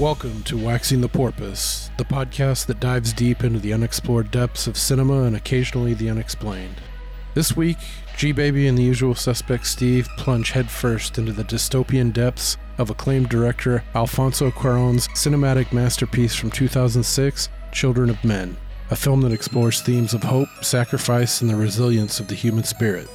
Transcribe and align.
Welcome 0.00 0.44
to 0.44 0.56
Waxing 0.56 1.02
the 1.02 1.10
Porpoise, 1.10 1.90
the 1.98 2.06
podcast 2.06 2.64
that 2.68 2.80
dives 2.80 3.12
deep 3.12 3.44
into 3.44 3.58
the 3.58 3.74
unexplored 3.74 4.30
depths 4.30 4.66
of 4.66 4.78
cinema 4.78 5.24
and 5.24 5.36
occasionally 5.36 5.92
the 5.92 6.08
unexplained. 6.08 6.76
This 7.34 7.54
week, 7.54 7.76
G 8.16 8.32
Baby 8.32 8.66
and 8.66 8.78
the 8.78 8.82
usual 8.82 9.14
suspect 9.14 9.66
Steve 9.66 10.08
plunge 10.16 10.52
headfirst 10.52 11.18
into 11.18 11.32
the 11.32 11.44
dystopian 11.44 12.14
depths 12.14 12.56
of 12.78 12.88
acclaimed 12.88 13.28
director 13.28 13.84
Alfonso 13.94 14.50
Cuarón's 14.50 15.06
cinematic 15.08 15.70
masterpiece 15.70 16.34
from 16.34 16.50
2006, 16.50 17.50
Children 17.70 18.08
of 18.08 18.24
Men, 18.24 18.56
a 18.90 18.96
film 18.96 19.20
that 19.20 19.32
explores 19.32 19.82
themes 19.82 20.14
of 20.14 20.22
hope, 20.22 20.48
sacrifice, 20.62 21.42
and 21.42 21.50
the 21.50 21.56
resilience 21.56 22.20
of 22.20 22.28
the 22.28 22.34
human 22.34 22.64
spirit. 22.64 23.06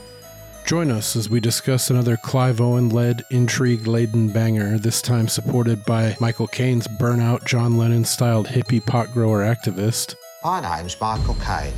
Join 0.66 0.90
us 0.90 1.16
as 1.16 1.30
we 1.30 1.40
discuss 1.40 1.92
another 1.92 2.18
Clive 2.18 2.60
Owen 2.60 2.90
led, 2.90 3.24
intrigue 3.30 3.86
laden 3.86 4.30
banger, 4.30 4.80
this 4.80 5.00
time 5.00 5.28
supported 5.28 5.86
by 5.86 6.18
Michael 6.20 6.48
Caine's 6.48 6.88
burnout, 6.88 7.46
John 7.46 7.78
Lennon 7.78 8.04
styled 8.04 8.48
hippie 8.48 8.84
pot 8.84 9.14
grower 9.14 9.42
activist. 9.42 10.16
My 10.44 10.62
name's 10.62 11.00
Michael 11.00 11.36
Caine. 11.36 11.76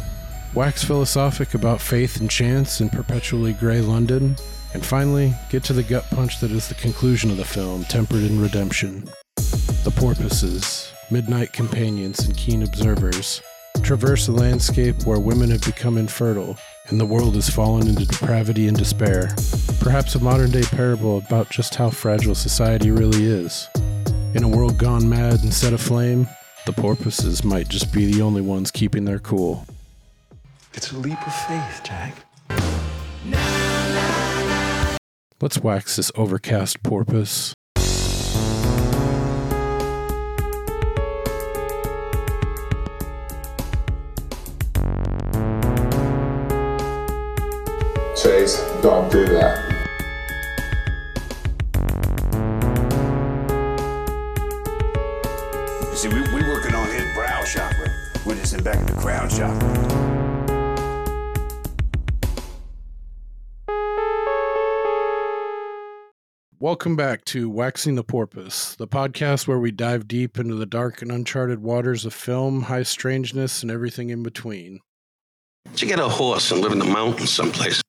Wax 0.54 0.86
philosophic 0.86 1.54
about 1.54 1.82
faith 1.82 2.22
and 2.22 2.32
chance 2.32 2.80
in 2.80 2.90
perpetually 2.90 3.52
grey 3.52 3.82
London. 3.82 4.38
And 4.74 4.86
finally, 4.86 5.34
get 5.50 5.66
to 5.66 5.74
the 5.74 5.84
gut 5.84 6.06
punch 6.12 6.40
that 6.40 6.52
is 6.52 6.70
the 6.70 6.76
conclusion 6.76 7.30
of 7.30 7.36
the 7.36 7.44
film, 7.44 7.84
tempered 7.84 8.24
in 8.24 8.40
redemption. 8.40 9.04
The 9.84 9.94
porpoises, 9.98 10.94
midnight 11.12 11.52
companions 11.52 12.20
and 12.20 12.38
keen 12.38 12.64
observers, 12.64 13.42
traverse 13.84 14.30
a 14.30 14.32
landscape 14.32 15.06
where 15.06 15.20
women 15.20 15.50
have 15.50 15.66
become 15.66 15.98
infertile 15.98 16.58
and 16.90 17.00
the 17.00 17.06
world 17.06 17.36
has 17.36 17.50
fallen 17.50 17.88
into 17.88 18.06
depravity 18.06 18.68
and 18.68 18.78
despair. 18.78 19.36
Perhaps 19.80 20.16
a 20.16 20.20
modern 20.20 20.52
day 20.52 20.64
parable 20.64 21.18
about 21.20 21.50
just 21.50 21.76
how 21.76 21.90
fragile 21.90 22.36
society 22.36 22.92
really 22.92 23.26
is. 23.26 23.68
In 24.34 24.44
a 24.44 24.48
world 24.48 24.78
gone 24.78 25.10
mad 25.10 25.42
and 25.44 25.54
set 25.54 25.74
aflame, 25.74 26.28
the 26.66 26.74
porpoises 26.74 27.44
might 27.44 27.68
just 27.68 27.94
be 27.94 28.12
the 28.12 28.22
only 28.22 28.42
ones 28.42 28.72
keeping 28.72 29.06
their 29.06 29.20
cool. 29.20 29.66
It's 30.74 30.92
a 30.92 30.98
leap 30.98 31.20
of 31.26 31.34
faith, 31.34 31.82
Jack. 31.84 32.16
Let's 35.42 35.60
wax 35.60 35.96
this 35.96 36.12
overcast 36.16 36.84
porpoise. 36.84 37.54
Chase, 48.28 48.60
don't 48.82 49.10
do 49.10 49.26
that. 49.26 49.58
See, 55.94 56.10
we, 56.10 56.20
we 56.34 56.42
working 56.50 56.76
on 56.76 56.90
his 56.90 57.06
brow 57.16 57.46
chakra. 57.46 57.90
We're 58.26 58.36
just 58.36 58.54
in 58.54 58.66
back 58.66 58.82
of 58.82 58.88
the 58.88 59.02
crown 59.02 59.30
chakra. 59.30 59.70
Welcome 66.60 66.98
back 66.98 67.24
to 67.26 67.50
Waxing 67.50 67.96
the 67.96 68.04
Porpoise, 68.04 68.76
the 68.76 68.90
podcast 68.90 69.48
where 69.48 69.58
we 69.58 69.72
dive 69.72 70.06
deep 70.06 70.38
into 70.38 70.56
the 70.56 70.66
dark 70.66 71.02
and 71.02 71.14
uncharted 71.14 71.62
waters 71.62 72.06
of 72.06 72.14
film, 72.14 72.64
high 72.64 72.84
strangeness, 72.84 73.62
and 73.62 73.72
everything 73.72 74.10
in 74.10 74.22
between. 74.22 74.82
Did 75.72 75.82
you 75.82 75.88
get 75.88 76.00
a 76.00 76.10
horse 76.10 76.52
and 76.52 76.60
live 76.60 76.74
in 76.74 76.80
the 76.80 76.84
mountains 76.84 77.30
someplace? 77.30 77.82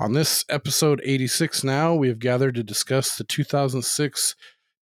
On 0.00 0.12
this 0.12 0.44
episode 0.48 1.00
86 1.02 1.64
now, 1.64 1.92
we 1.92 2.06
have 2.06 2.20
gathered 2.20 2.54
to 2.54 2.62
discuss 2.62 3.18
the 3.18 3.24
2006 3.24 4.36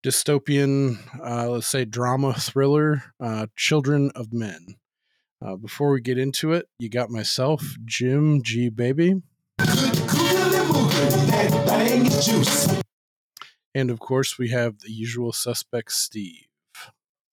dystopian, 0.05 0.99
uh, 1.25 1.49
let's 1.49 1.69
say, 1.69 1.87
drama 1.87 2.35
thriller, 2.35 3.03
uh, 3.19 3.47
Children 3.57 4.11
of 4.15 4.35
Men. 4.35 4.77
Uh, 5.43 5.57
before 5.57 5.91
we 5.91 6.03
get 6.03 6.19
into 6.19 6.53
it, 6.53 6.69
you 6.79 6.91
got 6.91 7.09
myself, 7.09 7.77
Jim 7.87 8.43
G. 8.43 8.69
Baby. 8.69 9.23
And 13.75 13.91
of 13.91 13.99
course, 13.99 14.37
we 14.37 14.51
have 14.51 14.81
the 14.81 14.93
usual 14.93 15.33
suspect, 15.33 15.93
Steve. 15.93 16.45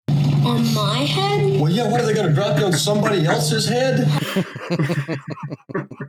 On 0.07 0.74
my 0.74 1.00
head? 1.00 1.59
Well, 1.59 1.69
yeah, 1.69 1.91
what 1.91 2.00
are 2.00 2.06
they 2.06 2.13
going 2.13 2.30
to 2.30 2.34
drop 2.34 2.57
you 2.57 2.66
on 2.66 2.72
somebody 2.72 3.25
else's 3.25 3.68
head? 3.68 4.07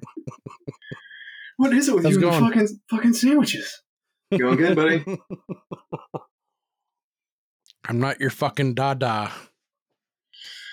What 1.56 1.72
is 1.72 1.88
it 1.88 1.94
with 1.94 2.04
How's 2.04 2.16
you 2.16 2.20
it 2.20 2.24
and 2.24 2.32
the 2.34 2.38
going? 2.40 2.52
fucking 2.52 2.80
fucking 2.90 3.12
sandwiches? 3.14 3.82
Going 4.38 4.56
good, 4.56 4.74
buddy? 4.74 5.04
I'm 7.88 8.00
not 8.00 8.20
your 8.20 8.30
fucking 8.30 8.74
dada. 8.74 9.30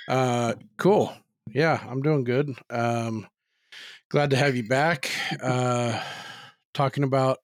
Uh, 0.08 0.54
cool. 0.78 1.14
Yeah, 1.48 1.80
I'm 1.88 2.02
doing 2.02 2.24
good. 2.24 2.50
Um, 2.70 3.28
glad 4.10 4.32
to 4.32 4.38
have 4.38 4.56
you 4.56 4.68
back. 4.68 5.12
Uh, 5.42 6.02
talking 6.74 7.04
about 7.04 7.40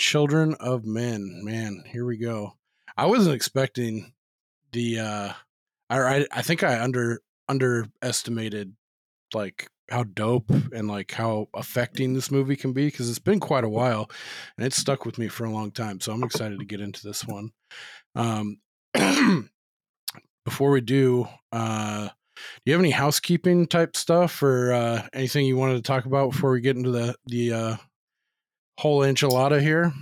children 0.00 0.54
of 0.58 0.84
men. 0.84 1.42
Man, 1.44 1.84
here 1.86 2.04
we 2.04 2.16
go. 2.16 2.54
I 2.96 3.06
wasn't 3.06 3.36
expecting 3.36 4.12
the. 4.72 4.98
Uh, 5.00 5.32
I 5.90 5.98
I, 6.00 6.26
I 6.32 6.42
think 6.42 6.62
I 6.62 6.80
under 6.82 7.20
underestimated 7.48 8.74
like 9.34 9.68
how 9.90 10.04
dope 10.04 10.50
and 10.72 10.88
like 10.88 11.12
how 11.12 11.48
affecting 11.54 12.14
this 12.14 12.30
movie 12.30 12.56
can 12.56 12.72
be 12.72 12.86
because 12.86 13.10
it's 13.10 13.18
been 13.18 13.40
quite 13.40 13.64
a 13.64 13.68
while 13.68 14.10
and 14.56 14.66
it's 14.66 14.76
stuck 14.76 15.04
with 15.04 15.18
me 15.18 15.28
for 15.28 15.44
a 15.44 15.50
long 15.50 15.70
time. 15.70 16.00
So 16.00 16.12
I'm 16.12 16.24
excited 16.24 16.58
to 16.58 16.64
get 16.64 16.80
into 16.80 17.06
this 17.06 17.26
one. 17.26 17.50
Um, 18.14 18.58
before 20.44 20.70
we 20.70 20.80
do, 20.80 21.28
uh, 21.52 22.08
do 22.08 22.42
you 22.64 22.72
have 22.72 22.80
any 22.80 22.90
housekeeping 22.90 23.66
type 23.66 23.96
stuff 23.96 24.42
or 24.42 24.72
uh, 24.72 25.06
anything 25.12 25.46
you 25.46 25.56
wanted 25.56 25.76
to 25.76 25.82
talk 25.82 26.06
about 26.06 26.32
before 26.32 26.50
we 26.50 26.60
get 26.60 26.76
into 26.76 26.90
the 26.90 27.14
the 27.26 27.52
uh, 27.52 27.76
whole 28.78 29.00
enchilada 29.00 29.60
here? 29.60 29.92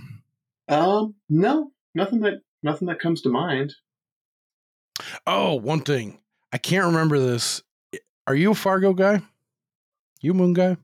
um, 0.69 1.15
no, 1.29 1.71
nothing 1.93 2.21
that 2.21 2.41
nothing 2.63 2.87
that 2.87 2.99
comes 2.99 3.21
to 3.21 3.29
mind. 3.29 3.75
Oh, 5.27 5.55
one 5.55 5.81
thing 5.81 6.19
I 6.51 6.57
can't 6.57 6.85
remember 6.85 7.19
this. 7.19 7.61
Are 8.25 8.35
you 8.35 8.51
a 8.51 8.55
Fargo 8.55 8.93
guy? 8.93 9.21
You 10.23 10.33
Moon 10.33 10.53
guy? 10.53 10.77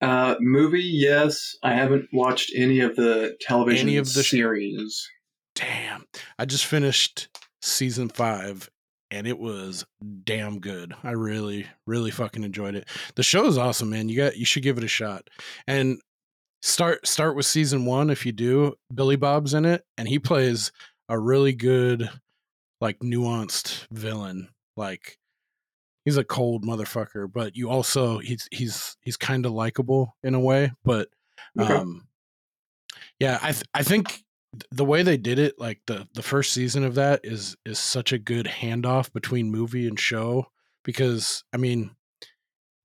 Uh, 0.00 0.36
movie, 0.40 0.80
yes. 0.80 1.56
I 1.62 1.74
haven't 1.74 2.08
watched 2.12 2.52
any 2.54 2.80
of 2.80 2.94
the 2.96 3.36
television 3.40 3.88
Any 3.88 3.96
of 3.98 4.12
the 4.14 4.22
sh- 4.22 4.30
series. 4.30 5.10
Damn, 5.56 6.06
I 6.38 6.44
just 6.44 6.64
finished 6.64 7.28
season 7.60 8.08
five 8.08 8.70
and 9.10 9.26
it 9.26 9.38
was 9.38 9.84
damn 10.24 10.60
good. 10.60 10.94
I 11.02 11.12
really, 11.12 11.66
really 11.86 12.10
fucking 12.10 12.44
enjoyed 12.44 12.74
it. 12.74 12.88
The 13.16 13.22
show 13.22 13.46
is 13.46 13.58
awesome, 13.58 13.90
man. 13.90 14.08
You 14.08 14.16
got 14.16 14.36
you 14.36 14.44
should 14.44 14.62
give 14.62 14.78
it 14.78 14.84
a 14.84 14.88
shot. 14.88 15.28
And 15.66 16.00
start 16.62 17.06
start 17.06 17.34
with 17.34 17.46
season 17.46 17.84
one 17.84 18.10
if 18.10 18.26
you 18.26 18.32
do. 18.32 18.74
Billy 18.94 19.16
Bob's 19.16 19.54
in 19.54 19.64
it, 19.64 19.84
and 19.96 20.08
he 20.08 20.18
plays 20.18 20.72
a 21.08 21.18
really 21.18 21.52
good, 21.52 22.08
like 22.80 22.98
nuanced 23.00 23.86
villain. 23.90 24.50
Like 24.76 25.18
he's 26.08 26.16
a 26.16 26.24
cold 26.24 26.64
motherfucker, 26.64 27.30
but 27.30 27.54
you 27.54 27.68
also 27.68 28.18
he's 28.18 28.48
he's 28.50 28.96
he's 29.02 29.16
kind 29.18 29.44
of 29.44 29.52
likable 29.52 30.16
in 30.22 30.34
a 30.34 30.40
way. 30.40 30.72
But 30.84 31.08
Okay. 31.60 31.74
um, 31.74 32.08
yeah, 33.20 33.38
I 33.42 33.52
th- 33.52 33.64
I 33.74 33.82
think 33.82 34.24
the 34.70 34.84
way 34.84 35.02
they 35.02 35.18
did 35.18 35.38
it 35.38 35.58
like 35.58 35.80
the 35.86 36.08
the 36.14 36.22
first 36.22 36.52
season 36.52 36.82
of 36.84 36.94
that 36.94 37.20
is 37.24 37.56
is 37.66 37.78
such 37.78 38.12
a 38.12 38.18
good 38.18 38.46
handoff 38.46 39.12
between 39.12 39.50
movie 39.50 39.86
and 39.86 40.00
show 40.00 40.46
because 40.84 41.44
i 41.52 41.58
mean 41.58 41.90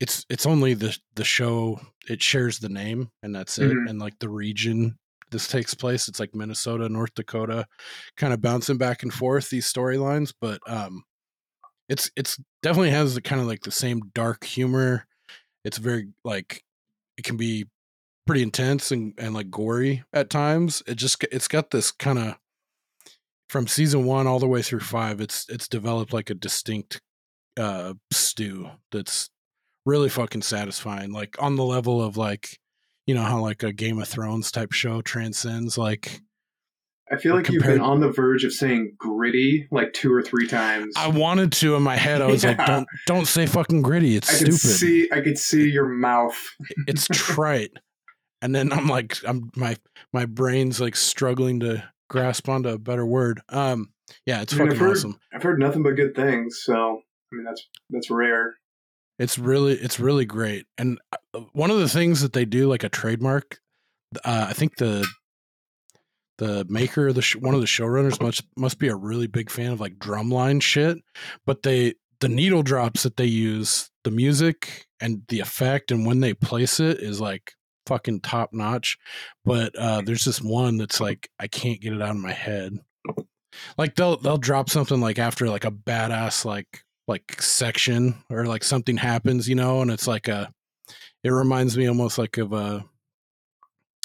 it's 0.01 0.25
it's 0.29 0.45
only 0.45 0.73
the 0.73 0.95
the 1.15 1.23
show 1.23 1.79
it 2.09 2.21
shares 2.21 2.59
the 2.59 2.67
name 2.67 3.09
and 3.23 3.33
that's 3.33 3.57
it 3.59 3.71
Mhm. 3.71 3.89
and 3.89 3.99
like 3.99 4.19
the 4.19 4.27
region 4.29 4.99
this 5.31 5.47
takes 5.47 5.73
place 5.73 6.09
it's 6.09 6.19
like 6.19 6.35
minnesota 6.35 6.89
north 6.89 7.13
dakota 7.15 7.65
kind 8.17 8.33
of 8.33 8.41
bouncing 8.41 8.77
back 8.77 9.01
and 9.01 9.13
forth 9.13 9.49
these 9.49 9.71
storylines 9.71 10.33
but 10.41 10.59
um 10.69 11.05
it's 11.89 12.09
it's 12.15 12.39
definitely 12.61 12.91
has 12.91 13.15
the 13.15 13.21
kind 13.21 13.41
of 13.41 13.47
like 13.47 13.61
the 13.61 13.71
same 13.71 14.11
dark 14.13 14.43
humor 14.43 15.05
it's 15.63 15.77
very 15.77 16.09
like 16.23 16.63
it 17.17 17.23
can 17.23 17.37
be 17.37 17.65
pretty 18.25 18.41
intense 18.41 18.91
and, 18.91 19.13
and 19.17 19.33
like 19.33 19.51
gory 19.51 20.03
at 20.13 20.29
times. 20.29 20.83
It 20.87 20.95
just 20.95 21.23
it's 21.31 21.47
got 21.47 21.71
this 21.71 21.91
kind 21.91 22.19
of 22.19 22.37
from 23.49 23.67
season 23.67 24.05
one 24.05 24.27
all 24.27 24.39
the 24.39 24.47
way 24.47 24.61
through 24.61 24.81
five. 24.81 25.21
It's 25.21 25.47
it's 25.49 25.67
developed 25.67 26.13
like 26.13 26.29
a 26.29 26.35
distinct 26.35 27.01
uh 27.57 27.93
stew 28.11 28.69
that's 28.91 29.29
really 29.85 30.09
fucking 30.09 30.41
satisfying. 30.41 31.11
Like 31.11 31.41
on 31.41 31.55
the 31.55 31.65
level 31.65 32.01
of 32.01 32.17
like 32.17 32.59
you 33.05 33.15
know 33.15 33.23
how 33.23 33.39
like 33.39 33.63
a 33.63 33.73
Game 33.73 33.99
of 33.99 34.07
Thrones 34.07 34.51
type 34.51 34.71
show 34.71 35.01
transcends 35.01 35.77
like 35.77 36.21
I 37.13 37.17
feel 37.17 37.35
like 37.35 37.47
you've 37.49 37.63
been 37.63 37.79
on 37.79 37.99
the 37.99 38.09
verge 38.09 38.43
of 38.43 38.53
saying 38.53 38.95
gritty 38.97 39.67
like 39.69 39.93
two 39.93 40.11
or 40.11 40.23
three 40.23 40.47
times. 40.47 40.95
I 40.97 41.09
wanted 41.09 41.51
to 41.53 41.75
in 41.75 41.83
my 41.83 41.95
head. 41.95 42.23
I 42.23 42.25
was 42.25 42.43
like, 42.43 42.57
don't 42.65 42.87
don't 43.05 43.27
say 43.27 43.45
fucking 43.45 43.83
gritty. 43.83 44.15
It's 44.15 44.29
I 44.33 44.45
could 44.45 44.53
stupid. 44.55 44.77
see 44.77 45.09
I 45.11 45.21
could 45.21 45.37
see 45.37 45.69
your 45.69 45.87
mouth. 45.87 46.35
it's 46.87 47.07
trite. 47.11 47.71
And 48.41 48.55
then 48.55 48.73
I'm 48.73 48.87
like, 48.87 49.17
I'm 49.27 49.51
my 49.55 49.77
my 50.11 50.25
brain's 50.25 50.81
like 50.81 50.95
struggling 50.95 51.59
to 51.59 51.83
grasp 52.09 52.49
onto 52.49 52.69
a 52.69 52.79
better 52.79 53.05
word. 53.05 53.41
Um, 53.49 53.91
Yeah, 54.25 54.41
it's 54.41 54.53
I 54.53 54.57
mean, 54.57 54.67
fucking 54.69 54.81
I've 54.81 54.87
heard, 54.87 54.97
awesome. 54.97 55.19
I've 55.33 55.43
heard 55.43 55.59
nothing 55.59 55.83
but 55.83 55.91
good 55.91 56.15
things. 56.15 56.61
So 56.63 56.73
I 56.73 57.35
mean, 57.35 57.45
that's 57.45 57.67
that's 57.91 58.09
rare. 58.09 58.55
It's 59.19 59.37
really 59.37 59.73
it's 59.75 59.99
really 59.99 60.25
great. 60.25 60.65
And 60.79 60.99
uh, 61.11 61.41
one 61.51 61.69
of 61.69 61.77
the 61.77 61.89
things 61.89 62.21
that 62.21 62.33
they 62.33 62.45
do 62.45 62.67
like 62.67 62.83
a 62.83 62.89
trademark 62.89 63.59
uh, 64.23 64.47
I 64.49 64.53
think 64.53 64.77
the 64.77 65.07
the 66.37 66.65
maker 66.67 67.07
of 67.07 67.15
the 67.15 67.21
sh- 67.21 67.35
one 67.35 67.53
of 67.53 67.61
the 67.61 67.67
showrunners 67.67 68.21
must 68.21 68.43
must 68.57 68.79
be 68.79 68.87
a 68.87 68.95
really 68.95 69.27
big 69.27 69.49
fan 69.49 69.71
of 69.71 69.79
like 69.79 69.97
drumline 69.97 70.61
shit, 70.61 70.97
but 71.45 71.63
they 71.63 71.95
the 72.19 72.29
needle 72.29 72.63
drops 72.63 73.03
that 73.03 73.17
they 73.17 73.25
use, 73.25 73.89
the 74.03 74.11
music 74.11 74.87
and 74.99 75.23
the 75.27 75.39
effect 75.39 75.91
and 75.91 76.05
when 76.05 76.21
they 76.21 76.33
place 76.33 76.79
it 76.79 76.99
is 76.99 77.19
like 77.19 77.53
fucking 77.85 78.21
top 78.21 78.51
notch. 78.53 78.97
But 79.45 79.75
uh 79.77 80.01
there's 80.01 80.25
this 80.25 80.41
one 80.41 80.77
that's 80.77 81.01
like 81.01 81.29
I 81.39 81.47
can't 81.47 81.81
get 81.81 81.93
it 81.93 82.01
out 82.01 82.11
of 82.11 82.17
my 82.17 82.33
head. 82.33 82.79
Like 83.77 83.95
they'll 83.95 84.17
they'll 84.17 84.37
drop 84.37 84.69
something 84.69 85.01
like 85.01 85.19
after 85.19 85.49
like 85.49 85.65
a 85.65 85.71
badass 85.71 86.45
like 86.45 86.83
like 87.07 87.41
section 87.41 88.15
or 88.29 88.45
like 88.45 88.63
something 88.63 88.97
happens, 88.97 89.47
you 89.47 89.55
know, 89.55 89.81
and 89.81 89.91
it's 89.91 90.07
like 90.07 90.27
a 90.27 90.51
it 91.23 91.29
reminds 91.29 91.77
me 91.77 91.87
almost 91.87 92.17
like 92.17 92.37
of 92.37 92.53
a 92.53 92.85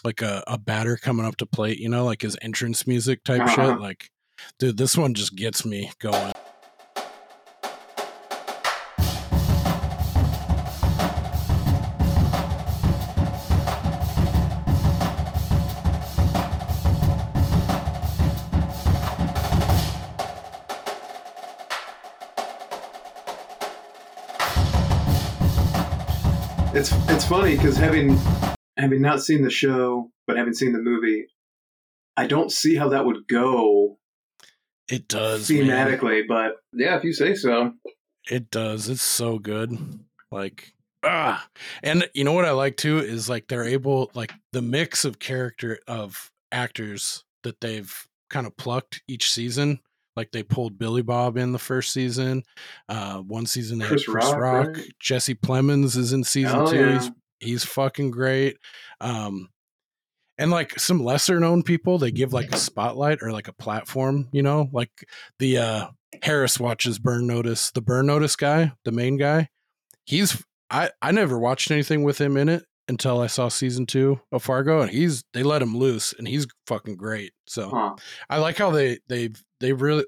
like 0.04 0.22
a, 0.22 0.42
a 0.46 0.58
batter 0.58 0.96
coming 0.96 1.26
up 1.26 1.36
to 1.36 1.46
plate, 1.46 1.78
you 1.78 1.88
know, 1.88 2.04
like 2.04 2.22
his 2.22 2.36
entrance 2.42 2.86
music 2.86 3.24
type 3.24 3.40
Uh-huh. 3.42 3.72
shit. 3.72 3.80
Like, 3.80 4.10
dude, 4.58 4.76
this 4.76 4.96
one 4.96 5.14
just 5.14 5.34
gets 5.36 5.64
me 5.64 5.90
going. 5.98 6.32
It's 26.74 26.92
it's 27.08 27.24
funny 27.24 27.56
because 27.56 27.76
having 27.76 28.18
having 28.78 29.02
not 29.02 29.22
seen 29.22 29.42
the 29.42 29.50
show 29.50 30.10
but 30.26 30.36
having 30.36 30.54
seen 30.54 30.72
the 30.72 30.78
movie, 30.78 31.26
I 32.16 32.26
don't 32.26 32.50
see 32.52 32.74
how 32.76 32.90
that 32.90 33.04
would 33.06 33.26
go 33.28 33.98
It 34.90 35.08
does, 35.08 35.50
man. 35.50 35.64
thematically. 35.66 36.22
But 36.28 36.56
yeah, 36.72 36.96
if 36.96 37.04
you 37.04 37.12
say 37.12 37.34
so. 37.34 37.72
It 38.30 38.50
does. 38.50 38.88
It's 38.88 39.02
so 39.02 39.38
good. 39.38 39.76
Like 40.30 40.72
ah, 41.04 41.46
and 41.82 42.08
you 42.14 42.24
know 42.24 42.32
what 42.32 42.44
I 42.44 42.50
like 42.50 42.76
too 42.76 42.98
is 42.98 43.28
like 43.28 43.48
they're 43.48 43.64
able 43.64 44.10
like 44.14 44.32
the 44.52 44.60
mix 44.62 45.04
of 45.06 45.18
character 45.18 45.78
of 45.88 46.30
actors 46.52 47.24
that 47.44 47.60
they've 47.62 48.06
kind 48.28 48.46
of 48.46 48.56
plucked 48.58 49.02
each 49.08 49.30
season. 49.30 49.80
Like 50.16 50.32
they 50.32 50.42
pulled 50.42 50.78
Billy 50.78 51.00
Bob 51.02 51.36
in 51.38 51.52
the 51.52 51.58
first 51.58 51.92
season. 51.92 52.42
Uh, 52.88 53.18
one 53.18 53.46
season 53.46 53.78
they 53.78 53.84
had 53.84 53.90
Chris 53.92 54.04
Chris 54.04 54.24
Rock, 54.26 54.36
Rock. 54.38 54.66
right? 54.76 54.86
Jesse 55.00 55.34
Plemons 55.36 55.96
is 55.96 56.12
in 56.12 56.24
season 56.24 56.58
Oh, 56.58 56.70
two. 56.70 56.76
yeah. 56.76 56.92
He's 57.00 57.10
he's 57.40 57.64
fucking 57.64 58.10
great. 58.10 58.56
Um, 59.00 59.48
and 60.38 60.50
like 60.50 60.78
some 60.78 61.02
lesser 61.02 61.40
known 61.40 61.62
people, 61.62 61.98
they 61.98 62.10
give 62.10 62.32
like 62.32 62.52
a 62.52 62.56
spotlight 62.58 63.18
or 63.22 63.32
like 63.32 63.48
a 63.48 63.52
platform. 63.52 64.28
You 64.32 64.42
know, 64.42 64.68
like 64.72 64.90
the 65.38 65.58
uh, 65.58 65.86
Harris 66.22 66.60
watches 66.60 66.98
Burn 66.98 67.26
Notice. 67.26 67.70
The 67.72 67.80
Burn 67.80 68.06
Notice 68.06 68.36
guy, 68.36 68.72
the 68.84 68.92
main 68.92 69.16
guy, 69.16 69.48
he's 70.06 70.42
I 70.70 70.90
I 71.02 71.10
never 71.12 71.38
watched 71.38 71.70
anything 71.70 72.04
with 72.04 72.20
him 72.20 72.36
in 72.36 72.48
it 72.48 72.64
until 72.88 73.20
I 73.20 73.26
saw 73.26 73.48
season 73.48 73.84
two 73.84 74.20
of 74.30 74.42
Fargo, 74.44 74.80
and 74.80 74.90
he's 74.90 75.24
they 75.34 75.42
let 75.42 75.60
him 75.60 75.76
loose, 75.76 76.14
and 76.16 76.28
he's 76.28 76.46
fucking 76.66 76.96
great. 76.96 77.32
So 77.46 77.70
Huh. 77.70 77.96
I 78.30 78.38
like 78.38 78.58
how 78.58 78.70
they 78.70 78.98
they 79.08 79.30
they 79.60 79.72
really 79.72 80.04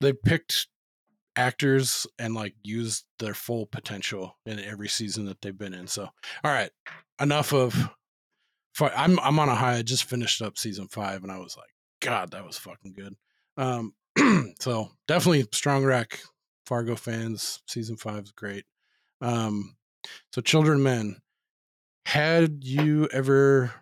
they 0.00 0.14
picked 0.14 0.68
actors 1.36 2.06
and 2.18 2.34
like 2.34 2.54
used 2.62 3.04
their 3.18 3.34
full 3.34 3.66
potential 3.66 4.36
in 4.46 4.58
every 4.60 4.88
season 4.88 5.26
that 5.26 5.40
they've 5.40 5.56
been 5.56 5.74
in. 5.74 5.86
So 5.86 6.02
all 6.02 6.52
right, 6.52 6.70
enough 7.20 7.52
of. 7.52 7.90
I'm 8.80 9.18
I'm 9.20 9.38
on 9.38 9.48
a 9.48 9.54
high. 9.54 9.76
I 9.76 9.82
just 9.82 10.04
finished 10.04 10.40
up 10.40 10.56
season 10.56 10.88
five, 10.88 11.22
and 11.22 11.30
I 11.30 11.38
was 11.38 11.56
like, 11.56 11.68
God, 12.00 12.30
that 12.30 12.46
was 12.46 12.56
fucking 12.56 12.94
good. 12.94 13.14
Um, 13.56 13.92
so 14.60 14.88
definitely 15.06 15.46
strong 15.52 15.84
rack 15.84 16.20
Fargo 16.66 16.96
fans. 16.96 17.62
Season 17.66 17.96
five 17.96 18.24
is 18.24 18.32
great. 18.32 18.64
Um, 19.20 19.76
so 20.32 20.40
children 20.40 20.82
men, 20.82 21.16
had 22.06 22.64
you 22.64 23.08
ever 23.12 23.72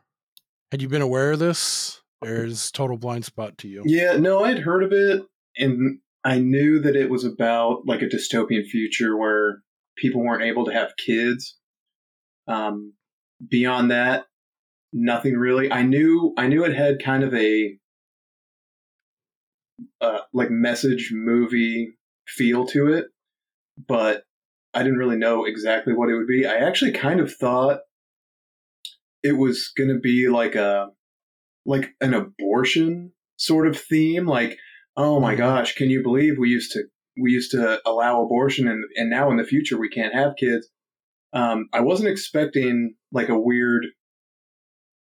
had 0.72 0.82
you 0.82 0.88
been 0.88 1.02
aware 1.02 1.32
of 1.32 1.38
this? 1.38 2.00
There's 2.22 2.72
total 2.72 2.96
blind 2.96 3.24
spot 3.24 3.58
to 3.58 3.68
you. 3.68 3.82
Yeah, 3.84 4.16
no, 4.16 4.44
I'd 4.44 4.58
heard 4.58 4.82
of 4.82 4.92
it, 4.92 5.22
and 5.56 6.00
I 6.24 6.38
knew 6.38 6.80
that 6.80 6.96
it 6.96 7.10
was 7.10 7.24
about 7.24 7.86
like 7.86 8.02
a 8.02 8.06
dystopian 8.06 8.66
future 8.66 9.16
where 9.16 9.62
people 9.96 10.22
weren't 10.24 10.42
able 10.42 10.64
to 10.66 10.72
have 10.72 10.96
kids. 10.96 11.56
Um, 12.46 12.94
beyond 13.46 13.90
that, 13.90 14.24
nothing 14.92 15.34
really. 15.34 15.70
I 15.70 15.82
knew 15.82 16.34
I 16.36 16.48
knew 16.48 16.64
it 16.64 16.74
had 16.74 17.02
kind 17.02 17.22
of 17.22 17.34
a 17.34 17.78
uh, 20.00 20.18
like 20.32 20.50
message 20.50 21.10
movie 21.12 21.94
feel 22.26 22.66
to 22.66 22.88
it, 22.92 23.06
but 23.86 24.22
I 24.74 24.82
didn't 24.82 24.98
really 24.98 25.16
know 25.16 25.44
exactly 25.44 25.92
what 25.92 26.10
it 26.10 26.16
would 26.16 26.26
be. 26.26 26.46
I 26.46 26.56
actually 26.56 26.92
kind 26.92 27.20
of 27.20 27.34
thought 27.34 27.80
it 29.22 29.32
was 29.32 29.72
going 29.76 29.88
to 29.88 29.98
be 29.98 30.28
like 30.28 30.54
a 30.54 30.88
like 31.66 31.94
an 32.00 32.14
abortion 32.14 33.12
sort 33.36 33.66
of 33.66 33.78
theme 33.78 34.26
like 34.26 34.58
oh 34.98 35.18
my 35.20 35.34
gosh 35.34 35.74
can 35.74 35.88
you 35.88 36.02
believe 36.02 36.34
we 36.38 36.50
used 36.50 36.72
to 36.72 36.82
we 37.22 37.30
used 37.32 37.50
to 37.52 37.80
allow 37.88 38.22
abortion 38.22 38.68
and 38.68 38.84
and 38.96 39.08
now 39.08 39.30
in 39.30 39.36
the 39.38 39.44
future 39.44 39.78
we 39.78 39.88
can't 39.88 40.12
have 40.14 40.34
kids. 40.38 40.68
Um 41.32 41.68
i 41.72 41.80
wasn't 41.80 42.10
expecting 42.10 42.94
like 43.12 43.28
a 43.30 43.38
weird 43.38 43.86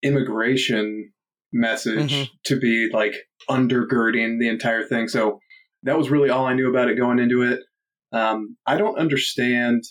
immigration 0.03 1.13
message 1.53 2.13
Mhm. 2.13 2.31
to 2.45 2.59
be 2.59 2.89
like 2.93 3.15
undergirding 3.49 4.39
the 4.41 4.49
entire 4.49 4.85
thing. 4.85 5.07
So 5.09 5.39
that 5.85 5.99
was 5.99 6.11
really 6.11 6.31
all 6.31 6.47
i 6.47 6.55
knew 6.55 6.69
about 6.71 6.89
it 6.89 6.97
going 6.97 7.19
into 7.19 7.43
it. 7.43 7.61
Um 8.13 8.57
i 8.67 8.77
don't 8.77 8.99
understand 8.99 9.83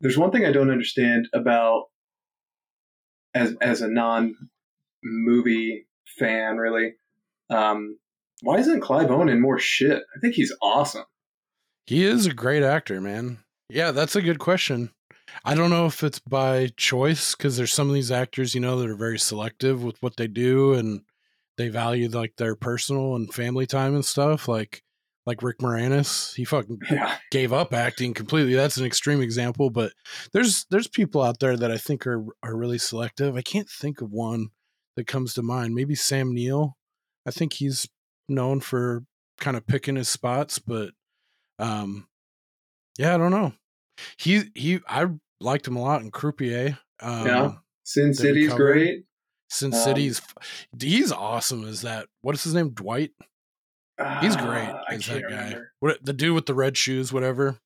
there's 0.00 0.18
one 0.18 0.30
thing 0.30 0.44
i 0.46 0.52
don't 0.52 0.70
understand 0.70 1.28
about 1.34 1.84
as 3.34 3.54
as 3.60 3.80
a 3.82 3.88
non 3.88 4.34
movie 5.02 5.86
fan 6.18 6.56
really. 6.56 6.94
Um 7.50 7.98
why 8.44 8.58
isn't 8.58 8.80
clive 8.80 9.10
owen 9.10 9.28
in 9.28 9.40
more 9.40 9.58
shit 9.58 10.02
i 10.16 10.20
think 10.20 10.34
he's 10.34 10.54
awesome 10.62 11.04
He 11.86 12.04
is 12.04 12.24
a 12.26 12.32
great 12.32 12.62
actor, 12.62 12.98
man. 13.00 13.38
Yeah, 13.68 13.90
that's 13.90 14.16
a 14.16 14.22
good 14.22 14.38
question. 14.38 14.90
I 15.44 15.54
don't 15.54 15.68
know 15.70 15.84
if 15.86 16.02
it's 16.02 16.18
by 16.20 16.68
choice 16.76 17.34
because 17.34 17.56
there's 17.56 17.72
some 17.74 17.88
of 17.88 17.94
these 17.94 18.10
actors, 18.10 18.54
you 18.54 18.60
know, 18.62 18.78
that 18.78 18.88
are 18.88 18.96
very 18.96 19.18
selective 19.18 19.82
with 19.82 20.00
what 20.02 20.16
they 20.16 20.26
do 20.26 20.72
and 20.74 21.02
they 21.58 21.68
value 21.68 22.08
like 22.08 22.36
their 22.36 22.56
personal 22.56 23.16
and 23.16 23.32
family 23.32 23.66
time 23.66 23.94
and 23.94 24.04
stuff. 24.04 24.48
Like 24.48 24.82
like 25.26 25.42
Rick 25.42 25.58
Moranis, 25.58 26.34
he 26.34 26.44
fucking 26.44 26.78
yeah 26.90 27.18
gave 27.30 27.52
up 27.52 27.74
acting 27.74 28.14
completely. 28.14 28.54
That's 28.54 28.76
an 28.78 28.86
extreme 28.86 29.20
example, 29.20 29.68
but 29.70 29.92
there's 30.32 30.64
there's 30.70 30.88
people 30.88 31.20
out 31.22 31.40
there 31.40 31.56
that 31.56 31.70
I 31.70 31.76
think 31.78 32.06
are 32.06 32.24
are 32.42 32.56
really 32.56 32.78
selective. 32.78 33.36
I 33.36 33.42
can't 33.42 33.68
think 33.68 34.00
of 34.00 34.10
one 34.10 34.48
that 34.96 35.06
comes 35.06 35.34
to 35.34 35.42
mind. 35.42 35.74
Maybe 35.74 35.94
Sam 35.94 36.32
Neill. 36.32 36.76
I 37.26 37.30
think 37.30 37.54
he's 37.54 37.88
known 38.28 38.60
for 38.60 39.04
kind 39.40 39.56
of 39.56 39.66
picking 39.66 39.96
his 39.96 40.08
spots, 40.08 40.58
but 40.58 40.90
um 41.58 42.06
yeah, 42.98 43.14
I 43.14 43.18
don't 43.18 43.30
know. 43.32 43.52
He 44.18 44.44
he 44.54 44.80
I 44.88 45.06
liked 45.40 45.66
him 45.66 45.76
a 45.76 45.82
lot 45.82 46.02
in 46.02 46.10
Croupier. 46.10 46.78
Um 47.00 47.26
Yeah. 47.26 47.50
sin 47.84 48.14
city's 48.14 48.52
great 48.54 49.04
Sin 49.50 49.72
Um, 49.72 49.78
City's 49.80 50.20
he's 50.80 51.12
awesome 51.12 51.64
Is 51.64 51.82
that. 51.82 52.06
What 52.22 52.34
is 52.34 52.42
his 52.44 52.54
name? 52.54 52.70
Dwight? 52.70 53.10
He's 54.20 54.34
great 54.36 54.68
Ah, 54.68 54.82
I 54.88 54.94
as 54.94 55.06
can't 55.06 55.22
that 55.22 55.30
guy. 55.30 55.36
remember. 55.44 55.72
What 55.80 56.04
the 56.04 56.12
dude 56.12 56.34
with 56.34 56.46
the 56.46 56.54
red 56.54 56.76
shoes, 56.76 57.12
whatever. 57.12 57.60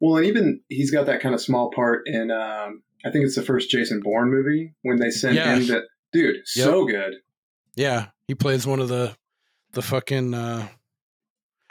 well 0.00 0.16
and 0.16 0.26
even 0.26 0.60
he's 0.68 0.90
got 0.90 1.06
that 1.06 1.20
kind 1.20 1.34
of 1.34 1.40
small 1.40 1.70
part 1.70 2.02
in 2.06 2.30
um 2.30 2.82
i 3.06 3.10
think 3.10 3.24
it's 3.24 3.36
the 3.36 3.42
first 3.42 3.70
jason 3.70 4.00
bourne 4.00 4.28
movie 4.30 4.74
when 4.82 4.98
they 4.98 5.08
sent 5.10 5.36
Yeah. 5.36 5.54
him 5.56 5.66
that 5.68 5.84
dude 6.12 6.36
so 6.44 6.84
good 6.84 7.14
Yeah, 7.76 8.08
he 8.28 8.34
plays 8.34 8.66
one 8.66 8.80
of 8.80 8.88
the 8.88 9.16
the 9.74 9.82
fucking 9.82 10.34
uh 10.34 10.68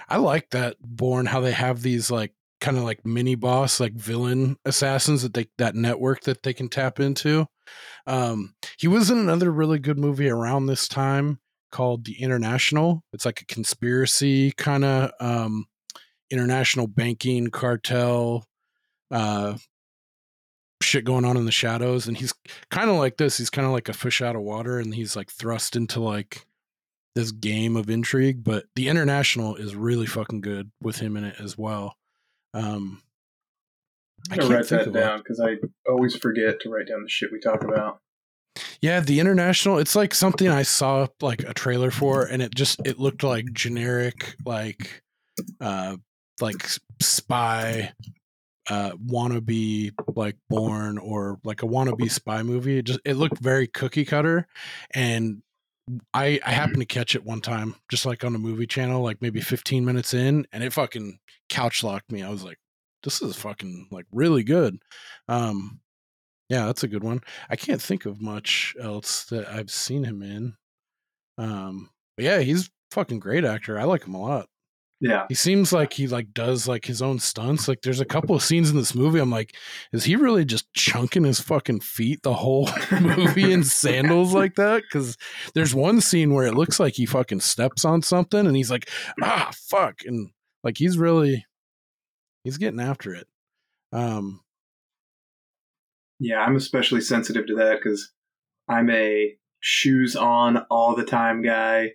I 0.08 0.18
like 0.18 0.50
that 0.52 0.76
Bourne 0.82 1.26
how 1.26 1.40
they 1.40 1.52
have 1.52 1.82
these 1.82 2.12
like 2.12 2.34
kind 2.62 2.78
of 2.78 2.84
like 2.84 3.06
mini 3.06 3.36
boss 3.36 3.80
like 3.80 3.94
villain 3.94 4.58
assassins 4.66 5.24
that 5.24 5.34
they 5.34 5.48
that 5.58 5.76
network 5.76 6.22
that 6.22 6.44
they 6.44 6.54
can 6.54 6.70
tap 6.70 7.00
into. 7.00 7.48
Um 8.06 8.56
he 8.78 8.88
was 8.88 9.10
in 9.10 9.18
another 9.18 9.52
really 9.52 9.80
good 9.80 9.98
movie 9.98 10.30
around 10.30 10.66
this 10.66 10.88
time 10.88 11.40
called 11.72 12.06
The 12.06 12.22
International. 12.22 13.04
It's 13.14 13.26
like 13.26 13.42
a 13.42 13.46
conspiracy 13.46 14.52
kind 14.52 14.86
of 14.86 15.12
um 15.20 15.66
international 16.30 16.88
banking 16.88 17.48
cartel 17.50 18.46
uh 19.12 19.56
shit 20.82 21.06
going 21.06 21.26
on 21.26 21.38
in 21.38 21.46
the 21.46 21.52
shadows 21.52 22.08
and 22.08 22.18
he's 22.18 22.34
kind 22.70 22.90
of 22.90 22.98
like 22.98 23.18
this 23.18 23.38
he's 23.38 23.50
kind 23.50 23.66
of 23.66 23.72
like 23.72 23.88
a 23.88 23.94
fish 23.94 24.22
out 24.22 24.36
of 24.36 24.42
water 24.42 24.80
and 24.80 24.94
he's 24.94 25.16
like 25.16 25.32
thrust 25.32 25.76
into 25.76 26.00
like 26.00 26.46
this 27.16 27.32
game 27.32 27.76
of 27.76 27.90
intrigue. 27.90 28.44
But 28.44 28.66
the 28.76 28.90
international 28.90 29.56
is 29.56 29.76
really 29.76 30.06
fucking 30.06 30.42
good 30.42 30.72
with 30.82 30.98
him 30.98 31.18
in 31.18 31.24
it 31.24 31.36
as 31.40 31.58
well. 31.58 31.96
Um, 32.54 33.02
I'm 34.32 34.38
gonna 34.38 34.56
write 34.56 34.68
that 34.70 34.94
down 34.94 35.20
because 35.20 35.40
I 35.40 35.56
always 35.90 36.16
forget 36.16 36.60
to 36.62 36.70
write 36.70 36.88
down 36.88 37.04
the 37.04 37.10
shit 37.10 37.32
we 37.32 37.40
talk 37.40 37.64
about. 37.64 38.00
Yeah, 38.82 39.00
the 39.00 39.20
international, 39.20 39.80
it's 39.80 39.96
like 39.96 40.14
something 40.14 40.48
I 40.48 40.64
saw 40.64 41.08
like 41.22 41.42
a 41.44 41.54
trailer 41.54 41.92
for 41.92 42.26
and 42.26 42.42
it 42.42 42.54
just 42.54 42.80
it 42.86 43.00
looked 43.00 43.24
like 43.24 43.52
generic 43.52 44.36
like 44.46 45.02
uh 45.60 45.98
like 46.40 46.68
spy 47.02 47.94
uh 48.70 48.92
wannabe 48.92 49.92
like 50.16 50.38
Bourne 50.50 50.98
or 50.98 51.40
like 51.44 51.64
a 51.64 51.68
wannabe 51.68 52.12
spy 52.12 52.44
movie. 52.44 52.78
It 52.78 52.86
just 52.86 53.00
it 53.04 53.16
looked 53.16 53.40
very 53.40 53.68
cookie 53.68 54.06
cutter 54.06 54.48
and 54.94 55.42
I 56.14 56.40
I 56.46 56.52
happened 56.52 56.80
to 56.80 56.86
catch 56.88 57.16
it 57.16 57.26
one 57.26 57.42
time 57.42 57.76
just 57.90 58.06
like 58.06 58.24
on 58.24 58.36
a 58.36 58.40
movie 58.40 58.68
channel 58.68 59.02
like 59.02 59.22
maybe 59.22 59.42
15 59.42 59.86
minutes 59.86 60.14
in 60.14 60.46
and 60.52 60.64
it 60.64 60.74
fucking 60.74 61.20
couch 61.50 61.84
locked 61.84 62.12
me. 62.12 62.24
I 62.24 62.30
was 62.30 62.44
like 62.44 62.58
this 63.04 63.22
is 63.22 63.36
fucking 63.36 63.88
like 63.92 64.06
really 64.12 64.44
good. 64.44 64.78
Um 65.28 65.82
yeah, 66.50 66.66
that's 66.66 66.84
a 66.84 66.88
good 66.88 67.04
one. 67.04 67.22
I 67.50 67.56
can't 67.56 67.82
think 67.82 68.06
of 68.06 68.22
much 68.22 68.76
else 68.80 69.26
that 69.26 69.48
I've 69.48 69.72
seen 69.72 70.04
him 70.04 70.22
in. 70.22 70.56
Um, 71.38 71.90
but 72.16 72.26
yeah, 72.26 72.40
he's 72.40 72.70
fucking 72.92 73.20
great 73.20 73.46
actor. 73.46 73.80
I 73.80 73.86
like 73.86 74.06
him 74.06 74.14
a 74.14 74.22
lot. 74.22 74.48
Yeah, 75.04 75.26
he 75.28 75.36
seems 75.36 75.74
like 75.74 75.92
he 75.92 76.08
like 76.08 76.34
does 76.34 76.66
like 76.66 76.86
his 76.86 77.02
own 77.02 77.20
stunts. 77.20 77.68
Like 77.68 77.82
there's 77.82 78.00
a 78.00 78.06
couple 78.06 78.38
of 78.38 78.42
scenes 78.42 78.70
in 78.70 78.78
this 78.78 78.96
movie. 78.96 79.20
I'm 79.20 79.30
like, 79.30 79.54
is 79.92 80.06
he 80.06 80.16
really 80.16 80.46
just 80.46 80.72
chunking 80.74 81.26
his 81.26 81.42
fucking 81.42 81.82
feet 81.82 82.24
the 82.24 82.34
whole 82.34 82.70
movie 83.02 83.52
in 83.52 83.66
sandals 83.66 84.34
like 84.34 84.56
that? 84.56 84.82
Because 84.84 85.18
there's 85.56 85.76
one 85.76 86.00
scene 86.00 86.34
where 86.34 86.48
it 86.48 86.56
looks 86.56 86.80
like 86.80 86.94
he 86.94 87.06
fucking 87.06 87.42
steps 87.42 87.84
on 87.84 88.02
something 88.02 88.48
and 88.48 88.56
he's 88.56 88.72
like, 88.72 88.90
ah, 89.22 89.52
fuck, 89.54 90.06
and 90.06 90.30
like 90.64 90.78
he's 90.78 90.98
really 90.98 91.46
he's 92.46 92.58
getting 92.58 92.80
after 92.80 93.14
it. 93.14 93.28
Um, 93.92 94.40
yeah, 96.18 96.40
I'm 96.40 96.56
especially 96.56 97.02
sensitive 97.02 97.46
to 97.48 97.56
that 97.56 97.80
because 97.84 98.14
I'm 98.70 98.90
a 98.90 99.36
shoes 99.60 100.16
on 100.16 100.60
all 100.72 100.96
the 100.96 101.04
time 101.04 101.42
guy. 101.42 101.92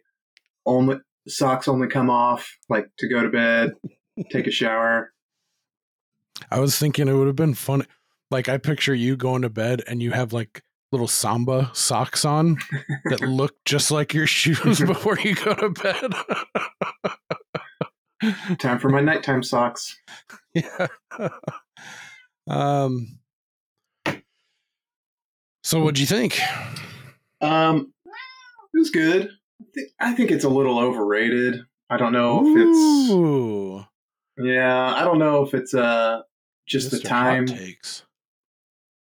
Only 0.67 0.99
socks 1.29 1.69
only 1.69 1.89
come 1.89 2.11
off 2.11 2.57
like 2.69 2.89
to 2.99 3.09
go 3.09 3.23
to 3.23 3.29
bed, 3.29 3.73
take 4.31 4.47
a 4.47 4.51
shower. 4.51 5.13
I 6.51 6.61
was 6.61 6.79
thinking 6.79 7.09
it 7.09 7.13
would 7.13 7.27
have 7.27 7.37
been 7.37 7.55
fun. 7.55 7.87
Like 8.31 8.49
I 8.49 8.59
picture 8.59 8.95
you 8.95 9.17
going 9.17 9.43
to 9.43 9.49
bed 9.49 9.83
and 9.87 10.03
you 10.03 10.13
have 10.13 10.33
like 10.33 10.63
little 10.93 11.09
samba 11.09 11.71
socks 11.75 12.25
on 12.25 12.57
that 13.05 13.21
look 13.29 13.57
just 13.65 13.91
like 13.91 14.15
your 14.15 14.27
shoes 14.27 14.81
before 14.87 15.19
you 15.19 15.35
go 15.35 15.55
to 15.55 15.71
bed. 15.71 16.13
Time 18.59 18.79
for 18.79 18.89
my 18.89 19.01
nighttime 19.01 19.43
socks. 19.43 19.97
Yeah. 20.55 20.89
um 22.49 23.19
so, 25.69 25.81
what'd 25.81 25.99
you 25.99 26.07
think? 26.07 26.41
Um, 27.43 27.93
it 28.07 28.79
was 28.79 28.89
good. 28.89 29.29
I 29.61 29.65
think, 29.75 29.89
I 30.01 30.13
think 30.15 30.31
it's 30.31 30.45
a 30.45 30.49
little 30.49 30.79
overrated. 30.79 31.61
I 31.91 31.97
don't 31.97 32.13
know 32.13 32.41
if 32.41 33.11
Ooh. 33.11 33.79
it's. 33.79 33.89
Yeah, 34.39 34.95
I 34.95 35.05
don't 35.05 35.19
know 35.19 35.45
if 35.45 35.55
it's 35.55 35.75
uh 35.75 36.21
just 36.67 36.89
Mr. 36.89 36.91
the 36.91 37.01
time. 37.01 37.47
takes. 37.47 38.05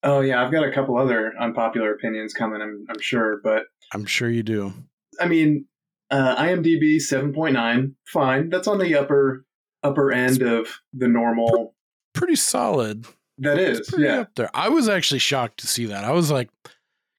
Oh 0.03 0.21
yeah, 0.21 0.43
I've 0.43 0.51
got 0.51 0.63
a 0.63 0.71
couple 0.71 0.97
other 0.97 1.33
unpopular 1.39 1.93
opinions 1.93 2.33
coming. 2.33 2.61
I'm 2.61 2.85
I'm 2.89 2.99
sure, 2.99 3.39
but 3.43 3.63
I'm 3.93 4.05
sure 4.05 4.29
you 4.29 4.43
do. 4.43 4.73
I 5.19 5.27
mean, 5.27 5.65
uh, 6.11 6.35
IMDb 6.35 6.99
seven 7.01 7.33
point 7.33 7.53
nine, 7.53 7.95
fine. 8.07 8.49
That's 8.49 8.67
on 8.67 8.79
the 8.79 8.95
upper 8.95 9.45
upper 9.83 10.11
end 10.11 10.41
of 10.41 10.79
the 10.93 11.07
normal. 11.07 11.75
Pretty 12.13 12.35
solid. 12.35 13.05
That 13.39 13.59
is, 13.59 13.93
yeah. 13.97 14.21
Up 14.21 14.35
there. 14.35 14.49
I 14.53 14.69
was 14.69 14.89
actually 14.89 15.19
shocked 15.19 15.59
to 15.59 15.67
see 15.67 15.85
that. 15.87 16.03
I 16.03 16.11
was 16.11 16.31
like, 16.31 16.49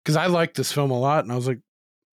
because 0.04 0.16
I 0.16 0.26
like 0.26 0.54
this 0.54 0.72
film 0.72 0.90
a 0.90 0.98
lot, 0.98 1.24
and 1.24 1.32
I 1.32 1.36
was 1.36 1.46
like, 1.46 1.60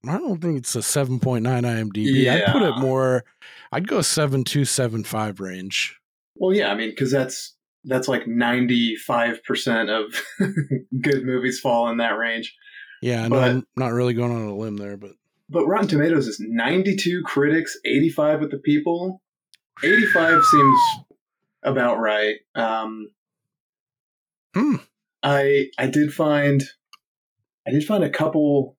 I 0.09 0.17
don't 0.17 0.41
think 0.41 0.57
it's 0.57 0.75
a 0.75 0.83
seven 0.83 1.19
point 1.19 1.43
nine 1.43 1.63
IMDb. 1.63 2.23
Yeah. 2.23 2.45
I'd 2.47 2.53
put 2.53 2.61
it 2.61 2.77
more. 2.77 3.23
I'd 3.71 3.87
go 3.87 4.01
seven 4.01 4.43
two 4.43 4.65
seven 4.65 5.03
five 5.03 5.39
range. 5.39 5.99
Well, 6.35 6.53
yeah, 6.53 6.71
I 6.71 6.75
mean, 6.75 6.89
because 6.89 7.11
that's 7.11 7.55
that's 7.83 8.07
like 8.07 8.27
ninety 8.27 8.95
five 8.95 9.43
percent 9.43 9.89
of 9.89 10.05
good 11.01 11.23
movies 11.23 11.59
fall 11.59 11.89
in 11.89 11.97
that 11.97 12.17
range. 12.17 12.55
Yeah, 13.01 13.27
but, 13.29 13.43
I'm 13.43 13.67
not 13.75 13.93
really 13.93 14.13
going 14.13 14.31
on 14.31 14.47
a 14.47 14.55
limb 14.55 14.77
there, 14.77 14.97
but 14.97 15.11
but 15.49 15.65
Rotten 15.65 15.87
Tomatoes 15.87 16.27
is 16.27 16.39
ninety 16.39 16.95
two 16.95 17.21
critics, 17.23 17.77
eighty 17.85 18.09
five 18.09 18.39
with 18.39 18.51
the 18.51 18.57
people. 18.57 19.21
Eighty 19.83 20.05
five 20.05 20.43
seems 20.43 20.79
about 21.63 21.99
right. 21.99 22.37
Um, 22.55 23.09
Hmm. 24.55 24.75
I 25.21 25.69
I 25.77 25.87
did 25.87 26.13
find 26.13 26.63
I 27.67 27.71
did 27.71 27.83
find 27.83 28.03
a 28.03 28.09
couple 28.09 28.74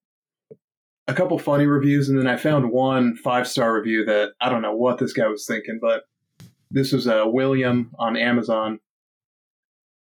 a 1.09 1.15
couple 1.15 1.39
funny 1.39 1.67
reviews, 1.67 2.09
and 2.09 2.19
then 2.19 2.27
I 2.27 2.37
found 2.37 2.71
one 2.71 3.17
five 3.17 3.49
star 3.49 3.75
review 3.75 4.05
that 4.05 4.33
I 4.41 4.49
don't 4.49 4.63
know 4.63 4.75
what 4.75 4.99
this 4.99 5.13
guy 5.13 5.27
was 5.27 5.47
thinking, 5.47 5.79
but 5.81 6.05
this 6.71 6.93
was 6.93 7.07
uh, 7.07 7.25
William 7.27 7.93
on 7.99 8.17
Amazon, 8.17 8.81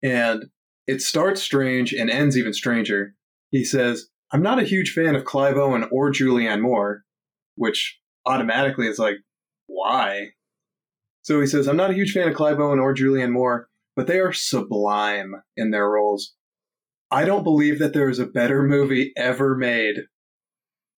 and 0.02 0.46
it 0.86 1.02
starts 1.02 1.42
strange 1.42 1.92
and 1.92 2.10
ends 2.10 2.36
even 2.36 2.52
stranger. 2.52 3.14
He 3.50 3.64
says, 3.64 4.08
"I'm 4.32 4.42
not 4.42 4.58
a 4.58 4.64
huge 4.64 4.92
fan 4.92 5.14
of 5.14 5.24
Clive 5.24 5.56
Owen 5.56 5.88
or 5.90 6.10
Julianne 6.10 6.62
Moore," 6.62 7.02
which 7.56 7.98
automatically 8.24 8.88
is 8.88 8.98
like, 8.98 9.16
why? 9.66 10.30
So 11.22 11.40
he 11.40 11.46
says, 11.46 11.68
"I'm 11.68 11.76
not 11.76 11.90
a 11.90 11.94
huge 11.94 12.12
fan 12.12 12.28
of 12.28 12.34
Clive 12.34 12.58
Owen 12.58 12.78
or 12.78 12.94
Julianne 12.94 13.32
Moore." 13.32 13.68
but 13.96 14.06
they 14.06 14.20
are 14.20 14.32
sublime 14.32 15.42
in 15.56 15.70
their 15.70 15.88
roles. 15.88 16.34
I 17.10 17.24
don't 17.24 17.44
believe 17.44 17.78
that 17.78 17.94
there 17.94 18.10
is 18.10 18.18
a 18.18 18.26
better 18.26 18.62
movie 18.62 19.12
ever 19.16 19.56
made. 19.56 20.04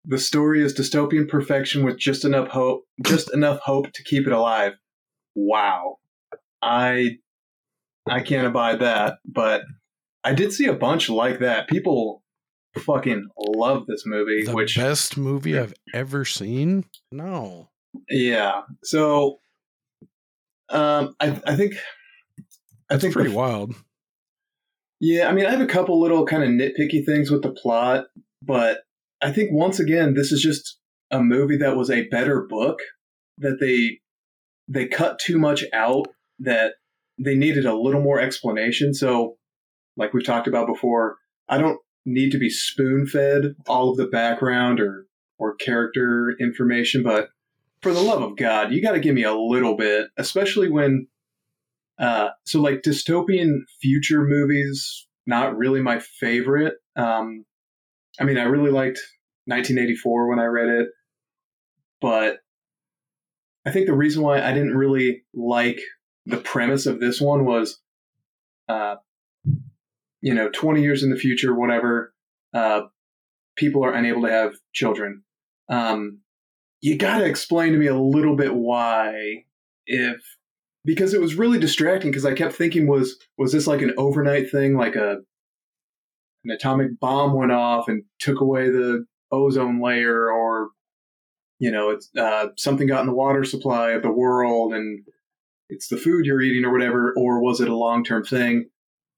The 0.10 0.18
story 0.18 0.64
is 0.64 0.74
dystopian 0.74 1.28
perfection 1.28 1.84
with 1.84 1.98
just 1.98 2.24
enough 2.24 2.48
hope, 2.48 2.86
just 3.06 3.34
enough 3.34 3.60
hope 3.60 3.92
to 3.92 4.04
keep 4.04 4.26
it 4.26 4.34
alive. 4.34 4.74
Wow. 5.36 5.98
I 6.62 7.18
I 8.10 8.22
can't 8.22 8.48
abide 8.48 8.80
that, 8.80 9.20
but 9.26 9.64
I 10.24 10.34
did 10.34 10.54
see 10.54 10.66
a 10.66 10.74
bunch 10.74 11.10
like 11.10 11.40
that. 11.40 11.68
People 11.68 12.24
fucking 12.78 13.28
love 13.38 13.86
this 13.86 14.06
movie, 14.06 14.44
the 14.46 14.54
which 14.54 14.78
best 14.78 15.18
movie 15.18 15.60
I've 15.60 15.74
ever 15.94 16.24
seen. 16.24 16.86
No. 17.12 17.70
Yeah. 18.10 18.62
So 18.84 19.40
um 20.70 21.16
I 21.20 21.40
I 21.46 21.56
think 21.56 21.76
I 22.90 22.98
think 22.98 23.14
pretty 23.14 23.32
the, 23.32 23.36
wild. 23.36 23.76
Yeah, 25.00 25.28
I 25.28 25.34
mean, 25.34 25.46
I 25.46 25.52
have 25.52 25.62
a 25.62 25.68
couple 25.68 26.00
little 26.00 26.26
kind 26.26 26.44
of 26.44 26.50
nitpicky 26.50 27.06
things 27.06 27.30
with 27.30 27.44
the 27.44 27.52
plot, 27.52 28.06
but 28.42 28.80
I 29.22 29.32
think 29.32 29.52
once 29.52 29.80
again, 29.80 30.14
this 30.14 30.32
is 30.32 30.42
just 30.42 30.78
a 31.12 31.22
movie 31.22 31.58
that 31.58 31.76
was 31.76 31.90
a 31.90 32.08
better 32.08 32.46
book 32.48 32.80
that 33.38 33.60
they 33.60 34.00
they 34.68 34.88
cut 34.88 35.20
too 35.20 35.40
much 35.40 35.64
out 35.74 36.08
that 36.40 36.74
they 37.18 37.36
needed 37.36 37.66
a 37.66 37.76
little 37.76 38.02
more 38.02 38.20
explanation. 38.20 38.94
So, 38.94 39.38
like 39.96 40.14
we've 40.14 40.26
talked 40.26 40.48
about 40.48 40.68
before, 40.68 41.18
I 41.48 41.58
don't 41.58 41.80
need 42.06 42.32
to 42.32 42.38
be 42.38 42.50
spoon 42.50 43.08
fed 43.08 43.56
all 43.68 43.90
of 43.90 43.98
the 43.98 44.08
background 44.08 44.80
or 44.80 45.06
or 45.40 45.56
character 45.56 46.36
information, 46.40 47.04
but 47.04 47.30
for 47.82 47.94
the 47.94 48.02
love 48.02 48.24
of 48.24 48.38
God, 48.38 48.72
you 48.72 48.82
got 48.82 48.94
to 48.94 49.00
give 49.00 49.14
me 49.14 49.24
a 49.24 49.36
little 49.36 49.78
bit, 49.78 50.08
especially 50.18 50.70
when 50.70 51.08
uh, 52.00 52.30
so 52.44 52.62
like 52.62 52.82
dystopian 52.82 53.60
future 53.82 54.24
movies, 54.24 55.08
not 55.26 55.58
really 55.58 55.82
my 55.82 56.00
favorite. 56.00 56.76
Um, 56.96 57.46
I 58.20 58.24
mean, 58.24 58.38
I 58.38 58.44
really 58.44 58.72
liked 58.72 59.00
1984 59.46 60.30
when 60.30 60.40
I 60.40 60.46
read 60.46 60.70
it, 60.70 60.90
but 62.02 62.38
I 63.66 63.72
think 63.72 63.86
the 63.86 63.94
reason 63.94 64.24
why 64.24 64.42
I 64.42 64.54
didn't 64.54 64.76
really 64.76 65.24
like 65.34 65.80
the 66.26 66.38
premise 66.38 66.86
of 66.86 67.00
this 67.00 67.22
one 67.22 67.46
was, 67.46 67.80
uh, 68.68 68.96
you 70.22 70.34
know, 70.34 70.50
20 70.50 70.82
years 70.82 71.04
in 71.04 71.10
the 71.10 71.16
future, 71.16 71.54
whatever, 71.54 72.14
uh, 72.54 72.82
people 73.56 73.84
are 73.84 73.94
unable 73.94 74.22
to 74.24 74.32
have 74.32 74.54
children. 74.74 75.24
Um, 75.70 76.20
you 76.82 76.98
got 76.98 77.20
to 77.20 77.26
explain 77.26 77.74
to 77.74 77.80
me 77.80 77.88
a 77.88 77.98
little 77.98 78.36
bit 78.36 78.54
why, 78.54 79.44
if 79.86 80.22
because 80.86 81.14
it 81.14 81.22
was 81.22 81.36
really 81.36 81.60
distracting 81.60 82.12
because 82.12 82.26
I 82.26 82.34
kept 82.34 82.54
thinking 82.54 82.88
was 82.88 83.18
was 83.38 83.52
this 83.52 83.68
like 83.68 83.82
an 83.82 83.94
overnight 83.98 84.50
thing 84.50 84.78
like 84.78 84.96
a 84.96 85.18
an 86.48 86.56
atomic 86.56 87.00
bomb 87.00 87.34
went 87.34 87.51
off 87.51 87.88
and 87.88 88.04
took 88.20 88.42
away 88.42 88.70
the 88.70 89.06
ozone 89.32 89.82
layer 89.82 90.32
or 90.32 90.70
you 91.60 91.72
know 91.72 91.89
it's 91.89 92.10
uh, 92.18 92.48
something 92.58 92.88
got 92.88 93.01
in 93.01 93.08
the 93.08 93.13
water 93.13 93.44
supply 93.44 93.92
of 93.92 94.01
the 94.01 94.12
world 94.12 94.74
and 94.74 95.04
it's 95.70 95.89
the 95.89 95.98
food 95.98 96.25
you're 96.25 96.42
eating 96.42 96.63
or 96.63 96.72
whatever 96.72 97.13
or 97.18 97.42
was 97.42 97.60
it 97.60 97.68
a 97.68 97.75
long-term 97.75 98.24
thing 98.24 98.70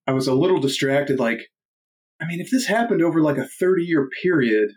I 0.08 0.12
was 0.12 0.28
a 0.28 0.34
little 0.34 0.60
distracted 0.60 1.20
like 1.20 1.40
I 2.22 2.26
mean 2.26 2.40
if 2.40 2.50
this 2.50 2.66
happened 2.66 3.02
over 3.02 3.22
like 3.22 3.38
a 3.38 3.48
30 3.48 3.84
year 3.84 4.10
period 4.22 4.72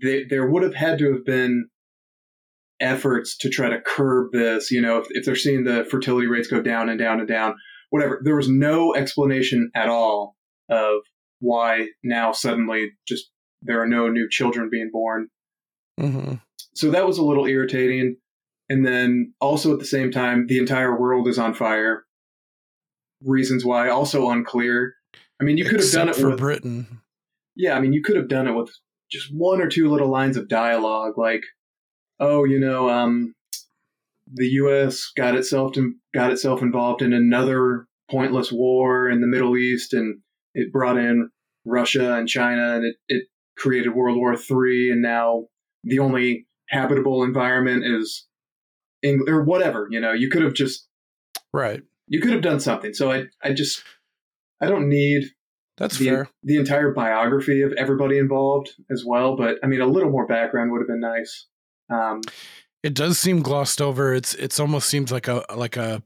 they, 0.00 0.24
there 0.24 0.48
would 0.48 0.62
have 0.62 0.74
had 0.74 0.98
to 0.98 1.12
have 1.12 1.24
been 1.24 1.68
efforts 2.80 3.36
to 3.36 3.50
try 3.50 3.68
to 3.68 3.80
curb 3.80 4.32
this. 4.32 4.70
You 4.70 4.80
know, 4.80 4.98
if, 4.98 5.06
if 5.10 5.24
they're 5.24 5.36
seeing 5.36 5.64
the 5.64 5.86
fertility 5.90 6.26
rates 6.26 6.48
go 6.48 6.62
down 6.62 6.88
and 6.88 6.98
down 6.98 7.20
and 7.20 7.28
down, 7.28 7.54
whatever. 7.90 8.20
There 8.24 8.36
was 8.36 8.48
no 8.48 8.94
explanation 8.94 9.70
at 9.74 9.88
all 9.88 10.36
of 10.68 11.02
why 11.40 11.88
now 12.02 12.32
suddenly 12.32 12.92
just 13.06 13.30
there 13.62 13.80
are 13.82 13.86
no 13.88 14.08
new 14.08 14.28
children 14.28 14.68
being 14.70 14.90
born. 14.92 15.28
hmm 15.98 16.34
So 16.74 16.90
that 16.90 17.06
was 17.06 17.18
a 17.18 17.24
little 17.24 17.46
irritating. 17.46 18.16
And 18.68 18.86
then 18.86 19.34
also 19.40 19.72
at 19.72 19.80
the 19.80 19.84
same 19.84 20.10
time, 20.12 20.46
the 20.46 20.58
entire 20.58 20.98
world 20.98 21.26
is 21.26 21.38
on 21.38 21.54
fire. 21.54 22.04
Reasons 23.24 23.64
why 23.64 23.88
also 23.88 24.30
unclear. 24.30 24.94
I 25.40 25.44
mean, 25.44 25.58
you 25.58 25.64
could 25.64 25.80
have 25.80 25.90
done 25.90 26.08
it 26.08 26.16
for 26.16 26.30
with 26.30 26.38
Britain. 26.38 27.00
yeah, 27.56 27.76
I 27.76 27.80
mean, 27.80 27.92
you 27.92 28.02
could 28.02 28.16
have 28.16 28.28
done 28.28 28.46
it 28.46 28.52
with 28.52 28.70
just 29.10 29.34
one 29.34 29.60
or 29.60 29.68
two 29.68 29.90
little 29.90 30.08
lines 30.08 30.36
of 30.36 30.48
dialogue, 30.48 31.18
like, 31.18 31.42
"Oh, 32.20 32.44
you 32.44 32.60
know, 32.60 32.88
um, 32.88 33.34
the 34.32 34.46
U.S. 34.46 35.10
got 35.16 35.34
itself 35.34 35.72
to, 35.72 35.94
got 36.14 36.30
itself 36.30 36.62
involved 36.62 37.02
in 37.02 37.12
another 37.12 37.86
pointless 38.10 38.52
war 38.52 39.08
in 39.08 39.20
the 39.20 39.26
Middle 39.26 39.56
East, 39.56 39.92
and 39.92 40.20
it 40.54 40.72
brought 40.72 40.98
in 40.98 41.30
Russia 41.64 42.14
and 42.14 42.28
China, 42.28 42.76
and 42.76 42.84
it, 42.84 42.96
it 43.08 43.24
created 43.56 43.94
World 43.94 44.16
War 44.16 44.36
Three, 44.36 44.90
and 44.90 45.02
now 45.02 45.44
the 45.84 45.98
only 45.98 46.46
habitable 46.68 47.22
environment 47.24 47.84
is 47.84 48.26
England 49.02 49.28
or 49.34 49.42
whatever." 49.42 49.88
You 49.90 50.00
know, 50.00 50.12
you 50.12 50.28
could 50.30 50.42
have 50.42 50.54
just 50.54 50.86
Right. 51.52 51.82
you 52.06 52.20
could 52.20 52.32
have 52.32 52.42
done 52.42 52.60
something. 52.60 52.94
So 52.94 53.10
I, 53.10 53.24
I 53.42 53.52
just, 53.52 53.82
I 54.60 54.66
don't 54.66 54.88
need 54.88 55.24
That's 55.78 55.98
the, 55.98 56.06
fair. 56.06 56.28
the 56.44 56.56
entire 56.56 56.92
biography 56.92 57.62
of 57.62 57.72
everybody 57.72 58.18
involved 58.18 58.70
as 58.90 59.04
well. 59.04 59.36
But 59.36 59.58
I 59.62 59.66
mean, 59.66 59.80
a 59.80 59.86
little 59.86 60.10
more 60.10 60.26
background 60.26 60.70
would 60.70 60.80
have 60.80 60.88
been 60.88 61.00
nice. 61.00 61.46
Um, 61.92 62.20
It 62.82 62.94
does 62.94 63.18
seem 63.18 63.42
glossed 63.42 63.82
over. 63.82 64.14
It's 64.14 64.34
it's 64.34 64.58
almost 64.60 64.88
seems 64.88 65.10
like 65.12 65.28
a 65.28 65.44
like 65.54 65.76
a 65.76 66.02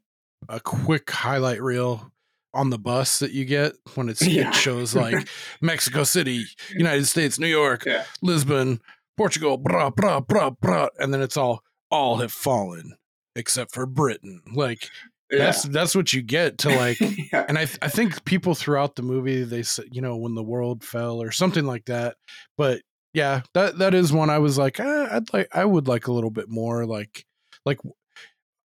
a 0.49 0.61
quick 0.61 1.11
highlight 1.11 1.63
reel 1.63 2.11
on 2.55 2.71
the 2.71 2.79
bus 2.79 3.19
that 3.19 3.33
you 3.33 3.45
get 3.45 3.73
when 3.95 4.09
it's 4.09 4.27
Yeah. 4.27 4.49
it 4.49 4.55
shows 4.55 4.95
like 5.05 5.29
Mexico 5.61 6.05
City, 6.05 6.45
United 6.71 7.07
States, 7.07 7.39
New 7.39 7.47
York, 7.49 7.85
Yeah. 7.85 8.05
Lisbon, 8.23 8.81
Portugal, 9.17 9.57
blah 9.59 9.91
blah 9.91 10.21
blah 10.21 10.51
blah, 10.51 10.89
and 10.99 11.13
then 11.13 11.21
it's 11.23 11.37
all 11.37 11.63
all 11.91 12.17
have 12.17 12.33
fallen 12.33 12.95
except 13.37 13.73
for 13.75 13.87
Britain. 13.87 14.41
Like 14.55 14.89
that's 15.31 15.65
that's 15.65 15.95
what 15.97 16.13
you 16.13 16.23
get 16.23 16.59
to 16.59 16.69
like 16.69 16.99
yeah. 17.33 17.45
and 17.49 17.59
I 17.59 17.65
th- 17.65 17.79
I 17.83 17.89
think 17.89 18.25
people 18.25 18.55
throughout 18.55 18.95
the 18.97 19.03
movie 19.03 19.43
they 19.43 19.63
said 19.63 19.87
you 19.91 20.01
know 20.01 20.17
when 20.17 20.35
the 20.35 20.43
world 20.43 20.85
fell 20.85 21.21
or 21.23 21.33
something 21.33 21.65
like 21.67 21.87
that. 21.87 22.17
But 22.57 22.83
yeah, 23.15 23.43
that 23.55 23.79
that 23.79 23.95
is 23.95 24.13
one 24.13 24.31
I 24.31 24.39
was 24.39 24.59
like 24.59 24.79
eh, 24.81 25.09
I'd 25.11 25.33
like 25.33 25.49
I 25.53 25.65
would 25.65 25.89
like 25.89 26.07
a 26.09 26.13
little 26.13 26.31
bit 26.31 26.49
more 26.49 26.85
like 26.87 27.25
like 27.65 27.79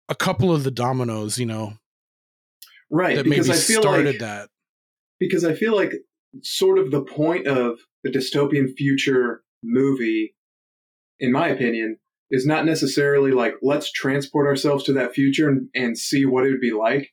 a 0.08 0.14
couple 0.14 0.52
of 0.54 0.62
the 0.64 0.70
dominoes 0.70 1.38
you 1.38 1.46
know 1.46 1.74
right. 2.90 3.16
that 3.16 3.24
Because 3.24 3.48
maybe 3.48 3.58
I 3.58 3.60
feel 3.60 3.82
started 3.82 4.06
like 4.06 4.18
that. 4.20 4.48
because 5.20 5.44
I 5.44 5.54
feel 5.54 5.74
like 5.74 5.92
sort 6.42 6.78
of 6.78 6.90
the 6.90 7.02
point 7.02 7.46
of 7.46 7.78
the 8.04 8.10
dystopian 8.10 8.72
future 8.76 9.42
movie, 9.62 10.34
in 11.18 11.32
my 11.32 11.48
opinion, 11.48 11.98
is 12.30 12.44
not 12.46 12.64
necessarily 12.66 13.30
like 13.32 13.54
let's 13.62 13.90
transport 13.92 14.46
ourselves 14.46 14.84
to 14.84 14.92
that 14.94 15.14
future 15.14 15.48
and, 15.48 15.68
and 15.74 15.96
see 15.98 16.24
what 16.26 16.44
it 16.46 16.50
would 16.50 16.60
be 16.60 16.72
like. 16.72 17.10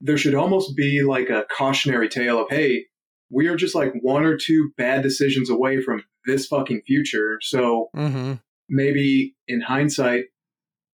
There 0.00 0.18
should 0.18 0.34
almost 0.34 0.76
be 0.76 1.02
like 1.02 1.30
a 1.30 1.44
cautionary 1.56 2.08
tale 2.08 2.40
of 2.42 2.48
hey, 2.50 2.86
we 3.30 3.46
are 3.48 3.56
just 3.56 3.74
like 3.74 3.92
one 4.00 4.24
or 4.24 4.36
two 4.36 4.70
bad 4.76 5.02
decisions 5.02 5.48
away 5.50 5.80
from 5.82 6.02
this 6.26 6.46
fucking 6.46 6.82
future. 6.86 7.38
So 7.42 7.88
Mm-hmm. 7.96 8.34
maybe 8.68 9.34
in 9.46 9.60
hindsight, 9.60 10.24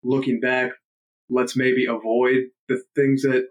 looking 0.04 0.40
back, 0.40 0.72
let's 1.30 1.56
maybe 1.56 1.86
avoid 1.86 2.46
the 2.68 2.82
things 2.96 3.22
that 3.24 3.46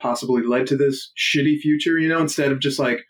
possibly 0.00 0.42
led 0.42 0.66
to 0.68 0.76
this 0.76 1.12
shitty 1.16 1.58
future, 1.58 1.98
you 1.98 2.08
know, 2.08 2.20
instead 2.20 2.52
of 2.52 2.60
just 2.60 2.78
like, 2.78 3.00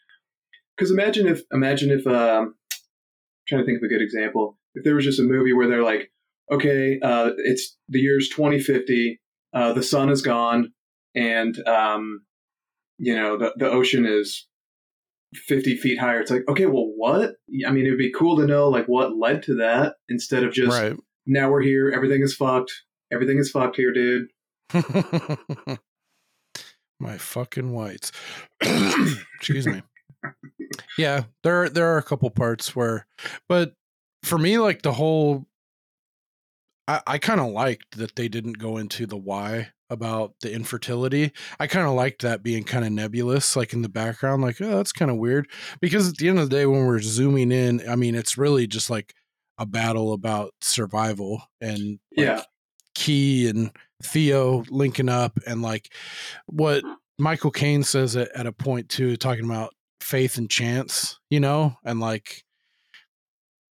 because 0.77 0.91
imagine 0.91 1.27
if, 1.27 1.43
imagine 1.53 1.91
if, 1.91 2.07
um, 2.07 2.55
trying 3.49 3.63
to 3.63 3.67
think 3.67 3.79
of 3.79 3.85
a 3.85 3.89
good 3.89 4.03
example, 4.03 4.59
if 4.75 4.85
there 4.85 4.95
was 4.95 5.05
just 5.05 5.21
a 5.21 5.23
movie 5.25 5.53
where 5.53 5.69
they're 5.69 5.83
like, 5.83 6.11
okay, 6.51 6.99
uh, 7.03 7.31
it's 7.39 7.77
the 7.89 7.99
year's 7.99 8.29
2050, 8.29 9.21
uh, 9.55 9.73
the 9.73 9.83
sun 9.83 10.11
is 10.11 10.23
gone, 10.23 10.73
and, 11.15 11.67
um, 11.67 12.23
you 12.99 13.15
know, 13.15 13.37
the, 13.39 13.53
the 13.57 13.71
ocean 13.71 14.05
is 14.07 14.47
50 15.35 15.77
feet 15.77 15.99
higher. 15.99 16.21
It's 16.21 16.31
like, 16.31 16.45
okay, 16.49 16.67
well, 16.67 16.93
what? 16.97 17.35
I 17.67 17.71
mean, 17.71 17.87
it'd 17.87 17.99
be 17.99 18.13
cool 18.13 18.37
to 18.37 18.47
know, 18.47 18.69
like, 18.69 18.87
what 18.87 19.17
led 19.17 19.43
to 19.45 19.55
that 19.57 19.95
instead 20.09 20.45
of 20.45 20.53
just, 20.53 20.79
Right. 20.79 20.97
now 21.27 21.51
we're 21.51 21.63
here, 21.63 21.91
everything 21.95 22.23
is 22.23 22.35
fucked, 22.37 22.73
everything 23.13 23.39
is 23.39 23.51
fucked 23.51 23.77
here, 23.77 23.93
dude. 23.93 24.29
My 26.99 27.19
fucking 27.19 27.73
whites. 27.73 28.13
Excuse 28.63 29.67
me. 29.67 29.83
Yeah, 30.99 31.25
there 31.43 31.65
are, 31.65 31.69
there 31.69 31.95
are 31.95 31.99
a 31.99 32.03
couple 32.03 32.29
parts 32.31 32.75
where, 32.75 33.07
but 33.49 33.75
for 34.23 34.39
me, 34.39 34.59
like 34.59 34.83
the 34.83 34.93
whole, 34.93 35.47
I, 36.89 37.01
I 37.07 37.19
kind 37.19 37.41
of 37.41 37.49
liked 37.53 37.99
that 37.99 38.17
they 38.17 38.29
didn't 38.29 38.59
go 38.59 38.77
into 38.79 39.07
the 39.07 39.17
why 39.17 39.69
about 39.89 40.35
the 40.41 40.53
infertility. 40.53 41.33
I 41.61 41.67
kind 41.67 41.87
of 41.87 41.95
liked 41.95 42.23
that 42.23 42.43
being 42.43 42.65
kind 42.65 42.85
of 42.85 42.93
nebulous, 42.93 43.55
like 43.57 43.73
in 43.73 43.83
the 43.83 43.89
background, 43.89 44.43
like 44.43 44.61
oh, 44.61 44.77
that's 44.77 44.93
kind 44.93 45.11
of 45.11 45.19
weird. 45.19 45.49
Because 45.81 46.09
at 46.09 46.17
the 46.17 46.29
end 46.29 46.39
of 46.39 46.51
the 46.51 46.57
day, 46.57 46.67
when 46.67 46.87
we're 46.87 47.01
zooming 47.01 47.53
in, 47.53 47.89
I 47.89 47.95
mean, 47.95 48.15
it's 48.15 48.39
really 48.39 48.67
just 48.67 48.91
like 48.91 49.15
a 49.59 49.67
battle 49.67 50.13
about 50.13 50.55
survival 50.61 51.43
and 51.61 51.99
like, 52.17 52.27
Yeah. 52.27 52.43
Kee 52.95 53.49
and 53.49 53.71
Theo 54.03 54.65
linking 54.71 55.09
up 55.09 55.39
and 55.47 55.63
like 55.63 55.93
what 56.47 56.85
Michael 57.19 57.51
Caine 57.51 57.83
says 57.83 58.17
at, 58.17 58.29
at 58.35 58.47
a 58.47 58.53
point 58.53 58.89
too, 58.89 59.17
talking 59.17 59.45
about 59.45 59.75
faith 60.01 60.39
and 60.39 60.51
chance, 60.51 61.19
you 61.31 61.41
know, 61.41 61.77
and 61.85 61.99
like, 61.99 62.45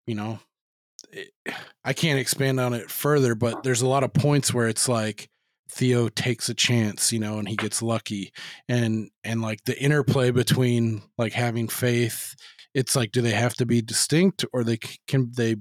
you 0.06 0.14
know, 0.14 0.38
it, 1.10 1.30
I 1.84 1.92
can't 1.92 2.20
expand 2.20 2.60
on 2.60 2.74
it 2.74 2.90
further, 2.90 3.34
but 3.34 3.62
there's 3.62 3.82
a 3.82 3.88
lot 3.88 4.04
of 4.04 4.12
points 4.12 4.52
where 4.52 4.68
it's 4.68 4.88
like 4.88 5.28
Theo 5.70 6.08
takes 6.08 6.48
a 6.48 6.54
chance, 6.54 7.12
you 7.12 7.18
know, 7.18 7.38
and 7.38 7.48
he 7.48 7.56
gets 7.56 7.82
lucky, 7.82 8.32
and 8.68 9.08
and 9.24 9.40
like 9.40 9.64
the 9.64 9.80
interplay 9.80 10.30
between 10.30 11.02
like 11.16 11.32
having 11.32 11.68
faith, 11.68 12.34
it's 12.74 12.96
like, 12.96 13.12
do 13.12 13.22
they 13.22 13.32
have 13.32 13.54
to 13.54 13.66
be 13.66 13.80
distinct, 13.80 14.44
or 14.52 14.64
they 14.64 14.78
can 15.06 15.30
they 15.36 15.56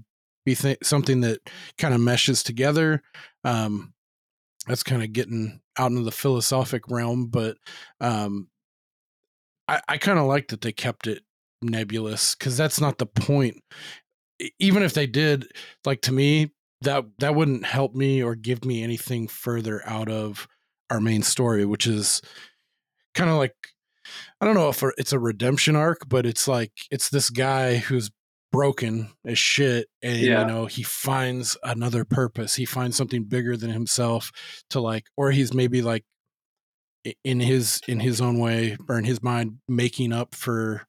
be 0.46 0.56
th- 0.56 0.80
something 0.84 1.22
that 1.22 1.40
kind 1.78 1.94
of 1.94 2.02
meshes 2.02 2.44
together? 2.44 3.02
Um, 3.44 3.94
that's 4.70 4.84
kind 4.84 5.02
of 5.02 5.12
getting 5.12 5.60
out 5.78 5.90
into 5.90 6.04
the 6.04 6.12
philosophic 6.12 6.84
realm, 6.90 7.26
but 7.26 7.58
um, 8.00 8.48
I, 9.68 9.82
I 9.90 9.98
kind 9.98 10.20
of 10.20 10.26
like 10.26 10.50
that 10.50 10.62
they 10.62 10.72
kept 10.72 11.08
it 11.08 11.24
nebulous 11.64 12.36
because 12.36 12.56
that's 12.56 12.80
not 12.80 13.00
the 13.00 13.08
point. 13.08 13.64
Even 14.60 14.84
if 14.84 14.94
they 14.94 15.08
did, 15.08 15.52
like 15.86 16.02
to 16.02 16.14
me, 16.14 16.52
that 16.82 17.04
that 17.18 17.34
wouldn't 17.34 17.66
help 17.66 17.96
me 17.96 18.22
or 18.22 18.36
give 18.36 18.64
me 18.64 18.84
anything 18.84 19.28
further 19.28 19.82
out 19.88 20.08
of 20.08 20.48
our 20.92 21.02
main 21.02 21.24
story, 21.24 21.66
which 21.66 21.88
is 21.88 22.22
kind 23.16 23.30
of 23.30 23.38
like 23.38 23.56
I 24.40 24.46
don't 24.46 24.56
know 24.56 24.70
if 24.70 24.84
it's 24.98 25.14
a 25.14 25.20
redemption 25.20 25.76
arc, 25.76 26.08
but 26.08 26.28
it's 26.28 26.48
like 26.48 26.72
it's 26.92 27.10
this 27.10 27.32
guy 27.32 27.78
who's 27.78 28.12
broken 28.52 29.10
as 29.26 29.38
shit 29.38 29.88
and 30.02 30.18
Yeah. 30.20 30.42
you 30.42 30.48
know 30.48 30.66
he 30.66 30.82
finds 30.84 31.56
another 31.64 32.04
purpose 32.04 32.56
he 32.56 32.66
finds 32.66 32.98
something 32.98 33.24
bigger 33.26 33.56
than 33.56 33.70
himself 33.70 34.32
to 34.72 34.80
like 34.80 35.06
or 35.16 35.32
he's 35.32 35.54
maybe 35.54 35.82
like 35.82 36.04
in 37.24 37.40
his 37.40 37.80
in 37.88 38.00
his 38.00 38.20
own 38.22 38.40
way 38.40 38.76
or 38.88 38.98
in 38.98 39.06
his 39.06 39.22
mind 39.22 39.60
making 39.68 40.12
up 40.12 40.34
for 40.36 40.86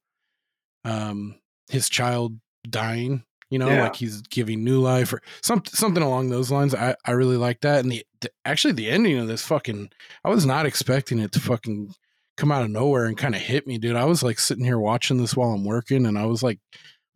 um 0.85 1.37
his 1.69 1.89
child 1.89 2.39
dying 2.69 3.25
you 3.51 3.59
know 3.59 3.69
Yeah. 3.69 3.83
like 3.85 3.97
he's 3.97 4.23
giving 4.23 4.65
new 4.65 4.81
life 4.81 5.13
or 5.13 5.21
some, 5.43 5.63
something 5.67 6.03
along 6.03 6.31
those 6.31 6.51
lines 6.51 6.75
i 6.75 6.95
i 7.05 7.11
really 7.13 7.37
like 7.37 7.61
that 7.61 7.81
and 7.81 7.93
the, 7.93 8.05
the 8.23 8.31
actually 8.45 8.73
the 8.73 8.91
ending 8.91 9.19
of 9.19 9.29
this 9.29 9.45
fucking 9.45 9.91
i 10.25 10.29
was 10.31 10.47
not 10.47 10.67
expecting 10.67 11.19
it 11.19 11.33
to 11.33 11.41
fucking 11.41 11.95
come 12.37 12.51
out 12.51 12.63
of 12.63 12.71
nowhere 12.71 13.05
and 13.05 13.19
kind 13.19 13.35
of 13.35 13.41
hit 13.43 13.67
me 13.67 13.77
dude 13.79 13.97
i 13.97 14.05
was 14.05 14.23
like 14.23 14.39
sitting 14.39 14.65
here 14.65 14.79
watching 14.79 15.19
this 15.19 15.37
while 15.37 15.51
i'm 15.51 15.65
working 15.65 16.07
and 16.07 16.19
i 16.19 16.25
was 16.25 16.43
like 16.43 16.59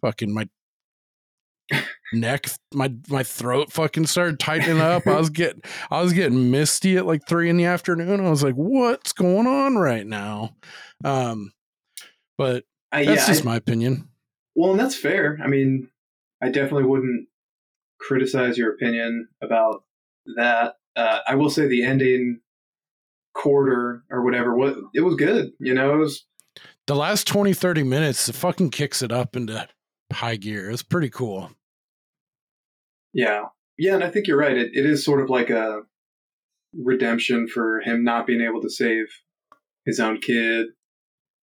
fucking 0.05 0.33
my 0.35 0.47
neck 2.13 2.47
my 2.75 2.93
my 3.09 3.23
throat 3.23 3.73
fucking 3.73 4.07
started 4.07 4.39
tightening 4.39 4.81
up 4.81 5.07
i 5.07 5.17
was 5.17 5.31
getting 5.31 5.63
i 5.91 6.03
was 6.03 6.13
getting 6.13 6.51
misty 6.51 6.97
at 6.99 7.07
like 7.07 7.27
three 7.27 7.49
in 7.49 7.57
the 7.57 7.65
afternoon 7.65 8.21
i 8.25 8.29
was 8.29 8.43
like 8.43 8.55
what's 8.55 9.13
going 9.13 9.47
on 9.47 9.77
right 9.77 10.07
now 10.07 10.55
um 11.05 11.53
but 12.37 12.65
I, 12.93 13.05
that's 13.05 13.23
yeah, 13.23 13.27
just 13.27 13.43
I- 13.43 13.51
my 13.51 13.57
opinion 13.57 14.09
Well, 14.55 14.71
and 14.73 14.79
that's 14.79 14.95
fair. 14.97 15.39
I 15.43 15.49
mean, 15.49 15.89
I 16.41 16.49
definitely 16.51 16.85
wouldn't 16.85 17.27
criticize 17.99 18.57
your 18.59 18.73
opinion 18.73 19.29
about 19.43 19.83
that. 20.37 20.77
Uh, 20.95 21.19
I 21.27 21.35
will 21.35 21.51
say 21.51 21.67
the 21.67 21.83
ending 21.85 22.41
quarter 23.35 24.05
or 24.11 24.23
whatever, 24.23 24.55
what 24.55 24.77
it 24.95 25.01
was 25.01 25.17
good. 25.17 25.51
You 25.59 25.75
know, 25.75 25.95
it 25.95 25.99
was 25.99 26.25
the 26.87 26.95
last 26.95 27.27
20 27.27 27.53
30 27.53 27.83
minutes 27.83 28.29
it 28.29 28.35
fucking 28.35 28.71
kicks 28.71 29.03
it 29.03 29.11
up 29.11 29.35
into 29.35 29.67
high 30.15 30.37
gear 30.37 30.71
it's 30.71 30.83
pretty 30.83 31.11
cool 31.11 31.51
yeah. 33.15 33.45
Yeah, 33.79 33.95
and 33.95 34.05
I 34.05 34.11
think 34.11 34.27
you're 34.27 34.39
right. 34.39 34.57
It, 34.57 34.73
it 34.75 34.85
is 34.85 35.05
sort 35.05 35.23
of 35.23 35.31
like 35.31 35.49
a 35.49 35.81
redemption 36.77 37.49
for 37.49 37.81
him 37.81 38.05
not 38.05 38.27
being 38.27 38.43
able 38.43 38.61
to 38.61 38.71
save 38.71 39.07
his 39.87 40.01
own 40.01 40.21
kid. 40.21 40.67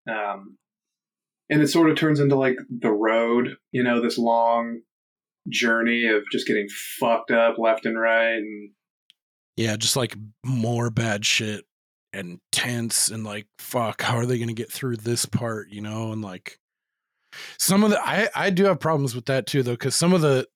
Um, 0.09 0.57
and 1.49 1.61
it 1.61 1.67
sort 1.67 1.89
of 1.89 1.97
turns 1.97 2.19
into 2.19 2.35
like 2.35 2.57
the 2.69 2.91
road, 2.91 3.55
you 3.71 3.83
know, 3.83 4.01
this 4.01 4.17
long 4.17 4.81
journey 5.47 6.05
of 6.07 6.23
just 6.31 6.47
getting 6.47 6.67
fucked 6.99 7.31
up 7.31 7.57
left 7.57 7.85
and 7.85 7.99
right. 7.99 8.37
And 8.37 8.71
Yeah, 9.55 9.75
just 9.75 9.95
like 9.95 10.15
more 10.43 10.89
bad 10.89 11.25
shit 11.25 11.65
and 12.13 12.39
tense 12.51 13.09
and 13.09 13.23
like 13.23 13.47
fuck, 13.59 14.01
how 14.01 14.17
are 14.17 14.25
they 14.25 14.39
gonna 14.39 14.53
get 14.53 14.71
through 14.71 14.97
this 14.97 15.25
part, 15.25 15.69
you 15.69 15.81
know? 15.81 16.11
And 16.11 16.21
like 16.21 16.59
some 17.57 17.83
of 17.83 17.91
the 17.91 17.99
I 18.01 18.29
I 18.35 18.49
do 18.49 18.65
have 18.65 18.79
problems 18.79 19.15
with 19.15 19.25
that 19.25 19.47
too 19.47 19.63
though, 19.63 19.73
because 19.73 19.95
some 19.95 20.13
of 20.13 20.21
the 20.21 20.47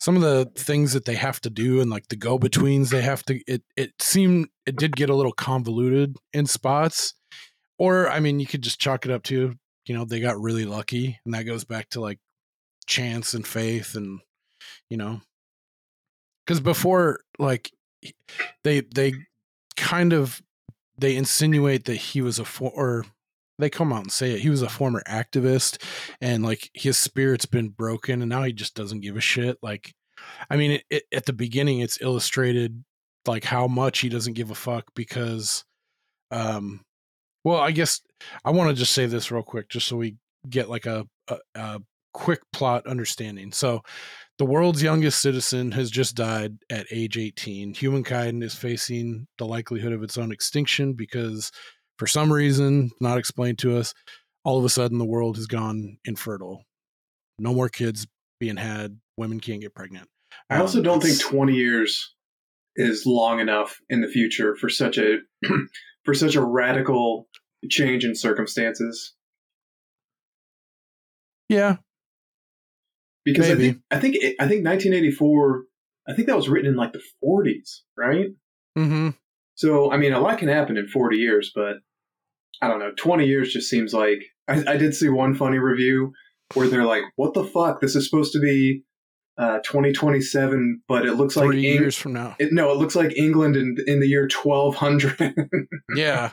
some 0.00 0.16
of 0.16 0.22
the 0.22 0.50
things 0.56 0.92
that 0.94 1.04
they 1.04 1.14
have 1.14 1.40
to 1.42 1.50
do 1.50 1.80
and 1.80 1.90
like 1.90 2.08
the 2.08 2.16
go 2.16 2.38
betweens 2.38 2.90
they 2.90 3.02
have 3.02 3.22
to 3.24 3.40
it 3.46 3.62
it 3.76 3.92
seemed 4.00 4.48
it 4.66 4.76
did 4.76 4.96
get 4.96 5.10
a 5.10 5.14
little 5.14 5.32
convoluted 5.32 6.16
in 6.32 6.46
spots. 6.46 7.14
Or 7.78 8.08
I 8.08 8.20
mean 8.20 8.40
you 8.40 8.46
could 8.46 8.62
just 8.62 8.80
chalk 8.80 9.04
it 9.04 9.12
up 9.12 9.22
to, 9.24 9.54
you 9.86 9.94
know, 9.94 10.04
they 10.04 10.20
got 10.20 10.40
really 10.40 10.64
lucky 10.64 11.18
and 11.24 11.34
that 11.34 11.44
goes 11.44 11.64
back 11.64 11.90
to 11.90 12.00
like 12.00 12.18
chance 12.86 13.34
and 13.34 13.46
faith 13.46 13.94
and 13.94 14.20
you 14.88 14.96
know 14.96 15.20
because 16.44 16.60
before 16.60 17.20
like 17.38 17.70
they 18.64 18.80
they 18.80 19.12
kind 19.76 20.12
of 20.12 20.42
they 20.98 21.16
insinuate 21.16 21.84
that 21.84 21.94
he 21.96 22.20
was 22.20 22.38
a 22.38 22.44
for 22.44 22.70
or 22.74 23.04
they 23.60 23.70
come 23.70 23.92
out 23.92 24.02
and 24.02 24.12
say 24.12 24.32
it. 24.32 24.40
He 24.40 24.50
was 24.50 24.62
a 24.62 24.68
former 24.68 25.02
activist 25.08 25.82
and 26.20 26.42
like 26.42 26.70
his 26.74 26.98
spirit's 26.98 27.46
been 27.46 27.68
broken 27.68 28.22
and 28.22 28.28
now 28.28 28.42
he 28.42 28.52
just 28.52 28.74
doesn't 28.74 29.00
give 29.00 29.16
a 29.16 29.20
shit. 29.20 29.58
Like 29.62 29.92
i 30.50 30.56
mean 30.56 30.72
it, 30.72 30.84
it, 30.90 31.02
at 31.14 31.24
the 31.24 31.32
beginning 31.32 31.80
it's 31.80 32.02
illustrated 32.02 32.84
like 33.26 33.42
how 33.42 33.66
much 33.66 34.00
he 34.00 34.10
doesn't 34.10 34.34
give 34.34 34.50
a 34.50 34.54
fuck 34.54 34.84
because 34.94 35.64
um 36.30 36.82
well 37.42 37.56
i 37.56 37.70
guess 37.70 38.02
i 38.44 38.50
want 38.50 38.68
to 38.68 38.76
just 38.76 38.92
say 38.92 39.06
this 39.06 39.30
real 39.30 39.42
quick 39.42 39.70
just 39.70 39.88
so 39.88 39.96
we 39.96 40.14
get 40.48 40.68
like 40.68 40.84
a, 40.84 41.06
a, 41.28 41.38
a 41.54 41.80
quick 42.12 42.40
plot 42.52 42.86
understanding. 42.86 43.52
So 43.52 43.82
the 44.38 44.44
world's 44.44 44.82
youngest 44.82 45.20
citizen 45.20 45.70
has 45.72 45.90
just 45.90 46.16
died 46.16 46.56
at 46.70 46.86
age 46.90 47.18
18. 47.18 47.74
Humankind 47.74 48.42
is 48.42 48.54
facing 48.54 49.26
the 49.38 49.46
likelihood 49.46 49.92
of 49.92 50.02
its 50.02 50.16
own 50.16 50.32
extinction 50.32 50.94
because, 50.94 51.50
for 52.00 52.06
some 52.06 52.32
reason 52.32 52.90
not 52.98 53.18
explained 53.18 53.58
to 53.58 53.76
us, 53.76 53.92
all 54.42 54.58
of 54.58 54.64
a 54.64 54.70
sudden 54.70 54.96
the 54.96 55.04
world 55.04 55.36
has 55.36 55.46
gone 55.46 55.98
infertile. 56.06 56.64
No 57.38 57.52
more 57.52 57.68
kids 57.68 58.06
being 58.40 58.56
had. 58.56 58.98
Women 59.18 59.38
can't 59.38 59.60
get 59.60 59.74
pregnant. 59.74 60.08
I 60.48 60.56
also 60.56 60.78
Um, 60.78 60.84
don't 60.84 61.02
think 61.02 61.20
20 61.20 61.52
years 61.54 62.14
is 62.74 63.04
long 63.04 63.38
enough 63.38 63.78
in 63.90 64.00
the 64.00 64.08
future 64.08 64.56
for 64.56 64.70
such 64.70 64.96
a 64.96 65.18
for 66.06 66.14
such 66.14 66.36
a 66.36 66.42
radical 66.42 67.28
change 67.68 68.06
in 68.06 68.14
circumstances. 68.14 69.14
Yeah, 71.50 71.76
Because 73.26 73.50
I 73.50 73.56
think 73.56 73.82
I 73.90 73.98
think 73.98 74.16
I 74.40 74.48
think 74.48 74.64
1984. 74.64 75.64
I 76.08 76.14
think 76.14 76.28
that 76.28 76.36
was 76.36 76.48
written 76.48 76.70
in 76.70 76.76
like 76.76 76.94
the 76.94 77.02
40s, 77.22 77.80
right? 77.94 78.28
mm-hmm. 78.78 79.10
So 79.56 79.92
I 79.92 79.98
mean, 79.98 80.14
a 80.14 80.20
lot 80.20 80.38
can 80.38 80.48
happen 80.48 80.78
in 80.78 80.88
40 80.88 81.18
years, 81.18 81.52
but 81.54 81.74
I 82.62 82.68
don't 82.68 82.78
know. 82.78 82.92
20 82.96 83.26
years 83.26 83.52
just 83.52 83.70
seems 83.70 83.94
like 83.94 84.22
I, 84.48 84.62
I 84.66 84.76
did 84.76 84.94
see 84.94 85.08
one 85.08 85.34
funny 85.34 85.58
review 85.58 86.12
where 86.54 86.68
they're 86.68 86.84
like, 86.84 87.04
"What 87.16 87.34
the 87.34 87.44
fuck? 87.44 87.80
This 87.80 87.94
is 87.94 88.08
supposed 88.08 88.32
to 88.32 88.40
be 88.40 88.82
uh, 89.38 89.58
2027, 89.60 90.82
but 90.86 91.06
it 91.06 91.14
looks 91.14 91.36
like 91.36 91.50
Eng- 91.50 91.58
years 91.60 91.96
from 91.96 92.12
now. 92.12 92.36
It, 92.38 92.52
no, 92.52 92.70
it 92.72 92.76
looks 92.76 92.94
like 92.94 93.16
England 93.16 93.56
in 93.56 93.76
in 93.86 94.00
the 94.00 94.06
year 94.06 94.28
1200. 94.28 95.34
yeah, 95.96 96.32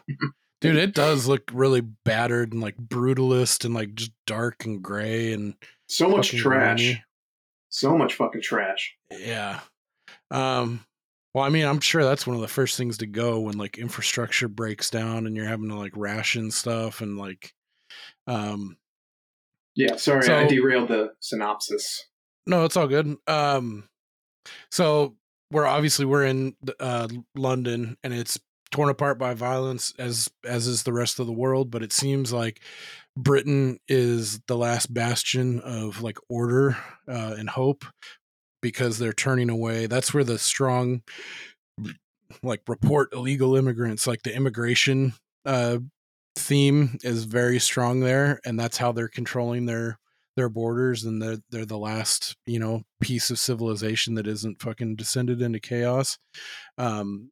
dude, 0.59 0.75
it 0.75 0.93
does 0.93 1.27
look 1.27 1.49
really 1.53 1.81
battered 1.81 2.51
and 2.51 2.61
like 2.61 2.77
brutalist 2.77 3.63
and 3.63 3.73
like 3.73 3.93
just 3.95 4.11
dark 4.25 4.65
and 4.65 4.81
gray 4.81 5.31
and 5.31 5.55
so 5.87 6.09
much 6.09 6.35
trash. 6.35 7.01
So 7.69 7.97
much 7.97 8.15
fucking 8.15 8.41
trash. 8.41 8.95
Yeah. 9.11 9.59
Um 10.31 10.85
well, 11.37 11.45
I 11.45 11.49
mean, 11.49 11.65
I'm 11.65 11.79
sure 11.79 12.03
that's 12.03 12.25
one 12.25 12.35
of 12.35 12.41
the 12.41 12.47
first 12.47 12.77
things 12.77 12.97
to 12.97 13.05
go 13.05 13.41
when 13.41 13.59
like 13.59 13.77
infrastructure 13.77 14.47
breaks 14.47 14.89
down 14.89 15.27
and 15.27 15.35
you're 15.35 15.45
having 15.45 15.69
to 15.69 15.75
like 15.75 15.93
ration 15.95 16.49
stuff 16.49 16.99
and 17.01 17.15
like 17.15 17.53
um 18.25 18.75
Yeah, 19.75 19.97
sorry, 19.97 20.23
So- 20.23 20.35
I 20.35 20.47
derailed 20.47 20.87
the 20.89 21.11
synopsis. 21.19 22.05
no, 22.47 22.65
it's 22.65 22.75
all 22.75 22.87
good. 22.87 23.15
Um 23.27 23.87
so 24.71 25.15
we're 25.51 25.67
obviously 25.67 26.05
we're 26.05 26.25
in 26.25 26.55
uh 26.79 27.07
London 27.35 27.97
and 28.03 28.13
it's 28.15 28.39
torn 28.71 28.89
apart 28.89 29.19
by 29.19 29.35
violence 29.35 29.93
as 29.99 30.29
as 30.43 30.65
is 30.65 30.81
the 30.83 30.91
rest 30.93 31.19
of 31.19 31.27
the 31.27 31.33
world, 31.33 31.69
but 31.69 31.83
it 31.83 31.93
seems 31.93 32.33
like 32.33 32.61
Britain 33.15 33.79
is 33.87 34.39
the 34.47 34.57
last 34.57 34.91
bastion 34.91 35.59
of 35.59 36.01
like 36.01 36.17
order 36.29 36.77
uh 37.07 37.35
and 37.37 37.47
hope 37.47 37.85
because 38.61 38.97
they're 38.97 39.13
turning 39.13 39.49
away. 39.49 39.85
That's 39.85 40.13
where 40.13 40.23
the 40.23 40.37
strong 40.37 41.01
like 42.43 42.61
report 42.67 43.13
illegal 43.13 43.55
immigrants 43.55 44.05
like 44.05 44.21
the 44.23 44.35
immigration 44.35 45.13
uh 45.45 45.77
theme 46.35 46.97
is 47.01 47.23
very 47.23 47.57
strong 47.57 48.01
there 48.01 48.39
and 48.45 48.59
that's 48.59 48.77
how 48.77 48.91
they're 48.91 49.07
controlling 49.07 49.65
their 49.65 49.97
their 50.35 50.49
borders 50.49 51.03
and 51.03 51.21
they're 51.21 51.37
they're 51.49 51.65
the 51.65 51.77
last 51.77 52.35
you 52.45 52.59
know 52.59 52.83
piece 53.01 53.31
of 53.31 53.39
civilization 53.39 54.13
that 54.15 54.27
isn't 54.27 54.61
fucking 54.61 54.95
descended 54.95 55.41
into 55.41 55.59
chaos 55.59 56.17
um 56.77 57.31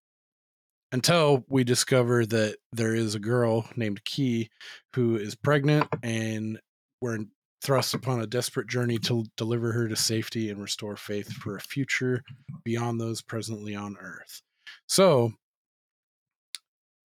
until 0.92 1.44
we 1.50 1.64
discover 1.64 2.26
that 2.26 2.56
there 2.72 2.96
is 2.96 3.16
a 3.16 3.20
girl 3.20 3.68
named 3.76 4.04
Kee 4.06 4.50
who 4.94 5.18
is 5.18 5.36
pregnant 5.36 5.88
and 6.04 6.60
we're 7.02 7.20
thrust 7.66 7.96
upon 7.96 8.22
a 8.22 8.28
desperate 8.28 8.68
journey 8.68 9.00
to 9.00 9.26
deliver 9.38 9.72
her 9.72 9.88
to 9.88 9.96
safety 9.96 10.52
and 10.52 10.62
restore 10.62 10.96
faith 10.96 11.34
for 11.34 11.58
a 11.58 11.62
future 11.62 12.24
beyond 12.64 13.02
those 13.02 13.24
presently 13.24 13.76
on 13.76 13.98
earth. 14.00 14.44
So 14.88 15.34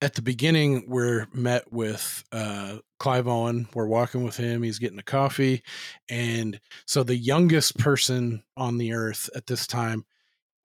at 0.02 0.14
the 0.14 0.22
beginning, 0.22 0.84
we're 0.86 1.26
met 1.32 1.72
with 1.72 2.24
uh, 2.30 2.78
Clive 2.98 3.26
Owen. 3.26 3.68
We're 3.72 3.86
walking 3.86 4.22
with 4.22 4.36
him. 4.36 4.62
He's 4.62 4.78
getting 4.78 4.98
a 4.98 5.02
coffee. 5.02 5.62
And 6.10 6.60
so 6.86 7.02
the 7.02 7.16
youngest 7.16 7.78
person 7.78 8.42
on 8.56 8.76
the 8.76 8.92
earth 8.92 9.30
at 9.34 9.46
this 9.46 9.66
time 9.66 10.04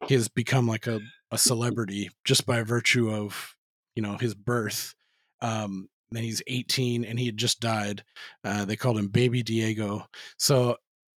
has 0.09 0.27
become 0.27 0.67
like 0.67 0.87
a, 0.87 0.99
a 1.31 1.37
celebrity 1.37 2.09
just 2.25 2.45
by 2.45 2.63
virtue 2.63 3.09
of, 3.09 3.55
you 3.95 4.03
know, 4.03 4.17
his 4.17 4.35
birth. 4.35 4.93
Um, 5.41 5.87
and 6.13 6.23
he's 6.23 6.41
18 6.47 7.03
and 7.05 7.19
he 7.19 7.25
had 7.25 7.37
just 7.37 7.59
died. 7.59 8.03
Uh, 8.43 8.65
they 8.65 8.75
called 8.75 8.97
him 8.97 9.07
Baby 9.07 9.43
Diego. 9.43 10.05
So 10.37 10.77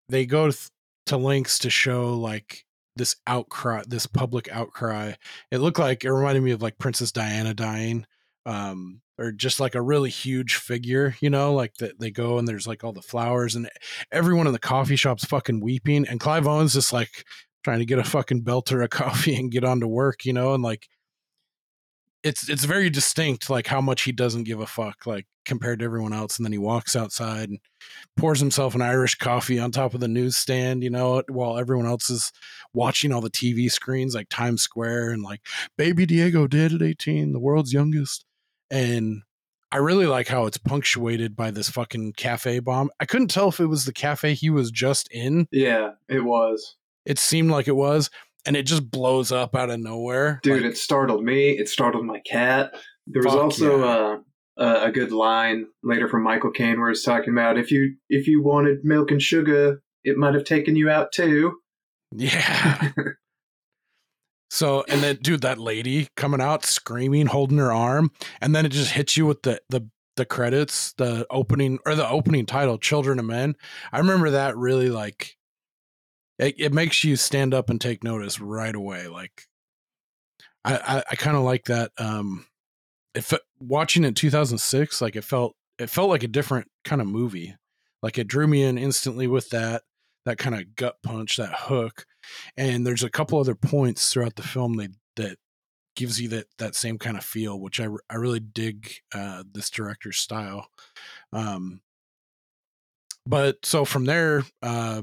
they 0.10 0.26
go 0.26 0.52
th- 0.52 0.70
to 1.08 1.18
lengths 1.18 1.60
to 1.60 1.70
show 1.70 2.14
like 2.14 2.66
this 2.96 3.16
outcry, 3.28 3.84
this 3.88 4.08
public 4.08 4.50
outcry. 4.52 5.14
It 5.52 5.60
looked 5.60 5.80
like 5.80 6.04
it 6.04 6.12
reminded 6.12 6.44
me 6.44 6.52
of 6.52 6.62
like 6.62 6.78
Princess 6.78 7.12
Diana 7.12 7.54
dying, 7.54 8.06
um, 8.46 9.02
or 9.18 9.32
just 9.32 9.60
like 9.60 9.76
a 9.76 9.82
really 9.82 10.10
huge 10.10 10.56
figure, 10.56 11.16
you 11.20 11.30
know, 11.30 11.54
like 11.54 11.76
that 11.76 12.00
they 12.00 12.12
go 12.12 12.38
and 12.38 12.48
there's 12.48 12.68
like 12.68 12.84
all 12.84 12.94
the 12.94 13.02
flowers 13.02 13.56
and 13.56 13.70
everyone 14.12 14.48
in 14.48 14.54
the 14.54 14.60
coffee 14.60 14.96
shop's 14.96 15.26
fucking 15.26 15.62
weeping, 15.62 16.08
and 16.08 16.20
Clive 16.20 16.48
Owen's 16.48 16.74
just 16.74 16.94
like 16.94 17.26
trying 17.64 17.80
to 17.80 17.86
get 17.86 18.00
a 18.00 18.04
fucking 18.04 18.44
belter 18.44 18.84
of 18.84 18.90
coffee 18.92 19.36
and 19.36 19.52
get 19.52 19.64
on 19.64 19.80
to 19.82 19.88
work, 19.88 20.26
you 20.26 20.34
know, 20.34 20.54
and 20.54 20.64
like 20.64 20.88
it's 22.26 22.50
it's 22.50 22.66
very 22.66 22.90
distinct 22.90 23.50
like 23.50 23.68
how 23.68 23.80
much 23.80 24.02
he 24.02 24.12
doesn't 24.12 24.46
give 24.46 24.60
a 24.60 24.66
fuck 24.66 25.06
like 25.06 25.28
compared 25.46 25.78
to 25.78 25.86
everyone 25.86 26.12
else 26.12 26.38
and 26.38 26.46
then 26.46 26.52
he 26.52 26.58
walks 26.58 26.96
outside 26.96 27.50
and 27.50 27.60
pours 28.18 28.40
himself 28.40 28.74
an 28.74 28.82
irish 28.82 29.14
coffee 29.14 29.60
on 29.60 29.70
top 29.70 29.94
of 29.94 30.00
the 30.00 30.08
newsstand 30.08 30.84
you 30.84 30.90
know 30.90 31.22
while 31.30 31.60
everyone 31.60 31.86
else 31.86 32.10
is 32.10 32.32
watching 32.74 33.14
all 33.14 33.22
the 33.22 33.30
tv 33.30 33.72
screens 33.72 34.16
like 34.16 34.28
times 34.28 34.64
square 34.64 35.12
and 35.12 35.22
like 35.22 35.40
baby 35.78 36.04
diego 36.06 36.48
did 36.48 36.74
at 36.74 36.82
18 36.82 37.32
the 37.32 37.40
world's 37.40 37.72
youngest. 37.74 38.26
And 38.72 39.22
i 39.72 39.78
really 39.78 40.08
like 40.08 40.28
how 40.28 40.48
it's 40.48 40.58
punctuated 40.58 41.36
by 41.36 41.52
this 41.52 41.70
fucking 41.70 42.14
cafe 42.14 42.58
bomb. 42.60 42.90
I 43.00 43.06
couldn't 43.06 43.28
tell 43.28 43.50
if 43.50 43.60
it 43.60 43.68
was 43.68 43.86
the 43.86 43.94
cafe 43.94 44.34
he 44.34 44.50
was 44.50 44.72
just 44.72 45.08
in. 45.12 45.48
Yeah, 45.52 45.92
it 46.10 46.24
was. 46.24 46.76
it 47.06 47.20
seemed 47.20 47.52
like 47.52 47.68
it 47.68 47.76
was 47.76 48.10
and 48.46 48.56
it 48.56 48.64
just 48.64 48.90
blows 48.90 49.32
up 49.32 49.56
out 49.56 49.70
of 49.70 49.80
nowhere 49.80 50.40
Dude, 50.44 50.64
Like, 50.64 50.72
it 50.72 50.78
startled 50.78 51.24
me. 51.24 51.52
It 51.52 51.70
startled 51.70 52.06
my 52.06 52.20
cat. 52.20 52.74
There 53.08 53.24
was 53.24 53.36
also 53.36 53.80
yeah. 53.80 53.86
uh, 53.86 54.18
a, 54.58 54.86
a 54.86 54.92
good 54.92 55.12
line 55.12 55.68
later 55.84 56.08
from 56.08 56.24
Michael 56.24 56.52
Caine 56.52 56.80
where 56.80 56.90
he's 56.90 57.04
talking 57.04 57.34
about 57.34 57.58
if 57.58 57.72
you 57.72 57.96
if 58.10 58.28
you 58.28 58.42
wanted 58.42 58.84
milk 58.84 59.12
and 59.12 59.22
sugar, 59.22 59.82
it 60.04 60.18
might 60.18 60.34
have 60.34 60.44
taken 60.44 60.76
you 60.76 60.90
out 60.90 61.12
too. 61.12 61.58
Yeah. 62.12 62.92
so 64.50 64.84
and 64.88 65.02
then 65.02 65.18
dude, 65.18 65.42
that 65.42 65.58
lady 65.58 66.08
coming 66.16 66.42
out 66.42 66.66
screaming, 66.66 67.28
holding 67.28 67.58
her 67.58 67.72
arm, 67.72 68.12
and 68.42 68.56
then 68.56 68.66
it 68.66 68.70
just 68.70 68.92
hits 68.92 69.18
you 69.18 69.26
with 69.26 69.44
the 69.44 69.62
the 69.70 69.88
the 70.16 70.26
credits, 70.26 70.94
the 70.94 71.28
opening 71.30 71.80
or 71.86 71.96
the 71.96 72.08
opening 72.08 72.46
title, 72.46 72.78
Children 72.78 73.20
of 73.20 73.26
Men. 73.26 73.56
I 73.92 74.00
remember 74.00 74.32
that 74.32 74.58
really 74.58 74.90
like 74.90 75.38
it, 76.40 76.56
it 76.58 76.74
makes 76.74 77.04
you 77.04 77.16
stand 77.16 77.54
up 77.54 77.70
and 77.70 77.80
take 77.80 78.04
notice 78.04 78.40
right 78.40 78.76
away. 78.76 79.08
Like, 79.08 79.44
I 80.64 80.76
I, 80.76 81.04
I 81.12 81.16
kind 81.16 81.38
of 81.38 81.44
like 81.44 81.66
that. 81.66 81.92
Um, 81.98 82.46
if 83.14 83.34
watching 83.60 84.04
it 84.04 84.10
in 84.10 84.14
2006, 84.14 85.02
like 85.02 85.16
it 85.16 85.24
felt 85.24 85.56
it 85.80 85.90
felt 85.90 86.10
like 86.10 86.24
a 86.24 86.28
different 86.28 86.68
kind 86.84 87.02
of 87.02 87.08
movie. 87.08 87.56
Like 88.02 88.18
it 88.18 88.28
drew 88.28 88.48
me 88.48 88.64
in 88.64 88.78
instantly 88.78 89.28
with 89.28 89.50
that 89.50 89.84
that 90.26 90.38
kind 90.38 90.56
of 90.56 90.76
gut 90.76 90.96
punch, 91.04 91.38
that 91.38 91.54
hook. 91.54 92.06
And 92.58 92.86
there's 92.86 93.04
a 93.04 93.10
couple 93.10 93.40
other 93.40 93.56
points 93.56 94.12
throughout 94.12 94.36
the 94.36 94.44
film 94.44 94.76
that 94.78 94.92
that 95.16 95.38
gives 95.96 96.20
you 96.20 96.28
that 96.30 96.48
that 96.58 96.76
same 96.76 96.98
kind 96.98 97.18
of 97.18 97.24
feel, 97.24 97.60
which 97.60 97.80
I 97.80 97.88
I 98.10 98.16
really 98.16 98.40
dig 98.40 98.92
uh, 99.14 99.44
this 99.52 99.70
director's 99.70 100.18
style. 100.18 100.68
Um, 101.32 101.82
but 103.26 103.66
so 103.66 103.86
from 103.86 104.06
there, 104.06 104.44
uh, 104.62 105.02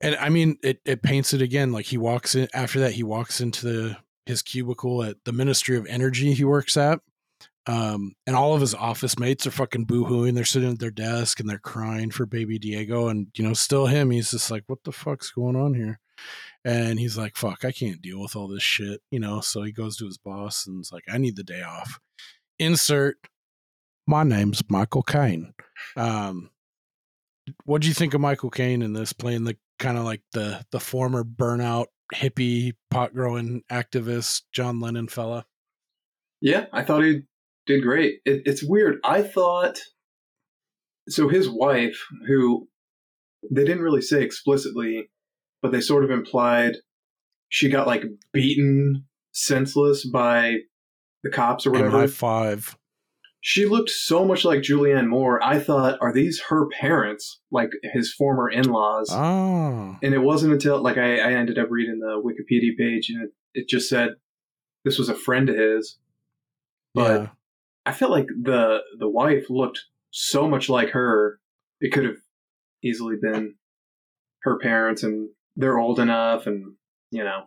and 0.00 0.16
I 0.16 0.28
mean, 0.28 0.58
it 0.62 0.80
it 0.84 1.02
paints 1.02 1.34
it 1.34 1.42
again. 1.42 1.72
Like 1.72 1.86
he 1.86 1.98
walks 1.98 2.34
in 2.34 2.48
after 2.54 2.80
that, 2.80 2.92
he 2.92 3.02
walks 3.02 3.40
into 3.40 3.66
the 3.66 3.96
his 4.26 4.42
cubicle 4.42 5.02
at 5.02 5.16
the 5.24 5.32
Ministry 5.32 5.76
of 5.76 5.86
Energy 5.86 6.34
he 6.34 6.44
works 6.44 6.76
at. 6.76 7.00
Um, 7.66 8.12
and 8.26 8.34
all 8.34 8.54
of 8.54 8.62
his 8.62 8.74
office 8.74 9.18
mates 9.18 9.46
are 9.46 9.50
fucking 9.50 9.86
boohooing. 9.86 10.34
They're 10.34 10.44
sitting 10.44 10.72
at 10.72 10.78
their 10.78 10.90
desk 10.90 11.38
and 11.38 11.48
they're 11.48 11.58
crying 11.58 12.10
for 12.10 12.24
baby 12.24 12.58
Diego. 12.58 13.08
And, 13.08 13.28
you 13.36 13.44
know, 13.46 13.52
still 13.52 13.86
him, 13.86 14.10
he's 14.10 14.30
just 14.30 14.50
like, 14.50 14.64
what 14.68 14.84
the 14.84 14.92
fuck's 14.92 15.30
going 15.30 15.54
on 15.54 15.74
here? 15.74 16.00
And 16.64 16.98
he's 16.98 17.18
like, 17.18 17.36
fuck, 17.36 17.66
I 17.66 17.72
can't 17.72 18.00
deal 18.00 18.22
with 18.22 18.34
all 18.34 18.48
this 18.48 18.62
shit, 18.62 19.00
you 19.10 19.20
know? 19.20 19.40
So 19.40 19.62
he 19.62 19.72
goes 19.72 19.98
to 19.98 20.06
his 20.06 20.16
boss 20.16 20.66
and 20.66 20.80
is 20.80 20.92
like, 20.92 21.04
I 21.12 21.18
need 21.18 21.36
the 21.36 21.44
day 21.44 21.62
off. 21.62 22.00
Insert, 22.58 23.16
my 24.06 24.24
name's 24.24 24.62
Michael 24.70 25.02
Caine. 25.02 25.52
Um, 25.94 26.50
what 27.64 27.82
do 27.82 27.88
you 27.88 27.94
think 27.94 28.14
of 28.14 28.20
Michael 28.20 28.50
Caine 28.50 28.82
in 28.82 28.92
this, 28.92 29.12
playing 29.12 29.44
the 29.44 29.56
kind 29.78 29.98
of 29.98 30.04
like 30.04 30.22
the 30.32 30.64
the 30.72 30.80
former 30.80 31.24
burnout 31.24 31.86
hippie 32.14 32.72
pot 32.90 33.14
growing 33.14 33.62
activist 33.70 34.42
John 34.52 34.80
Lennon 34.80 35.08
fella? 35.08 35.46
Yeah, 36.40 36.66
I 36.72 36.82
thought 36.84 37.04
he 37.04 37.22
did 37.66 37.82
great. 37.82 38.20
It, 38.24 38.42
it's 38.46 38.62
weird. 38.62 38.98
I 39.04 39.22
thought 39.22 39.80
so. 41.08 41.28
His 41.28 41.48
wife, 41.48 41.98
who 42.26 42.68
they 43.50 43.64
didn't 43.64 43.82
really 43.82 44.02
say 44.02 44.22
explicitly, 44.22 45.10
but 45.62 45.72
they 45.72 45.80
sort 45.80 46.04
of 46.04 46.10
implied 46.10 46.76
she 47.48 47.68
got 47.68 47.86
like 47.86 48.04
beaten 48.32 49.04
senseless 49.32 50.06
by 50.08 50.56
the 51.22 51.30
cops 51.30 51.66
or 51.66 51.72
whatever. 51.72 52.06
MI5. 52.06 52.74
She 53.40 53.66
looked 53.66 53.90
so 53.90 54.24
much 54.24 54.44
like 54.44 54.60
Julianne 54.60 55.06
Moore. 55.06 55.42
I 55.42 55.60
thought, 55.60 55.98
are 56.00 56.12
these 56.12 56.40
her 56.48 56.66
parents, 56.80 57.40
like 57.52 57.70
his 57.82 58.12
former 58.12 58.50
in-laws? 58.50 59.10
Oh. 59.12 59.96
And 60.02 60.12
it 60.12 60.18
wasn't 60.18 60.54
until 60.54 60.82
like 60.82 60.98
I, 60.98 61.18
I 61.18 61.32
ended 61.34 61.58
up 61.58 61.68
reading 61.70 62.00
the 62.00 62.20
Wikipedia 62.20 62.76
page, 62.76 63.10
and 63.10 63.24
it, 63.24 63.30
it 63.54 63.68
just 63.68 63.88
said 63.88 64.10
this 64.84 64.98
was 64.98 65.08
a 65.08 65.14
friend 65.14 65.48
of 65.48 65.56
his. 65.56 65.98
But 66.94 67.20
Yeah. 67.20 67.28
I 67.86 67.92
felt 67.92 68.10
like 68.10 68.26
the 68.26 68.80
the 68.98 69.08
wife 69.08 69.48
looked 69.48 69.84
so 70.10 70.48
much 70.48 70.68
like 70.68 70.90
her. 70.90 71.40
It 71.80 71.92
could 71.92 72.04
have 72.04 72.18
easily 72.82 73.16
been 73.20 73.54
her 74.42 74.58
parents, 74.58 75.02
and 75.04 75.30
they're 75.56 75.78
old 75.78 76.00
enough, 76.00 76.46
and 76.46 76.74
you 77.10 77.22
know, 77.24 77.44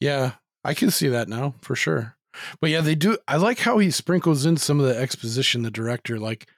Yeah, 0.00 0.32
I 0.64 0.74
can 0.74 0.90
see 0.90 1.08
that 1.08 1.28
now 1.28 1.54
for 1.60 1.76
sure. 1.76 2.16
But 2.60 2.70
yeah, 2.70 2.80
they 2.80 2.94
do. 2.94 3.18
I 3.28 3.36
like 3.36 3.60
how 3.60 3.78
he 3.78 3.90
sprinkles 3.90 4.46
in 4.46 4.56
some 4.56 4.80
of 4.80 4.86
the 4.86 4.96
exposition. 4.96 5.62
The 5.62 5.70
director, 5.70 6.18
like 6.18 6.48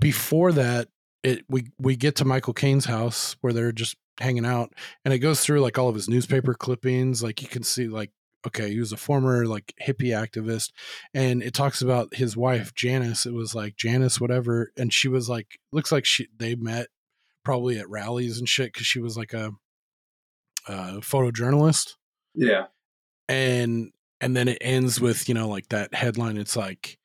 before 0.00 0.52
that, 0.52 0.88
it 1.22 1.44
we 1.48 1.68
we 1.78 1.96
get 1.96 2.16
to 2.16 2.24
Michael 2.24 2.54
Caine's 2.54 2.86
house 2.86 3.36
where 3.40 3.52
they're 3.52 3.72
just 3.72 3.96
hanging 4.20 4.46
out, 4.46 4.72
and 5.04 5.12
it 5.12 5.18
goes 5.18 5.40
through 5.40 5.60
like 5.60 5.78
all 5.78 5.88
of 5.88 5.94
his 5.94 6.08
newspaper 6.08 6.54
clippings. 6.54 7.22
Like 7.22 7.42
you 7.42 7.48
can 7.48 7.62
see, 7.62 7.88
like 7.88 8.10
okay, 8.46 8.70
he 8.70 8.78
was 8.78 8.92
a 8.92 8.96
former 8.96 9.46
like 9.46 9.74
hippie 9.82 10.12
activist, 10.12 10.72
and 11.12 11.42
it 11.42 11.54
talks 11.54 11.80
about 11.82 12.14
his 12.14 12.36
wife 12.36 12.74
Janice. 12.74 13.26
It 13.26 13.32
was 13.32 13.54
like 13.54 13.76
Janice, 13.76 14.20
whatever, 14.20 14.72
and 14.76 14.92
she 14.92 15.08
was 15.08 15.28
like 15.28 15.58
looks 15.72 15.92
like 15.92 16.04
she 16.04 16.28
they 16.36 16.54
met 16.54 16.88
probably 17.44 17.78
at 17.78 17.88
rallies 17.88 18.38
and 18.38 18.48
shit 18.48 18.72
because 18.72 18.86
she 18.86 19.00
was 19.00 19.16
like 19.16 19.34
a, 19.34 19.52
uh 20.66 20.94
photojournalist 21.00 21.94
yeah, 22.34 22.66
and 23.28 23.92
and 24.24 24.36
then 24.36 24.48
it 24.48 24.58
ends 24.60 25.00
with 25.00 25.28
you 25.28 25.34
know 25.34 25.48
like 25.48 25.68
that 25.68 25.92
headline 25.94 26.36
it's 26.36 26.56
like 26.56 26.98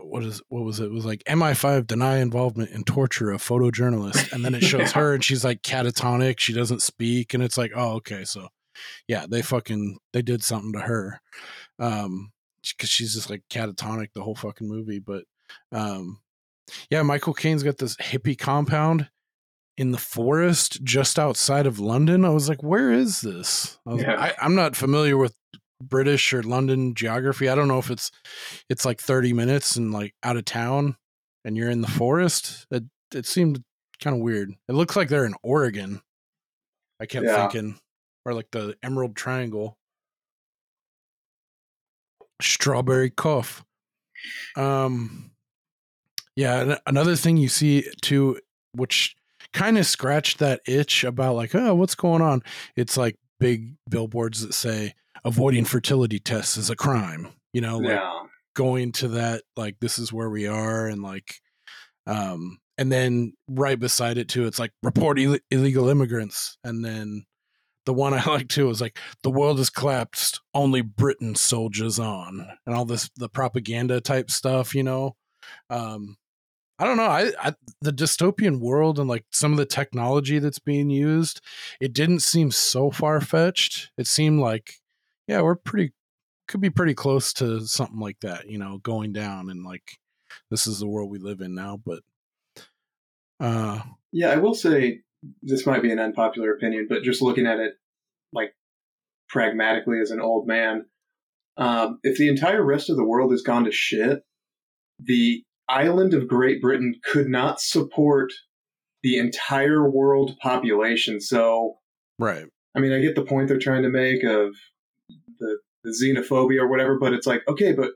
what 0.00 0.22
is 0.24 0.40
what 0.48 0.64
was 0.64 0.80
it? 0.80 0.84
it 0.86 0.92
was 0.92 1.04
like 1.04 1.22
mi5 1.24 1.86
deny 1.86 2.18
involvement 2.18 2.70
in 2.70 2.84
torture 2.84 3.30
of 3.30 3.42
photojournalist 3.42 4.32
and 4.32 4.44
then 4.44 4.54
it 4.54 4.62
shows 4.64 4.80
Yeah. 4.92 5.00
her 5.00 5.14
and 5.14 5.24
she's 5.24 5.44
like 5.44 5.62
catatonic 5.62 6.38
she 6.38 6.52
doesn't 6.52 6.82
speak 6.82 7.34
and 7.34 7.42
it's 7.42 7.58
like 7.58 7.72
oh 7.74 7.94
okay 7.96 8.24
so 8.24 8.48
yeah 9.06 9.26
they 9.28 9.42
fucking 9.42 9.98
they 10.12 10.22
did 10.22 10.42
something 10.42 10.72
to 10.72 10.80
her 10.80 11.20
um 11.78 12.32
because 12.62 12.88
she's 12.90 13.14
just 13.14 13.28
like 13.30 13.42
catatonic 13.50 14.08
the 14.14 14.22
whole 14.22 14.34
fucking 14.34 14.68
movie 14.68 14.98
but 15.00 15.24
um 15.72 16.20
yeah 16.90 17.02
michael 17.02 17.34
caine's 17.34 17.62
got 17.62 17.78
this 17.78 17.96
hippie 17.96 18.38
compound 18.38 19.08
in 19.76 19.92
the 19.92 19.98
forest 19.98 20.82
just 20.82 21.20
outside 21.20 21.64
of 21.64 21.78
London. 21.78 22.24
I 22.24 22.30
was 22.30 22.48
like, 22.48 22.64
where 22.64 22.90
is 22.90 23.20
this? 23.20 23.78
I 23.86 23.92
was, 23.92 24.02
Yeah. 24.02 24.20
I, 24.20 24.34
I'm 24.44 24.56
not 24.56 24.74
familiar 24.74 25.16
with 25.16 25.36
British 25.80 26.32
or 26.32 26.42
London 26.42 26.94
geography. 26.94 27.48
I 27.48 27.54
don't 27.54 27.68
know 27.68 27.78
if 27.78 27.90
it's 27.90 28.10
it's 28.68 28.84
like 28.84 29.00
30 29.00 29.32
minutes 29.32 29.76
and 29.76 29.92
like 29.92 30.14
out 30.22 30.36
of 30.36 30.44
town 30.44 30.96
and 31.44 31.56
you're 31.56 31.70
in 31.70 31.80
the 31.80 31.88
forest. 31.88 32.66
It 32.70 32.84
it 33.14 33.26
seemed 33.26 33.62
kind 34.02 34.16
of 34.16 34.22
weird. 34.22 34.50
It 34.68 34.72
looks 34.72 34.96
like 34.96 35.08
they're 35.08 35.24
in 35.24 35.34
Oregon. 35.42 36.00
I 37.00 37.06
kept 37.06 37.26
Yeah. 37.26 37.48
thinking. 37.48 37.78
Or 38.24 38.34
like 38.34 38.50
the 38.50 38.76
Emerald 38.82 39.16
Triangle. 39.16 39.78
Strawberry 42.40 43.10
Cough. 43.10 43.64
Um 44.56 45.30
yeah, 46.36 46.76
another 46.86 47.16
thing 47.16 47.36
you 47.36 47.48
see 47.48 47.84
too, 48.00 48.38
which 48.72 49.16
kind 49.52 49.76
of 49.76 49.86
scratched 49.86 50.38
that 50.38 50.60
itch 50.68 51.02
about 51.02 51.34
like, 51.34 51.52
oh, 51.54 51.74
what's 51.74 51.96
going 51.96 52.22
on? 52.22 52.42
It's 52.76 52.96
like 52.96 53.16
big 53.40 53.74
billboards 53.90 54.42
that 54.46 54.54
say 54.54 54.94
avoiding 55.24 55.64
fertility 55.64 56.18
tests 56.18 56.56
is 56.56 56.70
a 56.70 56.76
crime. 56.76 57.28
You 57.52 57.60
know, 57.60 57.78
like 57.78 57.90
yeah, 57.90 58.20
going 58.54 58.92
to 58.92 59.08
that, 59.08 59.42
like 59.56 59.76
this 59.80 59.98
is 59.98 60.12
where 60.12 60.30
we 60.30 60.46
are, 60.46 60.86
and 60.86 61.02
like, 61.02 61.34
um, 62.06 62.58
and 62.76 62.92
then 62.92 63.32
right 63.48 63.78
beside 63.78 64.18
it 64.18 64.28
too, 64.28 64.46
it's 64.46 64.58
like 64.58 64.72
report 64.82 65.18
Ill- 65.18 65.38
illegal 65.50 65.88
immigrants, 65.88 66.58
and 66.62 66.84
then 66.84 67.24
the 67.86 67.94
one 67.94 68.12
I 68.12 68.22
like 68.26 68.48
too 68.48 68.68
is 68.70 68.80
like 68.80 68.98
the 69.22 69.30
world 69.30 69.58
has 69.58 69.70
collapsed, 69.70 70.40
only 70.54 70.82
Britain 70.82 71.34
soldiers 71.34 71.98
on, 71.98 72.46
and 72.66 72.74
all 72.74 72.84
this 72.84 73.10
the 73.16 73.28
propaganda 73.28 74.00
type 74.00 74.30
stuff, 74.30 74.74
you 74.74 74.82
know. 74.82 75.16
Um, 75.70 76.16
I 76.78 76.84
don't 76.84 76.96
know. 76.96 77.04
I, 77.06 77.32
I 77.40 77.54
the 77.80 77.92
dystopian 77.92 78.60
world 78.60 78.98
and 78.98 79.08
like 79.08 79.24
some 79.32 79.52
of 79.52 79.58
the 79.58 79.66
technology 79.66 80.38
that's 80.38 80.60
being 80.60 80.90
used, 80.90 81.40
it 81.80 81.92
didn't 81.92 82.20
seem 82.20 82.50
so 82.52 82.90
far 82.90 83.20
fetched. 83.20 83.90
It 83.98 84.06
seemed 84.06 84.40
like, 84.40 84.74
yeah, 85.28 85.42
we're 85.42 85.54
pretty 85.54 85.92
could 86.48 86.60
be 86.62 86.70
pretty 86.70 86.94
close 86.94 87.34
to 87.34 87.60
something 87.66 88.00
like 88.00 88.18
that, 88.20 88.48
you 88.48 88.58
know, 88.58 88.78
going 88.78 89.12
down 89.12 89.50
and 89.50 89.64
like 89.64 89.98
this 90.50 90.66
is 90.66 90.80
the 90.80 90.88
world 90.88 91.10
we 91.10 91.18
live 91.18 91.40
in 91.42 91.54
now. 91.54 91.78
But 91.84 92.00
uh 93.38 93.80
yeah. 94.10 94.30
I 94.30 94.36
will 94.36 94.54
say 94.54 95.00
this 95.42 95.66
might 95.66 95.82
be 95.82 95.92
an 95.92 95.98
unpopular 95.98 96.52
opinion, 96.52 96.86
but 96.88 97.02
just 97.02 97.22
looking 97.22 97.46
at 97.46 97.60
it 97.60 97.74
like 98.32 98.54
pragmatically 99.28 100.00
as 100.00 100.10
an 100.10 100.20
old 100.20 100.48
man, 100.48 100.86
um, 101.58 101.98
if 102.02 102.16
the 102.16 102.28
entire 102.28 102.64
rest 102.64 102.88
of 102.88 102.96
the 102.96 103.04
world 103.04 103.30
has 103.30 103.42
gone 103.42 103.64
to 103.64 103.72
shit, 103.72 104.22
the 104.98 105.44
island 105.68 106.14
of 106.14 106.28
Great 106.28 106.62
Britain 106.62 106.94
could 107.04 107.28
not 107.28 107.60
support 107.60 108.32
the 109.02 109.18
entire 109.18 109.88
world 109.88 110.38
population. 110.40 111.20
So 111.20 111.78
right. 112.18 112.46
I 112.74 112.80
mean, 112.80 112.92
I 112.92 113.00
get 113.00 113.16
the 113.16 113.22
point 113.24 113.48
they're 113.48 113.58
trying 113.58 113.82
to 113.82 113.90
make 113.90 114.22
of 114.24 114.54
the, 115.38 115.58
the 115.84 115.90
xenophobia 115.90 116.60
or 116.60 116.68
whatever, 116.68 116.98
but 116.98 117.12
it's 117.12 117.26
like, 117.26 117.42
okay, 117.48 117.72
but 117.72 117.92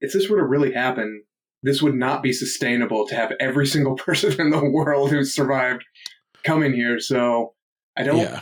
if 0.00 0.12
this 0.12 0.28
were 0.28 0.38
to 0.38 0.44
really 0.44 0.72
happen, 0.72 1.24
this 1.62 1.82
would 1.82 1.94
not 1.94 2.22
be 2.22 2.32
sustainable 2.32 3.06
to 3.06 3.14
have 3.14 3.32
every 3.40 3.66
single 3.66 3.94
person 3.96 4.40
in 4.40 4.50
the 4.50 4.64
world 4.64 5.10
who's 5.10 5.34
survived 5.34 5.84
coming 6.44 6.72
here. 6.72 6.98
So 7.00 7.54
I 7.96 8.02
don't, 8.02 8.18
Yeah. 8.18 8.40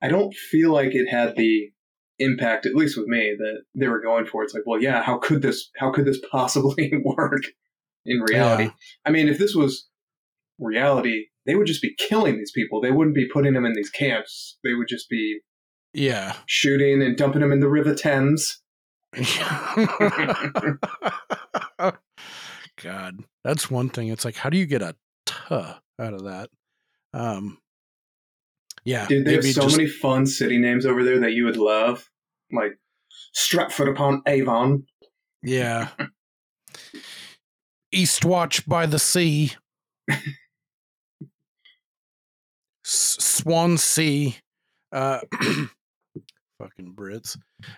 I 0.00 0.08
don't 0.08 0.32
feel 0.34 0.72
like 0.72 0.94
it 0.94 1.08
had 1.08 1.34
the 1.36 1.72
impact, 2.20 2.66
at 2.66 2.74
least 2.76 2.96
with 2.96 3.08
me, 3.08 3.34
that 3.36 3.62
they 3.74 3.88
were 3.88 4.00
going 4.00 4.26
for. 4.26 4.44
It's 4.44 4.54
like, 4.54 4.62
well, 4.64 4.80
yeah, 4.80 5.02
how 5.02 5.18
could 5.18 5.42
this, 5.42 5.70
how 5.76 5.90
could 5.90 6.04
this 6.04 6.20
possibly 6.30 6.92
work 7.04 7.42
in 8.06 8.20
reality? 8.20 8.64
Yeah. 8.64 8.70
I 9.04 9.10
mean, 9.10 9.28
if 9.28 9.38
this 9.38 9.54
was 9.54 9.88
reality, 10.60 11.26
they 11.46 11.54
would 11.54 11.66
just 11.66 11.82
be 11.82 11.96
killing 11.96 12.36
these 12.36 12.52
people. 12.52 12.80
They 12.80 12.92
wouldn't 12.92 13.16
be 13.16 13.28
putting 13.32 13.54
them 13.54 13.64
in 13.64 13.74
these 13.74 13.90
camps. 13.90 14.58
They 14.62 14.74
would 14.74 14.88
just 14.88 15.08
be 15.08 15.40
Yeah. 15.94 16.34
shooting 16.46 17.02
and 17.02 17.16
dumping 17.16 17.40
them 17.40 17.52
in 17.52 17.60
the 17.60 17.68
River 17.68 17.94
Thames. 17.94 18.60
God, 22.82 23.24
that's 23.44 23.70
one 23.70 23.88
thing. 23.88 24.08
It's 24.08 24.24
like, 24.24 24.36
how 24.36 24.50
do 24.50 24.58
you 24.58 24.66
get 24.66 24.82
a 24.82 24.94
tuh 25.26 25.74
out 26.00 26.14
of 26.14 26.24
that? 26.24 26.50
Um, 27.12 27.58
yeah, 28.84 29.06
Dude, 29.08 29.26
they 29.26 29.34
have 29.34 29.44
so 29.44 29.62
just- 29.62 29.76
many 29.76 29.88
fun 29.88 30.26
city 30.26 30.58
names 30.58 30.86
over 30.86 31.02
there 31.02 31.18
that 31.20 31.32
you 31.32 31.44
would 31.44 31.56
love, 31.56 32.08
like 32.52 32.78
Stratford 33.34 33.88
upon 33.88 34.22
Avon. 34.26 34.86
Yeah. 35.42 35.88
Eastwatch 37.94 38.66
by 38.66 38.86
the 38.86 38.98
sea. 38.98 39.52
S- 40.10 40.18
Swansea. 43.20 44.32
Uh, 44.92 45.20
fucking 46.58 46.94
Brits. 46.94 47.36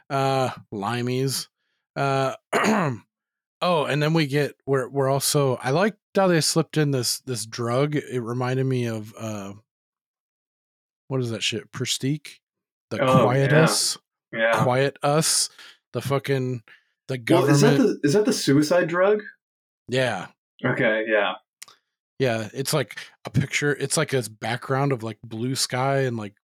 Uh, 0.09 0.51
Limeys. 0.73 1.49
Uh, 1.97 2.35
oh, 3.62 3.85
and 3.85 4.03
then 4.03 4.12
we 4.14 4.27
get 4.27 4.55
we're 4.66 4.88
we're 4.88 5.09
also 5.11 5.57
I 5.57 5.71
like 5.71 5.97
how 6.14 6.27
they 6.29 6.40
slipped 6.40 6.77
in 6.77 6.90
this 6.90 7.21
this 7.21 7.47
drug. 7.47 7.95
It 7.97 8.21
reminded 8.21 8.64
me 8.66 8.87
of 8.87 9.14
uh, 9.19 9.53
what 11.09 11.21
is 11.21 11.31
that 11.31 11.43
shit? 11.43 11.71
Prestique. 11.73 12.40
The 12.90 13.01
Oh, 13.03 13.23
quiet 13.25 13.53
yeah. 13.53 13.62
us. 13.62 13.99
Yeah. 14.33 14.62
Quietus. 14.64 15.51
The 15.93 16.01
fucking 16.01 16.62
the 17.09 17.14
Well, 17.14 17.43
government. 17.43 17.51
is 17.55 17.61
that 17.62 17.79
the 17.79 18.01
is 18.05 18.12
that 18.14 18.25
the 18.25 18.33
suicide 18.33 18.88
drug? 18.88 19.23
yeah. 19.88 20.29
Okay, 20.64 21.05
yeah. 21.09 21.33
Yeah, 22.19 22.51
it's 22.53 22.75
like 22.75 22.99
a 23.25 23.31
picture. 23.31 23.73
It's 23.75 23.97
like 23.97 24.12
a 24.12 24.23
background 24.29 24.93
of 24.93 25.03
like 25.03 25.16
blue 25.25 25.55
sky 25.55 26.01
and 26.01 26.19
like 26.19 26.35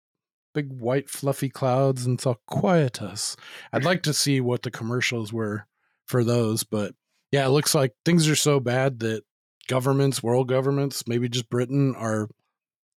big 0.56 0.72
white 0.72 1.10
fluffy 1.10 1.50
clouds, 1.50 2.06
and 2.06 2.16
it's 2.18 2.24
all 2.26 2.40
quietus. 2.46 3.36
I'd 3.74 3.84
like 3.84 4.02
to 4.04 4.14
see 4.14 4.40
what 4.40 4.62
the 4.62 4.70
commercials 4.70 5.32
were 5.34 5.66
for 6.06 6.24
those, 6.24 6.64
but 6.64 6.94
yeah, 7.30 7.44
it 7.44 7.50
looks 7.50 7.74
like 7.74 7.92
things 8.06 8.26
are 8.26 8.34
so 8.36 8.58
bad 8.58 9.00
that 9.00 9.22
governments, 9.68 10.22
world 10.22 10.48
governments, 10.48 11.06
maybe 11.06 11.28
just 11.28 11.50
Britain, 11.50 11.94
are 11.96 12.28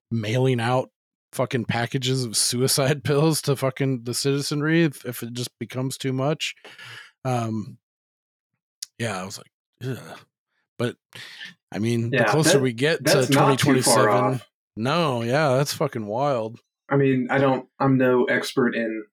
mailing 0.10 0.62
out 0.62 0.90
fucking 1.34 1.66
packages 1.66 2.24
of 2.24 2.38
suicide 2.38 3.04
pills 3.04 3.42
to 3.42 3.56
fucking 3.58 4.04
the 4.04 4.14
citizenry 4.14 4.84
if, 4.84 5.04
if 5.06 5.22
it 5.22 5.34
just 5.34 5.50
becomes 5.60 5.98
too 5.98 6.14
much. 6.14 6.56
Um, 7.26 7.78
yeah, 8.98 9.22
I 9.22 9.26
was 9.26 9.38
like, 9.38 9.52
Ugh. 9.84 10.18
but 10.78 10.96
I 11.74 11.80
mean, 11.80 12.12
Yeah, 12.14 12.24
the 12.24 12.32
closer 12.32 12.54
that- 12.54 12.62
we 12.62 12.72
get 12.72 12.98
to 13.00 13.04
That's 13.04 13.30
not 13.30 13.60
too 13.60 13.82
far 13.82 14.06
2027, 14.06 14.42
no, 14.78 15.24
yeah, 15.24 15.58
that's 15.58 15.74
fucking 15.74 16.06
wild. 16.06 16.58
I 16.90 16.98
mean, 16.98 17.28
I 17.30 17.38
don't. 17.38 17.68
I'm 17.80 17.98
no 17.98 18.26
expert 18.26 18.76
in 18.76 19.04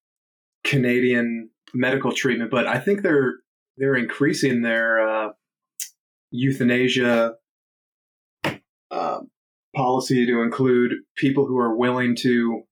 Canadian 0.65 1.51
medical 1.75 2.13
treatment, 2.13 2.51
but 2.51 2.67
I 2.67 2.79
think 2.79 3.03
they're 3.03 3.35
they're 3.77 3.97
increasing 3.97 4.63
their 4.63 5.07
uh, 5.07 5.29
euthanasia 6.31 7.35
uh, 8.91 9.19
policy 9.75 10.27
to 10.27 10.43
include 10.43 10.93
people 11.17 11.47
who 11.47 11.59
are 11.59 11.77
willing 11.77 12.17
to 12.17 12.63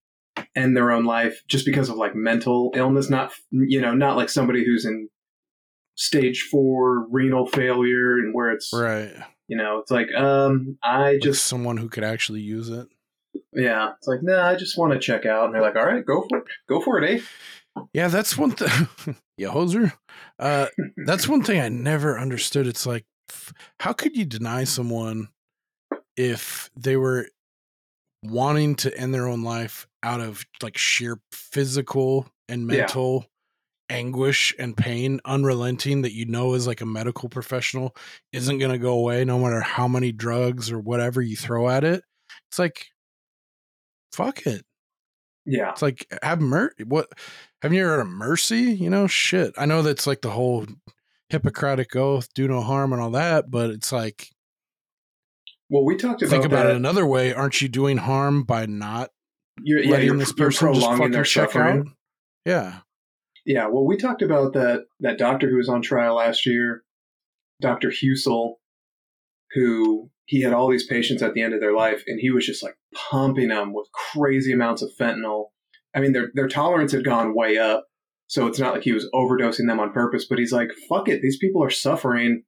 end 0.56 0.76
their 0.76 0.90
own 0.90 1.04
life 1.04 1.42
just 1.48 1.66
because 1.66 1.88
of 1.88 1.96
like 1.96 2.14
mental 2.14 2.72
illness. 2.74 3.10
Not 3.10 3.32
you 3.50 3.80
know, 3.80 3.94
not 3.94 4.16
like 4.16 4.28
somebody 4.28 4.64
who's 4.64 4.84
in 4.84 5.08
stage 5.96 6.48
four 6.50 7.06
renal 7.10 7.46
failure 7.46 8.14
and 8.18 8.34
where 8.34 8.50
it's 8.50 8.72
Right. 8.74 9.12
you 9.46 9.56
know 9.56 9.78
it's 9.78 9.92
like 9.92 10.12
um 10.12 10.76
I 10.82 11.12
Like 11.12 11.20
just 11.22 11.46
someone 11.46 11.76
who 11.76 11.88
could 11.88 12.02
actually 12.04 12.40
use 12.40 12.68
it. 12.68 12.88
Yeah 13.52 13.92
it's 13.96 14.06
like 14.08 14.22
nah 14.22 14.46
I 14.46 14.56
just 14.56 14.78
want 14.78 14.92
to 14.92 14.98
check 14.98 15.26
out 15.26 15.46
and 15.46 15.54
they're 15.54 15.62
like 15.62 15.76
all 15.76 15.86
right 15.86 16.04
go 16.04 16.24
for 16.28 16.38
it 16.38 16.44
go 16.68 16.80
for 16.80 17.02
it 17.02 17.20
eh 17.20 17.22
Yeah, 17.92 18.08
that's 18.08 18.38
one 18.38 18.52
thing. 18.52 19.16
yeah, 19.36 19.48
hoser. 19.48 19.92
Uh, 20.38 20.66
that's 21.04 21.28
one 21.28 21.42
thing 21.42 21.60
I 21.60 21.68
never 21.68 22.18
understood. 22.18 22.66
It's 22.68 22.86
like, 22.86 23.04
how 23.80 23.92
could 23.92 24.16
you 24.16 24.24
deny 24.24 24.62
someone 24.64 25.28
if 26.16 26.70
they 26.76 26.96
were 26.96 27.28
wanting 28.22 28.76
to 28.76 28.96
end 28.96 29.12
their 29.12 29.28
own 29.28 29.42
life 29.42 29.86
out 30.02 30.20
of 30.20 30.44
like 30.62 30.76
sheer 30.78 31.20
physical 31.32 32.26
and 32.48 32.62
Yeah. 32.62 32.78
mental 32.82 33.26
anguish 33.90 34.54
and 34.58 34.76
pain, 34.76 35.20
unrelenting 35.24 36.02
that 36.02 36.12
you 36.14 36.26
know 36.26 36.54
as 36.54 36.66
like 36.66 36.80
a 36.80 36.86
medical 36.86 37.28
professional 37.28 37.94
isn't 38.32 38.58
going 38.58 38.72
to 38.72 38.78
go 38.78 38.94
away 38.94 39.24
no 39.24 39.38
matter 39.38 39.60
how 39.60 39.88
many 39.88 40.10
drugs 40.12 40.70
or 40.70 40.78
whatever 40.78 41.20
you 41.20 41.36
throw 41.36 41.68
at 41.68 41.84
it? 41.84 42.02
It's 42.50 42.58
like, 42.58 42.86
fuck 44.14 44.46
it. 44.46 44.64
yeah 45.44 45.70
It's 45.70 45.82
like 45.82 46.06
have 46.22 46.40
mer 46.40 46.72
what 46.86 47.12
haven't 47.62 47.76
you 47.76 47.84
heard 47.84 48.00
of 48.00 48.08
mercy? 48.08 48.72
You 48.72 48.90
know, 48.90 49.06
shit. 49.06 49.54
I 49.56 49.66
know 49.66 49.82
that's 49.82 50.06
like 50.06 50.22
the 50.22 50.30
whole 50.30 50.66
Hippocratic 51.30 51.96
oath, 51.96 52.28
do 52.34 52.46
no 52.46 52.60
harm 52.60 52.92
and 52.92 53.00
all 53.00 53.10
that, 53.10 53.50
but 53.50 53.70
it's 53.70 53.92
like 53.92 54.30
well 55.70 55.84
we 55.84 55.96
talked 55.96 56.22
about 56.22 56.30
think 56.30 56.44
about 56.44 56.64
that. 56.64 56.72
it 56.72 56.76
another 56.76 57.06
way. 57.06 57.32
Aren't 57.34 57.60
you 57.60 57.68
doing 57.68 57.96
harm 57.96 58.42
by 58.44 58.66
not 58.66 59.10
you're, 59.62 59.80
yeah, 59.80 59.90
letting 59.90 60.06
you're, 60.06 60.16
this 60.16 60.32
you're 60.36 60.48
person 60.48 60.74
just 60.74 60.86
prolonging 60.86 61.10
their 61.10 61.24
check 61.24 61.52
suffering. 61.52 61.78
out? 61.80 61.86
Yeah. 62.44 62.78
Yeah, 63.46 63.66
well, 63.66 63.84
we 63.84 63.96
talked 63.96 64.22
about 64.22 64.54
that 64.54 64.84
that 65.00 65.18
doctor 65.18 65.50
who 65.50 65.56
was 65.56 65.68
on 65.68 65.82
trial 65.82 66.14
last 66.14 66.46
year, 66.46 66.82
Doctor 67.60 67.90
Husel, 67.90 68.54
who 69.52 70.10
he 70.26 70.42
had 70.42 70.52
all 70.52 70.70
these 70.70 70.86
patients 70.86 71.22
at 71.22 71.34
the 71.34 71.42
end 71.42 71.54
of 71.54 71.60
their 71.60 71.74
life, 71.74 72.02
and 72.06 72.18
he 72.20 72.30
was 72.30 72.46
just 72.46 72.62
like 72.62 72.76
pumping 72.94 73.48
them 73.48 73.72
with 73.72 73.86
crazy 73.92 74.52
amounts 74.52 74.82
of 74.82 74.90
fentanyl. 74.98 75.46
I 75.94 76.00
mean, 76.00 76.12
their 76.12 76.30
their 76.34 76.48
tolerance 76.48 76.92
had 76.92 77.04
gone 77.04 77.34
way 77.34 77.58
up, 77.58 77.84
so 78.26 78.46
it's 78.46 78.58
not 78.58 78.74
like 78.74 78.82
he 78.84 78.92
was 78.92 79.08
overdosing 79.14 79.66
them 79.68 79.80
on 79.80 79.92
purpose. 79.92 80.26
But 80.28 80.38
he's 80.38 80.52
like, 80.52 80.70
"Fuck 80.88 81.08
it, 81.08 81.20
these 81.22 81.38
people 81.38 81.62
are 81.62 81.70
suffering. 81.70 82.42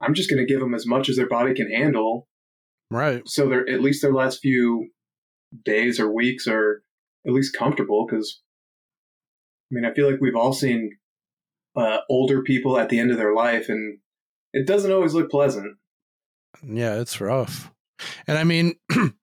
I'm 0.00 0.14
just 0.14 0.28
going 0.30 0.44
to 0.44 0.50
give 0.52 0.60
them 0.60 0.74
as 0.74 0.86
much 0.86 1.08
as 1.08 1.16
their 1.16 1.28
body 1.28 1.54
can 1.54 1.70
handle, 1.70 2.28
Right. 2.90 3.22
so 3.26 3.48
they're 3.48 3.68
at 3.68 3.80
least 3.80 4.02
their 4.02 4.12
last 4.12 4.40
few 4.40 4.88
days 5.64 6.00
or 6.00 6.12
weeks 6.12 6.46
are 6.48 6.82
at 7.26 7.32
least 7.32 7.56
comfortable 7.56 8.06
because 8.06 8.42
i 9.70 9.74
mean 9.74 9.84
i 9.84 9.94
feel 9.94 10.10
like 10.10 10.20
we've 10.20 10.34
all 10.34 10.52
seen 10.52 10.90
uh, 11.76 11.98
older 12.10 12.42
people 12.42 12.76
at 12.76 12.88
the 12.88 12.98
end 12.98 13.10
of 13.12 13.16
their 13.16 13.32
life 13.34 13.68
and 13.68 13.98
it 14.52 14.66
doesn't 14.66 14.90
always 14.92 15.14
look 15.14 15.30
pleasant 15.30 15.76
Yeah, 16.62 17.00
it's 17.00 17.20
rough. 17.20 17.70
And 18.26 18.38
I 18.38 18.44
mean, 18.44 18.74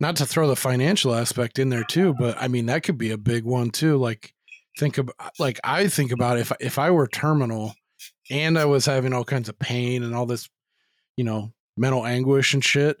not 0.00 0.16
to 0.16 0.26
throw 0.26 0.48
the 0.48 0.56
financial 0.56 1.14
aspect 1.14 1.58
in 1.58 1.68
there 1.68 1.84
too, 1.84 2.14
but 2.18 2.36
I 2.40 2.48
mean 2.48 2.66
that 2.66 2.82
could 2.82 2.98
be 2.98 3.10
a 3.10 3.18
big 3.18 3.44
one 3.44 3.70
too. 3.70 3.96
Like 3.96 4.32
think 4.78 4.98
about 4.98 5.14
uh, 5.18 5.30
like 5.38 5.60
I 5.64 5.88
think 5.88 6.12
about 6.12 6.38
if 6.38 6.52
if 6.60 6.78
I 6.78 6.90
were 6.90 7.06
terminal 7.06 7.74
and 8.30 8.58
I 8.58 8.64
was 8.64 8.86
having 8.86 9.12
all 9.12 9.24
kinds 9.24 9.48
of 9.48 9.58
pain 9.58 10.02
and 10.02 10.14
all 10.14 10.26
this, 10.26 10.48
you 11.16 11.24
know, 11.24 11.52
mental 11.76 12.06
anguish 12.06 12.54
and 12.54 12.64
shit, 12.64 13.00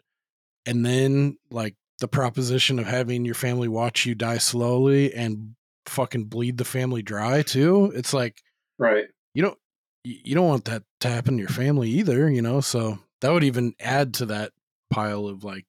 and 0.66 0.84
then 0.84 1.38
like 1.50 1.76
the 2.00 2.08
proposition 2.08 2.78
of 2.78 2.86
having 2.86 3.24
your 3.24 3.34
family 3.34 3.68
watch 3.68 4.06
you 4.06 4.14
die 4.14 4.38
slowly 4.38 5.12
and 5.14 5.54
fucking 5.86 6.24
bleed 6.24 6.58
the 6.58 6.64
family 6.64 7.02
dry 7.02 7.42
too. 7.42 7.92
It's 7.94 8.12
like 8.12 8.42
right 8.78 9.06
you 9.34 9.42
don't 9.42 9.58
you 10.04 10.16
you 10.24 10.34
don't 10.34 10.48
want 10.48 10.64
that 10.66 10.82
to 11.00 11.08
happen 11.08 11.34
to 11.36 11.40
your 11.40 11.48
family 11.48 11.90
either, 11.90 12.30
you 12.30 12.42
know. 12.42 12.60
So 12.60 12.98
that 13.20 13.32
would 13.32 13.44
even 13.44 13.74
add 13.80 14.14
to 14.14 14.26
that 14.26 14.52
pile 14.90 15.26
of 15.26 15.44
like, 15.44 15.64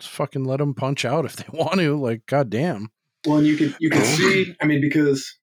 just 0.00 0.12
fucking 0.12 0.44
let 0.44 0.58
them 0.58 0.74
punch 0.74 1.04
out 1.04 1.24
if 1.24 1.36
they 1.36 1.44
want 1.52 1.80
to. 1.80 1.96
Like, 1.96 2.26
goddamn. 2.26 2.90
well 3.26 3.38
and 3.38 3.46
you 3.46 3.56
can 3.56 3.74
you 3.80 3.90
can 3.90 4.04
see 4.04 4.54
i 4.60 4.64
mean 4.64 4.80
because 4.80 5.36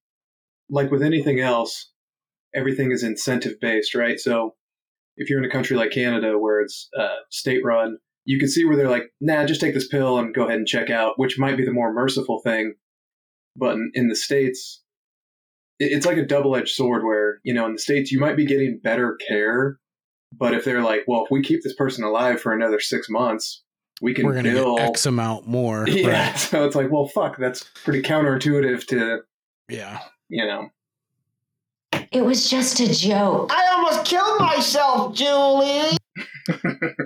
like 0.69 0.89
with 0.91 1.03
anything 1.03 1.39
else 1.41 1.91
everything 2.55 2.91
is 2.91 3.03
incentive 3.03 3.59
based 3.59 3.93
right 3.93 4.17
so 4.19 4.55
if 5.17 5.29
you're 5.29 5.39
in 5.39 5.45
a 5.45 5.49
country 5.51 5.75
like 5.75 5.91
canada 5.91 6.37
where 6.39 6.61
it's 6.61 6.87
uh, 6.97 7.15
state 7.29 7.63
run 7.65 7.97
you 8.23 8.39
can 8.39 8.47
see 8.47 8.63
where 8.65 8.75
they're 8.77 8.89
like 8.89 9.11
nah 9.19 9.45
just 9.45 9.59
take 9.61 9.73
this 9.73 9.87
pill 9.89 10.17
and 10.17 10.33
go 10.33 10.43
ahead 10.45 10.57
and 10.57 10.67
check 10.67 10.89
out 10.89 11.19
which 11.19 11.37
might 11.37 11.57
be 11.57 11.65
the 11.65 11.71
more 11.73 11.93
merciful 11.93 12.39
thing 12.39 12.73
but 13.57 13.73
in, 13.75 13.91
in 13.93 14.07
the 14.07 14.15
states 14.15 14.81
it- 15.79 15.91
it's 15.91 16.05
like 16.05 16.17
a 16.17 16.25
double-edged 16.25 16.73
sword 16.73 17.03
where 17.03 17.39
you 17.43 17.53
know 17.53 17.65
in 17.65 17.73
the 17.73 17.79
states 17.79 18.09
you 18.11 18.19
might 18.21 18.37
be 18.37 18.45
getting 18.45 18.79
better 18.81 19.17
care 19.27 19.77
but 20.37 20.53
if 20.53 20.63
they're 20.65 20.81
like 20.83 21.01
well 21.07 21.23
if 21.25 21.31
we 21.31 21.41
keep 21.41 21.61
this 21.63 21.73
person 21.75 22.03
alive 22.03 22.39
for 22.41 22.51
another 22.53 22.79
six 22.79 23.09
months 23.09 23.61
we 24.01 24.13
can 24.13 24.25
We're 24.25 24.43
bill 24.43 24.75
get 24.77 24.89
X 24.89 25.05
amount 25.05 25.47
more. 25.47 25.85
yeah 25.89 26.29
Right. 26.31 26.37
so 26.37 26.65
it's 26.65 26.75
like 26.75 26.91
well 26.91 27.07
fuck 27.07 27.37
that's 27.37 27.63
pretty 27.83 28.01
counterintuitive 28.01 28.85
to 28.87 29.19
Yeah. 29.69 29.99
you 30.29 30.45
know 30.45 30.69
It 32.11 32.23
was 32.25 32.49
just 32.49 32.79
a 32.79 32.93
joke. 32.93 33.51
I 33.53 33.67
almost 33.73 34.05
killed 34.05 34.39
myself, 34.39 35.13
Julie. 35.15 35.97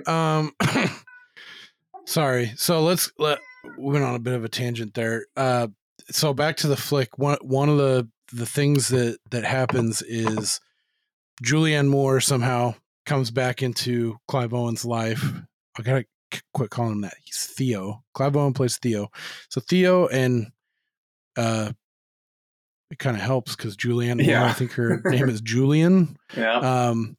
Um. 0.06 0.52
sorry. 2.04 2.52
So 2.56 2.82
let's 2.82 3.10
let 3.18 3.38
we 3.78 3.92
went 3.92 4.04
on 4.04 4.14
a 4.14 4.18
bit 4.18 4.34
of 4.34 4.44
a 4.44 4.48
tangent 4.48 4.94
there. 4.94 5.26
Uh. 5.36 5.68
So 6.10 6.34
back 6.34 6.56
to 6.58 6.66
the 6.68 6.76
flick. 6.76 7.18
One 7.18 7.38
one 7.42 7.68
of 7.68 7.78
the 7.78 8.08
the 8.32 8.46
things 8.46 8.88
that 8.88 9.18
that 9.30 9.44
happens 9.44 10.02
is 10.02 10.60
Julianne 11.42 11.88
Moore 11.88 12.20
somehow 12.20 12.74
comes 13.06 13.30
back 13.30 13.62
into 13.62 14.16
Clive 14.28 14.52
Owen's 14.54 14.84
life. 14.84 15.24
I 15.78 15.82
gotta 15.82 16.04
quit 16.54 16.70
calling 16.70 16.92
him 16.92 17.00
that. 17.02 17.14
He's 17.24 17.46
Theo. 17.46 18.02
Clive 18.14 18.36
Owen 18.36 18.52
plays 18.52 18.78
Theo. 18.78 19.08
So 19.48 19.60
Theo 19.60 20.06
and 20.08 20.48
uh, 21.36 21.72
it 22.90 22.98
kind 22.98 23.16
of 23.16 23.22
helps 23.22 23.54
because 23.56 23.76
Julianne 23.76 24.16
Moore. 24.16 24.26
Yeah. 24.30 24.44
I 24.46 24.52
think 24.52 24.72
her 24.72 25.00
name 25.04 25.28
is 25.28 25.40
Julian. 25.40 26.16
yeah 26.36 26.58
Um. 26.58 27.16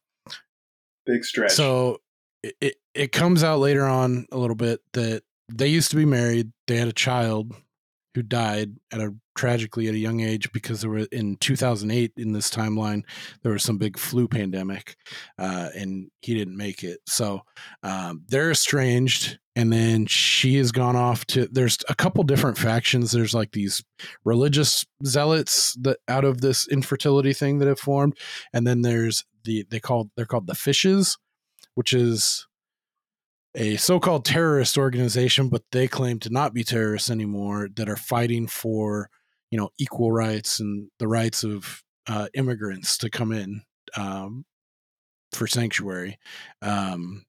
big 1.06 1.24
stretch 1.24 1.52
So 1.52 1.98
it, 2.44 2.56
it 2.62 2.76
it 2.94 3.12
comes 3.12 3.44
out 3.44 3.60
later 3.60 3.86
on 3.86 4.26
a 4.32 4.38
little 4.38 4.56
bit 4.56 4.82
that 4.94 5.24
they 5.52 5.68
used 5.68 5.92
to 5.92 5.98
be 5.98 6.06
married. 6.06 6.52
They 6.68 6.78
had 6.78 6.88
a 6.88 6.94
child 6.94 7.54
who 8.14 8.22
died 8.22 8.76
at 8.92 9.00
a 9.00 9.14
tragically 9.36 9.88
at 9.88 9.94
a 9.94 10.00
young 10.00 10.20
age 10.20 10.52
because 10.52 10.82
there 10.82 10.90
were 10.90 11.08
in 11.12 11.38
2008 11.38 12.12
in 12.18 12.34
this 12.34 12.50
timeline 12.50 13.04
there 13.42 13.54
was 13.54 13.64
some 13.64 13.78
big 13.78 13.98
flu 13.98 14.28
pandemic 14.28 14.96
uh, 15.38 15.70
and 15.76 16.12
he 16.22 16.34
didn't 16.34 16.58
make 16.58 16.84
it. 16.84 17.00
So 17.08 17.42
um, 17.84 18.24
they're 18.28 18.52
estranged 18.52 19.40
and 19.56 19.72
then 19.72 20.06
she 20.06 20.56
has 20.58 20.72
gone 20.72 20.96
off 20.96 21.26
to 21.28 21.48
there's 21.52 21.78
a 21.90 21.96
couple 21.96 22.24
different 22.24 22.58
factions. 22.58 23.12
There's 23.12 23.34
like 23.34 23.52
these 23.52 23.84
religious 24.24 24.86
zealots 25.06 25.76
that 25.82 26.00
out 26.08 26.26
of 26.26 26.42
this 26.42 26.68
infertility 26.68 27.34
thing 27.34 27.60
that 27.60 27.68
have 27.68 27.80
formed 27.80 28.18
and 28.54 28.68
then 28.68 28.82
there's 28.82 29.26
the 29.44 29.66
they 29.70 29.80
call 29.80 30.12
they're 30.16 30.26
called 30.26 30.48
the 30.48 30.56
fishes 30.56 31.18
which 31.76 31.94
is 31.94 32.48
a 33.56 33.76
so-called 33.78 34.24
terrorist 34.26 34.78
organization 34.78 35.50
but 35.50 35.64
they 35.72 35.88
claim 35.88 36.20
to 36.20 36.30
not 36.30 36.54
be 36.54 36.64
terrorists 36.64 37.10
anymore 37.10 37.68
that 37.76 37.90
are 37.90 37.98
fighting 37.98 38.48
for 38.48 39.10
you 39.50 39.58
know 39.58 39.70
equal 39.78 40.12
rights 40.12 40.60
and 40.60 40.90
the 41.00 41.08
rights 41.08 41.44
of 41.44 41.84
uh, 42.08 42.28
immigrants 42.34 42.98
to 42.98 43.10
come 43.10 43.32
in 43.32 43.62
um, 43.98 44.46
for 45.34 45.48
sanctuary 45.48 46.18
um, 46.62 47.26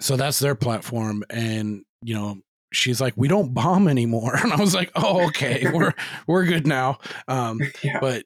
so 0.00 0.16
that's 0.16 0.38
their 0.38 0.54
platform 0.54 1.24
and 1.30 1.82
you 2.02 2.14
know 2.14 2.36
she's 2.72 3.00
like 3.00 3.14
we 3.16 3.28
don't 3.28 3.54
bomb 3.54 3.88
anymore 3.88 4.36
and 4.42 4.52
i 4.52 4.56
was 4.56 4.74
like 4.74 4.90
oh 4.96 5.26
okay 5.26 5.66
we're 5.74 5.92
we're 6.26 6.44
good 6.44 6.66
now 6.66 6.98
um, 7.28 7.60
Yeah. 7.82 7.98
but 8.00 8.24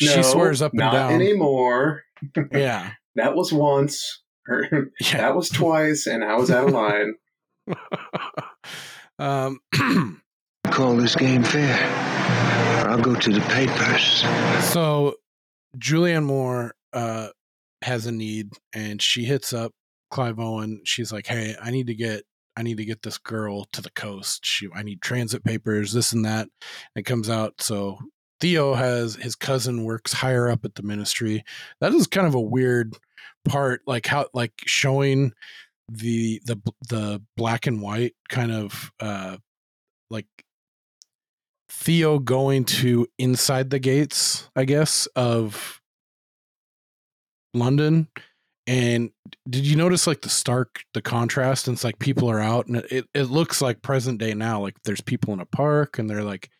No, 0.00 0.08
she 0.08 0.22
swears 0.22 0.62
up 0.62 0.72
and 0.72 0.80
not 0.80 0.92
down 0.92 1.12
anymore. 1.12 2.02
yeah 2.52 2.92
That 3.16 3.34
was 3.34 3.52
once. 3.52 4.22
Or 4.48 4.90
yeah 5.00 5.18
that 5.18 5.36
was 5.36 5.48
twice, 5.48 6.06
and 6.06 6.24
I 6.24 6.36
was 6.36 6.50
out 6.50 6.68
of 6.68 6.72
line. 6.72 7.14
um, 9.18 9.60
Call 10.70 10.96
this 10.96 11.16
game 11.16 11.42
fair. 11.42 11.76
Or 12.84 12.90
I'll 12.90 13.02
go 13.02 13.14
to 13.14 13.32
the 13.32 13.40
papers. 13.40 14.22
So 14.72 15.16
Julianne 15.78 16.24
Moore 16.24 16.74
uh, 16.92 17.28
has 17.82 18.06
a 18.06 18.12
need, 18.12 18.52
and 18.72 19.00
she 19.02 19.24
hits 19.24 19.52
up 19.52 19.72
Clive 20.10 20.38
Owen. 20.38 20.82
She's 20.84 21.12
like, 21.12 21.26
"Hey, 21.26 21.56
I 21.60 21.70
need 21.70 21.86
to 21.88 21.94
get." 21.94 22.24
I 22.56 22.62
need 22.62 22.78
to 22.78 22.84
get 22.84 23.02
this 23.02 23.16
girl 23.16 23.64
to 23.72 23.80
the 23.80 23.92
coast. 23.92 24.44
She, 24.44 24.68
I 24.74 24.82
need 24.82 25.00
transit 25.00 25.44
papers, 25.44 25.92
this 25.92 26.12
and 26.12 26.24
that. 26.24 26.42
And 26.42 26.96
It 26.96 27.04
comes 27.04 27.30
out. 27.30 27.62
So 27.62 27.96
Theo 28.40 28.74
has 28.74 29.14
his 29.14 29.36
cousin 29.36 29.84
works 29.84 30.12
higher 30.12 30.48
up 30.48 30.64
at 30.64 30.74
the 30.74 30.82
ministry. 30.82 31.44
That 31.80 31.94
is 31.94 32.06
kind 32.06 32.26
of 32.26 32.34
a 32.34 32.40
weird 32.40 32.96
part, 33.44 33.82
like 33.86 34.06
how, 34.06 34.26
like 34.34 34.52
showing 34.66 35.32
the 35.88 36.40
the 36.44 36.56
the 36.88 37.22
black 37.36 37.66
and 37.66 37.82
white 37.82 38.14
kind 38.28 38.52
of 38.52 38.92
uh 39.00 39.36
like 40.08 40.26
Theo 41.68 42.18
going 42.18 42.64
to 42.64 43.06
inside 43.18 43.70
the 43.70 43.78
gates, 43.78 44.48
I 44.54 44.64
guess, 44.64 45.06
of 45.16 45.80
London. 47.54 48.08
And 48.66 49.10
did 49.48 49.66
you 49.66 49.76
notice 49.76 50.06
like 50.06 50.20
the 50.20 50.28
stark, 50.28 50.84
the 50.94 51.02
contrast? 51.02 51.66
And 51.66 51.74
it's 51.74 51.84
like 51.84 51.98
people 51.98 52.30
are 52.30 52.40
out 52.40 52.66
and 52.66 52.76
it, 52.76 53.06
it 53.14 53.24
looks 53.24 53.62
like 53.62 53.82
present 53.82 54.20
day 54.20 54.34
now. 54.34 54.60
Like 54.60 54.76
there's 54.84 55.00
people 55.00 55.32
in 55.32 55.40
a 55.40 55.46
park 55.46 55.98
and 55.98 56.08
they're 56.08 56.24
like, 56.24 56.50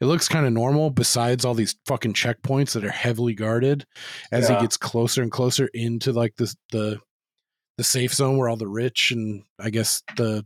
it 0.00 0.06
looks 0.06 0.28
kind 0.28 0.46
of 0.46 0.52
normal 0.52 0.90
besides 0.90 1.44
all 1.44 1.54
these 1.54 1.76
fucking 1.86 2.14
checkpoints 2.14 2.72
that 2.72 2.84
are 2.84 2.90
heavily 2.90 3.34
guarded 3.34 3.84
as 4.30 4.48
Yeah. 4.48 4.56
he 4.56 4.62
gets 4.62 4.76
closer 4.76 5.22
and 5.22 5.30
closer 5.32 5.68
into 5.74 6.12
like 6.12 6.34
this, 6.36 6.54
the, 6.70 7.00
the 7.78 7.84
safe 7.84 8.12
zone 8.14 8.36
where 8.36 8.48
all 8.48 8.56
the 8.56 8.68
rich 8.68 9.10
and 9.12 9.44
I 9.58 9.70
guess 9.70 10.02
the 10.16 10.44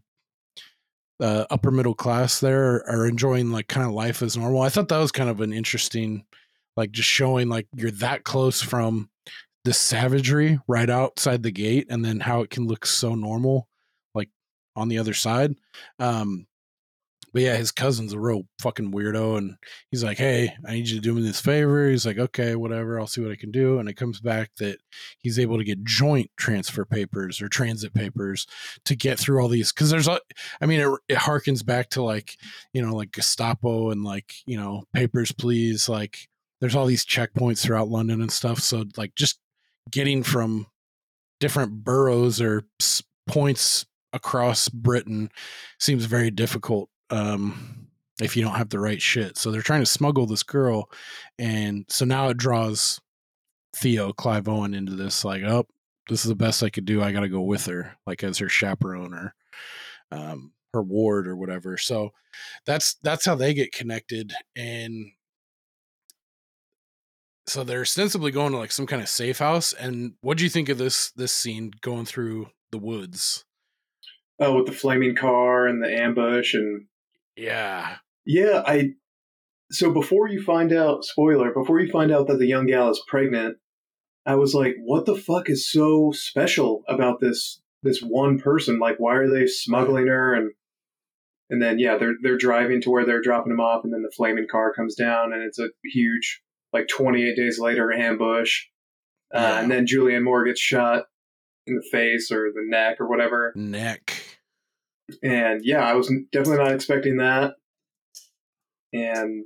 uh, 1.21 1.47
upper 1.51 1.71
middle 1.71 1.95
class 1.95 2.41
there 2.41 2.75
are, 2.75 2.91
are 2.91 3.07
enjoying 3.07 3.51
like 3.51 3.69
kind 3.69 3.87
of 3.87 3.93
life 3.93 4.23
as 4.23 4.37
normal. 4.37 4.61
I 4.63 4.69
thought 4.69 4.89
that 4.89 4.99
was 4.99 5.13
kind 5.13 5.31
of 5.31 5.41
an 5.41 5.53
interesting, 5.53 6.25
like 6.77 6.91
just 6.91 7.09
showing 7.09 7.49
like 7.49 7.67
you're 7.75 7.91
that 7.93 8.25
close 8.25 8.61
from 8.61 9.09
the 9.65 9.73
savagery 9.73 10.61
right 10.69 10.91
outside 10.91 11.43
the 11.43 11.51
gate, 11.51 11.87
and 11.91 12.05
then 12.05 12.21
how 12.21 12.43
it 12.43 12.51
can 12.51 12.67
look 12.67 12.85
so 12.87 13.15
normal, 13.15 13.67
like 14.15 14.29
on 14.77 14.89
the 14.89 14.99
other 14.99 15.15
side. 15.15 15.55
Um, 15.99 16.47
but 17.37 17.43
yeah, 17.43 17.57
his 17.59 17.71
cousin's 17.71 18.15
a 18.15 18.19
real 18.19 18.45
fucking 18.63 18.93
weirdo, 18.93 19.37
and 19.37 19.57
he's 19.91 20.03
like, 20.03 20.17
"Hey, 20.17 20.55
I 20.67 20.73
need 20.73 20.89
you 20.89 20.95
to 20.95 21.03
do 21.03 21.13
me 21.13 21.21
this 21.21 21.39
favor." 21.39 21.91
He's 21.91 22.07
like, 22.07 22.17
"Okay, 22.17 22.57
whatever, 22.57 22.99
I'll 22.99 23.07
see 23.07 23.21
what 23.21 23.31
I 23.31 23.37
can 23.37 23.51
do." 23.51 23.79
And 23.79 23.91
it 23.91 23.97
comes 23.99 24.23
back 24.23 24.53
that 24.57 24.79
he's 25.19 25.39
able 25.39 25.59
to 25.59 25.65
get 25.65 25.85
joint 25.85 26.31
transfer 26.39 26.87
papers 26.87 27.43
or 27.43 27.51
transit 27.51 27.93
papers 27.93 28.47
to 28.87 28.97
get 28.97 29.19
through 29.19 29.43
all 29.43 29.49
these 29.49 29.71
because 29.71 29.91
there's 29.91 30.09
a 30.09 30.19
I 30.63 30.65
mean, 30.65 30.81
it, 30.81 30.89
it 31.11 31.19
harkens 31.19 31.63
back 31.63 31.91
to 31.91 32.03
like, 32.03 32.39
you 32.73 32.81
know, 32.81 32.97
like 32.97 33.13
Gestapo 33.13 33.91
and 33.91 34.03
like, 34.03 34.33
you 34.47 34.57
know, 34.57 34.85
papers, 34.95 35.31
please. 35.31 35.91
Like, 35.91 36.31
there's 36.63 36.75
all 36.75 36.87
these 36.87 37.05
checkpoints 37.05 37.63
throughout 37.63 37.91
London 37.91 38.23
and 38.23 38.33
stuff. 38.33 38.61
So, 38.61 38.87
like, 38.97 39.15
just 39.15 39.41
getting 39.91 40.23
from 40.23 40.69
different 41.39 41.85
boroughs 41.85 42.41
or 42.41 42.63
points 43.27 43.85
across 44.15 44.71
Britain 44.71 45.31
seems 45.79 46.07
very 46.07 46.31
difficult 46.31 46.89
um, 47.11 47.89
if 48.21 48.37
you 48.37 48.43
don't 48.43 48.55
have 48.57 48.71
the 48.71 48.81
right 48.81 49.01
shit. 49.01 49.37
So, 49.37 49.51
they're 49.51 49.63
trying 49.63 49.83
to 49.83 49.87
smuggle 49.87 50.27
this 50.27 50.43
girl. 50.43 50.91
And 51.39 51.85
so 51.89 52.05
now 52.05 52.29
it 52.29 52.37
draws 52.37 53.01
Theo, 53.77 54.13
Clive 54.13 54.49
Owen, 54.49 54.75
into 54.75 54.95
this, 54.95 55.25
like, 55.25 55.43
oh, 55.43 55.67
this 56.09 56.25
is 56.25 56.29
the 56.29 56.37
best 56.37 56.63
I 56.63 56.71
could 56.71 56.85
do. 56.85 57.03
I 57.03 57.13
got 57.13 57.21
to 57.21 57.29
go 57.29 57.43
with 57.43 57.67
her, 57.67 57.97
like, 58.07 58.23
as 58.23 58.39
her 58.39 58.49
chaperone 58.49 59.13
or 59.13 59.35
um, 60.11 60.53
her 60.73 60.83
ward 60.83 61.27
or 61.27 61.37
whatever. 61.37 61.77
So 61.77 62.13
that's 62.65 62.95
that's 63.03 63.25
how 63.25 63.35
they 63.35 63.55
get 63.55 63.73
connected, 63.73 64.33
and 64.55 65.13
so 67.47 67.65
they're 67.65 67.83
ostensibly 67.83 68.31
going 68.31 68.53
to 68.53 68.59
like 68.59 68.73
some 68.73 68.87
kind 68.87 69.03
of 69.03 69.09
safe 69.09 69.39
house. 69.39 69.73
And 69.73 70.15
what 70.21 70.37
do 70.39 70.45
you 70.45 70.51
think 70.51 70.69
of 70.69 70.79
this 70.79 71.11
this 71.13 71.33
scene 71.33 71.73
going 71.81 72.05
through 72.05 72.49
the 72.71 72.79
woods? 72.79 73.45
Oh, 74.39 74.57
with 74.57 74.67
the 74.67 74.73
flaming 74.73 75.17
car 75.17 75.67
and 75.67 75.83
the 75.83 75.91
ambush, 75.91 76.55
and 76.55 76.87
Yeah, 77.37 77.97
yeah, 78.25 78.63
I. 78.67 78.91
So 79.71 79.93
before 79.93 80.29
you 80.29 80.43
find 80.43 80.73
out, 80.73 81.05
spoiler, 81.05 81.53
before 81.53 81.81
you 81.81 81.91
find 81.91 82.13
out 82.13 82.29
that 82.29 82.39
the 82.39 82.47
young 82.47 82.67
gal 82.67 82.89
is 82.91 83.03
pregnant, 83.09 83.57
I 84.25 84.37
was 84.37 84.55
like, 84.55 84.77
what 84.81 85.07
the 85.07 85.17
fuck 85.17 85.51
is 85.51 85.71
so 85.71 86.13
special 86.15 86.83
about 86.89 87.21
this 87.21 87.61
this 87.83 88.01
one 88.01 88.39
person? 88.39 88.79
Like, 88.79 88.97
why 88.99 89.17
are 89.17 89.29
they 89.31 89.47
smuggling 89.47 90.07
her? 90.07 90.35
And 90.35 90.53
and 91.51 91.63
then 91.63 91.79
yeah, 91.79 91.99
they're 91.99 92.15
they're 92.23 92.39
driving 92.39 92.81
to 92.83 92.91
where 92.91 93.05
they're 93.05 93.23
dropping 93.23 93.53
him 93.53 93.61
off, 93.61 93.85
and 93.85 93.93
then 93.93 94.03
the 94.03 94.13
flaming 94.17 94.47
car 94.51 94.73
comes 94.73 94.95
down, 94.95 95.33
and 95.33 95.43
it's 95.43 95.59
a 95.59 95.69
huge, 95.85 96.43
like 96.73 96.89
28 96.89 97.37
days 97.37 97.59
later 97.59 97.93
ambush. 97.93 98.65
Uh, 99.35 99.39
Yeah. 99.41 99.61
And 99.61 99.71
then 99.71 99.87
Julianne 99.87 100.25
Moore 100.25 100.45
gets 100.45 100.61
shot 100.61 101.05
in 101.67 101.75
the 101.75 101.89
face 101.91 102.31
or 102.31 102.51
the 102.55 102.63
neck 102.65 103.01
or 103.01 103.09
whatever. 103.09 103.53
neck. 103.57 104.16
And 105.23 105.65
yeah, 105.65 105.81
I 105.81 105.95
was 105.95 106.13
definitely 106.33 106.65
not 106.65 106.75
expecting 106.75 107.19
that. 107.19 107.55
And 108.93 109.45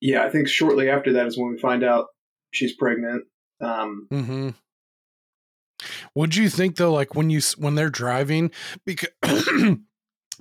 yeah, 0.00 0.24
I 0.24 0.30
think 0.30 0.48
shortly 0.48 0.90
after 0.90 1.12
that 1.14 1.26
is 1.26 1.38
when 1.38 1.52
we 1.52 1.58
find 1.58 1.84
out 1.84 2.06
she's 2.50 2.76
pregnant. 2.76 3.24
Um, 3.60 4.08
Mm-hmm. 4.10 4.50
Would 6.14 6.36
you 6.36 6.48
think 6.48 6.76
though, 6.76 6.92
like 6.92 7.14
when 7.14 7.30
you 7.30 7.40
when 7.58 7.74
they're 7.74 7.90
driving, 7.90 8.50
because 8.84 9.08
the 9.22 9.78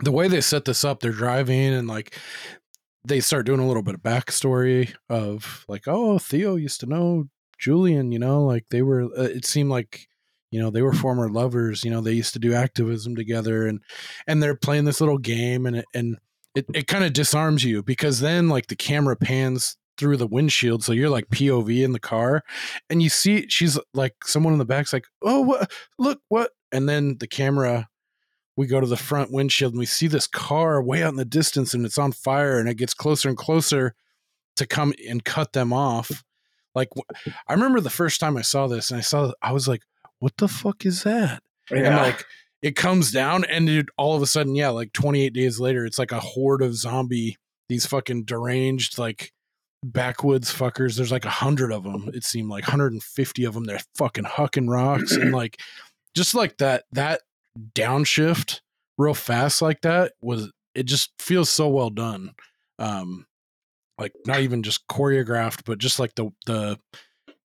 way 0.05 0.27
they 0.27 0.41
set 0.41 0.65
this 0.65 0.83
up, 0.83 0.99
they're 0.99 1.11
driving 1.11 1.73
and 1.73 1.87
like 1.87 2.17
they 3.03 3.19
start 3.19 3.45
doing 3.45 3.59
a 3.59 3.67
little 3.67 3.83
bit 3.83 3.95
of 3.95 4.01
backstory 4.01 4.93
of 5.09 5.65
like, 5.67 5.87
oh, 5.87 6.19
Theo 6.19 6.55
used 6.55 6.79
to 6.81 6.85
know 6.85 7.25
Julian, 7.57 8.11
you 8.11 8.19
know, 8.19 8.43
like 8.43 8.65
they 8.69 8.81
were. 8.81 9.03
Uh, 9.03 9.23
it 9.23 9.45
seemed 9.45 9.69
like 9.69 10.07
you 10.51 10.61
know 10.61 10.69
they 10.69 10.81
were 10.81 10.93
former 10.93 11.29
lovers. 11.29 11.83
You 11.83 11.91
know, 11.91 12.01
they 12.01 12.13
used 12.13 12.33
to 12.33 12.39
do 12.39 12.53
activism 12.53 13.15
together, 13.15 13.65
and 13.65 13.79
and 14.27 14.41
they're 14.41 14.55
playing 14.55 14.85
this 14.85 15.01
little 15.01 15.17
game, 15.17 15.65
and 15.65 15.77
it, 15.77 15.85
and 15.93 16.17
it 16.53 16.65
it 16.73 16.87
kind 16.87 17.03
of 17.03 17.13
disarms 17.13 17.63
you 17.63 17.81
because 17.81 18.19
then 18.19 18.49
like 18.49 18.67
the 18.67 18.75
camera 18.75 19.15
pans 19.15 19.77
through 19.97 20.17
the 20.17 20.27
windshield, 20.27 20.83
so 20.83 20.91
you're 20.91 21.09
like 21.09 21.29
POV 21.29 21.83
in 21.83 21.93
the 21.93 21.99
car, 21.99 22.43
and 22.89 23.01
you 23.01 23.09
see 23.09 23.47
she's 23.49 23.79
like 23.93 24.15
someone 24.23 24.53
in 24.53 24.59
the 24.59 24.65
back's 24.65 24.93
like, 24.93 25.05
oh, 25.21 25.41
what? 25.41 25.71
Look 25.97 26.21
what? 26.27 26.51
And 26.71 26.87
then 26.87 27.17
the 27.19 27.27
camera 27.27 27.89
we 28.57 28.67
go 28.67 28.79
to 28.79 28.87
the 28.87 28.97
front 28.97 29.31
windshield 29.31 29.73
and 29.73 29.79
we 29.79 29.85
see 29.85 30.07
this 30.07 30.27
car 30.27 30.83
way 30.83 31.03
out 31.03 31.09
in 31.09 31.15
the 31.15 31.25
distance 31.25 31.73
and 31.73 31.85
it's 31.85 31.97
on 31.97 32.11
fire 32.11 32.59
and 32.59 32.67
it 32.67 32.77
gets 32.77 32.93
closer 32.93 33.29
and 33.29 33.37
closer 33.37 33.95
to 34.57 34.67
come 34.67 34.93
and 35.07 35.23
cut 35.23 35.53
them 35.53 35.71
off. 35.71 36.23
Like 36.75 36.89
I 37.47 37.53
remember 37.53 37.79
the 37.79 37.89
first 37.89 38.19
time 38.19 38.37
I 38.37 38.41
saw 38.41 38.67
this 38.67 38.91
and 38.91 38.97
I 38.97 39.01
saw 39.01 39.31
I 39.41 39.51
was 39.51 39.67
like, 39.67 39.81
what 40.21 40.37
the 40.37 40.47
fuck 40.47 40.85
is 40.85 41.03
that? 41.03 41.41
And 41.69 41.95
like 41.95 42.25
it 42.61 42.75
comes 42.75 43.11
down 43.11 43.43
and 43.45 43.67
it, 43.67 43.87
all 43.97 44.15
of 44.15 44.21
a 44.21 44.27
sudden, 44.27 44.55
yeah, 44.55 44.69
like 44.69 44.93
28 44.93 45.33
days 45.33 45.59
later, 45.59 45.83
it's 45.83 45.97
like 45.97 46.11
a 46.11 46.19
horde 46.19 46.61
of 46.61 46.75
zombie, 46.75 47.37
these 47.69 47.87
fucking 47.87 48.25
deranged, 48.25 48.99
like 48.99 49.33
backwoods 49.83 50.53
fuckers. 50.53 50.95
There's 50.95 51.11
like 51.11 51.25
a 51.25 51.29
hundred 51.29 51.71
of 51.71 51.83
them. 51.83 52.11
It 52.13 52.23
seemed 52.23 52.49
like 52.49 52.65
150 52.65 53.43
of 53.45 53.53
them. 53.55 53.63
They're 53.63 53.79
fucking 53.95 54.25
hucking 54.25 54.69
rocks 54.69 55.11
and 55.13 55.31
like 55.31 55.59
just 56.15 56.35
like 56.35 56.57
that, 56.57 56.83
that 56.91 57.21
downshift 57.73 58.61
real 58.97 59.13
fast 59.15 59.61
like 59.61 59.81
that 59.81 60.13
was 60.21 60.51
it 60.75 60.83
just 60.83 61.11
feels 61.19 61.49
so 61.49 61.67
well 61.67 61.89
done. 61.89 62.35
Um, 62.77 63.25
like 63.97 64.13
not 64.27 64.41
even 64.41 64.61
just 64.61 64.87
choreographed, 64.87 65.63
but 65.65 65.79
just 65.79 65.99
like 65.99 66.13
the 66.15 66.29
the 66.45 66.79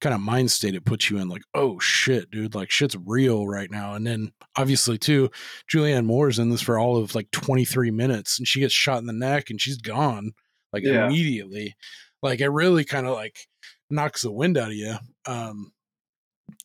kind 0.01 0.15
of 0.15 0.21
mind 0.21 0.51
state 0.51 0.75
it 0.75 0.85
puts 0.85 1.11
you 1.11 1.19
in. 1.19 1.29
Like, 1.29 1.43
oh 1.55 1.79
shit, 1.79 2.31
dude, 2.31 2.55
like 2.55 2.71
shit's 2.71 2.97
real 3.05 3.47
right 3.47 3.71
now. 3.71 3.95
And 3.95 4.07
then 4.07 4.33
obviously 4.57 4.99
too, 4.99 5.31
Julianne 5.73 6.05
Moore's 6.05 6.39
in 6.39 6.51
this 6.51 6.61
for 6.63 6.79
all 6.79 6.97
of 6.97 7.15
like 7.15 7.31
23 7.31 7.91
minutes, 7.91 8.39
and 8.39 8.47
she 8.47 8.61
gets 8.61 8.75
shot 8.75 8.99
in 8.99 9.07
the 9.07 9.13
neck 9.13 9.51
and 9.51 9.61
she's 9.61 9.79
gone 9.79 10.33
like 10.73 10.83
Yeah. 10.85 11.07
immediately. 11.07 11.75
Like 12.23 12.41
it 12.41 12.49
really 12.49 12.85
kind 12.85 13.07
of 13.07 13.15
like 13.15 13.39
knocks 13.91 14.23
the 14.23 14.33
wind 14.33 14.59
out 14.59 14.69
of 14.69 14.75
you. 14.75 14.95
Um, 15.27 15.73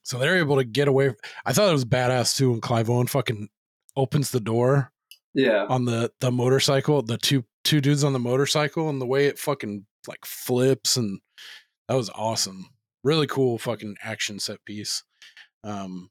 so 0.03 0.17
they're 0.17 0.37
able 0.37 0.57
to 0.57 0.63
get 0.63 0.87
away. 0.87 1.13
I 1.45 1.53
thought 1.53 1.69
it 1.69 1.73
was 1.73 1.85
badass 1.85 2.35
too 2.35 2.51
when 2.51 2.61
Clive 2.61 2.89
Owen 2.89 3.07
fucking 3.07 3.47
opens 3.95 4.31
the 4.31 4.39
door 4.39 4.91
Yeah. 5.33 5.65
on 5.69 5.85
the 5.85 6.11
the 6.19 6.31
motorcycle, 6.31 7.01
the 7.01 7.17
two 7.17 7.45
two 7.63 7.79
dudes 7.79 8.03
on 8.03 8.13
the 8.13 8.19
motorcycle, 8.19 8.89
and 8.89 8.99
the 8.99 9.05
way 9.05 9.27
it 9.27 9.39
fucking 9.39 9.85
like 10.07 10.25
flips 10.25 10.97
and 10.97 11.19
that 11.87 11.95
was 11.95 12.09
awesome. 12.15 12.65
Really 13.03 13.27
cool 13.27 13.57
fucking 13.57 13.97
action 14.03 14.39
set 14.39 14.63
piece. 14.65 15.03
Um, 15.63 16.09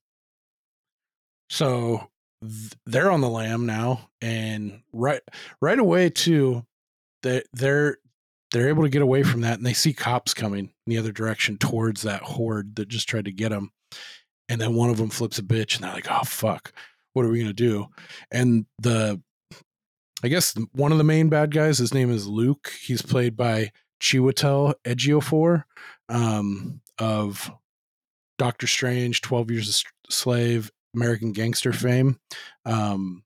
so 1.49 2.09
th- 2.43 2.73
they're 2.87 3.11
on 3.11 3.21
the 3.21 3.29
lam 3.29 3.67
now, 3.67 4.11
and 4.21 4.83
right 4.93 5.21
right 5.61 5.79
away 5.79 6.11
too, 6.11 6.65
they 7.23 7.43
they're 7.53 7.99
they're 8.53 8.69
able 8.69 8.83
to 8.83 8.89
get 8.89 9.03
away 9.03 9.23
from 9.23 9.43
that, 9.43 9.59
and 9.59 9.67
they 9.67 9.73
see 9.73 9.93
cops 9.93 10.35
coming 10.35 10.71
in 10.87 10.91
the 10.91 10.99
other 10.99 11.13
direction 11.13 11.59
towards 11.59 12.03
that 12.03 12.23
horde 12.23 12.77
that 12.77 12.89
just 12.89 13.09
tried 13.09 13.27
to 13.27 13.33
get 13.33 13.51
them. 13.51 13.71
And 14.49 14.61
then 14.61 14.75
one 14.75 14.91
of 14.91 14.97
them 14.97 15.11
flips 15.11 15.39
a 15.39 15.43
bitch, 15.43 15.77
and 15.77 15.85
they're 15.85 15.95
like, 15.95 16.11
"Oh 16.11 16.25
fuck, 16.25 16.73
what 17.13 17.25
are 17.25 17.29
we 17.29 17.41
gonna 17.41 17.53
do?" 17.53 17.87
And 18.31 18.67
the 18.79 19.21
I 20.23 20.29
guess 20.29 20.55
one 20.73 20.93
of 20.93 20.99
the 20.99 21.05
main 21.05 21.29
bad 21.29 21.53
guys, 21.53 21.79
his 21.79 21.95
name 21.95 22.11
is 22.11 22.27
Luke. 22.27 22.73
He's 22.83 23.03
played 23.03 23.37
by 23.37 23.71
Chiwetel 24.03 24.75
Ejiofor 24.85 25.65
um, 26.11 26.81
of 26.99 27.51
Doctor 28.39 28.67
Strange, 28.67 29.23
Twelve 29.23 29.51
Years 29.51 29.85
a 30.09 30.13
Slave, 30.13 30.71
American 30.95 31.33
Gangster 31.33 31.73
fame. 31.73 32.19
Um, 32.65 33.23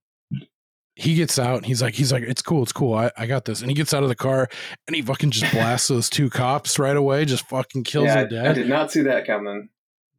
he 0.97 1.17
gets 1.17 1.39
out 1.39 1.57
and 1.57 1.67
he's 1.67 1.83
like, 1.83 1.95
he's 1.95 2.13
like, 2.13 2.23
it's 2.23 2.43
cool, 2.43 2.63
it's 2.63 2.73
cool, 2.73 2.95
I, 2.95 3.11
I 3.17 3.27
got 3.27 3.45
this. 3.45 3.63
And 3.63 3.71
he 3.71 3.75
gets 3.75 3.93
out 3.93 4.05
of 4.05 4.09
the 4.09 4.15
car 4.15 4.49
and 4.87 4.95
he 4.95 5.03
fucking 5.03 5.33
just 5.33 5.53
blasts 5.53 5.89
those 5.89 6.09
two 6.09 6.31
cops 6.31 6.79
right 6.79 6.97
away, 6.97 7.25
just 7.25 7.49
fucking 7.49 7.83
kills 7.83 8.07
yeah, 8.07 8.25
them 8.25 8.27
I, 8.27 8.29
dead. 8.29 8.47
I 8.47 8.53
did 8.53 8.69
not 8.69 8.93
see 8.93 9.03
that 9.03 9.27
coming. 9.27 9.71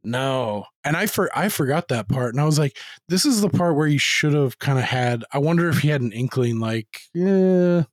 No. 0.03 0.65
And 0.83 0.95
I 0.95 1.07
for 1.07 1.29
I 1.37 1.49
forgot 1.49 1.87
that 1.87 2.07
part. 2.09 2.33
And 2.33 2.41
I 2.41 2.45
was 2.45 2.59
like, 2.59 2.77
this 3.07 3.25
is 3.25 3.41
the 3.41 3.49
part 3.49 3.75
where 3.75 3.87
you 3.87 3.97
should 3.97 4.33
have 4.33 4.59
kind 4.59 4.77
of 4.77 4.85
had 4.85 5.23
I 5.31 5.39
wonder 5.39 5.69
if 5.69 5.79
he 5.79 5.87
had 5.87 6.01
an 6.01 6.11
inkling 6.11 6.59
like, 6.59 7.01
yeah, 7.13 7.83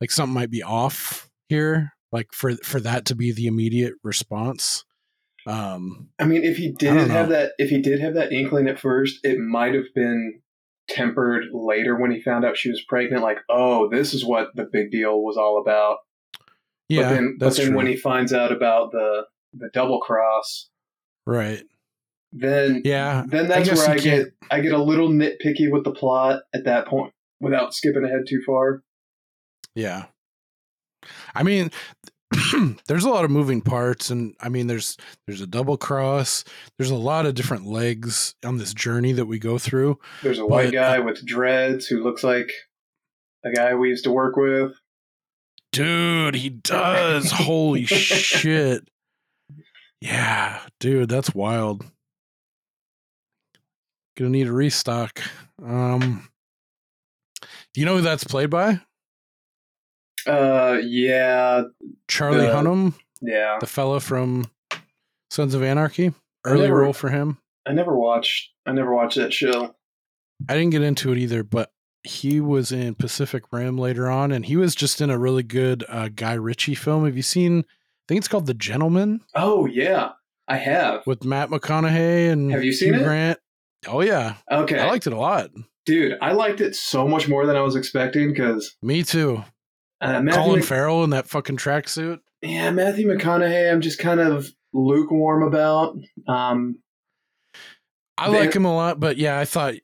like 0.00 0.10
something 0.10 0.34
might 0.34 0.50
be 0.50 0.62
off 0.62 1.30
here. 1.48 1.92
Like 2.12 2.28
for 2.32 2.52
for 2.56 2.78
that 2.80 3.04
to 3.06 3.14
be 3.16 3.32
the 3.32 3.46
immediate 3.46 3.94
response. 4.04 4.84
Um 5.46 6.10
I 6.20 6.24
mean, 6.26 6.44
if 6.44 6.56
he 6.58 6.68
don't 6.70 6.98
did 6.98 7.08
have 7.10 7.30
that, 7.30 7.52
if 7.58 7.70
he 7.70 7.80
did 7.80 8.00
have 8.00 8.14
that 8.14 8.32
inkling 8.32 8.68
at 8.68 8.78
first, 8.78 9.18
it 9.24 9.38
might 9.38 9.74
have 9.74 9.92
been 9.94 10.40
tempered 10.88 11.44
later 11.52 11.96
when 11.96 12.10
he 12.12 12.20
found 12.20 12.44
out 12.44 12.56
she 12.56 12.68
was 12.70 12.82
pregnant. 12.86 13.22
Like, 13.22 13.38
oh, 13.48 13.88
this 13.88 14.12
is 14.14 14.24
what 14.24 14.48
the 14.54 14.68
big 14.70 14.90
deal 14.90 15.22
was 15.22 15.36
all 15.36 15.60
about. 15.60 15.98
yeah, 16.88 17.02
but 17.02 17.08
then, 17.14 17.36
that's 17.40 17.56
but 17.56 17.62
then 17.62 17.70
true. 17.70 17.76
when 17.78 17.86
he 17.86 17.96
finds 17.96 18.32
out 18.32 18.52
about 18.52 18.92
the 18.92 19.22
the 19.54 19.70
double 19.72 20.00
cross, 20.00 20.68
right. 21.26 21.62
then 22.32 22.82
Yeah. 22.84 23.24
then 23.26 23.48
that's 23.48 23.70
where 23.70 23.90
I 23.90 23.94
get 23.96 24.02
can't- 24.02 24.28
I 24.50 24.60
get 24.60 24.72
a 24.72 24.82
little 24.82 25.08
nitpicky 25.08 25.70
with 25.70 25.84
the 25.84 25.92
plot 25.92 26.42
at 26.54 26.64
that 26.64 26.86
point 26.86 27.12
without 27.40 27.74
skipping 27.74 28.04
ahead 28.04 28.22
too 28.28 28.42
far. 28.46 28.82
Yeah. 29.74 30.06
I 31.34 31.42
mean, 31.42 31.70
there's 32.88 33.04
a 33.04 33.10
lot 33.10 33.24
of 33.24 33.30
moving 33.30 33.60
parts 33.60 34.10
and 34.10 34.34
I 34.40 34.48
mean 34.48 34.66
there's 34.66 34.96
there's 35.26 35.40
a 35.40 35.46
double 35.46 35.76
cross. 35.76 36.44
There's 36.78 36.90
a 36.90 36.96
lot 36.96 37.26
of 37.26 37.34
different 37.34 37.66
legs 37.66 38.34
on 38.44 38.58
this 38.58 38.72
journey 38.72 39.12
that 39.12 39.26
we 39.26 39.38
go 39.38 39.58
through. 39.58 39.98
There's 40.22 40.38
a 40.38 40.46
white 40.46 40.66
But, 40.66 40.72
guy 40.72 40.98
uh, 40.98 41.02
with 41.02 41.24
dreads 41.26 41.86
who 41.86 42.02
looks 42.02 42.24
like 42.24 42.50
a 43.44 43.52
guy 43.52 43.74
we 43.74 43.88
used 43.88 44.04
to 44.04 44.10
work 44.12 44.36
with. 44.36 44.72
Dude, 45.72 46.34
he 46.34 46.48
does. 46.50 47.30
Holy 47.34 47.84
shit. 47.86 48.88
Yeah, 50.00 50.60
dude, 50.80 51.08
that's 51.08 51.34
wild. 51.34 51.84
Gonna 54.16 54.30
need 54.30 54.46
a 54.48 54.52
restock. 54.52 55.20
Um 55.64 56.28
Do 57.74 57.80
you 57.80 57.84
know 57.86 57.96
who 57.96 58.02
that's 58.02 58.24
played 58.24 58.50
by? 58.50 58.80
Uh, 60.26 60.78
yeah, 60.84 61.62
Charlie 62.08 62.46
The- 62.46 62.52
Hunnam, 62.52 62.94
yeah. 63.20 63.58
the 63.60 63.66
fellow 63.66 64.00
from 64.00 64.50
Sons 65.30 65.54
of 65.54 65.62
Anarchy. 65.62 66.12
Early 66.44 66.62
never- 66.62 66.80
role 66.80 66.92
for 66.92 67.08
him. 67.10 67.38
I 67.66 67.72
never 67.72 67.96
watched. 67.96 68.50
I 68.66 68.72
never 68.72 68.92
watched 68.94 69.16
that 69.16 69.32
show. 69.32 69.74
I 70.48 70.54
didn't 70.54 70.70
get 70.70 70.82
into 70.82 71.12
it 71.12 71.18
either, 71.18 71.44
but 71.44 71.70
he 72.02 72.40
was 72.40 72.72
in 72.72 72.96
Pacific 72.96 73.44
Rim 73.52 73.78
later 73.78 74.10
on, 74.10 74.32
and 74.32 74.44
he 74.46 74.56
was 74.56 74.74
just 74.74 75.00
in 75.00 75.10
a 75.10 75.18
really 75.18 75.44
good 75.44 75.84
uh, 75.88 76.08
Guy 76.08 76.32
Ritchie 76.34 76.74
film. 76.74 77.04
Have 77.04 77.14
you 77.16 77.22
seen? 77.22 77.60
I 77.60 77.64
think 78.08 78.18
it's 78.18 78.26
called 78.28 78.46
The 78.46 78.54
Gentleman 78.54 79.20
Oh 79.36 79.66
yeah, 79.66 80.10
I 80.48 80.56
have. 80.56 81.06
with 81.06 81.24
Matt 81.24 81.50
McConaughey 81.50 82.30
and 82.32 82.50
Have 82.50 82.64
you 82.64 82.72
seen 82.72 82.94
Hugh 82.94 83.00
it? 83.02 83.04
Grant. 83.04 83.38
Oh 83.86 84.00
yeah, 84.00 84.34
Okay, 84.50 84.80
I 84.80 84.86
liked 84.88 85.06
it 85.06 85.12
a 85.12 85.18
lot. 85.18 85.50
dude, 85.86 86.18
I 86.20 86.32
liked 86.32 86.60
it 86.60 86.74
so 86.74 87.06
much 87.06 87.28
more 87.28 87.46
than 87.46 87.54
I 87.56 87.60
was 87.60 87.76
expecting 87.76 88.30
because 88.32 88.74
Me 88.82 89.04
too. 89.04 89.44
Uh, 90.02 90.22
Colin 90.32 90.58
Mc- 90.60 90.64
Farrell 90.64 91.04
in 91.04 91.10
that 91.10 91.28
fucking 91.28 91.56
tracksuit. 91.56 92.18
yeah, 92.42 92.70
Matthew 92.70 93.06
McConaughey. 93.08 93.70
I'm 93.72 93.80
just 93.80 93.98
kind 93.98 94.20
of 94.20 94.48
lukewarm 94.72 95.42
about. 95.42 95.96
Um, 96.28 96.78
I 98.18 98.30
They- 98.30 98.40
like 98.40 98.54
him 98.54 98.64
a 98.64 98.74
lot, 98.74 99.00
but 99.00 99.16
yeah, 99.16 99.38
I 99.38 99.44
thought 99.44 99.74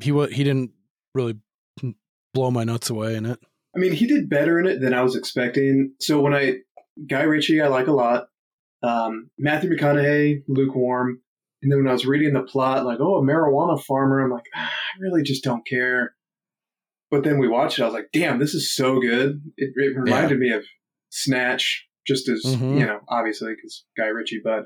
he 0.00 0.12
was 0.12 0.30
he 0.32 0.44
didn't 0.44 0.72
really 1.14 1.38
blow 2.34 2.50
my 2.50 2.64
nuts 2.64 2.90
away 2.90 3.16
in 3.16 3.24
it. 3.26 3.38
I 3.74 3.78
mean, 3.78 3.92
he 3.92 4.06
did 4.06 4.28
better 4.28 4.58
in 4.58 4.66
it 4.66 4.80
than 4.80 4.92
I 4.94 5.02
was 5.02 5.14
expecting. 5.16 5.94
So 6.00 6.20
when 6.20 6.34
I 6.34 6.58
Guy 7.08 7.22
Ritchie, 7.22 7.60
I 7.60 7.68
like 7.68 7.86
a 7.86 7.92
lot. 7.92 8.28
Um, 8.82 9.30
Matthew 9.38 9.70
McConaughey, 9.70 10.42
lukewarm. 10.48 11.20
And 11.62 11.72
then 11.72 11.78
when 11.80 11.88
I 11.88 11.92
was 11.92 12.06
reading 12.06 12.34
the 12.34 12.42
plot, 12.42 12.84
like, 12.84 12.98
oh, 13.00 13.16
a 13.16 13.22
marijuana 13.22 13.82
farmer, 13.82 14.20
I'm 14.24 14.30
like, 14.30 14.44
ah, 14.54 14.68
I 14.70 15.00
really 15.00 15.22
just 15.24 15.42
don't 15.42 15.66
care. 15.66 16.14
But 17.10 17.24
then 17.24 17.38
we 17.38 17.48
watched 17.48 17.78
it. 17.78 17.82
I 17.82 17.86
was 17.86 17.94
like, 17.94 18.08
damn, 18.12 18.38
this 18.38 18.54
is 18.54 18.74
so 18.74 19.00
good. 19.00 19.40
It, 19.56 19.70
it 19.74 19.98
reminded 19.98 20.38
me 20.38 20.50
of 20.52 20.64
Snatch, 21.10 21.86
just 22.06 22.28
as 22.28 22.42
Mhm. 22.44 22.78
you 22.80 22.86
know, 22.86 23.00
obviously 23.08 23.54
because 23.54 23.84
Guy 23.96 24.06
Ritchie. 24.08 24.40
But 24.44 24.64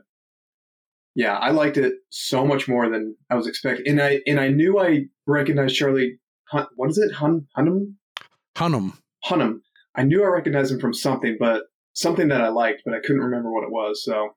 yeah, 1.15 1.37
I 1.37 1.51
liked 1.51 1.77
it 1.77 1.95
so 2.11 2.45
much 2.47 2.69
more 2.69 2.89
than 2.89 3.17
I 3.31 3.35
was 3.37 3.47
expecting. 3.47 3.87
And 3.89 4.01
I 4.03 4.21
and 4.27 4.41
I 4.41 4.49
knew 4.49 4.79
I 4.79 5.05
recognized 5.27 5.77
Charlie. 5.77 6.19
Hun, 6.51 6.67
what 6.77 6.91
is 6.91 6.99
it? 6.99 7.13
Hun 7.15 7.47
Hunnam. 7.57 7.95
Hunnam. 8.57 8.99
Hunnam. 9.25 9.61
I 9.95 10.03
knew 10.03 10.25
I 10.25 10.29
recognized 10.29 10.73
him 10.73 10.81
from 10.81 10.95
something, 10.95 11.37
but 11.39 11.65
something 11.95 12.29
that 12.29 12.41
I 12.41 12.49
liked, 12.49 12.83
but 12.85 12.95
I 12.95 13.01
couldn't 13.01 13.21
remember 13.23 13.53
what 13.53 13.63
it 13.65 13.71
was. 13.71 14.03
So 14.05 14.31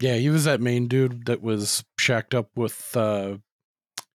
Yeah, 0.00 0.16
he 0.16 0.28
was 0.28 0.44
that 0.44 0.60
main 0.60 0.86
dude 0.86 1.26
that 1.26 1.42
was 1.42 1.82
shacked 1.98 2.34
up 2.34 2.50
with 2.56 2.96
uh, 2.96 3.38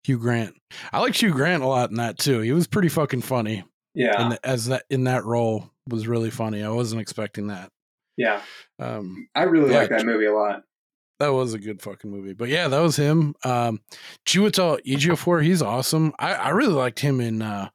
Hugh 0.07 0.19
Grant. 0.19 0.55
I 0.93 1.01
liked 1.01 1.21
Hugh 1.21 1.33
Grant 1.33 1.63
a 1.63 1.67
lot 1.67 1.91
in 1.91 1.97
that 1.97 2.19
too. 2.19 2.41
He 2.41 2.53
was 2.53 2.67
pretty 2.67 2.89
fucking 2.89 3.23
funny. 3.23 3.65
yeah, 3.95 4.13
And 4.23 4.39
as 4.45 4.67
that 4.67 4.85
in 4.91 5.05
that 5.05 5.25
role 5.25 5.71
was 5.89 6.07
really 6.09 6.31
funny. 6.31 6.63
I 6.63 6.69
wasn't 6.71 7.01
expecting 7.01 7.49
that. 7.49 7.71
yeah, 8.17 8.41
Um, 8.79 9.29
I 9.35 9.45
really 9.45 9.71
Yeah. 9.73 9.79
like 9.81 9.91
that 9.91 10.07
movie 10.07 10.27
a 10.27 10.33
lot. 10.35 10.63
that 11.19 11.29
was 11.33 11.55
a 11.55 11.59
good 11.59 11.81
fucking 11.83 12.11
movie. 12.11 12.35
But 12.35 12.49
yeah, 12.51 12.69
that 12.69 12.81
was 12.81 12.97
him. 12.97 13.35
Um, 13.43 13.81
Chiwetel 14.27 14.81
Ejiofor, 14.87 15.43
he's 15.43 15.63
awesome. 15.63 16.13
I, 16.19 16.35
I 16.35 16.49
really 16.51 16.75
liked 16.75 17.01
him 17.01 17.21
in. 17.21 17.41
Uh, 17.43 17.69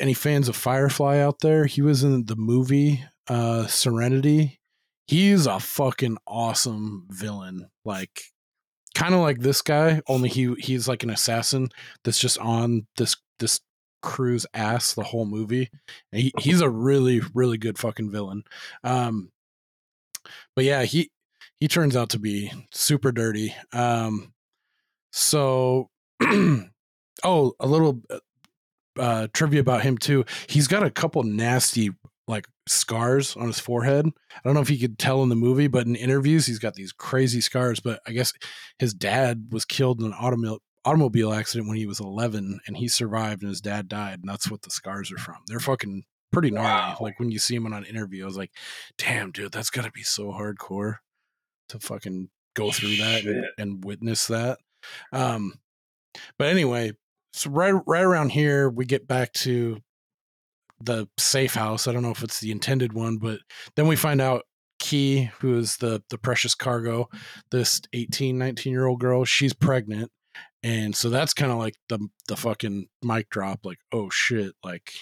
any 0.00 0.14
fans 0.14 0.48
of 0.48 0.56
Firefly 0.56 1.18
out 1.18 1.40
there, 1.40 1.66
he 1.66 1.82
was 1.82 2.02
in 2.02 2.24
the 2.24 2.36
movie 2.36 3.04
uh, 3.28 3.66
Serenity. 3.66 4.60
He's 5.06 5.46
a 5.46 5.60
fucking 5.60 6.16
awesome 6.26 7.06
villain. 7.10 7.68
Like, 7.84 8.22
kind 8.94 9.14
of 9.14 9.20
like 9.20 9.40
this 9.40 9.62
guy, 9.62 10.00
only 10.08 10.28
he 10.28 10.54
he's 10.58 10.88
like 10.88 11.02
an 11.02 11.10
assassin 11.10 11.68
that's 12.04 12.18
just 12.18 12.38
on 12.38 12.86
this 12.96 13.16
this 13.38 13.60
crew's 14.02 14.46
ass 14.54 14.94
the 14.94 15.02
whole 15.02 15.26
movie. 15.26 15.70
And 16.12 16.22
he, 16.22 16.32
he's 16.38 16.60
a 16.60 16.70
really 16.70 17.20
really 17.34 17.58
good 17.58 17.78
fucking 17.78 18.10
villain. 18.10 18.44
Um, 18.82 19.30
but 20.54 20.64
yeah, 20.64 20.84
he 20.84 21.10
he 21.58 21.68
turns 21.68 21.96
out 21.96 22.10
to 22.10 22.18
be 22.18 22.52
super 22.72 23.12
dirty. 23.12 23.54
Um, 23.72 24.32
so, 25.12 25.90
oh, 26.22 27.52
a 27.60 27.66
little 27.66 28.02
uh, 28.98 29.28
trivia 29.32 29.60
about 29.60 29.82
him 29.82 29.96
too. 29.98 30.24
He's 30.48 30.66
got 30.66 30.82
a 30.82 30.90
couple 30.90 31.22
nasty 31.22 31.90
scars 32.66 33.36
on 33.36 33.46
his 33.46 33.58
forehead. 33.58 34.06
I 34.06 34.40
don't 34.44 34.54
know 34.54 34.60
if 34.60 34.70
you 34.70 34.78
could 34.78 34.98
tell 34.98 35.22
in 35.22 35.28
the 35.28 35.36
movie, 35.36 35.68
but 35.68 35.86
in 35.86 35.96
interviews, 35.96 36.46
he's 36.46 36.58
got 36.58 36.74
these 36.74 36.92
crazy 36.92 37.40
scars. 37.40 37.80
But 37.80 38.00
I 38.06 38.12
guess 38.12 38.32
his 38.78 38.94
dad 38.94 39.48
was 39.50 39.64
killed 39.64 40.00
in 40.00 40.06
an 40.06 40.12
automo- 40.12 40.60
automobile 40.84 41.32
accident 41.32 41.68
when 41.68 41.76
he 41.76 41.86
was 41.86 42.00
11 42.00 42.60
and 42.66 42.76
he 42.76 42.88
survived 42.88 43.42
and 43.42 43.48
his 43.48 43.60
dad 43.60 43.88
died 43.88 44.20
and 44.20 44.28
that's 44.28 44.50
what 44.50 44.62
the 44.62 44.70
scars 44.70 45.10
are 45.12 45.18
from. 45.18 45.36
They're 45.46 45.60
fucking 45.60 46.04
pretty 46.32 46.50
gnarly. 46.50 46.68
Wow. 46.68 46.96
Like 47.00 47.18
when 47.18 47.30
you 47.30 47.38
see 47.38 47.54
him 47.54 47.66
on 47.66 47.72
an 47.72 47.84
interview, 47.84 48.24
I 48.24 48.26
was 48.26 48.36
like, 48.36 48.52
"Damn, 48.98 49.30
dude, 49.30 49.52
that's 49.52 49.70
got 49.70 49.84
to 49.84 49.92
be 49.92 50.02
so 50.02 50.32
hardcore 50.32 50.96
to 51.68 51.78
fucking 51.78 52.28
go 52.54 52.70
through 52.70 52.96
that 52.96 53.24
and, 53.24 53.44
and 53.56 53.84
witness 53.84 54.26
that." 54.26 54.58
Um 55.12 55.54
but 56.38 56.48
anyway, 56.48 56.92
so 57.32 57.50
right 57.50 57.74
right 57.86 58.04
around 58.04 58.30
here 58.30 58.68
we 58.68 58.84
get 58.84 59.06
back 59.06 59.32
to 59.32 59.78
the 60.80 61.06
safe 61.18 61.54
house. 61.54 61.86
I 61.86 61.92
don't 61.92 62.02
know 62.02 62.10
if 62.10 62.22
it's 62.22 62.40
the 62.40 62.50
intended 62.50 62.92
one, 62.92 63.18
but 63.18 63.40
then 63.76 63.86
we 63.86 63.96
find 63.96 64.20
out 64.20 64.42
Kee, 64.80 65.30
who 65.40 65.56
is 65.58 65.76
the 65.78 66.02
the 66.10 66.18
precious 66.18 66.54
cargo, 66.54 67.08
this 67.50 67.80
18, 67.92 68.36
19 68.38 68.72
year 68.72 68.86
old 68.86 69.00
girl, 69.00 69.24
she's 69.24 69.52
pregnant. 69.54 70.10
And 70.62 70.94
so 70.96 71.10
that's 71.10 71.34
kind 71.34 71.52
of 71.52 71.58
like 71.58 71.74
the 71.88 71.98
the 72.28 72.36
fucking 72.36 72.86
mic 73.02 73.30
drop, 73.30 73.60
like, 73.64 73.78
oh 73.92 74.10
shit, 74.10 74.54
like 74.64 74.92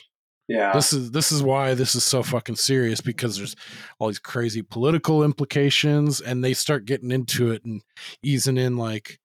Yeah. 0.49 0.73
this 0.73 0.93
is 0.93 1.11
this 1.13 1.33
is 1.33 1.43
why 1.43 1.75
this 1.75 1.95
is 1.95 2.05
so 2.05 2.23
fucking 2.23 2.57
serious 2.57 3.01
because 3.01 3.37
there's 3.37 3.57
all 3.99 4.09
these 4.09 4.19
crazy 4.19 4.63
political 4.63 5.23
implications 5.25 6.21
and 6.21 6.45
they 6.45 6.53
start 6.55 6.85
getting 6.85 7.11
into 7.11 7.51
it 7.51 7.65
and 7.65 7.83
easing 8.23 8.59
in 8.59 8.77
like 8.77 9.19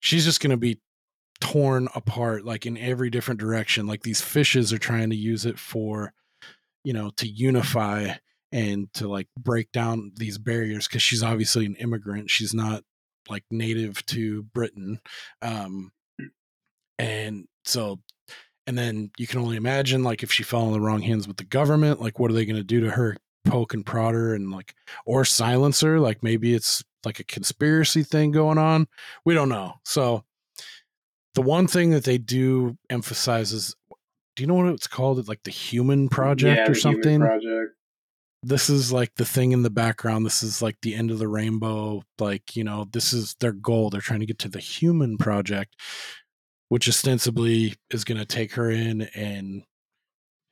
she's 0.00 0.24
just 0.24 0.40
going 0.40 0.50
to 0.50 0.56
be 0.56 0.78
torn 1.40 1.88
apart 1.94 2.44
like 2.44 2.66
in 2.66 2.76
every 2.78 3.10
different 3.10 3.40
direction 3.40 3.86
like 3.86 4.02
these 4.02 4.20
fishes 4.20 4.72
are 4.72 4.78
trying 4.78 5.10
to 5.10 5.16
use 5.16 5.44
it 5.44 5.58
for 5.58 6.12
you 6.84 6.92
know 6.92 7.10
to 7.16 7.26
unify 7.26 8.14
and 8.52 8.92
to 8.94 9.08
like 9.08 9.28
break 9.38 9.70
down 9.72 10.12
these 10.16 10.38
barriers 10.38 10.86
because 10.86 11.02
she's 11.02 11.22
obviously 11.22 11.66
an 11.66 11.74
immigrant. 11.76 12.30
She's 12.30 12.54
not 12.54 12.84
like 13.28 13.42
native 13.50 14.06
to 14.06 14.44
britain 14.54 15.00
um 15.42 15.90
and 16.96 17.48
so 17.64 17.98
and 18.68 18.78
then 18.78 19.10
you 19.18 19.26
can 19.26 19.40
only 19.40 19.56
imagine 19.56 20.04
like 20.04 20.22
if 20.22 20.32
she 20.32 20.44
fell 20.44 20.68
in 20.68 20.72
the 20.72 20.80
wrong 20.80 21.02
hands 21.02 21.26
with 21.26 21.36
the 21.36 21.44
government 21.44 22.00
like 22.00 22.20
what 22.20 22.30
are 22.30 22.34
they 22.34 22.46
going 22.46 22.54
to 22.54 22.62
do 22.62 22.80
to 22.80 22.90
her 22.92 23.16
poke 23.46 23.72
and 23.72 23.86
prod 23.86 24.14
her 24.14 24.34
and 24.34 24.50
like 24.50 24.74
or 25.06 25.24
silence 25.24 25.80
her? 25.80 25.98
Like 25.98 26.22
maybe 26.22 26.54
it's 26.54 26.84
like 27.04 27.20
a 27.20 27.24
conspiracy 27.24 28.02
thing 28.02 28.32
going 28.32 28.58
on? 28.58 28.88
We 29.24 29.34
don't 29.34 29.48
know. 29.48 29.74
So 29.84 30.24
the 31.36 31.42
one 31.42 31.68
thing 31.68 31.90
that 31.90 32.02
they 32.04 32.18
do 32.18 32.76
emphasize 32.90 33.52
is 33.52 33.74
do 34.34 34.42
you 34.42 34.46
know 34.48 34.54
what 34.54 34.66
it's 34.66 34.86
called? 34.88 35.18
It's 35.18 35.28
like 35.28 35.44
the 35.44 35.50
human 35.50 36.08
project 36.08 36.58
Yeah, 36.68 36.70
or 36.70 36.74
something? 36.74 37.20
Project. 37.20 37.72
this 38.42 38.68
is 38.68 38.92
like 38.92 39.14
the 39.16 39.24
thing 39.24 39.52
in 39.52 39.62
the 39.62 39.70
background. 39.70 40.26
This 40.26 40.42
is 40.42 40.60
like 40.60 40.76
the 40.82 40.94
end 40.94 41.10
of 41.10 41.18
the 41.18 41.28
rainbow 41.28 42.02
like 42.18 42.56
you 42.56 42.64
know 42.64 42.86
this 42.92 43.12
is 43.12 43.34
their 43.40 43.52
goal. 43.52 43.88
They're 43.90 44.00
trying 44.00 44.20
to 44.20 44.26
get 44.26 44.38
to 44.40 44.48
the 44.48 44.58
human 44.58 45.16
project 45.18 45.76
which 46.68 46.88
ostensibly 46.88 47.74
is 47.90 48.02
going 48.04 48.18
to 48.18 48.24
take 48.26 48.54
her 48.54 48.68
in 48.70 49.02
and 49.14 49.62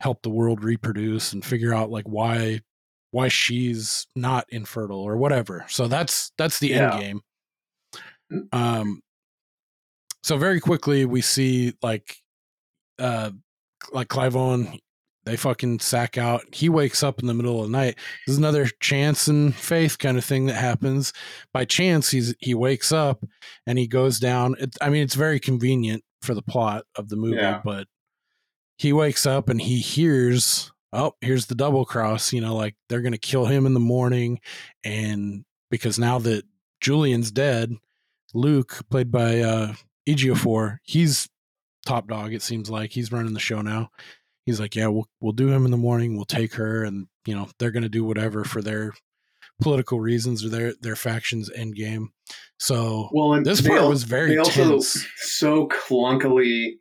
help 0.00 0.22
the 0.22 0.30
world 0.30 0.62
reproduce 0.62 1.32
and 1.32 1.44
figure 1.44 1.74
out 1.74 1.90
like 1.90 2.04
why 2.06 2.60
why 3.10 3.26
she's 3.28 4.06
not 4.14 4.44
infertile 4.50 5.00
or 5.00 5.16
whatever. 5.16 5.64
So 5.68 5.88
that's 5.88 6.30
that's 6.38 6.58
the 6.60 6.68
Yeah. 6.68 6.94
end 6.94 7.00
game 7.02 7.20
um 8.52 9.00
so 10.24 10.36
very 10.38 10.58
quickly 10.58 11.04
we 11.04 11.20
see 11.20 11.74
like 11.82 12.16
uh 12.98 13.30
like 13.92 14.08
Clive 14.08 14.34
Owen 14.36 14.78
they 15.26 15.36
fucking 15.38 15.78
sack 15.78 16.18
out. 16.18 16.42
He 16.52 16.68
wakes 16.68 17.02
up 17.02 17.18
in 17.20 17.26
the 17.26 17.32
middle 17.32 17.60
of 17.60 17.66
the 17.66 17.72
night. 17.72 17.96
This 18.26 18.32
is 18.34 18.38
another 18.38 18.66
chance 18.80 19.26
and 19.26 19.54
faith 19.54 19.98
kind 19.98 20.18
of 20.18 20.24
thing 20.24 20.44
that 20.46 20.56
happens. 20.56 21.14
By 21.52 21.64
chance 21.64 22.10
he's 22.10 22.34
he 22.40 22.54
wakes 22.54 22.92
up 22.92 23.24
and 23.66 23.78
he 23.78 23.86
goes 23.86 24.18
down. 24.18 24.54
It, 24.58 24.76
i 24.82 24.90
mean 24.90 25.02
it's 25.02 25.14
very 25.14 25.40
convenient 25.40 26.02
for 26.22 26.34
the 26.34 26.42
plot 26.42 26.84
of 26.96 27.08
the 27.08 27.16
movie 27.16 27.36
Yeah. 27.36 27.60
but 27.64 27.86
he 28.78 28.92
wakes 28.92 29.24
up 29.26 29.48
and 29.48 29.60
he 29.60 29.78
hears 29.78 30.72
oh 30.92 31.12
here's 31.20 31.46
the 31.46 31.54
double 31.54 31.84
cross 31.84 32.32
you 32.32 32.40
know 32.40 32.54
like 32.56 32.74
they're 32.88 33.02
gonna 33.02 33.18
kill 33.18 33.46
him 33.46 33.66
in 33.66 33.74
the 33.74 33.80
morning. 33.80 34.40
And 34.84 35.44
because 35.70 35.98
now 35.98 36.18
that 36.20 36.44
julian's 36.80 37.30
dead 37.30 37.72
luke 38.34 38.80
played 38.90 39.10
by 39.10 39.40
uh 39.40 39.72
Ejiofor, 40.08 40.78
he's 40.82 41.28
top 41.86 42.08
dog 42.08 42.32
it 42.32 42.42
seems 42.42 42.70
like. 42.70 42.92
He's 42.92 43.12
running 43.12 43.34
the 43.34 43.40
show 43.40 43.60
now. 43.62 43.90
He's 44.46 44.60
like 44.60 44.74
yeah 44.74 44.88
we'll, 44.88 45.08
we'll 45.20 45.32
do 45.32 45.48
him 45.50 45.64
in 45.64 45.70
the 45.70 45.76
morning. 45.76 46.16
We'll 46.16 46.24
take 46.26 46.54
her 46.54 46.84
and 46.84 47.06
you 47.26 47.34
know 47.34 47.48
they're 47.58 47.70
gonna 47.70 47.88
do 47.88 48.04
whatever 48.04 48.44
for 48.44 48.60
their 48.62 48.92
political 49.62 50.00
reasons 50.00 50.44
or 50.44 50.48
their 50.48 50.74
their 50.80 50.96
factions 50.96 51.48
end 51.54 51.76
game 51.76 52.10
so 52.58 53.08
Well, 53.12 53.34
and 53.34 53.46
This 53.46 53.60
part 53.60 53.80
al- 53.80 53.88
was 53.88 54.02
very 54.04 54.30
They 54.30 54.38
also 54.38 54.70
tense. 54.72 55.06
so 55.16 55.68
clunkily, 55.68 56.72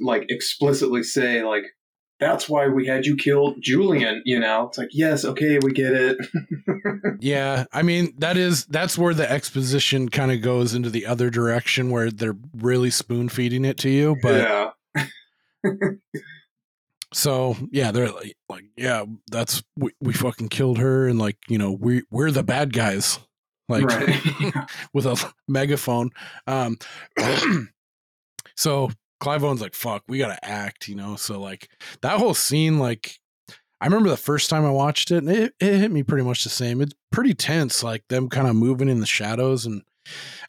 like 0.00 0.24
explicitly 0.28 1.02
say 1.02 1.42
like, 1.42 1.64
"That's 2.22 2.48
why 2.48 2.68
we 2.68 2.86
had 2.86 3.04
you 3.04 3.16
kill 3.16 3.56
Julian." 3.60 4.22
You 4.24 4.40
know, 4.40 4.68
it's 4.68 4.78
like, 4.78 4.90
yes, 4.92 5.24
okay, 5.24 5.58
we 5.62 5.72
get 5.72 5.92
it. 5.92 6.18
Yeah, 7.20 7.66
I 7.72 7.82
mean 7.82 8.14
that 8.18 8.36
is 8.36 8.64
that's 8.66 8.98
where 8.98 9.14
the 9.14 9.30
exposition 9.30 10.08
kind 10.08 10.32
of 10.32 10.40
goes 10.40 10.74
into 10.74 10.90
the 10.90 11.06
other 11.06 11.30
direction 11.30 11.90
where 11.90 12.10
they're 12.10 12.36
really 12.56 12.90
spoon 12.90 13.28
feeding 13.28 13.64
it 13.64 13.78
to 13.78 13.88
you. 13.88 14.16
But 14.20 14.72
yeah, 14.96 15.04
so 17.12 17.56
yeah, 17.70 17.92
they're 17.92 18.10
like, 18.10 18.36
like 18.48 18.64
yeah, 18.76 19.04
that's 19.30 19.62
we, 19.76 19.92
we 20.00 20.12
fucking 20.12 20.48
killed 20.48 20.78
her, 20.78 21.06
and 21.06 21.18
like 21.18 21.36
you 21.48 21.58
know 21.58 21.72
we 21.72 22.02
we're 22.10 22.30
the 22.30 22.42
bad 22.42 22.72
guys, 22.72 23.20
like 23.68 23.84
right. 23.84 24.20
with 24.92 25.06
a 25.06 25.32
megaphone. 25.46 26.10
Um, 26.46 26.78
so 28.56 28.90
Clive 29.22 29.44
Owen's 29.44 29.60
like, 29.60 29.74
fuck, 29.74 30.02
we 30.08 30.18
gotta 30.18 30.44
act, 30.44 30.88
you 30.88 30.96
know. 30.96 31.14
So 31.14 31.40
like 31.40 31.68
that 32.00 32.18
whole 32.18 32.34
scene, 32.34 32.80
like 32.80 33.20
I 33.80 33.86
remember 33.86 34.08
the 34.08 34.16
first 34.16 34.50
time 34.50 34.64
I 34.64 34.70
watched 34.70 35.12
it, 35.12 35.18
and 35.18 35.30
it, 35.30 35.54
it 35.60 35.78
hit 35.78 35.92
me 35.92 36.02
pretty 36.02 36.24
much 36.24 36.42
the 36.42 36.50
same. 36.50 36.80
It's 36.80 36.94
pretty 37.12 37.32
tense, 37.32 37.84
like 37.84 38.02
them 38.08 38.28
kind 38.28 38.48
of 38.48 38.56
moving 38.56 38.88
in 38.88 38.98
the 38.98 39.06
shadows, 39.06 39.64
and 39.64 39.82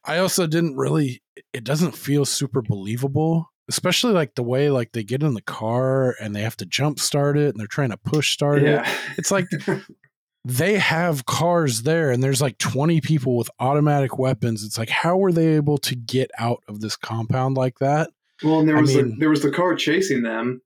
I 0.03 0.17
also 0.17 0.47
didn't 0.47 0.75
really. 0.75 1.21
It 1.53 1.63
doesn't 1.63 1.95
feel 1.95 2.25
super 2.25 2.63
believable, 2.63 3.51
especially 3.69 4.13
like 4.13 4.33
the 4.33 4.41
way 4.41 4.71
like 4.71 4.91
they 4.93 5.03
get 5.03 5.21
in 5.21 5.35
the 5.35 5.41
car 5.43 6.15
and 6.19 6.35
they 6.35 6.41
have 6.41 6.57
to 6.57 6.65
jump 6.65 6.99
start 6.99 7.37
it, 7.37 7.49
and 7.49 7.59
they're 7.59 7.67
trying 7.67 7.91
to 7.91 7.97
push 7.97 8.33
start 8.33 8.63
it. 8.63 8.71
yeah, 8.71 8.91
It's 9.19 9.29
like 9.29 9.45
they 10.45 10.79
have 10.79 11.27
cars 11.27 11.83
there 11.83 12.09
and 12.09 12.23
there's 12.23 12.41
like 12.41 12.57
20 12.57 13.01
people 13.01 13.37
with 13.37 13.51
automatic 13.59 14.17
weapons. 14.17 14.63
It's 14.63 14.79
like, 14.79 14.89
how 14.89 15.15
were 15.15 15.31
they 15.31 15.55
able 15.55 15.77
to 15.77 15.95
get 15.95 16.31
out 16.39 16.63
of 16.67 16.81
this 16.81 16.95
compound 16.95 17.55
like 17.55 17.77
that? 17.79 18.09
Well, 18.43 18.59
and 18.59 18.69
there 18.69 18.77
I 18.77 18.81
was 18.81 18.95
mean- 18.95 19.09
the, 19.09 19.15
there 19.19 19.29
was 19.29 19.41
the 19.41 19.51
car 19.51 19.75
chasing 19.75 20.23
them, 20.23 20.61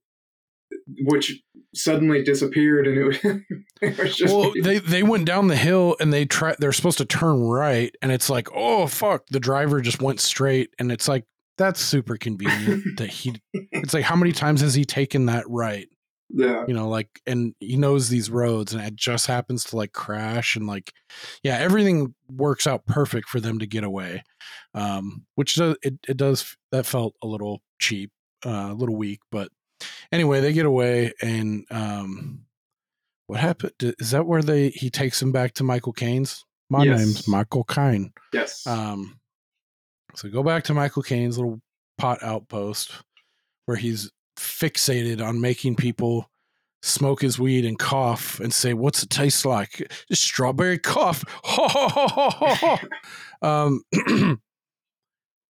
which 1.04 1.40
suddenly 1.74 2.22
disappeared, 2.22 2.86
and 2.86 2.98
it 2.98 3.04
was, 3.04 3.18
it 3.82 3.98
was 3.98 4.16
just 4.16 4.34
well, 4.34 4.52
they, 4.62 4.78
they 4.78 5.02
went 5.02 5.24
down 5.24 5.48
the 5.48 5.56
hill 5.56 5.96
and 6.00 6.12
they 6.12 6.24
try, 6.24 6.54
they're 6.58 6.72
supposed 6.72 6.98
to 6.98 7.04
turn 7.04 7.42
right. 7.42 7.94
And 8.02 8.10
it's 8.10 8.30
like, 8.30 8.48
oh, 8.54 8.86
fuck. 8.86 9.26
The 9.30 9.40
driver 9.40 9.80
just 9.80 10.02
went 10.02 10.20
straight. 10.20 10.70
And 10.78 10.90
it's 10.90 11.08
like, 11.08 11.24
that's 11.56 11.80
super 11.80 12.16
convenient 12.16 12.84
that 12.98 13.10
he, 13.10 13.40
it's 13.52 13.94
like, 13.94 14.04
how 14.04 14.16
many 14.16 14.32
times 14.32 14.60
has 14.60 14.74
he 14.74 14.84
taken 14.84 15.26
that 15.26 15.44
right? 15.48 15.88
yeah. 16.30 16.64
you 16.68 16.74
know 16.74 16.88
like 16.88 17.08
and 17.26 17.54
he 17.60 17.76
knows 17.76 18.08
these 18.08 18.30
roads 18.30 18.72
and 18.72 18.82
it 18.82 18.94
just 18.94 19.26
happens 19.26 19.64
to 19.64 19.76
like 19.76 19.92
crash 19.92 20.56
and 20.56 20.66
like 20.66 20.92
yeah 21.42 21.56
everything 21.56 22.14
works 22.30 22.66
out 22.66 22.86
perfect 22.86 23.28
for 23.28 23.40
them 23.40 23.58
to 23.58 23.66
get 23.66 23.84
away 23.84 24.22
um 24.74 25.24
which 25.36 25.54
does 25.56 25.76
it, 25.82 25.94
it 26.06 26.16
does 26.16 26.56
that 26.70 26.84
felt 26.84 27.14
a 27.22 27.26
little 27.26 27.62
cheap 27.78 28.10
uh, 28.46 28.68
a 28.70 28.74
little 28.74 28.96
weak 28.96 29.20
but 29.30 29.50
anyway 30.12 30.40
they 30.40 30.52
get 30.52 30.66
away 30.66 31.12
and 31.20 31.64
um 31.70 32.40
what 33.26 33.40
happened 33.40 33.72
is 33.98 34.10
that 34.12 34.26
where 34.26 34.42
they 34.42 34.70
he 34.70 34.90
takes 34.90 35.20
him 35.20 35.32
back 35.32 35.52
to 35.54 35.64
michael 35.64 35.92
caine's 35.92 36.44
my 36.70 36.84
Yes. 36.84 36.98
name's 36.98 37.28
michael 37.28 37.64
caine 37.64 38.12
Yes. 38.32 38.66
um, 38.66 39.18
so 40.14 40.28
go 40.30 40.42
back 40.42 40.64
to 40.64 40.74
Michael 40.74 41.02
Caine's 41.02 41.36
little 41.38 41.60
pot 41.98 42.22
outpost 42.22 42.92
where 43.66 43.76
he's 43.76 44.10
fixated 44.38 45.24
on 45.24 45.40
making 45.40 45.76
people 45.76 46.30
smoke 46.82 47.20
his 47.20 47.38
weed 47.38 47.64
and 47.66 47.78
cough 47.78 48.40
and 48.40 48.52
say, 48.52 48.72
"What's 48.72 49.02
it 49.02 49.10
taste 49.10 49.44
like?" 49.44 49.92
Strawberry 50.12 50.78
cough. 50.78 51.24
um, 53.42 53.82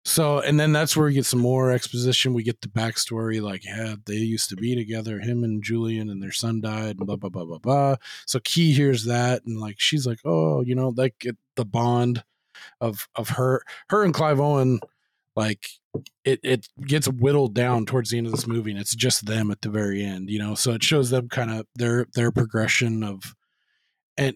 so, 0.05 0.39
and 0.39 0.59
then 0.59 0.73
that's 0.73 0.97
where 0.97 1.05
we 1.05 1.13
get 1.13 1.25
some 1.25 1.39
more 1.39 1.71
exposition. 1.71 2.33
We 2.33 2.43
get 2.43 2.59
the 2.61 2.67
backstory, 2.67 3.41
like, 3.41 3.63
yeah, 3.63 3.95
they 4.05 4.15
used 4.15 4.49
to 4.49 4.57
be 4.57 4.75
together, 4.75 5.19
him 5.19 5.45
and 5.45 5.63
Julian, 5.63 6.09
and 6.09 6.21
their 6.21 6.33
son 6.33 6.59
died, 6.59 6.97
and 6.97 7.05
blah 7.05 7.15
blah 7.15 7.29
blah 7.29 7.45
blah 7.45 7.59
blah. 7.59 7.95
So 8.25 8.39
Kee 8.43 8.73
hears 8.73 9.05
that, 9.05 9.43
and 9.45 9.59
like, 9.59 9.75
she's 9.79 10.05
like, 10.05 10.19
oh, 10.25 10.61
you 10.61 10.75
know, 10.75 10.89
like 10.89 11.15
it, 11.23 11.37
the 11.55 11.63
bond 11.65 12.23
of 12.81 13.07
of 13.15 13.29
her, 13.29 13.63
her 13.89 14.03
and 14.03 14.13
Clive 14.13 14.41
Owen, 14.41 14.81
like 15.37 15.67
it 16.25 16.41
it 16.43 16.67
gets 16.85 17.07
whittled 17.07 17.53
down 17.55 17.85
towards 17.85 18.09
the 18.09 18.17
end 18.17 18.27
of 18.27 18.33
this 18.33 18.47
movie, 18.47 18.71
and 18.71 18.79
it's 18.81 18.95
just 18.95 19.25
them 19.25 19.51
at 19.51 19.61
the 19.61 19.69
very 19.69 20.03
end, 20.03 20.29
you 20.29 20.39
know. 20.39 20.53
So 20.53 20.73
it 20.73 20.83
shows 20.83 21.11
them 21.11 21.29
kind 21.29 21.49
of 21.49 21.65
their 21.75 22.07
their 22.13 22.31
progression 22.31 23.03
of, 23.05 23.35
and 24.17 24.35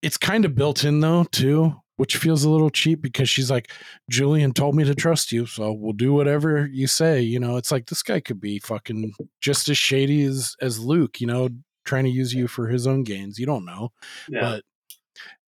it's 0.00 0.16
kind 0.16 0.44
of 0.44 0.54
built 0.54 0.84
in 0.84 1.00
though 1.00 1.24
too 1.24 1.74
which 1.98 2.16
feels 2.16 2.42
a 2.44 2.48
little 2.50 2.70
cheap 2.70 3.02
because 3.02 3.28
she's 3.28 3.50
like, 3.50 3.70
Julian 4.08 4.52
told 4.52 4.74
me 4.74 4.84
to 4.84 4.94
trust 4.94 5.30
you, 5.32 5.46
so 5.46 5.72
we'll 5.72 5.92
do 5.92 6.12
whatever 6.12 6.66
you 6.72 6.86
say. 6.86 7.20
You 7.20 7.38
know, 7.38 7.56
it's 7.56 7.70
like 7.70 7.86
this 7.86 8.02
guy 8.02 8.20
could 8.20 8.40
be 8.40 8.58
fucking 8.60 9.12
just 9.40 9.68
as 9.68 9.76
shady 9.76 10.22
as 10.24 10.54
as 10.62 10.78
Luke. 10.78 11.20
You 11.20 11.26
know, 11.26 11.48
trying 11.84 12.04
to 12.04 12.10
use 12.10 12.32
you 12.32 12.48
for 12.48 12.68
his 12.68 12.86
own 12.86 13.02
gains. 13.02 13.38
You 13.38 13.46
don't 13.46 13.64
know, 13.64 13.90
Yeah. 14.28 14.40
but 14.40 14.64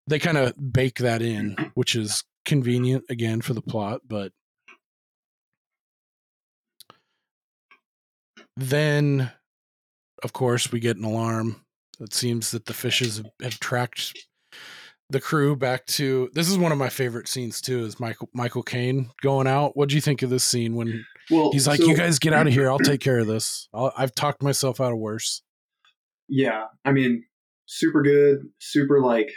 they 0.07 0.17
kind 0.19 0.37
of 0.37 0.53
bake 0.73 0.97
that 0.99 1.21
in, 1.21 1.55
which 1.75 1.95
is 1.95 2.23
convenient 2.45 3.03
again 3.09 3.41
for 3.41 3.53
the 3.53 3.61
plot. 3.61 4.01
But 4.07 4.31
then, 8.55 9.31
of 10.23 10.33
course, 10.33 10.71
we 10.71 10.79
get 10.79 10.97
an 10.97 11.03
alarm. 11.03 11.63
It 11.99 12.13
seems 12.13 12.51
that 12.51 12.65
the 12.65 12.73
fishes 12.73 13.17
have, 13.17 13.27
have 13.41 13.59
tracked 13.59 14.13
the 15.09 15.19
crew 15.19 15.55
back 15.55 15.85
to. 15.87 16.29
This 16.33 16.49
is 16.49 16.57
one 16.57 16.71
of 16.71 16.77
my 16.77 16.89
favorite 16.89 17.27
scenes 17.27 17.61
too. 17.61 17.85
Is 17.85 17.99
Michael 17.99 18.29
Michael 18.33 18.63
Caine 18.63 19.09
going 19.21 19.47
out? 19.47 19.75
What 19.75 19.89
do 19.89 19.95
you 19.95 20.01
think 20.01 20.21
of 20.21 20.29
this 20.29 20.43
scene 20.43 20.75
when 20.75 21.05
well, 21.29 21.51
he's 21.51 21.67
like, 21.67 21.79
so- 21.79 21.85
"You 21.87 21.95
guys 21.95 22.19
get 22.19 22.33
out 22.33 22.47
of 22.47 22.53
here. 22.53 22.69
I'll 22.69 22.79
take 22.79 23.01
care 23.01 23.19
of 23.19 23.27
this. 23.27 23.67
I'll, 23.73 23.93
I've 23.97 24.15
talked 24.15 24.43
myself 24.43 24.79
out 24.79 24.91
of 24.91 24.97
worse." 24.97 25.41
Yeah, 26.27 26.65
I 26.85 26.91
mean, 26.91 27.23
super 27.65 28.01
good, 28.01 28.39
super 28.59 29.01
like 29.01 29.29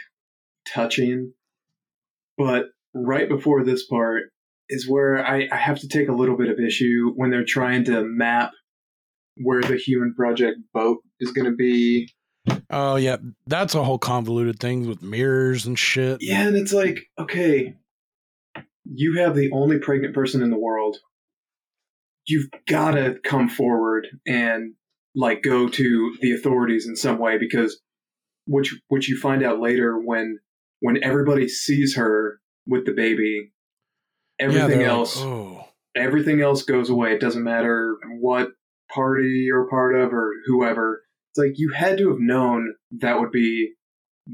touching. 0.71 1.33
But 2.37 2.65
right 2.93 3.29
before 3.29 3.63
this 3.63 3.85
part 3.85 4.23
is 4.69 4.87
where 4.89 5.25
I, 5.25 5.47
I 5.51 5.57
have 5.57 5.79
to 5.79 5.87
take 5.87 6.07
a 6.07 6.13
little 6.13 6.37
bit 6.37 6.49
of 6.49 6.59
issue 6.59 7.11
when 7.15 7.29
they're 7.29 7.45
trying 7.45 7.85
to 7.85 8.03
map 8.03 8.51
where 9.37 9.61
the 9.61 9.77
human 9.77 10.13
project 10.13 10.57
boat 10.73 10.99
is 11.19 11.31
going 11.31 11.49
to 11.49 11.55
be. 11.55 12.09
Oh 12.69 12.95
yeah, 12.95 13.17
that's 13.47 13.75
a 13.75 13.83
whole 13.83 13.99
convoluted 13.99 14.59
thing 14.59 14.87
with 14.87 15.01
mirrors 15.01 15.65
and 15.65 15.77
shit. 15.77 16.17
Yeah, 16.21 16.47
and 16.47 16.55
it's 16.55 16.73
like, 16.73 16.99
okay, 17.17 17.75
you 18.85 19.19
have 19.19 19.35
the 19.35 19.51
only 19.51 19.79
pregnant 19.79 20.13
person 20.13 20.41
in 20.41 20.49
the 20.49 20.59
world. 20.59 20.97
You've 22.25 22.49
got 22.67 22.91
to 22.91 23.17
come 23.23 23.49
forward 23.49 24.07
and 24.25 24.73
like 25.15 25.43
go 25.43 25.67
to 25.67 26.17
the 26.21 26.31
authorities 26.31 26.87
in 26.87 26.95
some 26.95 27.19
way 27.19 27.37
because 27.37 27.79
which 28.47 28.75
which 28.87 29.09
you 29.09 29.17
find 29.17 29.43
out 29.43 29.59
later 29.59 29.97
when 29.99 30.39
when 30.79 31.03
everybody 31.03 31.47
sees 31.47 31.95
her 31.95 32.39
with 32.67 32.85
the 32.85 32.93
baby 32.93 33.51
everything 34.39 34.79
like, 34.79 34.87
else 34.87 35.17
oh, 35.19 35.65
everything 35.95 36.41
else 36.41 36.63
goes 36.63 36.89
away 36.89 37.13
it 37.13 37.21
doesn't 37.21 37.43
matter 37.43 37.97
what 38.19 38.49
party 38.91 39.43
you're 39.45 39.69
part 39.69 39.95
of 39.95 40.13
or 40.13 40.33
whoever 40.45 41.03
it's 41.33 41.37
like 41.39 41.53
you 41.55 41.71
had 41.73 41.97
to 41.97 42.09
have 42.09 42.19
known 42.19 42.75
that 42.99 43.19
would 43.19 43.31
be 43.31 43.73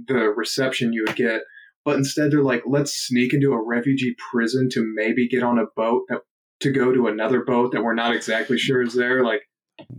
the 0.08 0.34
reception 0.36 0.94
you 0.94 1.04
would 1.08 1.16
get 1.16 1.42
but 1.86 1.96
instead 1.96 2.32
they're 2.32 2.44
like 2.44 2.64
let's 2.68 2.94
sneak 2.94 3.34
into 3.34 3.54
a 3.54 3.64
refugee 3.66 4.16
prison 4.32 4.70
to 4.72 4.84
maybe 4.96 5.28
get 5.28 5.42
on 5.44 5.58
a 5.58 5.66
boat 5.76 6.04
that, 6.10 6.22
to 6.60 6.72
go 6.72 6.94
to 6.94 7.08
another 7.08 7.44
boat 7.44 7.72
that 7.72 7.84
we're 7.84 7.96
not 7.96 8.14
exactly 8.16 8.58
sure 8.58 8.82
is 8.82 8.94
there 8.94 9.24
like 9.24 9.42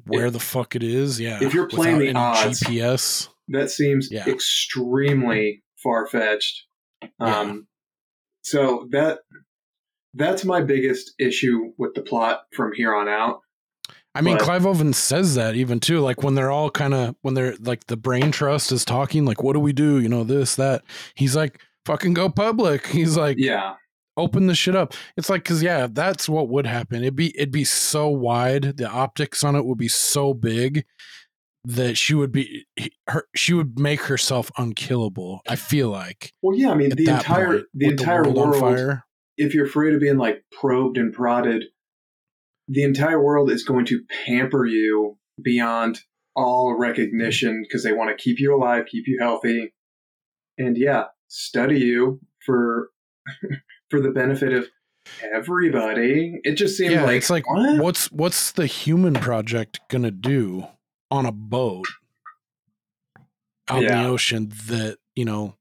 where 0.05 0.31
the 0.31 0.41
fuck 0.41 0.77
it 0.77 0.83
is? 0.83 1.19
Yeah. 1.21 1.39
If 1.41 1.55
you're 1.55 1.67
playing 1.67 1.99
the 1.99 2.15
odds- 2.15 2.61
GPS. 2.61 3.29
that 3.49 3.71
seems 3.71 4.09
Yeah. 4.11 4.29
extremely 4.29 5.63
far 5.83 6.07
fetched. 6.07 6.67
Yeah. 7.03 7.09
Um, 7.41 7.67
so 8.43 8.89
that 8.91 9.21
that's 10.15 10.45
my 10.45 10.61
biggest 10.61 11.15
issue 11.19 11.73
with 11.79 11.95
the 11.95 12.03
plot 12.03 12.43
from 12.55 12.73
here 12.75 12.95
on 12.95 13.09
out. 13.09 13.41
I 14.15 14.23
mean, 14.23 14.37
But- 14.37 14.45
Clive 14.45 14.67
Owen 14.67 14.93
says 14.93 15.35
that 15.37 15.55
even 15.55 15.79
too. 15.81 16.01
Like 16.01 16.23
when 16.23 16.35
they're 16.35 16.51
all 16.51 16.71
kind 16.71 16.95
of 16.95 17.15
when 17.23 17.35
they're 17.35 17.55
like 17.61 17.87
the 17.87 17.97
brain 17.97 18.33
trust 18.33 18.73
is 18.73 18.85
talking, 18.85 19.25
like, 19.25 19.43
what 19.43 19.53
do 19.53 19.61
we 19.61 19.73
do? 19.73 20.01
You 20.01 20.09
know, 20.09 20.25
this, 20.25 20.57
that. 20.57 20.83
He's 21.15 21.37
like, 21.37 21.61
fucking 21.87 22.15
go 22.15 22.29
public. 22.29 22.87
He's 22.89 23.17
like, 23.17 23.37
Yeah, 23.39 23.75
open 24.17 24.47
the 24.49 24.55
shit 24.55 24.75
up. 24.75 24.95
It's 25.17 25.31
like, 25.31 25.45
cause 25.45 25.63
yeah, 25.63 25.87
that's 25.91 26.29
what 26.29 26.49
would 26.49 26.67
happen. 26.67 27.03
It'd 27.03 27.15
be 27.17 27.37
it'd 27.37 27.53
be 27.53 27.65
so 27.65 28.09
wide. 28.09 28.77
The 28.79 28.89
optics 28.91 29.45
on 29.45 29.55
it 29.55 29.65
would 29.65 29.79
be 29.79 29.89
so 29.89 30.35
big 30.35 30.85
that 31.65 31.97
she 31.97 32.15
would 32.15 32.33
be 32.33 32.65
her. 33.07 33.27
She 33.37 33.53
would 33.55 33.79
make 33.79 34.03
herself 34.03 34.51
unkillable. 34.59 35.41
I 35.49 35.55
feel 35.57 35.89
like 35.91 36.33
well, 36.43 36.57
yeah. 36.57 36.71
I 36.71 36.75
mean, 36.75 36.91
the 36.91 37.09
entire 37.09 37.47
point, 37.47 37.67
the 37.75 37.87
entire 37.87 38.25
world 38.25 38.37
world. 38.37 38.61
fire. 38.61 39.05
if 39.37 39.55
you're 39.55 39.67
afraid 39.67 39.95
of 39.95 40.01
being 40.01 40.17
like 40.19 40.43
probed 40.51 40.99
and 40.99 41.13
prodded, 41.13 41.65
the 42.71 42.85
entire 42.85 43.23
world 43.23 43.51
is 43.51 43.65
going 43.65 43.85
to 43.87 44.01
pamper 44.25 44.65
you 44.65 45.19
beyond 45.43 46.01
all 46.37 46.77
recognition 46.79 47.63
because 47.67 47.83
they 47.83 47.93
want 47.93 48.17
to 48.17 48.23
keep 48.23 48.39
you 48.39 48.55
alive, 48.55 48.85
keep 48.87 49.09
you 49.09 49.19
healthy, 49.21 49.75
and 50.57 50.79
yeah, 50.79 51.05
study 51.27 51.81
you 51.81 52.21
for 52.47 52.91
for 53.91 54.01
the 54.01 54.11
benefit 54.11 54.53
of 54.53 54.69
everybody. 55.35 56.39
It 56.45 56.55
just 56.55 56.77
seems 56.77 56.93
Yeah, 56.93 57.05
like 57.05 57.17
it's 57.17 57.31
like 57.31 57.49
what? 57.51 57.83
what's 57.83 58.13
what's 58.13 58.53
the 58.53 58.67
human 58.67 59.15
project 59.15 59.81
gonna 59.89 60.13
do 60.13 60.67
on 61.11 61.27
a 61.27 61.33
boat 61.33 61.87
out 63.69 63.83
in 63.83 63.89
the 63.89 64.05
ocean 64.05 64.53
that 64.69 64.99
you 65.17 65.25
know 65.25 65.57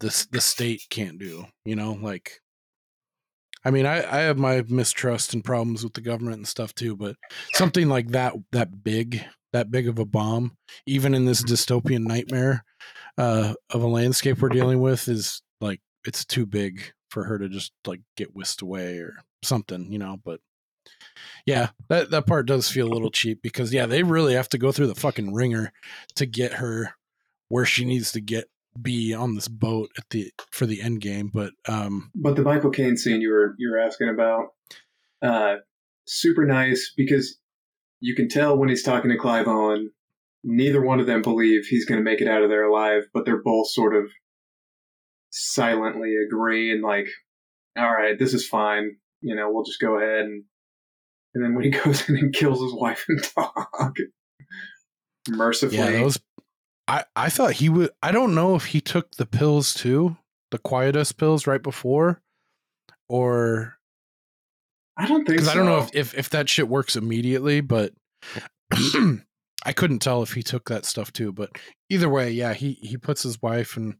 the 0.00 0.26
the 0.30 0.40
state 0.40 0.86
can't 0.88 1.18
do? 1.18 1.44
You 1.66 1.76
know, 1.76 1.92
like 1.92 2.40
I 3.64 3.70
mean, 3.70 3.86
I 3.86 3.98
I 3.98 4.20
have 4.22 4.38
my 4.38 4.62
mistrust 4.68 5.34
and 5.34 5.44
problems 5.44 5.84
with 5.84 5.94
the 5.94 6.00
government 6.00 6.36
and 6.36 6.48
stuff 6.48 6.74
too, 6.74 6.96
but 6.96 7.16
something 7.54 7.88
like 7.88 8.08
that 8.08 8.34
that 8.52 8.82
big 8.82 9.24
that 9.52 9.70
big 9.70 9.88
of 9.88 9.98
a 9.98 10.04
bomb, 10.04 10.56
even 10.86 11.14
in 11.14 11.24
this 11.24 11.42
dystopian 11.42 12.04
nightmare 12.04 12.64
uh, 13.16 13.54
of 13.70 13.82
a 13.82 13.88
landscape 13.88 14.40
we're 14.40 14.48
dealing 14.48 14.80
with, 14.80 15.08
is 15.08 15.42
like 15.60 15.80
it's 16.06 16.24
too 16.24 16.46
big 16.46 16.92
for 17.10 17.24
her 17.24 17.38
to 17.38 17.48
just 17.48 17.72
like 17.86 18.00
get 18.16 18.34
whisked 18.34 18.62
away 18.62 18.98
or 18.98 19.14
something, 19.42 19.90
you 19.90 19.98
know. 19.98 20.18
But 20.24 20.40
yeah, 21.46 21.70
that 21.88 22.10
that 22.10 22.26
part 22.26 22.46
does 22.46 22.70
feel 22.70 22.88
a 22.88 22.94
little 22.94 23.10
cheap 23.10 23.40
because 23.42 23.72
yeah, 23.72 23.86
they 23.86 24.02
really 24.02 24.34
have 24.34 24.48
to 24.50 24.58
go 24.58 24.72
through 24.72 24.88
the 24.88 24.94
fucking 24.94 25.34
ringer 25.34 25.72
to 26.16 26.26
get 26.26 26.54
her 26.54 26.94
where 27.48 27.64
she 27.64 27.84
needs 27.84 28.12
to 28.12 28.20
get 28.20 28.48
be 28.80 29.14
on 29.14 29.34
this 29.34 29.48
boat 29.48 29.90
at 29.98 30.04
the 30.10 30.30
for 30.50 30.66
the 30.66 30.82
end 30.82 31.00
game. 31.00 31.30
But 31.32 31.52
um, 31.68 32.10
But 32.14 32.36
the 32.36 32.42
Michael 32.42 32.70
Caine 32.70 32.96
scene 32.96 33.20
you 33.20 33.30
were 33.30 33.54
you 33.58 33.70
were 33.70 33.78
asking 33.78 34.08
about, 34.08 34.48
uh, 35.22 35.56
super 36.06 36.44
nice 36.44 36.92
because 36.96 37.38
you 38.00 38.14
can 38.14 38.28
tell 38.28 38.56
when 38.56 38.68
he's 38.68 38.82
talking 38.82 39.10
to 39.10 39.18
Clive 39.18 39.48
Owen, 39.48 39.90
neither 40.44 40.80
one 40.82 41.00
of 41.00 41.06
them 41.06 41.22
believe 41.22 41.66
he's 41.66 41.84
going 41.84 41.98
to 41.98 42.04
make 42.04 42.20
it 42.20 42.28
out 42.28 42.42
of 42.42 42.48
there 42.48 42.64
alive, 42.64 43.04
but 43.12 43.24
they're 43.24 43.42
both 43.42 43.68
sort 43.68 43.94
of 43.94 44.10
silently 45.30 46.14
agreeing, 46.16 46.82
like, 46.82 47.08
"All 47.76 47.92
right, 47.92 48.18
this 48.18 48.34
is 48.34 48.46
fine. 48.46 48.96
You 49.20 49.34
know, 49.34 49.50
we'll 49.50 49.64
just 49.64 49.80
go 49.80 49.98
ahead." 49.98 50.26
And 50.26 50.44
and 51.34 51.44
then 51.44 51.54
when 51.54 51.64
he 51.64 51.70
goes 51.84 52.08
in 52.08 52.16
and 52.16 52.34
kills 52.34 52.60
his 52.60 52.72
wife 52.72 53.04
and 53.08 53.20
dog, 53.36 53.96
mercifully, 55.28 55.78
yeah, 55.78 55.90
those 55.90 56.18
I 56.88 57.04
I 57.14 57.28
thought 57.28 57.52
he 57.52 57.68
would. 57.68 57.90
I 58.02 58.10
don't 58.10 58.34
know 58.34 58.56
if 58.56 58.64
he 58.66 58.80
took 58.80 59.16
the 59.16 59.26
pills 59.26 59.74
too, 59.74 60.16
the 60.50 60.58
quietus 60.58 61.12
pills 61.12 61.46
right 61.46 61.62
before, 61.62 62.22
or 63.08 63.78
I 64.96 65.06
don't 65.06 65.24
think 65.24 65.38
because 65.38 65.46
so. 65.46 65.52
I 65.52 65.54
don't 65.54 65.66
know 65.66 65.78
if, 65.78 65.94
if 65.94 66.14
if 66.14 66.30
that 66.30 66.48
shit 66.48 66.68
works 66.68 66.96
immediately, 66.96 67.60
but 67.60 67.92
I 68.72 69.72
couldn't 69.74 70.00
tell 70.00 70.22
if 70.22 70.32
he 70.32 70.42
took 70.42 70.68
that 70.70 70.86
stuff 70.86 71.12
too. 71.12 71.30
But 71.30 71.50
either 71.90 72.08
way, 72.08 72.30
yeah, 72.30 72.54
he 72.54 72.72
he 72.80 72.96
puts 72.96 73.22
his 73.22 73.40
wife 73.42 73.76
and 73.76 73.96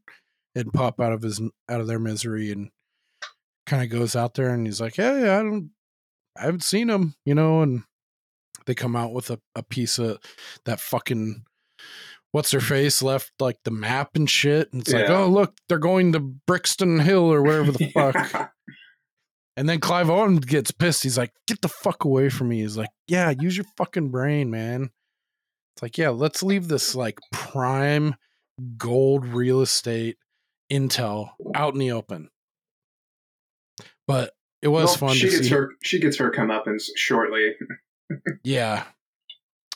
and 0.55 0.73
pop 0.73 0.99
out 0.99 1.13
of 1.13 1.21
his 1.21 1.39
out 1.69 1.81
of 1.81 1.87
their 1.87 1.99
misery 1.99 2.51
and 2.51 2.71
kind 3.67 3.83
of 3.83 3.89
goes 3.89 4.15
out 4.15 4.33
there 4.33 4.49
and 4.49 4.65
he's 4.65 4.81
like, 4.81 4.95
hey, 4.95 5.29
I 5.29 5.43
don't, 5.43 5.69
I 6.35 6.45
haven't 6.45 6.63
seen 6.63 6.89
him, 6.89 7.13
you 7.23 7.35
know, 7.35 7.61
and 7.61 7.83
they 8.65 8.73
come 8.73 8.95
out 8.95 9.13
with 9.13 9.29
a, 9.29 9.39
a 9.55 9.61
piece 9.61 9.99
of 9.99 10.17
that 10.65 10.79
fucking 10.79 11.43
what's 12.31 12.51
her 12.51 12.59
face 12.61 13.01
left 13.01 13.31
like 13.39 13.57
the 13.63 13.71
map 13.71 14.11
and 14.15 14.29
shit 14.29 14.71
and 14.71 14.81
it's 14.83 14.93
like 14.93 15.09
oh 15.09 15.27
look 15.27 15.53
they're 15.67 15.77
going 15.79 16.11
to 16.11 16.19
brixton 16.19 16.99
hill 16.99 17.31
or 17.33 17.41
wherever 17.41 17.71
the 17.71 17.87
fuck 17.93 18.51
and 19.57 19.67
then 19.67 19.81
Clive 19.81 20.09
Owen 20.09 20.37
gets 20.37 20.71
pissed. 20.71 21.03
He's 21.03 21.17
like, 21.17 21.33
"Get 21.45 21.59
the 21.61 21.67
fuck 21.67 22.05
away 22.05 22.29
from 22.29 22.47
me." 22.47 22.61
He's 22.61 22.77
like, 22.77 22.91
"Yeah, 23.09 23.33
use 23.37 23.57
your 23.57 23.65
fucking 23.75 24.07
brain, 24.09 24.49
man." 24.49 24.83
It's 25.75 25.81
like, 25.81 25.97
"Yeah, 25.97 26.09
let's 26.11 26.41
leave 26.41 26.69
this 26.69 26.95
like 26.95 27.19
prime 27.33 28.15
gold 28.77 29.25
real 29.25 29.59
estate 29.59 30.15
intel 30.71 31.31
out 31.53 31.73
in 31.73 31.79
the 31.81 31.91
open." 31.91 32.29
But 34.07 34.31
it 34.61 34.69
was 34.69 34.85
Well, 34.91 35.09
fun 35.09 35.15
She 35.17 35.25
to 35.25 35.29
gets 35.35 35.43
see. 35.49 35.53
her 35.53 35.71
she 35.83 35.99
gets 35.99 36.15
her 36.19 36.31
comeuppance 36.31 36.85
shortly. 36.95 37.55
Yeah. 38.45 38.85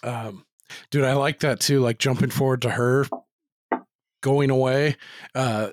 Um, 0.01 0.45
dude, 0.91 1.03
I 1.05 1.13
like 1.13 1.39
that 1.41 1.59
too. 1.59 1.79
Like 1.79 1.97
jumping 1.99 2.29
forward 2.29 2.61
to 2.63 2.69
her 2.71 3.05
going 4.21 4.49
away. 4.49 4.95
Uh, 5.35 5.69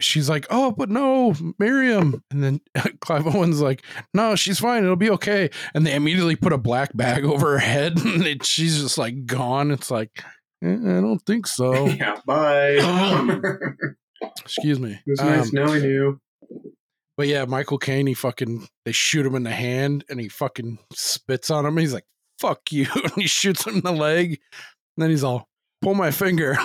she's 0.00 0.28
like, 0.28 0.46
"Oh, 0.50 0.70
but 0.72 0.88
no, 0.90 1.34
Miriam," 1.58 2.22
and 2.30 2.42
then 2.42 2.60
Clive 3.00 3.26
Owen's 3.26 3.60
like, 3.60 3.82
"No, 4.14 4.34
she's 4.36 4.58
fine. 4.60 4.84
It'll 4.84 4.96
be 4.96 5.10
okay." 5.10 5.50
And 5.74 5.86
they 5.86 5.94
immediately 5.94 6.36
put 6.36 6.52
a 6.52 6.58
black 6.58 6.96
bag 6.96 7.24
over 7.26 7.52
her 7.52 7.58
head, 7.58 7.98
and 8.04 8.24
it, 8.26 8.44
she's 8.44 8.80
just 8.80 8.98
like 8.98 9.26
gone. 9.26 9.70
It's 9.70 9.90
like, 9.90 10.10
eh, 10.64 10.72
I 10.72 11.00
don't 11.00 11.22
think 11.26 11.46
so. 11.46 11.86
yeah, 11.86 12.16
bye. 12.26 12.78
Excuse 14.44 14.78
me. 14.78 14.92
it 14.92 15.10
was 15.10 15.20
nice 15.20 15.46
Um, 15.46 15.50
knowing 15.52 15.84
you. 15.84 16.20
But 17.16 17.26
yeah, 17.26 17.44
Michael 17.44 17.78
Caine, 17.78 18.06
he 18.06 18.14
fucking 18.14 18.66
they 18.84 18.92
shoot 18.92 19.26
him 19.26 19.34
in 19.34 19.42
the 19.42 19.50
hand 19.50 20.04
and 20.08 20.18
he 20.18 20.28
fucking 20.28 20.78
spits 20.94 21.50
on 21.50 21.66
him. 21.66 21.76
he's 21.76 21.92
like, 21.92 22.06
"Fuck 22.42 22.72
you!" 22.72 22.86
and 23.04 23.12
he 23.14 23.26
shoots 23.26 23.66
him 23.66 23.76
in 23.76 23.80
the 23.82 23.92
leg. 23.92 24.40
And 24.96 25.02
then 25.02 25.10
he's 25.10 25.22
all, 25.22 25.48
"Pull 25.80 25.94
my 25.94 26.10
finger," 26.10 26.58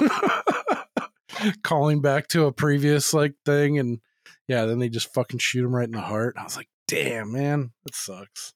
calling 1.63 2.01
back 2.01 2.28
to 2.30 2.45
a 2.45 2.51
previous 2.51 3.13
like 3.13 3.36
thing. 3.45 3.78
And 3.78 3.99
yeah, 4.47 4.65
then 4.65 4.80
they 4.80 4.89
just 4.89 5.13
fucking 5.13 5.39
shoot 5.39 5.63
him 5.63 5.75
right 5.75 5.86
in 5.86 5.91
the 5.91 6.01
heart. 6.01 6.36
I 6.38 6.43
was 6.43 6.57
like, 6.57 6.69
"Damn, 6.88 7.32
man, 7.32 7.71
that 7.86 7.95
sucks." 7.95 8.53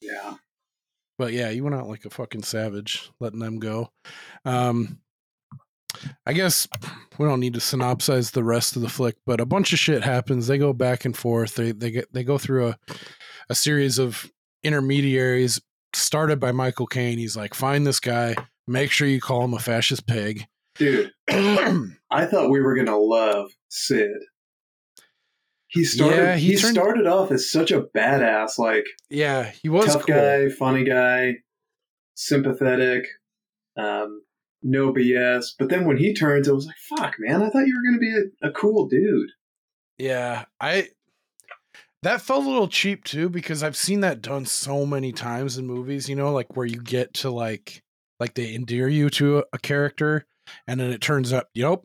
Yeah. 0.00 0.36
But 1.18 1.32
yeah, 1.32 1.50
you 1.50 1.64
went 1.64 1.74
out 1.74 1.88
like 1.88 2.04
a 2.04 2.10
fucking 2.10 2.44
savage, 2.44 3.10
letting 3.18 3.40
them 3.40 3.58
go. 3.58 3.90
Um, 4.44 5.00
I 6.24 6.32
guess 6.32 6.68
we 7.18 7.26
don't 7.26 7.40
need 7.40 7.54
to 7.54 7.60
synopsize 7.60 8.32
the 8.32 8.44
rest 8.44 8.76
of 8.76 8.82
the 8.82 8.88
flick, 8.88 9.16
but 9.26 9.40
a 9.40 9.46
bunch 9.46 9.72
of 9.72 9.78
shit 9.78 10.04
happens. 10.04 10.46
They 10.46 10.56
go 10.56 10.72
back 10.72 11.04
and 11.04 11.16
forth. 11.16 11.56
They 11.56 11.72
they 11.72 11.90
get 11.90 12.12
they 12.12 12.24
go 12.24 12.38
through 12.38 12.68
a 12.68 12.78
a 13.48 13.54
series 13.54 13.98
of 13.98 14.30
intermediaries 14.62 15.60
started 15.94 16.38
by 16.40 16.52
Michael 16.52 16.86
Caine. 16.86 17.18
He's 17.18 17.36
like, 17.36 17.54
find 17.54 17.86
this 17.86 18.00
guy, 18.00 18.36
make 18.66 18.90
sure 18.90 19.06
you 19.08 19.20
call 19.20 19.44
him 19.44 19.54
a 19.54 19.58
fascist 19.58 20.06
pig. 20.06 20.46
Dude, 20.76 21.10
I 21.30 22.26
thought 22.26 22.50
we 22.50 22.60
were 22.60 22.74
gonna 22.74 22.96
love 22.96 23.50
Syd. 23.68 24.10
He 25.68 25.84
started. 25.84 26.16
Yeah, 26.16 26.36
he 26.36 26.48
he 26.52 26.56
turned- 26.56 26.74
started 26.74 27.06
off 27.06 27.30
as 27.30 27.50
such 27.50 27.70
a 27.70 27.82
badass, 27.82 28.58
like 28.58 28.84
yeah, 29.08 29.52
he 29.62 29.68
was 29.68 29.86
tough 29.86 30.06
cool. 30.06 30.14
guy, 30.16 30.48
funny 30.48 30.84
guy, 30.84 31.34
sympathetic, 32.14 33.04
um, 33.76 34.22
no 34.62 34.92
BS. 34.92 35.52
But 35.58 35.68
then 35.68 35.84
when 35.84 35.96
he 35.96 36.14
turns, 36.14 36.48
it 36.48 36.54
was 36.54 36.66
like, 36.66 36.76
fuck, 36.76 37.14
man, 37.18 37.42
I 37.42 37.50
thought 37.50 37.66
you 37.66 37.74
were 37.76 37.90
gonna 37.90 38.00
be 38.00 38.16
a, 38.42 38.48
a 38.48 38.52
cool 38.52 38.88
dude. 38.88 39.30
Yeah, 39.98 40.44
I 40.60 40.88
that 42.02 42.22
felt 42.22 42.44
a 42.44 42.48
little 42.48 42.68
cheap 42.68 43.04
too 43.04 43.28
because 43.28 43.62
I've 43.62 43.76
seen 43.76 44.00
that 44.00 44.22
done 44.22 44.46
so 44.46 44.86
many 44.86 45.12
times 45.12 45.58
in 45.58 45.66
movies, 45.66 46.08
you 46.08 46.16
know, 46.16 46.32
like 46.32 46.56
where 46.56 46.66
you 46.66 46.80
get 46.82 47.12
to 47.14 47.30
like 47.30 47.82
like 48.18 48.34
they 48.34 48.54
endear 48.54 48.88
you 48.88 49.10
to 49.10 49.38
a, 49.38 49.44
a 49.52 49.58
character 49.58 50.26
and 50.66 50.80
then 50.80 50.90
it 50.90 51.00
turns 51.00 51.32
up, 51.32 51.48
yep, 51.54 51.84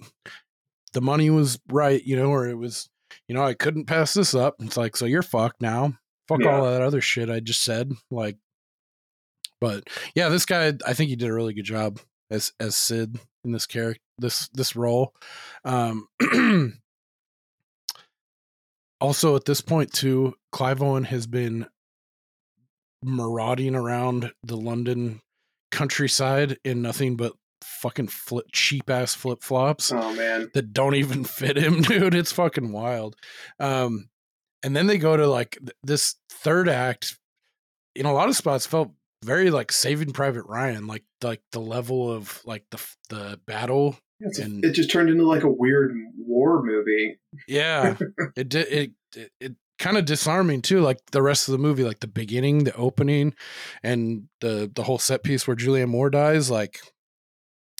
the 0.93 1.01
money 1.01 1.29
was 1.29 1.59
right, 1.69 2.03
you 2.03 2.15
know, 2.15 2.27
or 2.31 2.47
it 2.47 2.55
was, 2.57 2.89
you 3.27 3.35
know, 3.35 3.43
I 3.43 3.53
couldn't 3.53 3.85
pass 3.85 4.13
this 4.13 4.33
up. 4.33 4.55
It's 4.59 4.77
like, 4.77 4.95
so 4.95 5.05
you're 5.05 5.21
fucked 5.21 5.61
now. 5.61 5.93
Fuck 6.27 6.39
Yeah. 6.41 6.57
all 6.57 6.65
that 6.65 6.81
other 6.81 7.01
shit 7.01 7.29
I 7.29 7.39
just 7.39 7.63
said. 7.63 7.91
Like 8.09 8.37
but 9.61 9.87
yeah, 10.15 10.29
this 10.29 10.45
guy 10.45 10.73
I 10.85 10.93
think 10.93 11.09
he 11.09 11.15
did 11.15 11.29
a 11.29 11.33
really 11.33 11.53
good 11.53 11.65
job 11.65 11.99
as 12.31 12.51
as 12.59 12.75
Syd 12.75 13.17
in 13.43 13.51
this 13.51 13.65
character 13.65 14.01
this 14.17 14.47
this 14.49 14.75
role. 14.75 15.13
Um 15.63 16.07
also 19.01 19.35
at 19.35 19.45
this 19.45 19.61
point 19.61 19.91
too 19.91 20.33
clive 20.51 20.81
owen 20.81 21.03
has 21.03 21.27
been 21.27 21.65
marauding 23.03 23.75
around 23.75 24.31
the 24.43 24.57
london 24.57 25.21
countryside 25.71 26.57
in 26.63 26.81
nothing 26.81 27.15
but 27.15 27.33
fucking 27.61 28.07
flip, 28.07 28.45
cheap 28.53 28.89
ass 28.89 29.13
flip 29.13 29.41
flops 29.41 29.91
Oh 29.91 30.13
man, 30.13 30.49
that 30.53 30.73
don't 30.73 30.95
even 30.95 31.23
fit 31.25 31.57
him 31.57 31.81
dude. 31.81 32.15
It's 32.15 32.31
fucking 32.31 32.71
wild. 32.71 33.15
Um 33.59 34.09
and 34.63 34.75
then 34.75 34.87
they 34.87 34.97
go 34.97 35.15
to 35.15 35.27
like 35.27 35.57
th- 35.59 35.77
this 35.83 36.15
third 36.29 36.69
act 36.69 37.17
in 37.95 38.05
a 38.05 38.13
lot 38.13 38.29
of 38.29 38.35
spots 38.35 38.65
felt 38.65 38.91
very 39.23 39.49
like 39.49 39.71
saving 39.71 40.11
private 40.11 40.45
ryan 40.45 40.87
like 40.87 41.03
like 41.23 41.41
the 41.51 41.59
level 41.59 42.11
of 42.11 42.41
like 42.45 42.63
the 42.71 42.95
the 43.09 43.39
battle 43.47 43.97
and- 44.39 44.63
it 44.65 44.71
just 44.71 44.91
turned 44.91 45.09
into 45.09 45.25
like 45.25 45.43
a 45.43 45.49
weird 45.51 45.95
war 46.17 46.63
movie. 46.63 47.17
Yeah, 47.47 47.95
it 48.35 48.49
did. 48.49 48.67
It 48.67 48.91
it, 49.15 49.31
it 49.39 49.55
kind 49.77 49.97
of 49.97 50.05
disarming 50.05 50.61
too. 50.61 50.79
Like 50.81 50.99
the 51.11 51.21
rest 51.21 51.47
of 51.47 51.51
the 51.53 51.57
movie, 51.57 51.83
like 51.83 51.99
the 51.99 52.07
beginning, 52.07 52.63
the 52.63 52.75
opening, 52.75 53.33
and 53.83 54.27
the 54.41 54.71
the 54.73 54.83
whole 54.83 54.97
set 54.99 55.23
piece 55.23 55.47
where 55.47 55.55
Julianne 55.55 55.89
Moore 55.89 56.09
dies. 56.09 56.49
Like 56.49 56.79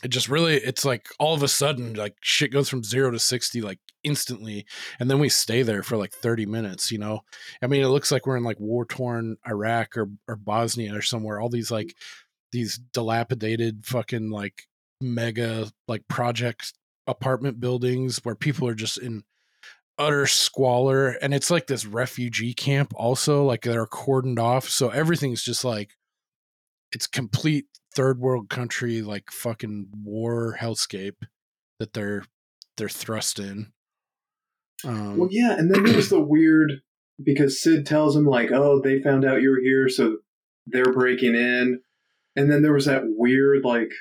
it 0.04 0.10
just 0.10 0.30
really, 0.30 0.56
it's 0.56 0.86
like 0.86 1.08
all 1.20 1.34
of 1.34 1.42
a 1.42 1.48
sudden, 1.48 1.94
like 1.94 2.16
shit 2.22 2.52
goes 2.52 2.70
from 2.70 2.84
zero 2.84 3.12
to 3.12 3.20
sixty 3.20 3.62
like 3.62 3.80
instantly, 4.04 4.66
and 5.00 5.10
then 5.10 5.20
we 5.20 5.30
stay 5.30 5.64
there 5.64 5.82
for 5.84 5.98
like 5.98 6.12
thirty 6.12 6.46
minutes. 6.46 6.92
You 6.92 7.00
know, 7.00 7.22
I 7.62 7.68
mean, 7.68 7.82
it 7.82 7.88
looks 7.88 8.12
like 8.12 8.28
we're 8.28 8.38
in 8.38 8.44
like 8.44 8.60
war 8.60 8.86
torn 8.86 9.38
Iraq 9.48 9.98
or 9.98 10.10
or 10.28 10.36
Bosnia 10.36 10.96
or 10.96 11.02
somewhere. 11.02 11.40
All 11.40 11.50
these 11.50 11.72
like 11.72 11.96
these 12.52 12.78
dilapidated 12.94 13.86
fucking 13.86 14.30
like 14.30 14.68
mega 15.02 15.72
like 15.88 16.08
project 16.08 16.74
apartment 17.08 17.60
buildings 17.60 18.20
where 18.24 18.36
people 18.36 18.68
are 18.68 18.76
just 18.76 18.98
in 18.98 19.24
utter 19.98 20.26
squalor 20.28 21.10
and 21.22 21.34
it's 21.34 21.50
like 21.50 21.68
this 21.68 21.86
refugee 21.86 22.54
camp 22.54 22.92
also 22.96 23.44
like 23.44 23.62
they're 23.62 23.86
cordoned 23.86 24.40
off 24.40 24.68
so 24.68 24.90
everything's 24.90 25.44
just 25.44 25.64
like 25.64 25.92
it's 26.92 27.08
complete 27.08 27.66
third 27.94 28.20
world 28.20 28.50
country 28.50 29.02
like 29.02 29.32
fucking 29.32 29.88
war 30.04 30.58
hellscape 30.60 31.16
that 31.80 31.94
they're 31.94 32.24
they're 32.78 32.90
thrust 32.90 33.40
in 33.40 33.72
um 34.84 35.18
Well, 35.18 35.30
yeah, 35.32 35.58
and 35.58 35.74
then 35.74 35.84
there's 35.84 36.10
the 36.10 36.20
weird 36.20 36.82
because 37.24 37.62
Syd 37.62 37.86
tells 37.86 38.16
him 38.16 38.26
like, 38.26 38.52
"Oh, 38.52 38.82
they 38.82 39.02
found 39.02 39.24
out 39.26 39.42
you 39.42 39.52
were 39.52 39.62
here, 39.62 39.88
so 39.88 40.18
they're 40.68 40.92
breaking 40.92 41.36
in." 41.36 41.80
And 42.36 42.52
then 42.52 42.62
there 42.62 42.74
was 42.74 42.86
that 42.86 43.04
weird 43.06 43.64
like 43.64 43.92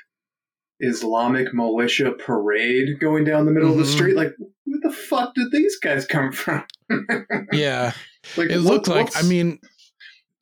Islamic 0.79 1.53
militia 1.53 2.11
parade 2.11 2.99
going 2.99 3.23
down 3.23 3.45
the 3.45 3.51
middle 3.51 3.71
of 3.71 3.77
the 3.77 3.83
Mhm. 3.83 3.93
street. 3.93 4.15
Like, 4.15 4.33
where 4.65 4.79
the 4.83 4.91
fuck 4.91 5.33
did 5.35 5.51
these 5.51 5.77
guys 5.79 6.05
come 6.05 6.31
from? 6.31 6.63
yeah 7.51 7.93
like, 8.37 8.49
it 8.49 8.57
what- 8.57 8.63
looked 8.65 8.87
like 8.87 9.15
i 9.17 9.21
mean 9.23 9.59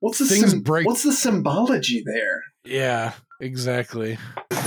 what's 0.01 0.17
the 0.19 0.25
things 0.25 0.49
sym- 0.49 0.61
break- 0.61 0.85
What's 0.85 1.03
the 1.03 1.13
symbology 1.13 2.03
there? 2.05 2.41
yeah 2.65 3.13
exactly 3.39 4.17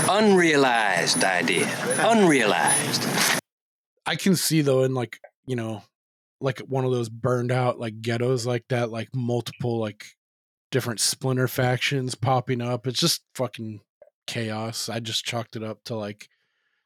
Unrealized 0.09 1.25
idea. 1.25 1.67
Unrealized. 1.99 3.03
I 4.07 4.15
can 4.17 4.37
see 4.37 4.61
though 4.63 4.85
in 4.85 4.95
like 4.95 5.19
you 5.47 5.57
know 5.57 5.83
like 6.41 6.61
one 6.61 6.85
of 6.85 6.93
those 6.93 7.09
burned 7.09 7.51
out 7.51 7.79
like 7.81 8.01
ghettos 8.01 8.47
like 8.47 8.65
that 8.69 8.91
like 8.91 9.09
multiple 9.15 9.79
like 9.79 10.05
different 10.71 11.01
splinter 11.01 11.49
factions 11.49 12.15
popping 12.15 12.61
up 12.63 12.87
it's 12.87 13.01
just 13.01 13.23
fucking 13.35 13.81
chaos 14.27 14.89
i 14.89 14.99
just 15.01 15.25
chalked 15.25 15.57
it 15.57 15.63
up 15.63 15.83
to 15.85 15.95
like 15.95 16.29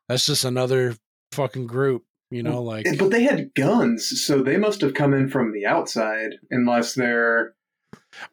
that's 0.08 0.26
just 0.26 0.44
another 0.44 0.96
fucking 1.32 1.66
group 1.66 2.04
you 2.30 2.42
know 2.42 2.62
like 2.62 2.86
But 2.98 3.10
they 3.10 3.22
had 3.22 3.54
guns, 3.54 4.24
so 4.24 4.42
they 4.42 4.56
must 4.56 4.80
have 4.82 4.94
come 4.94 5.14
in 5.14 5.28
from 5.28 5.52
the 5.52 5.66
outside, 5.66 6.30
unless 6.50 6.94
they're 6.94 7.54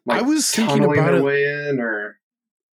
like 0.06 0.20
I 0.20 0.22
was 0.22 0.50
thinking 0.50 0.84
about 0.84 0.94
their 0.96 1.16
it- 1.16 1.22
way 1.24 1.44
in, 1.68 1.80
or 1.80 2.18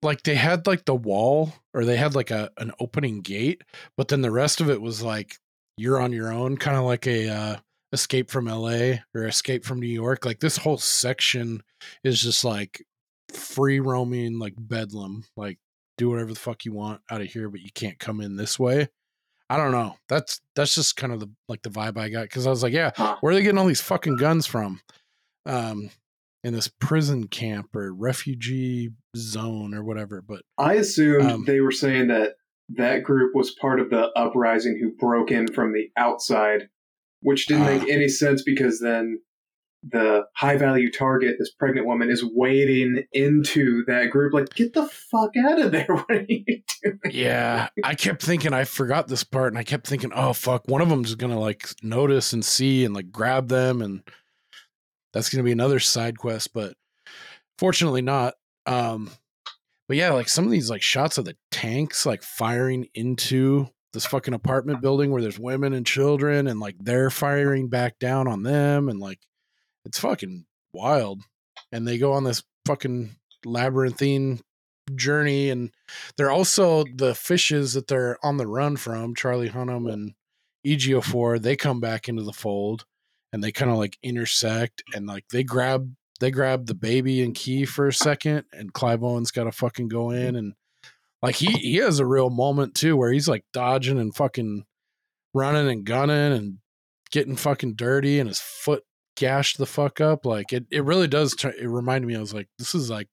like 0.03 0.23
they 0.25 0.35
had 0.35 0.67
like 0.67 0.85
the 0.85 0.95
wall 0.97 1.53
or 1.75 1.85
they 1.85 1.97
had 1.97 2.15
like 2.17 2.31
a 2.33 2.51
an 2.57 2.73
opening 2.81 3.21
gate 3.21 3.63
but 3.97 4.09
then 4.09 4.21
the 4.21 4.33
rest 4.33 4.61
of 4.61 4.69
it 4.69 4.81
was 4.81 5.01
like 5.01 5.37
you're 5.77 6.01
on 6.01 6.13
your 6.13 6.33
own 6.33 6.57
kind 6.57 6.77
of 6.77 6.83
like 6.83 7.07
a 7.07 7.29
uh 7.29 7.57
escape 7.93 8.29
from 8.31 8.47
LA 8.47 8.95
or 9.15 9.27
escape 9.27 9.65
from 9.65 9.79
New 9.79 9.87
York 9.87 10.25
like 10.25 10.41
this 10.41 10.57
whole 10.57 10.77
section 10.79 11.63
is 12.03 12.21
just 12.21 12.45
like 12.45 12.85
free 13.33 13.79
roaming 13.79 14.41
like 14.41 14.55
bedlam 14.59 15.23
like 15.37 15.59
do 16.03 16.11
whatever 16.11 16.33
the 16.33 16.39
fuck 16.41 16.65
you 16.65 16.73
want 16.73 17.01
out 17.11 17.21
of 17.21 17.27
here 17.29 17.49
but 17.49 17.61
you 17.61 17.71
can't 17.75 17.99
come 17.99 18.21
in 18.21 18.37
this 18.37 18.59
way 18.59 18.89
I 19.51 19.57
don't 19.57 19.73
know 19.73 19.97
that's 20.09 20.41
that's 20.57 20.75
just 20.75 20.97
kind 20.97 21.13
of 21.13 21.21
the 21.21 21.31
like 21.49 21.63
the 21.63 21.71
vibe 21.71 21.99
I 21.99 22.09
got 22.09 22.29
cuz 22.31 22.47
I 22.47 22.51
was 22.51 22.63
like 22.63 22.73
yeah 22.73 22.91
where 23.21 23.33
are 23.33 23.35
they 23.35 23.43
getting 23.43 23.59
all 23.59 23.67
these 23.67 23.81
fucking 23.81 24.17
guns 24.17 24.47
from 24.47 24.81
um 25.47 25.91
in 26.45 26.53
this 26.55 26.69
prison 26.81 27.29
camp 27.29 27.75
or 27.77 27.93
refugee 27.95 28.91
zone 29.17 29.75
or 29.75 29.85
whatever. 29.85 30.21
But 30.21 30.43
I 30.59 30.75
assumed 30.75 31.23
Um, 31.31 31.45
they 31.45 31.61
were 31.61 31.71
saying 31.71 32.09
that 32.09 32.33
that 32.71 33.05
group 33.05 33.33
was 33.35 33.53
part 33.55 33.79
of 33.79 33.91
the 33.91 34.09
uprising 34.17 34.77
who 34.81 34.91
broke 34.91 35.31
in 35.31 35.47
from 35.53 35.73
the 35.73 35.89
outside, 35.97 36.69
which 37.21 37.47
didn't 37.47 37.63
Ah. 37.69 37.79
make 37.79 37.89
any 37.89 38.09
sense 38.09 38.43
because 38.43 38.81
then 38.81 39.21
the 39.83 40.25
high 40.37 40.57
value 40.57 40.91
target, 40.91 41.37
this 41.39 41.53
pregnant 41.53 41.87
woman, 41.87 42.11
is 42.11 42.25
wading 42.25 43.05
into 43.13 43.85
that 43.87 44.11
group. 44.11 44.33
Like, 44.33 44.55
get 44.55 44.75
the 44.75 44.87
fuck 44.87 45.31
out 45.37 45.61
of 45.61 45.73
there! 45.73 45.87
What 45.93 46.11
are 46.11 46.25
you 46.29 46.45
doing? 46.85 46.99
yeah, 47.11 47.69
I 47.83 47.95
kept 47.95 48.23
thinking 48.23 48.53
I 48.53 48.65
forgot 48.65 49.09
this 49.09 49.25
part, 49.25 49.53
and 49.53 49.59
I 49.59 49.65
kept 49.65 49.87
thinking, 49.87 50.13
oh 50.15 50.33
fuck, 50.33 50.69
one 50.69 50.81
of 50.81 50.89
them's 50.89 51.15
gonna 51.15 51.39
like 51.39 51.69
notice 51.83 52.33
and 52.33 52.45
see 52.45 52.85
and 52.85 52.95
like 52.95 53.11
grab 53.11 53.49
them, 53.49 53.83
and 53.83 54.03
that's 55.13 55.29
gonna 55.29 55.45
be 55.45 55.53
another 55.53 55.81
side 55.81 56.19
quest. 56.19 56.53
But 56.53 56.75
fortunately, 57.59 58.03
not. 58.03 58.35
Um, 58.67 59.11
but 59.89 59.97
yeah, 59.97 60.13
like 60.13 60.29
some 60.29 60.45
of 60.45 60.51
these 60.51 60.71
like 60.71 60.83
shots 60.83 61.19
of 61.19 61.25
the 61.25 61.37
tanks 61.51 62.07
like 62.07 62.23
firing 62.23 62.87
into 62.95 63.69
this 63.93 64.07
fucking 64.07 64.33
apartment 64.33 64.81
building 64.81 65.11
where 65.11 65.21
there's 65.21 65.39
women 65.39 65.73
and 65.73 65.85
children, 65.85 66.47
and 66.47 66.61
like 66.61 66.77
they're 66.79 67.11
firing 67.11 67.69
back 67.69 67.99
down 67.99 68.29
on 68.29 68.43
them, 68.43 68.89
and 68.89 69.01
like 69.01 69.19
it's 69.85 69.99
fucking 69.99 70.47
wild. 70.73 71.23
And 71.71 71.87
they 71.87 71.99
go 71.99 72.13
on 72.13 72.25
this 72.25 72.43
fucking 72.67 73.17
labyrinthine 73.45 74.41
journey, 74.95 75.51
and 75.51 75.71
they're 76.17 76.31
also 76.31 76.85
the 76.95 77.15
fishes 77.15 77.75
that 77.75 77.87
they're 77.89 78.19
on 78.25 78.37
the 78.37 78.47
run 78.47 78.77
from, 78.77 79.15
Charlie 79.15 79.51
Hunnam 79.51 79.93
and 79.93 80.15
Ejiofor. 80.67 81.41
They 81.41 81.57
come 81.57 81.81
back 81.81 82.09
into 82.09 82.23
the 82.23 82.33
fold, 82.33 82.85
and 83.33 83.43
they 83.43 83.53
kind 83.53 83.71
of 83.71 83.79
like 83.79 83.99
intersect 84.03 84.83
and 84.95 85.07
like 85.07 85.29
they 85.29 85.43
grab 85.43 85.95
they 86.21 86.31
grab 86.31 86.67
the 86.67 86.75
baby 86.75 87.23
and 87.23 87.35
Kee 87.35 87.65
for 87.65 87.89
a 87.89 87.93
second 87.93 88.45
and 88.53 88.73
Clive 88.73 89.03
Owen's 89.03 89.31
got 89.31 89.45
to 89.45 89.53
fucking 89.53 89.89
go 89.89 90.11
in 90.11 90.37
and 90.37 90.55
like 91.23 91.37
he 91.37 91.47
he 91.53 91.77
has 91.77 91.99
a 91.99 92.07
real 92.07 92.31
moment 92.31 92.75
too 92.75 92.97
where 92.97 93.11
he's 93.11 93.29
like 93.29 93.45
dodging 93.53 93.99
and 93.99 94.15
fucking 94.15 94.65
running 95.35 95.69
and 95.69 95.85
gunning 95.85 96.33
and 96.33 96.59
getting 97.11 97.37
fucking 97.37 97.75
dirty 97.75 98.21
and 98.21 98.29
his 98.29 98.41
foot 98.41 98.85
gashed 99.17 99.59
the 99.59 99.67
fuck 99.67 100.01
up 100.01 100.25
like 100.25 100.53
it 100.53 100.65
it 100.71 100.85
really 100.85 101.07
does 101.09 101.37
try, 101.37 101.53
it 101.59 101.69
reminded 101.69 102.07
me 102.07 102.17
I 102.17 102.21
was 102.21 102.33
like 102.35 102.49
this 102.59 102.75
is 102.75 102.89
like 102.91 103.09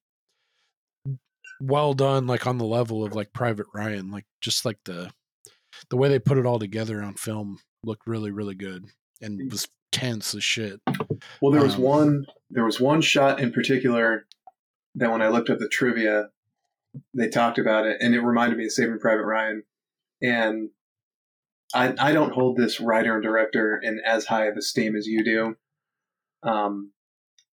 well 1.60 1.94
done 1.94 2.26
like 2.26 2.48
on 2.48 2.58
the 2.58 2.66
level 2.66 3.04
of 3.04 3.14
like 3.14 3.34
Private 3.34 3.68
Ryan 3.74 4.12
like 4.12 4.26
just 4.42 4.64
like 4.66 4.78
the 4.86 5.12
the 5.90 5.98
way 5.98 6.08
they 6.08 6.20
put 6.20 6.38
it 6.38 6.46
all 6.46 6.60
together 6.60 7.02
on 7.04 7.16
film 7.16 7.60
looked 7.84 8.08
really 8.08 8.32
really 8.32 8.56
good 8.56 8.86
and 9.22 9.52
was 9.52 9.68
tense 9.92 10.36
as 10.36 10.44
shit. 10.44 10.80
Well, 11.42 11.52
there 11.52 11.64
was 11.64 11.76
Um, 11.76 11.82
one. 11.82 12.26
There 12.50 12.66
was 12.66 12.80
one 12.80 13.02
shot 13.02 13.40
in 13.40 13.52
particular 13.52 14.26
that 14.96 15.12
when 15.12 15.22
I 15.22 15.30
looked 15.30 15.50
up 15.50 15.60
the 15.60 15.68
trivia, 15.68 16.30
they 17.14 17.30
talked 17.30 17.58
about 17.58 17.86
it, 17.86 17.98
and 18.00 18.14
it 18.16 18.22
reminded 18.22 18.58
me 18.58 18.66
of 18.66 18.72
Saving 18.72 19.00
Private 19.00 19.26
Ryan. 19.26 19.64
And 20.22 20.70
I, 21.74 21.94
I 22.00 22.12
don't 22.14 22.34
hold 22.34 22.58
this 22.58 22.80
writer 22.80 23.14
and 23.14 23.24
director 23.24 23.80
in 23.82 24.02
as 24.06 24.26
high 24.26 24.46
of 24.46 24.58
esteem 24.58 24.96
as 24.96 25.06
you 25.06 25.24
do. 25.24 25.56
Um, 26.44 26.92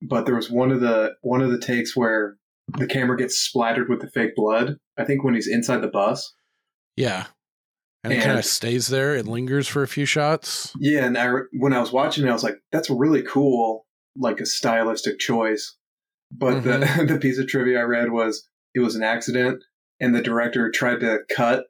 but 0.03 0.27
there 0.27 0.37
was 0.37 0.51
one 0.51 0.71
of 0.71 0.81
the 0.81 1.15
one 1.23 1.41
of 1.41 1.51
the 1.51 1.59
takes 1.59 1.97
where 1.97 2.37
the 2.77 2.87
camera 2.87 3.17
gets 3.17 3.39
splattered 3.39 3.89
with 3.89 4.01
the 4.01 4.11
fake 4.11 4.35
blood. 4.35 4.77
I 4.99 5.05
think 5.05 5.25
when 5.25 5.35
he's 5.35 5.49
inside 5.49 5.79
the 5.79 5.89
bus. 5.89 6.35
Yeah. 6.97 7.27
And 8.05 8.13
it 8.13 8.23
kind 8.23 8.39
of 8.39 8.45
stays 8.45 8.87
there. 8.87 9.17
It 9.17 9.27
lingers 9.27 9.67
for 9.67 9.83
a 9.83 9.89
few 9.89 10.05
shots. 10.05 10.73
Yeah, 10.79 11.05
and 11.05 11.19
I, 11.19 11.29
when 11.59 11.73
I 11.73 11.81
was 11.81 11.91
watching 11.91 12.25
it, 12.25 12.31
I 12.31 12.33
was 12.33 12.45
like, 12.45 12.55
"That's 12.71 12.89
really 12.89 13.23
cool, 13.23 13.85
like 14.17 14.41
a 14.41 14.47
stylistic 14.47 15.19
choice." 15.19 15.77
But 16.31 16.63
the 16.63 17.05
the 17.09 17.19
piece 17.19 17.39
of 17.39 17.49
trivia 17.49 17.81
I 17.81 17.83
read 17.83 18.13
was 18.13 18.49
it 18.77 18.81
was 18.81 18.95
an 18.95 19.03
accident, 19.03 19.65
and 19.99 20.15
the 20.15 20.23
director 20.23 20.71
tried 20.71 21.01
to 21.01 21.21
cut, 21.35 21.65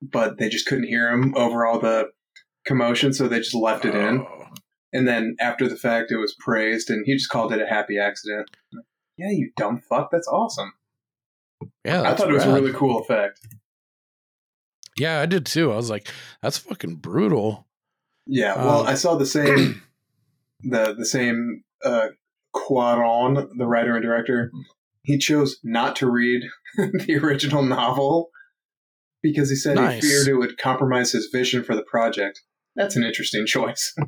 but 0.00 0.38
they 0.38 0.48
just 0.48 0.66
couldn't 0.66 0.88
hear 0.88 1.10
him 1.10 1.34
over 1.36 1.66
all 1.66 1.78
the 1.78 2.06
commotion, 2.64 3.12
so 3.12 3.28
they 3.28 3.38
just 3.38 3.54
left 3.54 3.84
it 3.84 3.94
in. 3.94 4.24
And 4.92 5.08
then 5.08 5.36
after 5.40 5.68
the 5.68 5.76
fact, 5.76 6.10
it 6.12 6.16
was 6.18 6.34
praised, 6.38 6.90
and 6.90 7.04
he 7.06 7.14
just 7.14 7.30
called 7.30 7.52
it 7.52 7.60
a 7.62 7.66
happy 7.66 7.98
accident. 7.98 8.50
Like, 8.72 8.84
Yeah, 9.16 9.30
you 9.30 9.50
dumb 9.56 9.80
fuck. 9.88 10.10
That's 10.10 10.28
awesome. 10.28 10.72
Yeah, 11.84 12.00
I 12.00 12.02
that's 12.02 12.20
thought 12.20 12.30
it 12.30 12.34
was 12.34 12.44
a 12.44 12.52
really 12.52 12.72
cool 12.72 12.98
effect. 12.98 13.38
Yeah, 14.98 15.20
I 15.20 15.26
did 15.26 15.46
too. 15.46 15.72
I 15.72 15.76
was 15.76 15.88
like, 15.90 16.08
that's 16.42 16.58
fucking 16.58 16.96
brutal. 16.96 17.66
Yeah, 18.26 18.56
well, 18.56 18.80
Um, 18.82 18.86
I 18.86 18.94
saw 18.94 19.16
the 19.16 19.26
same 19.26 19.82
the 20.62 20.94
the 20.96 21.06
same 21.06 21.64
uh 21.84 22.08
Cuarón, 22.54 23.48
the 23.56 23.66
writer 23.66 23.94
and 23.94 24.02
director. 24.04 24.52
He 25.04 25.18
chose 25.18 25.58
not 25.64 25.96
to 25.96 26.10
read 26.10 26.42
the 26.76 27.16
original 27.22 27.62
novel 27.62 28.30
because 29.22 29.48
he 29.48 29.56
said 29.56 29.76
Nice. 29.76 30.02
he 30.02 30.08
feared 30.08 30.28
it 30.28 30.34
would 30.34 30.58
compromise 30.58 31.12
his 31.12 31.28
vision 31.32 31.64
for 31.64 31.74
the 31.74 31.82
project. 31.84 32.42
That's 32.76 32.96
an 32.96 33.04
interesting 33.04 33.46
choice. 33.46 33.94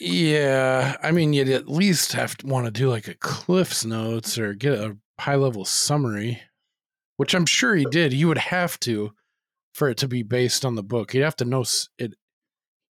Yeah, 0.00 0.96
I 1.02 1.10
mean, 1.10 1.32
you'd 1.32 1.48
at 1.48 1.68
least 1.68 2.12
have 2.12 2.36
to 2.38 2.46
want 2.46 2.66
to 2.66 2.70
do 2.70 2.88
like 2.88 3.08
a 3.08 3.14
Cliff's 3.14 3.84
Notes 3.84 4.38
or 4.38 4.54
get 4.54 4.72
a 4.74 4.96
high 5.20 5.34
level 5.34 5.64
summary, 5.64 6.40
which 7.16 7.34
I'm 7.34 7.46
sure 7.46 7.74
he 7.74 7.84
did. 7.84 8.12
He 8.12 8.24
would 8.24 8.38
have 8.38 8.78
to 8.80 9.10
for 9.74 9.88
it 9.88 9.98
to 9.98 10.08
be 10.08 10.22
based 10.22 10.64
on 10.64 10.74
the 10.76 10.82
book. 10.82 11.12
He'd 11.12 11.20
have 11.20 11.36
to 11.36 11.44
know 11.44 11.64
it. 11.98 12.14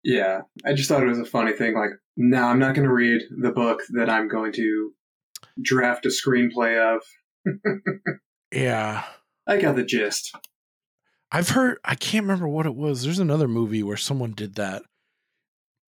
yeah, 0.03 0.41
I 0.65 0.73
just 0.73 0.89
thought 0.89 1.03
it 1.03 1.07
was 1.09 1.19
a 1.19 1.25
funny 1.25 1.53
thing. 1.53 1.75
Like, 1.75 1.91
no, 2.17 2.43
I'm 2.43 2.59
not 2.59 2.75
going 2.75 2.87
to 2.87 2.93
read 2.93 3.21
the 3.41 3.51
book 3.51 3.81
that 3.93 4.09
I'm 4.09 4.27
going 4.27 4.51
to 4.53 4.91
draft 5.61 6.05
a 6.05 6.09
screenplay 6.09 6.77
of. 6.95 7.01
Yeah, 8.53 9.03
I 9.47 9.57
got 9.59 9.75
the 9.75 9.83
gist. 9.83 10.33
I've 11.31 11.49
heard. 11.49 11.77
I 11.83 11.95
can't 11.95 12.23
remember 12.23 12.47
what 12.47 12.65
it 12.65 12.75
was. 12.75 13.03
There's 13.03 13.19
another 13.19 13.47
movie 13.47 13.83
where 13.83 13.97
someone 13.97 14.31
did 14.31 14.55
that, 14.55 14.83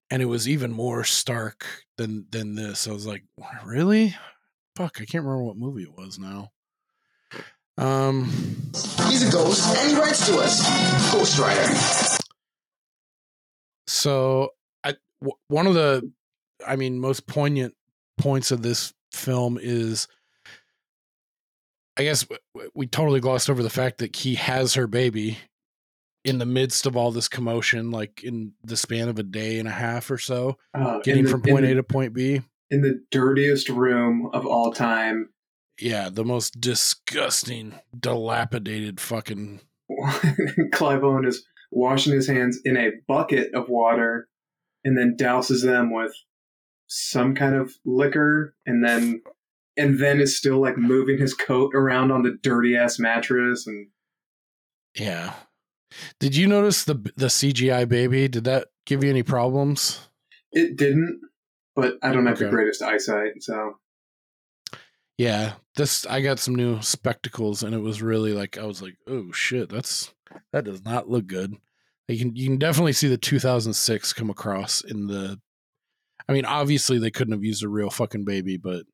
and 0.10 0.22
it 0.22 0.26
was 0.26 0.48
even 0.48 0.72
more 0.72 1.04
stark 1.04 1.66
than 1.98 2.26
than 2.32 2.56
this. 2.56 2.88
I 2.88 2.92
was 2.92 3.06
like, 3.06 3.24
really? 3.64 4.16
Fuck, 4.76 4.98
I 5.00 5.06
can't 5.06 5.24
remember 5.24 5.44
what 5.44 5.58
movie 5.58 5.84
it 5.84 5.96
was 5.98 6.20
now. 6.20 6.52
Um. 7.78 8.26
He's 9.08 9.28
a 9.28 9.32
ghost, 9.32 9.78
and 9.78 9.92
he 9.92 9.98
writes 10.02 10.28
to 10.28 10.38
us. 10.38 11.14
Ghost 11.14 11.40
writer. 11.40 12.20
So, 13.88 14.50
I 14.84 14.96
w- 15.22 15.38
one 15.48 15.68
of 15.68 15.74
the, 15.74 16.12
I 16.66 16.76
mean, 16.76 17.00
most 17.00 17.28
poignant 17.28 17.74
points 18.18 18.52
of 18.52 18.62
this 18.62 18.94
film 19.12 19.58
is, 19.62 20.08
I 21.98 22.04
guess 22.04 22.26
we 22.74 22.88
totally 22.88 23.20
glossed 23.20 23.50
over 23.50 23.64
the 23.64 23.70
fact 23.70 24.00
that 24.00 24.12
Kee 24.14 24.36
has 24.36 24.74
her 24.74 24.88
baby 24.88 25.38
in 26.26 26.39
the 26.39 26.46
midst 26.46 26.86
of 26.86 26.98
all 26.98 27.12
this 27.12 27.28
commotion, 27.28 27.91
like 27.91 28.24
in 28.24 28.52
the 28.64 28.76
span 28.76 29.08
of 29.10 29.20
a 29.20 29.24
day 29.24 29.60
and 29.60 29.68
a 29.68 29.72
half 29.72 30.10
or 30.12 30.18
so, 30.18 30.58
Uh, 30.74 31.00
getting 31.04 31.24
the- 31.24 31.30
from 31.30 31.41
in 31.46 31.52
point 31.54 31.66
the- 31.66 31.72
A 31.72 31.76
to 31.76 31.84
point 31.84 32.14
B. 32.14 32.41
in 32.72 32.82
the 32.82 33.02
dirtiest 33.12 33.70
room 33.70 34.30
of 34.34 34.46
all 34.46 34.74
time. 34.74 35.30
Yeah, 35.80 36.10
the 36.10 36.26
most 36.26 36.60
disgusting, 36.60 37.76
dilapidated 37.98 39.00
fucking. 39.00 39.62
Clive 40.72 41.04
Owen 41.04 41.26
is 41.26 41.46
washing 41.72 42.14
his 42.14 42.28
hands 42.28 42.60
in 42.66 42.76
a 42.78 42.91
bucket 43.08 43.54
of 43.54 43.70
water 43.70 44.28
and 44.84 44.98
then 44.98 45.16
douses 45.18 45.64
them 45.64 45.93
with 45.93 46.14
some 46.88 47.36
kind 47.36 47.56
of 47.56 47.74
liquor 47.86 48.56
and 48.66 48.84
then 48.84 49.22
and 49.78 50.00
then 50.00 50.20
is 50.20 50.38
still 50.38 50.60
like 50.60 50.78
moving 50.78 51.18
his 51.18 51.34
coat 51.34 51.74
around 51.76 52.12
on 52.12 52.24
the 52.24 52.38
dirty 52.42 52.76
ass 52.76 53.00
mattress 53.00 53.68
and 53.68 53.88
Yeah. 54.96 55.34
Did 56.20 56.36
you 56.36 56.48
notice 56.48 56.84
the 56.84 56.96
the 57.16 57.28
CGI 57.28 57.88
baby? 57.88 58.28
Did 58.28 58.44
that 58.46 58.68
give 58.86 59.04
you 59.04 59.10
any 59.10 59.24
problems? 59.24 60.08
it 60.52 60.78
didn't 60.78 61.20
but 61.76 61.98
I 62.02 62.14
don't 62.14 62.26
have 62.28 62.40
the 62.40 62.50
greatest 62.50 62.82
eyesight 62.82 63.42
so 63.44 63.78
Yeah, 65.18 65.54
this 65.76 66.06
I 66.06 66.22
got 66.22 66.40
some 66.40 66.56
new 66.56 66.82
spectacles, 66.82 67.64
and 67.64 67.74
it 67.74 67.80
was 67.80 68.02
really 68.02 68.34
like 68.34 68.58
I 68.58 68.66
was 68.66 68.82
like, 68.82 68.98
oh 69.08 69.32
shit, 69.32 69.70
that's 69.70 70.14
that 70.52 70.66
does 70.66 70.84
not 70.84 71.10
look 71.10 71.28
good. 71.28 71.56
You 72.08 72.18
can 72.18 72.36
you 72.36 72.48
can 72.48 72.58
definitely 72.58 72.94
see 72.94 73.08
the 73.08 73.18
2006 73.18 74.14
come 74.14 74.30
across 74.30 74.82
in 74.82 75.08
the. 75.08 75.40
I 76.28 76.34
mean, 76.34 76.46
obviously 76.46 76.98
they 76.98 77.12
couldn't 77.12 77.34
have 77.34 77.44
used 77.44 77.64
a 77.64 77.70
real 77.70 77.90
fucking 77.90 78.26
baby, 78.26 78.58
but 78.58 78.86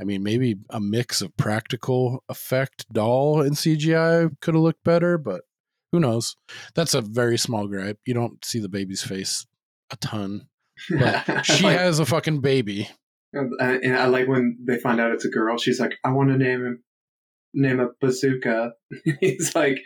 I 0.00 0.04
mean, 0.04 0.22
maybe 0.22 0.56
a 0.70 0.80
mix 0.80 1.20
of 1.22 1.36
practical 1.36 2.24
effect 2.28 2.86
doll 2.92 3.42
and 3.42 3.52
CGI 3.52 4.30
could 4.40 4.54
have 4.54 4.62
looked 4.62 4.82
better, 4.84 5.18
but 5.18 5.42
who 5.92 6.00
knows? 6.00 6.36
That's 6.74 6.94
a 6.94 7.00
very 7.02 7.36
small 7.36 7.66
gripe. 7.66 7.98
You 8.06 8.14
don't 8.14 8.44
see 8.44 8.60
the 8.60 8.68
baby's 8.68 9.02
face 9.02 9.46
a 9.92 9.96
ton, 9.96 10.48
but 10.88 11.42
she 11.46 11.64
Like- 11.64 11.78
has 11.78 11.98
a 11.98 12.06
fucking 12.06 12.40
baby. 12.40 12.88
and 13.32 13.52
I, 13.60 13.72
and 13.74 13.96
I 13.96 14.06
like 14.06 14.26
when 14.28 14.56
they 14.64 14.78
find 14.78 15.00
out 15.00 15.12
it's 15.12 15.24
a 15.24 15.28
girl 15.30 15.56
she's 15.58 15.78
like 15.78 15.92
I 16.04 16.10
want 16.10 16.30
to 16.30 16.36
name 16.36 16.64
him 16.66 16.82
name 17.54 17.78
a 17.78 17.88
bazooka 18.00 18.72
he's 19.20 19.54
like 19.54 19.78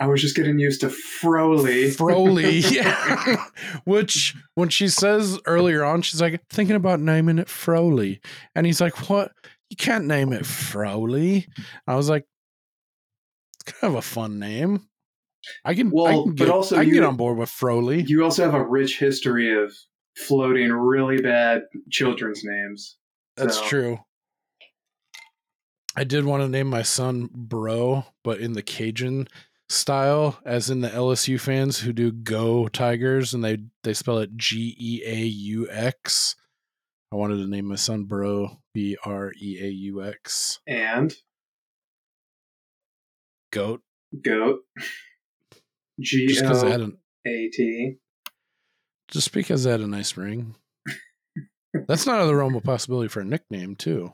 I 0.00 0.06
was 0.08 0.20
just 0.20 0.34
getting 0.36 0.58
used 0.58 0.80
to 0.82 0.88
Froly 0.88 1.94
Froly, 1.96 2.68
yeah. 2.72 3.46
Which 3.84 4.34
when 4.56 4.68
she 4.68 4.88
says 4.88 5.38
earlier 5.46 5.84
on, 5.84 6.02
she's 6.02 6.20
like 6.20 6.40
thinking 6.50 6.74
about 6.74 6.98
naming 7.00 7.38
it 7.38 7.46
Froly, 7.46 8.18
and 8.56 8.66
he's 8.66 8.80
like, 8.80 9.08
"What? 9.08 9.30
You 9.70 9.76
can't 9.76 10.06
name 10.06 10.32
it 10.32 10.42
Froly." 10.42 11.46
I 11.86 11.94
was 11.96 12.08
like, 12.08 12.24
"It's 13.54 13.72
kind 13.72 13.92
of 13.92 13.98
a 13.98 14.02
fun 14.02 14.38
name. 14.38 14.88
I 15.64 15.74
can, 15.74 15.88
I 15.88 15.90
Well, 15.92 16.24
can 16.24 16.34
but 16.36 16.48
also 16.50 16.76
I 16.76 16.80
can 16.80 16.88
you- 16.88 16.94
get 16.94 17.04
on 17.04 17.16
board 17.16 17.36
with 17.38 17.50
Froly." 17.50 18.08
You 18.08 18.24
also 18.24 18.44
have 18.44 18.54
a 18.54 18.64
rich 18.66 18.98
history 18.98 19.52
of 19.62 19.74
floating 20.16 20.70
really 20.72 21.20
bad 21.20 21.62
children's 21.90 22.42
names. 22.44 22.96
That's 23.36 23.56
so- 23.58 23.64
true. 23.66 23.98
I 25.96 26.04
did 26.04 26.24
want 26.24 26.42
to 26.42 26.48
name 26.48 26.66
my 26.68 26.82
son 26.82 27.28
Bro, 27.32 28.04
but 28.24 28.40
in 28.40 28.54
the 28.54 28.62
Cajun 28.62 29.28
style, 29.68 30.40
as 30.44 30.68
in 30.68 30.80
the 30.80 30.88
LSU 30.88 31.38
fans 31.38 31.78
who 31.80 31.92
do 31.92 32.10
Go 32.10 32.66
Tigers, 32.68 33.32
and 33.32 33.44
they 33.44 33.58
they 33.84 33.94
spell 33.94 34.18
it 34.18 34.36
G 34.36 34.76
E 34.78 35.02
A 35.04 35.24
U 35.24 35.68
X. 35.70 36.34
I 37.12 37.16
wanted 37.16 37.36
to 37.36 37.46
name 37.46 37.66
my 37.66 37.76
son 37.76 38.04
Bro, 38.04 38.60
B 38.74 38.96
R 39.04 39.32
E 39.40 39.58
A 39.62 39.68
U 39.68 40.04
X. 40.04 40.60
And 40.66 41.14
Goat, 43.52 43.82
goat. 44.20 44.60
G 46.00 46.26
just 46.26 46.42
because 46.42 46.62
it 46.64 46.80
O 46.80 46.90
A 47.26 47.48
T. 47.52 47.94
just 49.08 49.32
because 49.32 49.64
it 49.64 49.70
had 49.70 49.80
a 49.80 49.86
nice 49.86 50.16
ring. 50.16 50.56
That's 51.86 52.04
not 52.04 52.16
out 52.16 52.22
of 52.22 52.26
the 52.28 52.34
realm 52.34 52.56
of 52.56 52.64
possibility 52.64 53.08
for 53.08 53.20
a 53.20 53.24
nickname 53.24 53.76
too. 53.76 54.12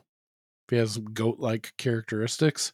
If 0.67 0.71
he 0.71 0.75
has 0.77 0.97
goat-like 0.99 1.73
characteristics, 1.77 2.71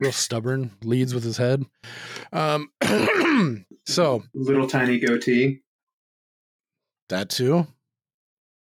real 0.00 0.12
stubborn, 0.12 0.72
leads 0.82 1.12
with 1.14 1.24
his 1.24 1.36
head. 1.36 1.64
Um, 2.32 2.70
so 3.86 4.22
Little 4.34 4.66
tiny 4.66 4.98
goatee. 4.98 5.60
that 7.10 7.28
too. 7.28 7.66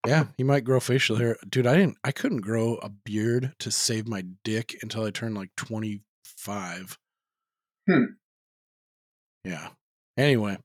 Yeah, 0.06 0.26
he 0.36 0.44
might 0.44 0.64
grow 0.64 0.80
facial 0.80 1.16
hair. 1.16 1.36
Dude, 1.48 1.66
I 1.66 1.76
didn't 1.76 1.96
I 2.04 2.12
couldn't 2.12 2.40
grow 2.40 2.76
a 2.76 2.88
beard 2.88 3.52
to 3.58 3.70
save 3.70 4.06
my 4.06 4.24
dick 4.44 4.76
until 4.82 5.04
I 5.04 5.10
turned 5.10 5.36
like 5.36 5.50
25. 5.56 6.98
Hmm. 7.88 8.04
Yeah. 9.44 9.68
Anyway, 10.16 10.56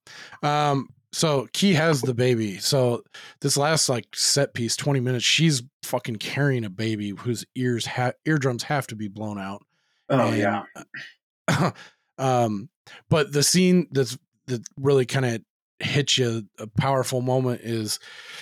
um 0.42 0.90
so 1.12 1.48
Kee 1.54 1.74
has 1.74 2.02
the 2.02 2.14
baby. 2.14 2.58
So 2.58 3.04
this 3.42 3.56
last 3.58 3.88
like 3.90 4.08
set 4.16 4.54
piece 4.54 4.76
20 4.76 5.00
minutes 5.00 5.24
she's 5.26 5.62
fucking 5.84 6.16
carrying 6.18 6.66
a 6.66 6.70
baby 6.70 7.10
whose 7.12 7.46
ears 7.56 7.86
ha- 7.86 8.14
eardrums 8.26 8.64
have 8.64 8.88
to 8.88 8.96
be 8.96 9.08
blown 9.08 9.40
out. 9.40 9.64
Oh 10.10 10.32
And, 10.32 10.38
yeah. 10.38 11.72
um 12.18 12.70
but 13.10 13.32
the 13.32 13.44
scene 13.44 13.88
that's 13.92 14.18
that 14.48 14.62
really 14.78 15.06
kind 15.06 15.26
of 15.26 15.42
hits 15.80 16.18
you 16.18 16.44
a 16.60 16.68
powerful 16.68 17.22
moment 17.22 17.62
is 17.62 18.00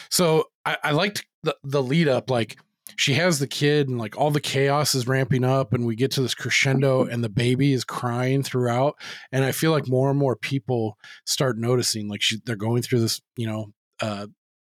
so 0.10 0.46
I, 0.66 0.78
I 0.84 0.92
liked 0.92 1.26
the, 1.44 1.56
the 1.64 1.82
lead 1.82 2.08
up 2.08 2.30
like 2.30 2.58
she 2.98 3.14
has 3.14 3.40
the 3.40 3.48
kid 3.48 3.90
and 3.90 3.98
like 3.98 4.18
all 4.18 4.32
the 4.32 4.42
chaos 4.42 4.96
is 4.96 5.08
ramping 5.08 5.44
up 5.44 5.74
and 5.74 5.86
we 5.86 5.96
get 5.96 6.12
to 6.12 6.22
this 6.22 6.36
crescendo 6.36 7.06
and 7.06 7.24
the 7.24 7.30
baby 7.30 7.74
is 7.74 7.84
crying 7.84 8.44
throughout. 8.44 8.96
And 9.32 9.44
i 9.44 9.52
feel 9.52 9.72
like 9.72 9.88
more 9.88 10.10
and 10.10 10.20
more 10.20 10.36
people 10.36 10.98
start 11.26 11.58
noticing 11.58 12.08
like 12.08 12.22
she, 12.22 12.42
they're 12.46 12.56
going 12.56 12.82
through 12.82 13.02
this 13.02 13.22
you 13.36 13.48
know 13.48 13.74
uh 14.02 14.28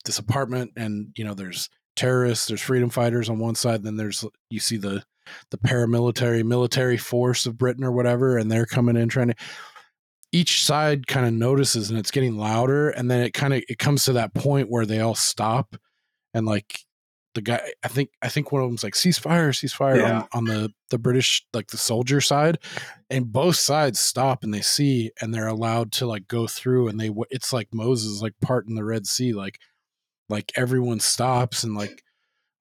this 0.04 0.18
apartment 0.18 0.72
and 0.76 1.12
you 1.16 1.24
know 1.24 1.34
there's 1.34 1.68
terrorists 1.96 2.46
there's 2.46 2.60
freedom 2.60 2.90
fighters 2.90 3.28
on 3.28 3.38
one 3.38 3.54
side 3.54 3.82
then 3.82 3.96
there's 3.96 4.24
you 4.50 4.60
see 4.60 4.76
the 4.76 5.02
the 5.50 5.58
paramilitary 5.58 6.44
military 6.44 6.96
force 6.96 7.44
of 7.44 7.58
britain 7.58 7.84
or 7.84 7.92
whatever 7.92 8.38
and 8.38 8.50
they're 8.50 8.64
coming 8.64 8.96
in 8.96 9.08
trying 9.08 9.28
to 9.28 9.34
each 10.32 10.64
side 10.64 11.06
kind 11.06 11.26
of 11.26 11.32
notices 11.32 11.88
and 11.90 11.98
it's 11.98 12.10
getting 12.10 12.36
louder 12.36 12.90
and 12.90 13.10
then 13.10 13.20
it 13.22 13.32
kind 13.32 13.54
of 13.54 13.62
it 13.68 13.78
comes 13.78 14.04
to 14.04 14.12
that 14.12 14.34
point 14.34 14.68
where 14.70 14.84
they 14.84 15.00
all 15.00 15.14
stop 15.14 15.76
and 16.34 16.44
like 16.46 16.80
the 17.34 17.40
guy 17.40 17.60
i 17.82 17.88
think 17.88 18.10
i 18.20 18.28
think 18.28 18.52
one 18.52 18.62
of 18.62 18.68
them's 18.68 18.82
like 18.84 18.94
ceasefire 18.94 19.48
ceasefire 19.50 19.96
Yeah. 19.98 20.20
on, 20.20 20.28
on 20.32 20.44
the 20.44 20.72
the 20.90 20.98
british 20.98 21.46
like 21.54 21.68
the 21.68 21.76
soldier 21.78 22.20
side 22.20 22.58
and 23.08 23.32
both 23.32 23.56
sides 23.56 24.00
stop 24.00 24.44
and 24.44 24.52
they 24.52 24.60
see 24.60 25.12
and 25.20 25.32
they're 25.32 25.46
allowed 25.46 25.92
to 25.92 26.06
like 26.06 26.28
go 26.28 26.46
through 26.46 26.88
and 26.88 27.00
they 27.00 27.10
it's 27.30 27.52
like 27.52 27.68
moses 27.72 28.20
like 28.20 28.34
parting 28.42 28.74
the 28.74 28.84
red 28.84 29.06
sea 29.06 29.32
like 29.32 29.58
like 30.28 30.52
everyone 30.56 31.00
stops 31.00 31.64
and 31.64 31.74
like 31.74 32.02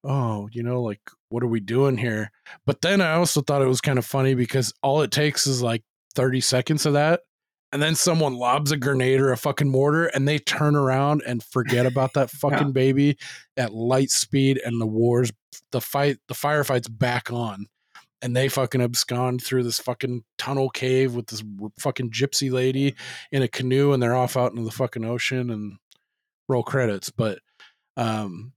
oh 0.06 0.48
you 0.54 0.64
know 0.64 0.82
like 0.82 1.02
what 1.30 1.44
are 1.44 1.48
we 1.48 1.60
doing 1.60 1.98
here 1.98 2.32
but 2.66 2.82
then 2.82 3.02
i 3.02 3.14
also 3.14 3.42
thought 3.42 3.62
it 3.62 3.68
was 3.68 3.82
kind 3.82 4.00
of 4.00 4.06
funny 4.06 4.36
because 4.36 4.74
all 4.82 5.02
it 5.02 5.12
takes 5.12 5.48
is 5.48 5.62
like 5.62 5.84
30 6.16 6.40
seconds 6.40 6.86
of 6.86 6.94
that 6.94 7.22
and 7.72 7.82
then 7.82 7.96
someone 7.96 8.36
lobs 8.36 8.72
a 8.72 8.78
grenade 8.78 9.20
or 9.20 9.32
a 9.32 9.38
fucking 9.38 9.70
mortar 9.70 10.06
and 10.06 10.28
they 10.28 10.40
turn 10.40 10.76
around 10.76 11.22
and 11.26 11.44
forget 11.44 11.86
about 11.86 12.14
that 12.14 12.30
fucking 12.32 12.72
baby 12.72 13.18
at 13.56 13.74
light 13.74 14.10
speed 14.10 14.60
and 14.64 14.80
the 14.80 14.88
wars 14.88 15.32
the 15.72 15.82
fight 15.82 16.18
the 16.28 16.34
firefights 16.34 16.88
back 16.90 17.32
on 17.32 17.68
and 18.22 18.36
they 18.36 18.48
fucking 18.48 18.82
abscond 18.82 19.44
through 19.44 19.64
this 19.64 19.80
fucking 19.80 20.24
tunnel 20.38 20.70
cave 20.70 21.14
with 21.14 21.28
this 21.28 21.44
fucking 21.80 22.10
gypsy 22.10 22.52
lady 22.52 22.96
in 23.32 23.42
a 23.42 23.48
canoe 23.48 23.92
and 23.92 24.02
they're 24.02 24.16
off 24.16 24.38
out 24.38 24.52
into 24.52 24.64
the 24.64 24.72
fucking 24.72 25.06
ocean 25.06 25.50
and 25.50 25.78
roll 26.48 26.64
credits 26.64 27.10
but 27.10 27.40
um 27.98 28.54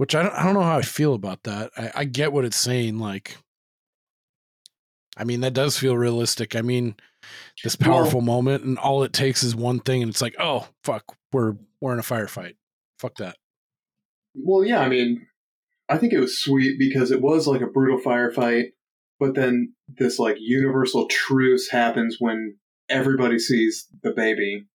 which 0.00 0.14
I 0.14 0.22
don't, 0.22 0.34
I 0.34 0.44
don't 0.44 0.54
know 0.54 0.62
how 0.62 0.78
I 0.78 0.80
feel 0.80 1.12
about 1.12 1.42
that. 1.42 1.72
I, 1.76 1.92
I 1.94 2.04
get 2.04 2.32
what 2.32 2.46
it's 2.46 2.56
saying. 2.56 2.98
Like, 2.98 3.36
I 5.20 5.24
mean, 5.24 5.42
that 5.42 5.52
does 5.52 5.76
feel 5.76 5.98
realistic. 5.98 6.56
I 6.56 6.62
mean, 6.62 6.96
this 7.62 7.76
powerful 7.76 8.22
moment, 8.22 8.64
and 8.64 8.78
all 8.78 9.02
it 9.02 9.12
takes 9.12 9.42
is 9.42 9.54
one 9.54 9.78
thing, 9.78 10.02
and 10.02 10.10
it's 10.10 10.22
like, 10.22 10.34
oh 10.38 10.66
fuck, 10.82 11.04
we're 11.30 11.56
we're 11.80 11.92
in 11.92 11.98
a 11.98 12.02
firefight. 12.02 12.54
Fuck 12.98 13.16
that. 13.16 13.36
Well, 14.34 14.64
yeah, 14.64 14.80
I 14.80 14.88
mean, 14.88 15.26
I 15.90 15.98
think 15.98 16.14
it 16.14 16.20
was 16.20 16.38
sweet 16.42 16.78
because 16.78 17.10
it 17.10 17.20
was 17.20 17.46
like 17.46 17.60
a 17.60 17.66
brutal 17.66 18.00
firefight, 18.00 18.68
but 19.18 19.34
then 19.34 19.74
this 19.88 20.18
like 20.18 20.36
universal 20.38 21.06
truce 21.08 21.68
happens 21.70 22.16
when 22.18 22.56
everybody 22.88 23.38
sees 23.38 23.88
the 24.02 24.12
baby, 24.12 24.66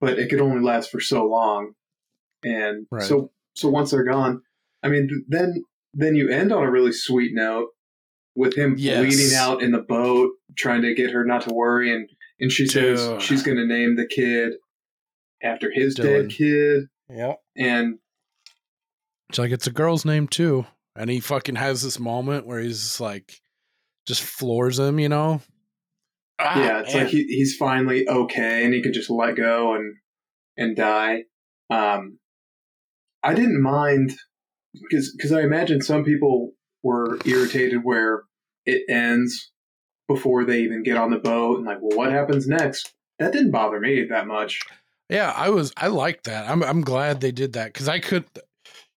but 0.00 0.18
it 0.18 0.30
could 0.30 0.40
only 0.40 0.62
last 0.64 0.90
for 0.90 1.00
so 1.00 1.26
long, 1.26 1.72
and 2.42 2.86
Right. 2.90 3.02
so 3.02 3.30
so 3.54 3.68
once 3.68 3.90
they're 3.90 4.04
gone, 4.04 4.40
I 4.82 4.88
mean, 4.88 5.26
then 5.28 5.62
then 5.92 6.14
you 6.14 6.30
end 6.30 6.50
on 6.50 6.64
a 6.64 6.70
really 6.70 6.92
sweet 6.92 7.32
note 7.34 7.68
with 8.36 8.56
him 8.56 8.74
Yes. 8.78 9.04
bleeding 9.04 9.34
out 9.36 9.62
in 9.62 9.72
the 9.72 9.80
boat, 9.80 10.32
trying 10.56 10.82
to 10.82 10.94
get 10.94 11.10
her 11.10 11.24
not 11.24 11.42
to 11.42 11.54
worry, 11.54 11.92
and 11.94 12.08
and 12.38 12.52
she 12.52 12.66
says 12.66 13.02
Dude. 13.06 13.22
she's 13.22 13.42
going 13.42 13.56
to 13.56 13.66
name 13.66 13.96
the 13.96 14.06
kid 14.06 14.52
after 15.42 15.70
his 15.72 15.96
Dylan. 15.96 16.28
dead 16.28 16.30
kid, 16.30 16.84
Yep. 17.10 17.40
and 17.56 17.98
It's 19.30 19.38
like 19.38 19.50
it's 19.50 19.66
a 19.66 19.72
girl's 19.72 20.04
name 20.04 20.28
too, 20.28 20.66
and 20.94 21.10
he 21.10 21.20
fucking 21.20 21.56
has 21.56 21.82
this 21.82 21.98
moment 21.98 22.46
where 22.46 22.60
he's 22.60 23.00
like, 23.00 23.40
just 24.06 24.22
floors 24.22 24.78
him, 24.78 24.98
you 25.00 25.08
know. 25.08 25.40
Ah, 26.38 26.58
yeah, 26.62 26.80
it's 26.80 26.94
man. 26.94 27.04
like 27.04 27.12
he, 27.12 27.24
he's 27.24 27.56
finally 27.56 28.06
okay 28.08 28.64
and 28.64 28.74
he 28.74 28.82
can 28.82 28.92
just 28.92 29.08
let 29.10 29.36
go 29.36 29.74
and 29.74 29.94
and 30.58 30.76
die. 30.76 31.24
Um, 31.70 32.18
I 33.22 33.32
didn't 33.34 33.60
mind 33.62 34.12
because 34.88 35.12
because 35.16 35.32
I 35.32 35.40
imagine 35.40 35.80
some 35.80 36.04
people 36.04 36.52
were 36.86 37.18
irritated 37.24 37.82
where 37.82 38.22
it 38.64 38.82
ends 38.88 39.50
before 40.08 40.44
they 40.44 40.60
even 40.60 40.82
get 40.84 40.96
on 40.96 41.10
the 41.10 41.18
boat 41.18 41.58
and 41.58 41.66
like, 41.66 41.78
well, 41.80 41.98
what 41.98 42.12
happens 42.12 42.46
next? 42.46 42.94
That 43.18 43.32
didn't 43.32 43.50
bother 43.50 43.80
me 43.80 44.04
that 44.10 44.26
much. 44.26 44.60
Yeah, 45.08 45.32
I 45.34 45.50
was 45.50 45.72
I 45.76 45.88
liked 45.88 46.24
that. 46.24 46.48
I'm 46.48 46.62
I'm 46.62 46.82
glad 46.82 47.20
they 47.20 47.32
did 47.32 47.54
that 47.54 47.74
cuz 47.74 47.88
I 47.88 47.98
could 47.98 48.24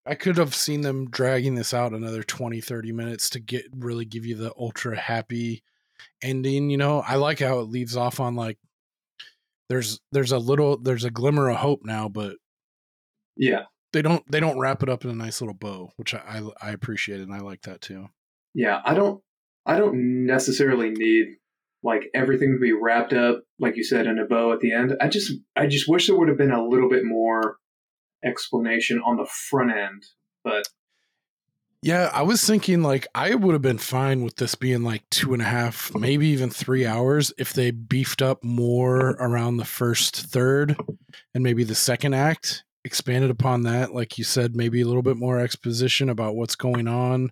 I 0.06 0.16
could 0.16 0.38
have 0.38 0.56
seen 0.56 0.82
them 0.82 1.10
dragging 1.10 1.56
this 1.56 1.74
out 1.74 1.94
another 1.94 2.24
20 2.24 2.62
30 2.62 2.92
minutes 2.92 3.30
to 3.32 3.40
get 3.40 3.66
really 3.76 4.06
give 4.06 4.26
you 4.26 4.36
the 4.36 4.54
ultra 4.58 4.98
happy 4.98 5.64
ending, 6.22 6.70
you 6.70 6.78
know. 6.78 7.02
I 7.02 7.16
like 7.16 7.40
how 7.40 7.60
it 7.60 7.70
leaves 7.70 7.96
off 7.96 8.20
on 8.20 8.36
like 8.36 8.58
there's 9.70 10.00
there's 10.12 10.32
a 10.32 10.40
little 10.40 10.78
there's 10.78 11.06
a 11.06 11.12
glimmer 11.12 11.50
of 11.50 11.58
hope 11.58 11.82
now, 11.84 12.10
but 12.10 12.38
Yeah, 13.38 13.66
they 13.94 14.02
don't 14.02 14.30
they 14.32 14.40
don't 14.40 14.60
wrap 14.60 14.84
it 14.84 14.90
up 14.90 15.04
in 15.04 15.10
a 15.10 15.16
nice 15.16 15.42
little 15.42 15.54
bow, 15.54 15.92
which 15.98 16.14
I 16.14 16.20
I, 16.62 16.70
I 16.70 16.72
appreciate 16.72 17.22
and 17.22 17.34
I 17.34 17.40
like 17.40 17.62
that 17.64 17.82
too. 17.82 18.10
yeah. 18.54 18.82
I 18.86 18.94
don't 18.94 19.22
I 19.66 19.78
don't 19.78 20.26
necessarily 20.26 20.90
need 20.92 21.28
like 21.84 22.04
everything 22.14 22.54
to 22.54 22.60
be 22.60 22.74
wrapped 22.74 23.14
up 23.14 23.44
like 23.60 23.78
you 23.78 23.84
said 23.84 24.06
in 24.06 24.20
a 24.20 24.26
bow 24.26 24.52
at 24.54 24.60
the 24.60 24.74
end. 24.74 24.96
I 25.02 25.08
just 25.08 25.32
I 25.56 25.68
just 25.68 25.88
wish 25.88 26.08
there 26.08 26.18
would 26.18 26.30
have 26.30 26.38
been 26.38 26.52
a 26.52 26.66
little 26.66 26.90
bit 26.90 27.06
more 27.06 27.58
explanation 28.24 29.00
on 29.00 29.18
the 29.18 29.28
front 29.50 29.72
end. 29.72 30.04
But 30.44 30.68
Yeah, 31.82 32.10
I 32.14 32.24
was 32.24 32.46
thinking 32.46 32.82
like 32.82 33.08
I 33.16 33.36
would 33.36 33.54
have 33.54 33.62
been 33.62 33.78
fine 33.78 34.24
with 34.24 34.36
this 34.36 34.56
being 34.56 34.84
like 34.84 35.10
two 35.10 35.34
and 35.34 35.42
a 35.42 35.46
half, 35.46 35.94
maybe 35.96 36.28
even 36.28 36.50
three 36.50 36.86
hours 36.86 37.32
if 37.38 37.54
they 37.54 37.72
beefed 37.72 38.22
up 38.22 38.44
more 38.44 39.12
around 39.12 39.58
the 39.58 39.66
first 39.66 40.16
third 40.16 40.76
and 41.34 41.44
maybe 41.44 41.64
the 41.64 41.76
second 41.76 42.14
act, 42.14 42.64
expanded 42.86 43.30
upon 43.30 43.64
that. 43.64 43.94
Like 43.94 44.18
you 44.18 44.24
said, 44.24 44.56
maybe 44.56 44.82
a 44.82 44.86
little 44.86 45.02
bit 45.02 45.18
more 45.18 45.40
exposition 45.40 46.10
about 46.10 46.36
what's 46.36 46.56
going 46.56 46.88
on, 46.88 47.32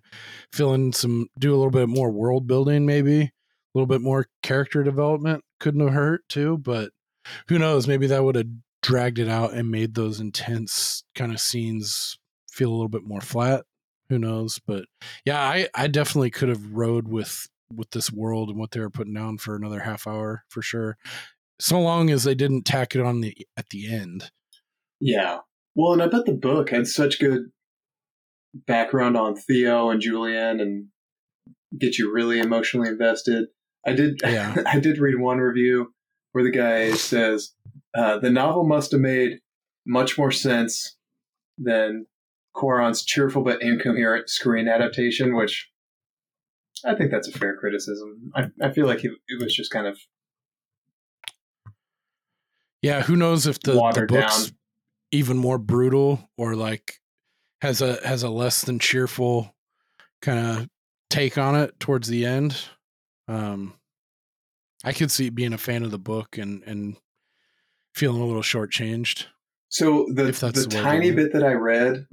fill 0.52 0.74
in 0.74 0.92
some, 0.92 1.28
do 1.38 1.54
a 1.54 1.56
little 1.56 1.70
bit 1.70 1.88
more 1.88 2.10
world 2.10 2.46
building, 2.46 2.86
maybe 2.86 3.20
a 3.22 3.30
little 3.74 3.86
bit 3.86 4.00
more 4.00 4.26
character 4.42 4.82
development. 4.82 5.44
Couldn't 5.60 5.80
have 5.80 5.92
hurt 5.92 6.22
too, 6.28 6.58
but 6.58 6.90
who 7.48 7.58
knows? 7.58 7.88
Maybe 7.88 8.06
that 8.06 8.24
would 8.24 8.36
have 8.36 8.46
dragged 8.82 9.18
it 9.18 9.28
out 9.28 9.52
and 9.52 9.70
made 9.70 9.94
those 9.94 10.20
intense 10.20 11.02
kind 11.14 11.32
of 11.32 11.40
scenes 11.40 12.18
feel 12.50 12.70
a 12.70 12.74
little 12.74 12.88
bit 12.88 13.04
more 13.04 13.20
flat 13.20 13.64
who 14.08 14.18
knows 14.18 14.58
but 14.66 14.84
yeah 15.24 15.40
i 15.40 15.68
i 15.74 15.86
definitely 15.86 16.30
could 16.30 16.48
have 16.48 16.72
rode 16.72 17.08
with 17.08 17.48
with 17.74 17.90
this 17.90 18.10
world 18.10 18.48
and 18.48 18.58
what 18.58 18.70
they 18.70 18.80
were 18.80 18.88
putting 18.88 19.14
down 19.14 19.36
for 19.36 19.54
another 19.54 19.80
half 19.80 20.06
hour 20.06 20.44
for 20.48 20.62
sure 20.62 20.96
so 21.60 21.80
long 21.80 22.08
as 22.08 22.24
they 22.24 22.34
didn't 22.34 22.62
tack 22.64 22.94
it 22.94 23.02
on 23.02 23.20
the 23.20 23.36
at 23.56 23.68
the 23.70 23.92
end 23.92 24.30
yeah, 25.00 25.38
well, 25.74 25.92
and 25.92 26.02
I 26.02 26.08
bet 26.08 26.26
the 26.26 26.32
book 26.32 26.70
had 26.70 26.86
such 26.86 27.20
good 27.20 27.50
background 28.66 29.16
on 29.16 29.36
Theo 29.36 29.90
and 29.90 30.00
Julian 30.00 30.60
and 30.60 30.86
get 31.78 31.98
you 31.98 32.12
really 32.12 32.40
emotionally 32.40 32.88
invested. 32.88 33.46
I 33.86 33.92
did. 33.92 34.20
Yeah. 34.22 34.56
I 34.66 34.80
did 34.80 34.98
read 34.98 35.20
one 35.20 35.38
review 35.38 35.92
where 36.32 36.44
the 36.44 36.50
guy 36.50 36.92
says 36.92 37.52
uh, 37.96 38.18
the 38.18 38.30
novel 38.30 38.64
must 38.64 38.92
have 38.92 39.00
made 39.00 39.38
much 39.86 40.18
more 40.18 40.32
sense 40.32 40.96
than 41.56 42.06
Cuarón's 42.56 43.04
cheerful 43.04 43.42
but 43.42 43.62
incoherent 43.62 44.28
screen 44.28 44.68
adaptation, 44.68 45.34
which 45.34 45.70
I 46.84 46.94
think 46.94 47.10
that's 47.10 47.28
a 47.28 47.32
fair 47.32 47.56
criticism. 47.56 48.32
I, 48.34 48.46
I 48.60 48.72
feel 48.72 48.86
like 48.86 49.04
it, 49.04 49.12
it 49.28 49.42
was 49.42 49.54
just 49.54 49.70
kind 49.70 49.86
of 49.86 49.98
yeah 52.82 53.02
who 53.02 53.16
knows 53.16 53.46
if 53.46 53.60
the, 53.60 53.72
the 53.72 54.06
book's 54.06 54.46
down. 54.48 54.57
Even 55.10 55.36
more 55.38 55.58
brutal 55.58 56.30
or 56.36 56.54
like 56.54 57.00
has 57.62 57.80
a 57.82 57.98
has 58.06 58.22
a 58.22 58.28
less 58.28 58.62
than 58.62 58.78
cheerful 58.78 59.54
kind 60.22 60.38
of 60.38 60.68
take 61.10 61.38
on 61.38 61.54
it 61.56 61.78
towards 61.80 62.08
the 62.08 62.24
end. 62.26 62.56
Um 63.26 63.74
i 64.84 64.92
could 64.92 65.10
see 65.10 65.28
being 65.28 65.52
a 65.52 65.58
fan 65.58 65.82
of 65.82 65.90
the 65.90 65.98
book 65.98 66.38
and 66.38 66.62
and 66.64 66.96
feeling 67.94 68.22
a 68.22 68.26
little 68.26 68.42
shortchanged 68.42 69.26
So 69.70 70.06
the 70.14 70.24
the 70.26 70.52
the 70.52 70.66
tiny 70.70 71.10
bit 71.10 71.32
that 71.32 71.42
I 71.42 71.52
read 71.52 72.06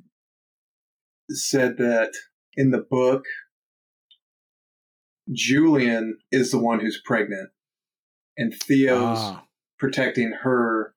said 1.29 1.77
that 1.77 2.11
in 2.55 2.71
the 2.71 2.85
book, 2.89 3.23
Julian 5.31 6.17
is 6.31 6.51
the 6.51 6.59
one 6.59 6.79
who's 6.79 7.01
pregnant, 7.03 7.49
and 8.37 8.53
Theo's 8.53 9.17
Ah, 9.19 9.45
protecting 9.79 10.31
her 10.43 10.93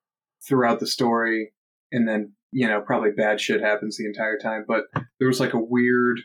throughout 0.47 0.79
the 0.79 0.87
story, 0.87 1.53
and 1.91 2.07
then 2.07 2.33
you 2.51 2.67
know 2.67 2.81
probably 2.81 3.11
bad 3.11 3.39
shit 3.39 3.61
happens 3.61 3.97
the 3.97 4.05
entire 4.05 4.37
time. 4.37 4.65
But 4.67 4.85
there 5.19 5.27
was 5.27 5.39
like 5.39 5.53
a 5.53 5.59
weird 5.59 6.21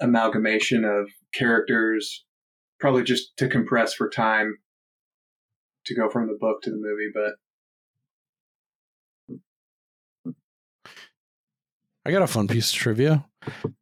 amalgamation 0.00 0.84
of 0.84 1.08
characters, 1.32 2.24
probably 2.80 3.02
just 3.02 3.36
to 3.38 3.48
compress 3.48 3.94
for 3.94 4.08
time 4.08 4.58
to 5.86 5.94
go 5.94 6.08
from 6.08 6.26
the 6.28 6.38
book 6.38 6.62
to 6.62 6.70
the 6.70 6.76
movie. 6.76 7.10
But 7.12 7.34
I 12.06 12.10
got 12.10 12.22
a 12.22 12.26
fun 12.26 12.48
piece 12.48 12.70
of 12.70 12.76
trivia. 12.76 13.24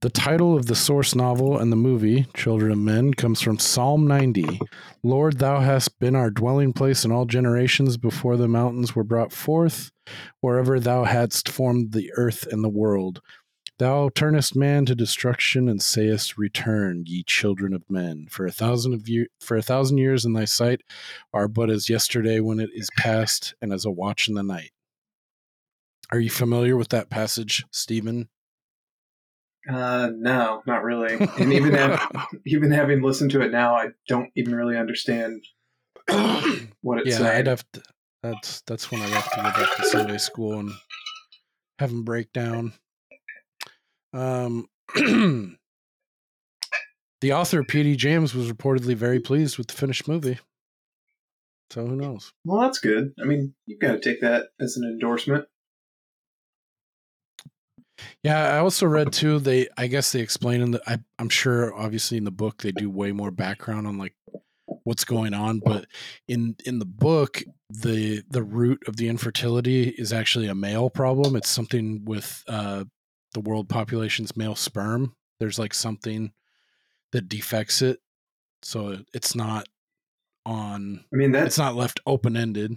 The 0.01 0.11
title 0.11 0.57
of 0.57 0.67
the 0.67 0.75
source 0.75 1.15
novel 1.15 1.59
and 1.59 1.71
the 1.71 1.77
movie, 1.77 2.27
Children 2.35 2.73
of 2.73 2.79
Men, 2.79 3.15
comes 3.15 3.41
from 3.41 3.59
Psalm 3.59 4.07
90. 4.07 4.61
Lord, 5.03 5.39
thou 5.39 5.61
hast 5.61 5.99
been 5.99 6.17
our 6.17 6.31
dwelling 6.31 6.73
place 6.73 7.05
in 7.05 7.13
all 7.13 7.25
generations 7.25 7.97
before 7.97 8.37
the 8.37 8.49
mountains 8.49 8.95
were 8.95 9.05
brought 9.05 9.33
forth, 9.33 9.91
wherever 10.41 10.81
thou 10.81 11.05
hadst 11.05 11.49
formed 11.49 11.93
the 11.93 12.13
earth 12.17 12.47
and 12.51 12.65
the 12.65 12.69
world. 12.69 13.21
Thou 13.79 14.11
turnest 14.11 14.55
man 14.55 14.87
to 14.87 14.95
destruction 14.95 15.69
and 15.69 15.83
sayest, 15.83 16.39
Return, 16.39 17.05
ye 17.07 17.25
children 17.25 17.75
of 17.75 17.89
men. 17.91 18.27
For 18.31 18.47
a 18.47 18.53
thousand 18.53 18.95
of 18.95 19.09
year, 19.09 19.27
for 19.41 19.57
a 19.57 19.63
thousand 19.63 19.99
years 19.99 20.25
in 20.25 20.35
thy 20.35 20.45
sight 20.45 20.83
are 21.33 21.49
but 21.49 21.71
as 21.71 21.89
yesterday 21.89 22.39
when 22.41 22.61
it 22.61 22.71
is 22.75 22.91
past, 22.97 23.55
and 23.61 23.73
as 23.73 23.85
a 23.85 23.91
watch 23.91 24.29
in 24.29 24.35
the 24.35 24.43
night. 24.43 24.71
Are 26.13 26.21
you 26.21 26.31
familiar 26.31 26.77
with 26.77 26.91
that 26.91 27.11
passage, 27.11 27.65
Stephen? 27.71 28.29
Uh, 29.69 30.11
no, 30.15 30.63
not 30.67 30.83
really. 30.83 31.15
And 31.39 31.53
even 31.53 31.75
have, 31.75 32.11
even 32.47 32.71
having 32.71 33.03
listened 33.03 33.31
to 33.33 33.41
it 33.43 33.53
now, 33.53 33.75
I 33.75 33.89
don't 34.09 34.31
even 34.35 34.55
really 34.55 34.77
understand 34.77 35.45
what 36.81 36.99
it 36.99 37.07
yeah, 37.07 37.19
said. 37.19 37.37
I'd 37.37 37.47
have 37.47 37.65
to. 37.73 37.83
That's 38.23 38.61
that's 38.63 38.91
when 38.91 39.01
I 39.01 39.07
have 39.09 39.31
to 39.31 39.37
go 39.37 39.43
back 39.43 39.77
to 39.77 39.87
Sunday 39.87 40.19
school 40.19 40.61
and 40.61 40.71
have 41.79 41.91
them 41.91 42.05
break 42.05 42.33
down. 42.33 42.73
Um, 44.13 44.69
the 44.95 45.57
author 47.33 47.65
P.D. 47.65 47.97
James 47.97 48.35
was 48.35 48.51
reportedly 48.51 48.95
very 48.95 49.19
pleased 49.19 49.59
with 49.59 49.67
the 49.69 49.75
finished 49.75 50.07
movie. 50.07 50.39
So 51.71 51.87
who 51.87 51.97
knows? 51.97 52.33
Well, 52.45 52.61
that's 52.61 52.79
good. 52.79 53.15
I 53.21 53.25
mean, 53.25 53.55
you've 53.67 53.81
got 53.81 53.93
to 53.93 54.01
take 54.01 54.21
that 54.21 54.49
as 54.61 54.77
an 54.77 54.85
endorsement. 54.85 55.47
Yeah, 58.23 58.55
I 58.55 58.59
also 58.59 58.87
read 58.87 59.13
too. 59.13 59.39
They, 59.39 59.69
I 59.77 59.87
guess 59.87 60.13
they 60.13 60.21
explain 60.21 60.61
in 60.61 60.71
the. 60.73 60.83
I, 60.87 60.99
I'm 61.19 61.29
sure, 61.29 61.75
obviously, 61.75 62.19
in 62.19 62.25
the 62.25 62.31
book 62.31 62.63
they 62.63 62.73
do 62.73 62.89
way 62.91 63.13
more 63.13 63.31
background 63.31 63.87
on 63.87 63.99
like 63.99 64.15
what's 64.85 65.05
going 65.05 65.35
on, 65.35 65.61
but 65.65 65.87
in 66.29 66.57
in 66.65 66.79
the 66.79 66.87
book, 66.87 67.43
the 67.71 68.23
the 68.29 68.43
root 68.43 68.83
of 68.87 68.97
the 68.97 69.09
infertility 69.09 69.89
is 69.89 70.13
actually 70.13 70.49
a 70.49 70.55
male 70.55 70.91
problem. 70.91 71.37
It's 71.37 71.49
something 71.49 72.05
with 72.05 72.43
uh, 72.49 72.85
the 73.35 73.41
world 73.41 73.69
population's 73.69 74.37
male 74.37 74.55
sperm. 74.57 75.15
There's 75.41 75.59
like 75.59 75.75
something 75.75 76.33
that 77.13 77.29
defects 77.29 77.83
it, 77.83 78.01
so 78.63 78.99
it's 79.13 79.35
not 79.35 79.69
on. 80.47 81.05
I 81.13 81.17
mean, 81.17 81.35
It's 81.35 81.43
that's 81.43 81.59
not 81.59 81.75
left 81.77 82.01
open 82.07 82.37
ended. 82.37 82.77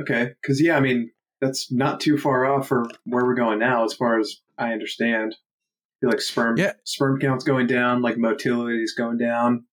okay. 0.00 0.32
Because 0.40 0.60
yeah, 0.62 0.76
I 0.76 0.80
mean, 0.80 1.10
that's 1.40 1.70
not 1.72 2.00
too 2.00 2.16
far 2.18 2.46
off 2.46 2.68
for 2.68 2.86
where 3.04 3.24
we're 3.24 3.34
going 3.34 3.58
now, 3.58 3.84
as 3.84 3.92
far 3.94 4.18
as 4.18 4.36
I 4.58 4.72
understand. 4.72 5.34
I 5.34 5.96
feel 6.00 6.10
like 6.10 6.20
sperm 6.20 6.56
Yeah. 6.58 6.72
sperm 6.84 7.18
count's 7.20 7.44
going 7.44 7.66
down, 7.66 8.02
like 8.02 8.16
motility 8.18 8.82
is 8.82 8.94
going 8.94 9.18
down. 9.18 9.64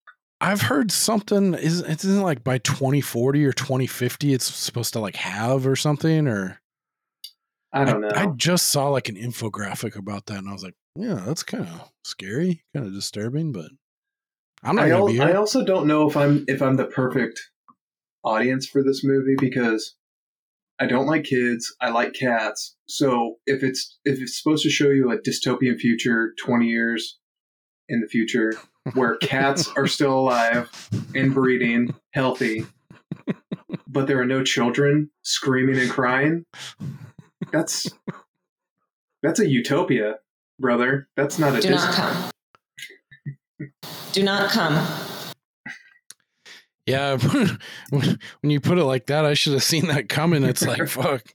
I've 0.41 0.61
heard 0.61 0.91
something 0.91 1.53
is 1.53 1.79
it 1.81 2.03
isn't 2.03 2.21
like 2.21 2.43
by 2.43 2.57
2040 2.57 3.45
or 3.45 3.53
2050 3.53 4.33
it's 4.33 4.45
supposed 4.53 4.91
to 4.93 4.99
like 4.99 5.15
have 5.15 5.65
or 5.65 5.75
something 5.77 6.27
or 6.27 6.59
I 7.71 7.85
don't 7.85 8.01
know. 8.01 8.11
I 8.13 8.27
just 8.35 8.67
saw 8.67 8.89
like 8.89 9.07
an 9.09 9.15
infographic 9.15 9.95
about 9.95 10.25
that 10.27 10.37
and 10.39 10.49
I 10.49 10.53
was 10.53 10.63
like, 10.63 10.75
yeah, 10.97 11.23
that's 11.25 11.43
kind 11.43 11.63
of 11.65 11.89
scary, 12.03 12.63
kind 12.75 12.85
of 12.85 12.93
disturbing, 12.93 13.51
but 13.53 13.71
I'm 14.63 14.75
not 14.75 14.85
I, 14.85 14.89
al- 14.91 15.21
I 15.21 15.33
also 15.33 15.63
don't 15.65 15.87
know 15.87 16.07
if 16.09 16.15
I'm 16.17 16.43
if 16.47 16.61
I'm 16.61 16.75
the 16.75 16.85
perfect 16.85 17.39
audience 18.23 18.67
for 18.67 18.83
this 18.83 19.03
movie 19.03 19.35
because 19.39 19.95
I 20.79 20.87
don't 20.87 21.05
like 21.05 21.23
kids. 21.23 21.73
I 21.81 21.89
like 21.89 22.13
cats. 22.13 22.75
So 22.87 23.35
if 23.45 23.63
it's 23.63 23.97
if 24.05 24.21
it's 24.21 24.41
supposed 24.41 24.63
to 24.63 24.69
show 24.69 24.89
you 24.89 25.11
a 25.11 25.17
dystopian 25.17 25.77
future, 25.77 26.33
twenty 26.39 26.67
years 26.67 27.19
in 27.89 28.01
the 28.01 28.07
future, 28.07 28.53
where 28.93 29.15
cats 29.17 29.69
are 29.75 29.87
still 29.87 30.17
alive 30.17 30.89
and 31.15 31.33
breeding, 31.33 31.93
healthy, 32.13 32.65
but 33.87 34.07
there 34.07 34.19
are 34.19 34.25
no 34.25 34.43
children 34.43 35.09
screaming 35.21 35.79
and 35.79 35.89
crying, 35.89 36.45
that's 37.51 37.87
that's 39.21 39.39
a 39.39 39.47
utopia, 39.47 40.15
brother. 40.59 41.07
That's 41.15 41.39
not 41.39 41.55
a 41.55 41.61
Do 41.61 41.69
not 41.69 41.93
come. 41.93 42.31
Do 44.11 44.23
not 44.23 44.49
come. 44.49 45.12
Yeah, 46.85 47.17
when, 47.89 48.19
when 48.41 48.49
you 48.49 48.59
put 48.59 48.77
it 48.77 48.85
like 48.85 49.07
that, 49.07 49.25
I 49.25 49.33
should 49.33 49.53
have 49.53 49.63
seen 49.63 49.87
that 49.87 50.09
coming. 50.09 50.43
It's 50.43 50.65
like 50.65 50.87
fuck, 50.87 51.33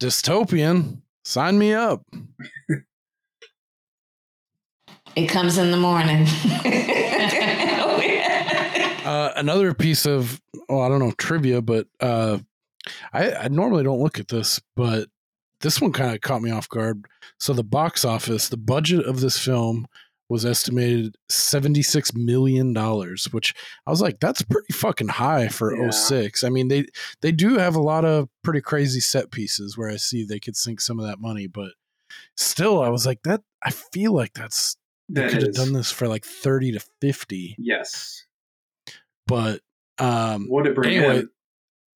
dystopian. 0.00 1.02
Sign 1.24 1.58
me 1.58 1.72
up. 1.72 2.02
It 5.16 5.26
comes 5.26 5.58
in 5.58 5.70
the 5.70 5.76
morning. 5.76 6.26
Uh, 9.04 9.34
another 9.36 9.74
piece 9.74 10.06
of, 10.06 10.40
well, 10.66 10.80
I 10.80 10.88
don't 10.88 10.98
know, 10.98 11.12
trivia, 11.18 11.60
but 11.60 11.86
uh, 12.00 12.38
I, 13.12 13.32
I 13.32 13.48
normally 13.48 13.84
don't 13.84 14.00
look 14.00 14.18
at 14.18 14.28
this, 14.28 14.62
but 14.76 15.10
this 15.60 15.78
one 15.78 15.92
kind 15.92 16.14
of 16.14 16.22
caught 16.22 16.40
me 16.40 16.50
off 16.50 16.70
guard. 16.70 17.04
So 17.38 17.52
the 17.52 17.62
box 17.62 18.06
office, 18.06 18.48
the 18.48 18.56
budget 18.56 19.04
of 19.04 19.20
this 19.20 19.38
film 19.38 19.86
was 20.34 20.44
estimated 20.44 21.16
$76 21.30 22.14
million, 22.14 22.74
which 23.30 23.54
I 23.86 23.90
was 23.90 24.00
like, 24.02 24.20
that's 24.20 24.42
pretty 24.42 24.72
fucking 24.74 25.08
high 25.08 25.48
for 25.48 25.74
Yeah. 25.74 25.90
06. 25.90 26.44
I 26.44 26.48
mean, 26.50 26.68
they, 26.68 26.86
they 27.22 27.32
do 27.32 27.56
have 27.56 27.74
a 27.76 27.80
lot 27.82 28.04
of 28.04 28.28
pretty 28.42 28.60
crazy 28.60 29.00
set 29.00 29.30
pieces 29.30 29.78
where 29.78 29.88
I 29.88 29.96
see 29.96 30.24
they 30.24 30.40
could 30.40 30.56
sink 30.56 30.80
some 30.80 30.98
of 31.00 31.06
that 31.06 31.20
money, 31.20 31.46
but 31.46 31.70
still, 32.36 32.82
I 32.82 32.88
was 32.90 33.06
like, 33.06 33.22
that, 33.24 33.40
I 33.62 33.70
feel 33.70 34.12
like 34.12 34.34
that's, 34.34 34.76
they 35.08 35.22
That 35.22 35.30
could 35.32 35.42
have 35.42 35.54
done 35.54 35.72
this 35.72 35.90
for 35.90 36.08
like 36.08 36.24
30 36.24 36.72
to 36.72 36.80
50, 37.00 37.54
Yes. 37.58 38.26
but 39.26 39.60
um, 39.98 40.46
What 40.48 40.66
it 40.66 40.74
bring 40.74 40.96
anyway, 40.96 41.18
in? 41.20 41.28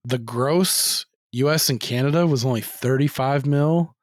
the 0.05 0.19
gross 0.19 1.05
U.S. 1.33 1.69
and 1.69 1.79
Canada 1.81 2.27
was 2.27 2.45
only 2.45 2.61
35 2.63 3.45
mil, 3.47 3.95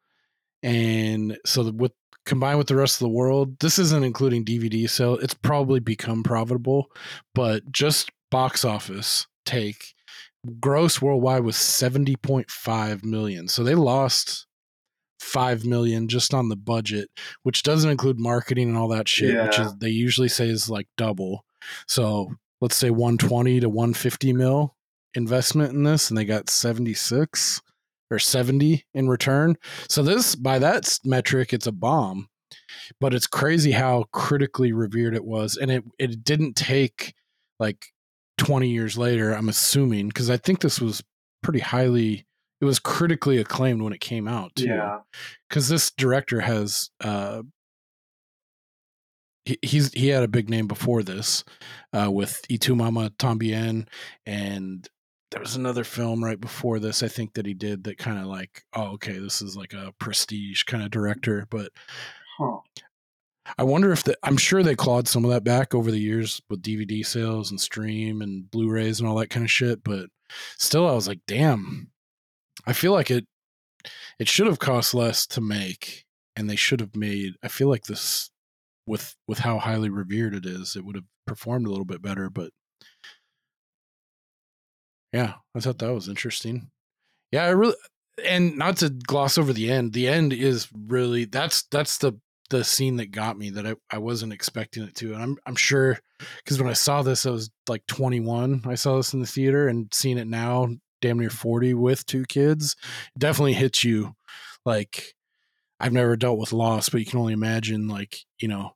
and 0.62 1.38
so 1.46 1.72
with 1.72 1.94
combined 2.26 2.58
with 2.58 2.68
the 2.68 2.76
rest 2.76 2.96
of 2.96 3.06
the 3.06 3.14
world, 3.14 3.60
this 3.60 3.80
isn't 3.80 4.04
including 4.04 4.44
DVD 4.44 4.90
sale. 4.90 5.18
It's 5.18 5.34
probably 5.34 5.80
become 5.80 6.24
profitable, 6.24 6.92
but 7.34 7.72
just 7.72 8.12
box 8.32 8.66
office 8.66 9.28
take 9.46 9.94
gross 10.60 11.02
worldwide 11.02 11.44
was 11.44 11.56
70.5 11.56 13.04
million. 13.04 13.48
So 13.48 13.64
they 13.64 13.76
lost 13.76 14.48
5 15.20 15.66
million 15.66 16.08
just 16.08 16.34
on 16.34 16.50
the 16.50 16.56
budget, 16.56 17.10
which 17.44 17.64
doesn't 17.64 17.90
include 17.90 18.20
marketing 18.20 18.70
and 18.70 18.78
all 18.78 18.90
that 18.90 19.08
shit, 19.08 19.42
which 19.44 19.60
is 19.60 19.76
they 19.78 19.90
usually 19.90 20.30
say 20.30 20.50
is 20.50 20.70
like 20.70 20.88
double. 20.98 21.46
So 21.88 22.32
let's 22.62 22.76
say 22.76 22.90
120 22.90 23.62
to 23.62 23.70
150 23.70 24.34
mil 24.34 24.76
investment 25.14 25.74
in 25.74 25.84
this 25.84 26.10
and 26.10 26.18
they 26.18 26.26
got 26.26 26.50
76 26.50 27.62
or 28.12 28.20
70 28.20 28.86
in 28.94 29.08
return. 29.10 29.58
So 29.90 30.04
this 30.04 30.36
by 30.36 30.60
that 30.60 31.00
metric 31.04 31.54
it's 31.54 31.68
a 31.68 31.72
bomb. 31.72 32.30
But 33.02 33.14
it's 33.14 33.28
crazy 33.28 33.72
how 33.72 34.06
critically 34.12 34.72
revered 34.72 35.16
it 35.16 35.26
was 35.26 35.58
and 35.58 35.72
it 35.72 35.84
it 35.98 36.24
didn't 36.24 36.56
take 36.56 37.14
like 37.60 37.88
20 38.38 38.68
years 38.70 38.98
later 38.98 39.32
I'm 39.34 39.50
assuming 39.50 40.12
cuz 40.12 40.30
I 40.30 40.38
think 40.38 40.60
this 40.62 40.80
was 40.80 41.04
pretty 41.42 41.60
highly 41.60 42.26
it 42.62 42.66
was 42.66 42.80
critically 42.80 43.38
acclaimed 43.38 43.82
when 43.82 43.94
it 43.94 44.00
came 44.02 44.28
out 44.28 44.56
too 44.56 44.66
Yeah. 44.68 45.00
cuz 45.50 45.68
this 45.68 45.92
director 45.92 46.42
has 46.42 46.90
uh 47.02 47.44
he, 49.46 49.58
he's 49.62 49.92
he 49.94 50.08
had 50.08 50.24
a 50.24 50.28
big 50.28 50.50
name 50.50 50.68
before 50.68 51.04
this 51.04 51.44
uh 51.94 52.10
with 52.12 52.42
Y 52.50 52.58
Tu 52.58 52.76
Mamá 52.76 53.10
También 53.18 53.88
and 54.26 54.88
there 55.32 55.42
was 55.42 55.56
another 55.56 55.84
film 55.84 56.24
right 56.24 56.40
before 56.40 56.80
this 56.80 57.04
I 57.04 57.08
think 57.08 57.34
that 57.34 57.46
he 57.46 57.54
did 57.54 57.84
that 57.86 57.98
kind 57.98 58.20
of 58.20 58.26
like 58.26 58.64
oh 58.74 58.94
okay 58.94 59.18
this 59.18 59.42
is 59.42 59.56
like 59.58 59.74
a 59.74 59.94
prestige 60.00 60.64
kind 60.64 60.84
of 60.84 60.92
director 60.92 61.46
but 61.50 61.72
Huh. 62.38 62.58
I 63.58 63.64
wonder 63.64 63.92
if 63.92 64.04
the 64.04 64.18
I'm 64.24 64.38
sure 64.38 64.62
they 64.64 64.76
clawed 64.76 65.08
some 65.08 65.24
of 65.24 65.32
that 65.32 65.44
back 65.44 65.74
over 65.74 65.92
the 65.92 66.00
years 66.00 66.42
with 66.50 66.62
DVD 66.62 67.06
sales 67.06 67.50
and 67.52 67.62
stream 67.62 68.22
and 68.22 68.50
Blu-rays 68.52 69.00
and 69.00 69.08
all 69.08 69.16
that 69.18 69.30
kind 69.30 69.46
of 69.46 69.52
shit 69.52 69.84
but 69.84 70.08
still 70.58 70.88
I 70.88 70.94
was 70.94 71.08
like 71.08 71.22
damn 71.28 71.92
I 72.66 72.74
feel 72.74 72.92
like 72.92 73.12
it 73.12 73.26
it 74.20 74.28
should 74.28 74.48
have 74.48 74.60
cost 74.60 74.94
less 74.94 75.28
to 75.28 75.42
make, 75.42 76.06
and 76.36 76.50
they 76.50 76.56
should 76.56 76.80
have 76.80 76.96
made. 76.96 77.34
I 77.44 77.48
feel 77.48 77.68
like 77.70 77.84
this 77.84 78.30
with 78.88 79.16
with 79.28 79.40
how 79.40 79.60
highly 79.60 79.90
revered 79.90 80.36
it 80.36 80.46
is, 80.46 80.76
it 80.76 80.86
would 80.86 80.96
have 80.96 81.06
performed 81.28 81.68
a 81.68 81.70
little 81.70 81.86
bit 81.86 82.02
better. 82.02 82.30
But 82.30 82.52
yeah, 85.16 85.36
I 85.56 85.62
thought 85.62 85.80
that 85.80 85.94
was 85.94 86.10
interesting. 86.10 86.70
Yeah, 87.32 87.46
I 87.46 87.50
really 87.50 87.76
and 88.24 88.58
not 88.58 88.78
to 88.78 88.90
gloss 88.90 89.38
over 89.38 89.54
the 89.54 89.72
end. 89.72 89.94
The 89.94 90.08
end 90.08 90.34
is 90.34 90.68
really 90.74 91.24
that's 91.26 91.64
that's 91.72 91.98
the 92.00 92.20
the 92.50 92.64
scene 92.64 92.98
that 92.98 93.12
got 93.12 93.38
me 93.38 93.50
that 93.52 93.66
I, 93.66 93.76
I 93.90 93.98
wasn't 93.98 94.34
expecting 94.34 94.84
it 94.84 94.94
to 94.98 95.14
and 95.14 95.24
i'm 95.24 95.38
i'm 95.48 95.56
sure 95.56 95.98
because 96.38 96.60
when 96.60 96.70
i 96.70 96.74
saw 96.74 97.02
this 97.02 97.26
i 97.26 97.32
was 97.32 97.50
like 97.68 97.86
21 97.88 98.62
i 98.68 98.76
saw 98.76 98.98
this 98.98 99.16
in 99.16 99.20
the 99.20 99.26
theater 99.26 99.68
and 99.68 99.92
seeing 99.92 100.20
it 100.20 100.28
now 100.28 100.68
damn 101.02 101.18
near 101.18 101.32
40 101.32 101.74
with 101.74 102.06
two 102.06 102.24
kids 102.26 102.76
definitely 103.18 103.54
hits 103.54 103.84
you 103.84 104.14
like 104.64 105.16
i've 105.80 105.92
never 105.92 106.16
dealt 106.16 106.38
with 106.38 106.54
loss 106.54 106.88
but 106.88 107.00
you 107.00 107.06
can 107.08 107.20
only 107.20 107.34
imagine 107.34 107.88
like 107.88 108.20
you 108.40 108.48
know 108.48 108.74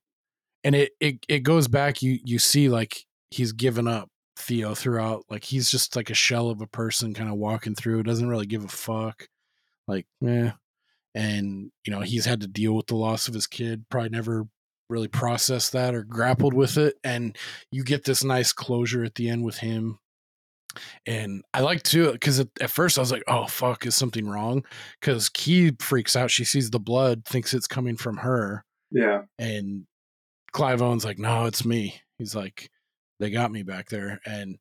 and 0.63 0.73
it 0.73 0.91
it, 0.99 1.23
it 1.29 1.43
goes 1.43 1.67
back 1.67 2.01
you 2.01 2.17
you 2.23 2.39
see 2.39 2.69
like 2.69 3.05
he's 3.29 3.51
given 3.51 3.87
up 3.87 4.09
theo 4.39 4.73
throughout 4.73 5.25
like 5.29 5.43
he's 5.43 5.69
just 5.69 5.95
like 5.95 6.09
a 6.09 6.15
shell 6.15 6.49
of 6.49 6.61
a 6.61 6.67
person 6.67 7.13
kind 7.13 7.29
of 7.29 7.35
walking 7.35 7.75
through 7.75 8.03
doesn't 8.03 8.29
really 8.29 8.45
give 8.45 8.63
a 8.63 8.69
fuck 8.69 9.27
like 9.87 10.05
yeah 10.21 10.53
and 11.13 11.71
you 11.85 11.91
know 11.91 11.99
he's 11.99 12.25
had 12.25 12.41
to 12.41 12.47
deal 12.47 12.73
with 12.73 12.87
the 12.87 12.95
loss 12.95 13.27
of 13.27 13.33
his 13.33 13.47
kid 13.47 13.83
probably 13.89 14.09
never 14.09 14.47
really 14.89 15.07
processed 15.07 15.73
that 15.73 15.93
or 15.93 16.03
grappled 16.03 16.53
with 16.53 16.77
it 16.77 16.95
and 17.03 17.37
you 17.71 17.83
get 17.83 18.05
this 18.05 18.23
nice 18.23 18.53
closure 18.53 19.03
at 19.03 19.15
the 19.15 19.29
end 19.29 19.43
with 19.43 19.57
him 19.57 19.99
and 21.05 21.43
i 21.53 21.59
like 21.59 21.83
to 21.83 22.11
because 22.13 22.39
at, 22.39 22.47
at, 22.61 22.69
first 22.69 22.97
i 22.97 23.01
was 23.01 23.11
like 23.11 23.23
oh 23.27 23.45
fuck 23.45 23.85
is 23.85 23.95
something 23.95 24.27
wrong? 24.27 24.63
Because 24.99 25.29
Kee 25.29 25.71
freaks 25.79 26.15
out 26.15 26.31
she 26.31 26.45
sees 26.45 26.69
the 26.69 26.79
blood 26.79 27.25
thinks 27.25 27.53
it's 27.53 27.67
coming 27.67 27.97
from 27.97 28.17
her 28.17 28.63
yeah. 28.91 29.23
and 29.37 29.85
clive 30.51 30.81
owen's 30.81 31.05
like 31.05 31.19
no 31.19 31.45
it's 31.45 31.65
me. 31.65 32.01
He's 32.17 32.35
like 32.35 32.69
they 33.19 33.29
got 33.29 33.51
me 33.51 33.63
back 33.63 33.89
there 33.89 34.19
and 34.25 34.57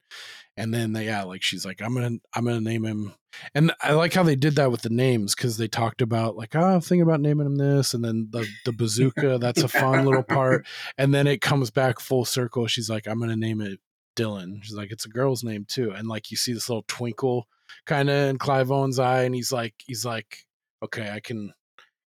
and 0.56 0.74
then 0.74 0.92
they 0.92 1.06
yeah 1.06 1.22
like 1.22 1.42
she's 1.42 1.64
like 1.64 1.80
i'm 1.80 1.94
gonna 1.94 2.18
i'm 2.34 2.44
gonna 2.44 2.60
name 2.60 2.84
him 2.84 3.14
and 3.54 3.72
i 3.82 3.92
like 3.92 4.12
how 4.12 4.22
they 4.22 4.36
did 4.36 4.56
that 4.56 4.70
with 4.70 4.82
the 4.82 4.90
names 4.90 5.34
because 5.34 5.56
they 5.56 5.68
talked 5.68 6.02
about 6.02 6.36
like 6.36 6.54
oh 6.54 6.62
i'm 6.62 6.80
thinking 6.80 7.02
about 7.02 7.20
naming 7.20 7.46
him 7.46 7.56
this 7.56 7.94
and 7.94 8.04
then 8.04 8.28
the 8.30 8.46
the 8.64 8.72
bazooka 8.72 9.38
that's 9.40 9.62
a 9.62 9.68
fun 9.68 10.04
little 10.04 10.22
part 10.22 10.66
and 10.96 11.14
then 11.14 11.26
it 11.26 11.40
comes 11.40 11.70
back 11.70 12.00
full 12.00 12.24
circle 12.24 12.66
she's 12.66 12.90
like 12.90 13.06
i'm 13.06 13.20
gonna 13.20 13.36
name 13.36 13.60
it 13.60 13.78
dylan 14.16 14.62
she's 14.62 14.74
like 14.74 14.90
it's 14.90 15.06
a 15.06 15.10
girl's 15.10 15.44
name 15.44 15.64
too 15.68 15.92
and 15.92 16.08
like 16.08 16.30
you 16.30 16.36
see 16.36 16.52
this 16.52 16.68
little 16.68 16.84
twinkle 16.88 17.46
kind 17.86 18.10
of 18.10 18.30
in 18.30 18.38
clive 18.38 18.72
owen's 18.72 18.98
eye 18.98 19.22
and 19.22 19.34
he's 19.34 19.52
like 19.52 19.74
he's 19.86 20.04
like 20.04 20.38
okay 20.82 21.10
i 21.10 21.20
can 21.20 21.52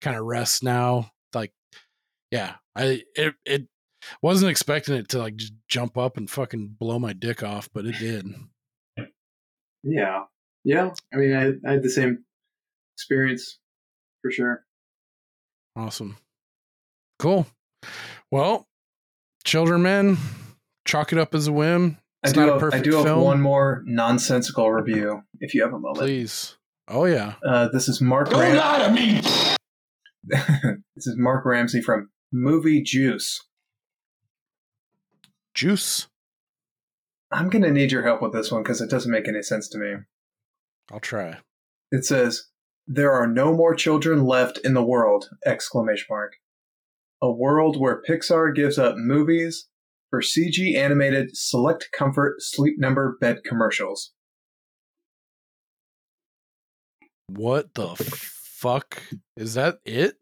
kind 0.01 0.17
of 0.17 0.25
rest 0.25 0.63
now 0.63 1.11
like 1.35 1.53
yeah 2.31 2.55
i 2.75 3.03
it 3.15 3.35
it 3.45 3.67
wasn't 4.21 4.51
expecting 4.51 4.95
it 4.95 5.09
to 5.09 5.19
like 5.19 5.35
just 5.35 5.53
jump 5.67 5.97
up 5.97 6.17
and 6.17 6.29
fucking 6.29 6.75
blow 6.79 6.99
my 6.99 7.13
dick 7.13 7.43
off, 7.43 7.69
but 7.73 7.85
it 7.85 7.97
did. 7.99 8.25
Yeah. 9.83 10.23
Yeah. 10.63 10.91
I 11.13 11.17
mean, 11.17 11.33
I, 11.33 11.67
I 11.67 11.73
had 11.73 11.83
the 11.83 11.89
same 11.89 12.23
experience 12.95 13.59
for 14.21 14.31
sure. 14.31 14.65
Awesome. 15.75 16.17
Cool. 17.17 17.47
Well, 18.31 18.67
children, 19.43 19.81
men, 19.81 20.17
chalk 20.85 21.13
it 21.13 21.19
up 21.19 21.33
as 21.33 21.47
a 21.47 21.51
whim. 21.51 21.97
It's 22.23 22.37
I 22.37 22.45
do, 22.45 22.51
have, 22.51 22.73
I 22.73 22.79
do 22.79 23.03
have 23.03 23.17
one 23.17 23.41
more 23.41 23.81
nonsensical 23.85 24.69
review 24.71 25.23
if 25.39 25.53
you 25.53 25.63
have 25.63 25.73
a 25.73 25.79
moment. 25.79 25.99
Please. 25.99 26.57
Oh, 26.89 27.05
yeah. 27.05 27.35
Uh, 27.45 27.69
this 27.69 27.87
is 27.87 28.01
Mark 28.01 28.29
Don't 28.29 28.41
Ram- 28.41 28.57
lie 28.57 28.87
to 28.87 28.91
me! 28.91 29.21
this 30.95 31.07
is 31.07 31.15
Mark 31.17 31.45
Ramsey 31.45 31.81
from 31.81 32.09
Movie 32.33 32.81
Juice. 32.81 33.41
Juice. 35.53 36.07
I'm 37.31 37.49
going 37.49 37.63
to 37.63 37.71
need 37.71 37.91
your 37.91 38.03
help 38.03 38.21
with 38.21 38.33
this 38.33 38.51
one 38.51 38.63
because 38.63 38.81
it 38.81 38.89
doesn't 38.89 39.11
make 39.11 39.27
any 39.27 39.41
sense 39.41 39.67
to 39.69 39.77
me. 39.77 39.95
I'll 40.91 40.99
try. 40.99 41.39
It 41.91 42.05
says, 42.05 42.47
"There 42.87 43.11
are 43.11 43.27
no 43.27 43.53
more 43.53 43.75
children 43.75 44.25
left 44.25 44.57
in 44.59 44.73
the 44.73 44.83
world!" 44.83 45.29
Exclamation 45.45 46.07
mark. 46.09 46.33
A 47.21 47.31
world 47.31 47.79
where 47.79 48.01
Pixar 48.01 48.55
gives 48.55 48.79
up 48.79 48.95
movies 48.97 49.67
for 50.09 50.21
CG 50.21 50.75
animated 50.75 51.35
select 51.37 51.89
comfort 51.91 52.41
sleep 52.41 52.79
number 52.79 53.17
bed 53.19 53.43
commercials. 53.43 54.13
What 57.27 57.75
the 57.75 57.95
fuck 57.95 59.03
is 59.37 59.53
that? 59.53 59.79
It? 59.85 60.15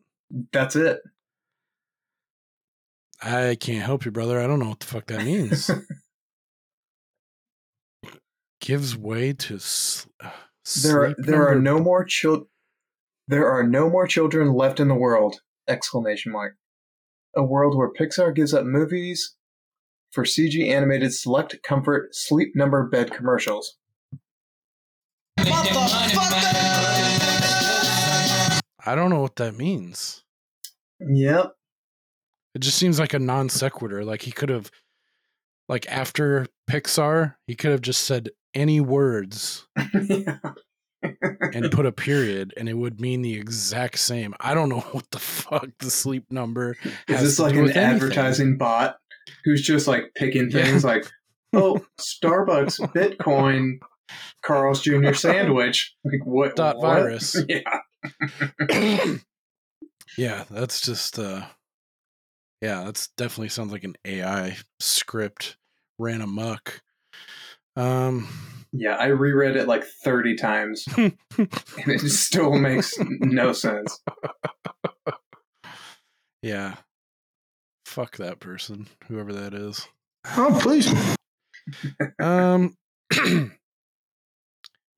That's 0.52 0.76
it. 0.76 1.00
I 3.22 3.58
can't 3.60 3.86
help 3.86 4.06
you, 4.06 4.12
brother. 4.12 4.40
I 4.40 4.48
don't 4.48 4.60
know 4.60 4.70
what 4.70 4.80
the 4.80 4.86
fuck 4.86 5.08
that 5.08 5.26
means. 5.26 5.70
Gives 8.62 8.98
way 8.98 9.34
to 9.34 9.60
sl- 9.60 10.10
there. 10.84 11.02
Are, 11.02 11.16
there 11.18 11.48
are 11.48 11.60
no 11.60 11.80
more 11.80 12.04
children. 12.04 12.48
There 13.28 13.50
are 13.50 13.64
no 13.64 13.90
more 13.90 14.08
children 14.08 14.54
left 14.54 14.80
in 14.80 14.88
the 14.88 14.96
world! 14.96 15.42
Exclamation 15.68 16.32
mark. 16.32 16.56
A 17.36 17.44
world 17.44 17.78
where 17.78 17.92
Pixar 17.92 18.34
gives 18.34 18.54
up 18.54 18.66
movies 18.66 19.36
for 20.12 20.24
CG 20.24 20.70
animated 20.70 21.14
select 21.14 21.58
comfort 21.64 22.16
sleep 22.16 22.54
number 22.56 22.88
bed 22.88 23.12
commercials. 23.12 23.76
I 28.88 28.96
don't 28.96 29.10
know 29.10 29.20
what 29.20 29.36
that 29.36 29.58
means. 29.58 30.24
Yep. 31.00 31.57
It 32.58 32.62
just 32.62 32.80
seems 32.80 33.00
like 33.00 33.14
a 33.14 33.20
non 33.20 33.50
sequitur. 33.50 34.04
Like 34.04 34.24
he 34.24 34.32
could 34.32 34.50
have, 34.50 34.72
like 35.70 35.86
after 35.92 36.48
Pixar, 36.68 37.36
he 37.46 37.54
could 37.54 37.70
have 37.70 37.84
just 37.84 38.06
said 38.06 38.32
any 38.56 38.82
words 38.82 39.68
and 39.76 41.72
put 41.72 41.86
a 41.86 41.92
period, 41.92 42.56
and 42.58 42.68
it 42.68 42.74
would 42.74 43.00
mean 43.00 43.22
the 43.22 43.36
exact 43.36 44.00
same. 44.00 44.34
I 44.40 44.56
don't 44.56 44.70
know 44.70 44.80
what 44.92 45.06
the 45.12 45.20
fuck 45.20 45.68
the 45.78 45.92
sleep 45.92 46.32
number 46.32 46.76
is. 47.08 47.22
This 47.22 47.38
like 47.38 47.54
an 47.54 47.70
advertising 47.70 48.58
bot 48.58 48.98
who's 49.44 49.62
just 49.62 49.88
like 49.88 50.06
picking 50.16 50.50
things 50.50 50.84
yeah. 50.84 50.90
like, 50.90 51.06
oh, 51.54 51.86
Starbucks 52.02 52.80
Bitcoin 52.92 53.78
Carl's 54.44 54.82
Jr. 54.82 55.14
sandwich. 55.14 55.96
Like 56.04 56.26
what? 56.26 56.56
Dot 56.56 56.78
what? 56.78 56.88
virus. 56.88 57.38
Yeah. 57.48 57.80
yeah, 60.18 60.46
that's 60.50 60.82
just 60.82 61.20
uh 61.20 61.46
yeah, 62.62 62.84
that's 62.84 63.10
definitely 63.10 63.50
sounds 63.50 63.72
like 63.72 63.84
an 63.84 63.96
AI 64.06 64.58
script 64.80 65.58
ran 66.00 66.22
amok. 66.22 66.82
Um, 67.76 68.28
yeah, 68.72 68.96
I 68.96 69.08
reread 69.08 69.56
it 69.56 69.68
like 69.68 69.84
30 69.84 70.36
times 70.36 70.86
and 70.98 71.18
it 71.38 72.00
still 72.10 72.54
makes 72.54 72.94
no 73.00 73.54
sense. 73.54 74.00
Yeah. 76.42 76.76
Fuck 77.86 78.18
that 78.18 78.40
person, 78.40 78.88
whoever 79.08 79.34
that 79.34 79.54
is. 79.54 79.88
Oh, 80.36 80.58
please. 80.62 80.92
um 82.20 82.76
man. 83.24 83.52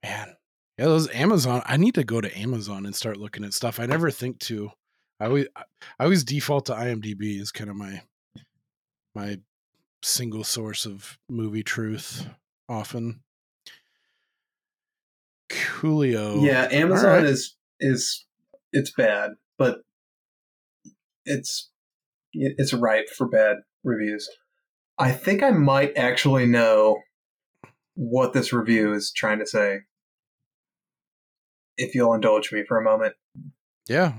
Yeah, 0.03 0.85
those 0.85 1.09
Amazon. 1.13 1.61
I 1.65 1.75
need 1.77 1.95
to 1.95 2.03
go 2.05 2.21
to 2.21 2.37
Amazon 2.37 2.85
and 2.85 2.95
start 2.95 3.17
looking 3.17 3.43
at 3.43 3.53
stuff. 3.53 3.79
I 3.79 3.85
never 3.85 4.11
think 4.11 4.39
to 4.41 4.71
I 5.19 5.25
always 5.25 5.47
I 5.55 6.03
always 6.03 6.23
default 6.23 6.65
to 6.67 6.73
IMDb 6.73 7.39
as 7.41 7.51
kind 7.51 7.69
of 7.69 7.75
my 7.75 8.01
my 9.13 9.39
single 10.01 10.43
source 10.43 10.85
of 10.85 11.17
movie 11.29 11.63
truth 11.63 12.27
often. 12.69 13.21
Coolio. 15.49 16.45
Yeah, 16.45 16.67
Amazon 16.71 17.09
right. 17.09 17.25
is 17.25 17.55
is 17.79 18.25
it's 18.71 18.91
bad, 18.91 19.31
but 19.57 19.79
it's 21.25 21.69
it's 22.33 22.73
ripe 22.73 23.09
for 23.09 23.27
bad 23.27 23.57
reviews. 23.83 24.29
I 24.97 25.11
think 25.11 25.43
I 25.43 25.51
might 25.51 25.97
actually 25.97 26.45
know 26.45 26.99
what 27.95 28.33
this 28.33 28.53
review 28.53 28.93
is 28.93 29.11
trying 29.11 29.39
to 29.39 29.47
say. 29.47 29.79
If 31.77 31.95
you'll 31.95 32.13
indulge 32.13 32.51
me 32.51 32.63
for 32.67 32.77
a 32.77 32.83
moment. 32.83 33.15
Yeah, 33.87 34.13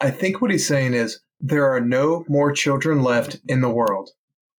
I 0.00 0.10
think 0.10 0.40
what 0.40 0.50
he's 0.50 0.66
saying 0.66 0.94
is 0.94 1.20
there 1.40 1.70
are 1.72 1.80
no 1.80 2.24
more 2.28 2.52
children 2.52 3.02
left 3.02 3.38
in 3.46 3.60
the 3.60 3.70
world. 3.70 4.10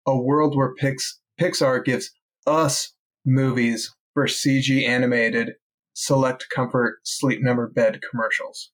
A 0.05 0.17
world 0.17 0.55
where 0.55 0.73
Pix, 0.75 1.19
Pixar 1.39 1.83
gives 1.83 2.11
us 2.45 2.93
movies 3.25 3.93
for 4.13 4.25
CG 4.25 4.87
animated 4.87 5.53
select 5.93 6.47
comfort 6.53 6.99
sleep 7.03 7.41
number 7.41 7.67
bed 7.67 7.99
commercials. 8.09 8.71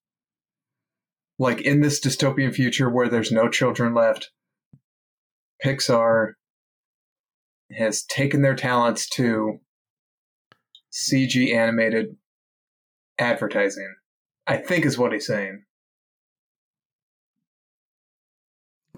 Like 1.39 1.61
in 1.61 1.81
this 1.81 1.99
dystopian 1.99 2.53
future 2.53 2.89
where 2.89 3.09
there's 3.09 3.31
no 3.31 3.49
children 3.49 3.93
left, 3.93 4.31
Pixar 5.63 6.33
has 7.71 8.03
taken 8.03 8.41
their 8.41 8.55
talents 8.55 9.09
to 9.09 9.59
CG 10.91 11.53
animated 11.53 12.15
advertising 13.17 13.95
I 14.45 14.57
think 14.57 14.85
is 14.85 14.97
what 14.97 15.13
he's 15.13 15.27
saying. 15.27 15.63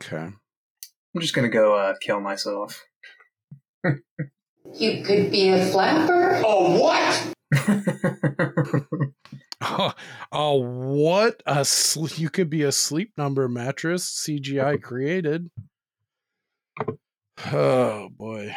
Okay. 0.02 0.18
I'm 1.16 1.22
just 1.22 1.34
gonna 1.34 1.50
go 1.50 1.76
uh, 1.76 1.96
kill 2.02 2.20
myself. 2.20 2.84
You 4.74 5.04
could 5.04 5.32
be 5.32 5.50
a 5.50 5.66
flapper. 5.68 6.42
Oh, 6.46 6.80
what? 6.82 7.34
Oh, 9.62 9.94
oh, 10.32 10.56
what 10.58 11.42
a 11.46 11.64
sl- 11.64 12.08
you 12.16 12.30
could 12.30 12.50
be 12.50 12.64
a 12.64 12.72
sleep 12.74 13.14
number 13.18 13.48
mattress 13.48 14.26
CGI 14.28 14.82
created. 14.82 15.50
Oh 17.52 18.10
boy, 18.10 18.56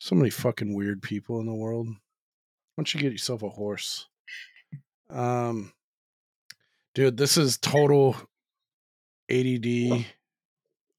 so 0.00 0.14
many 0.16 0.30
fucking 0.30 0.74
weird 0.74 1.00
people 1.00 1.40
in 1.40 1.46
the 1.46 1.54
world. 1.54 1.86
Why 1.86 1.94
don't 2.76 2.92
you 2.92 3.00
get 3.00 3.12
yourself 3.12 3.42
a 3.44 3.48
horse? 3.48 4.08
Um, 5.08 5.72
dude, 6.94 7.16
this 7.16 7.36
is 7.36 7.56
total 7.56 8.16
ADD 9.30 10.04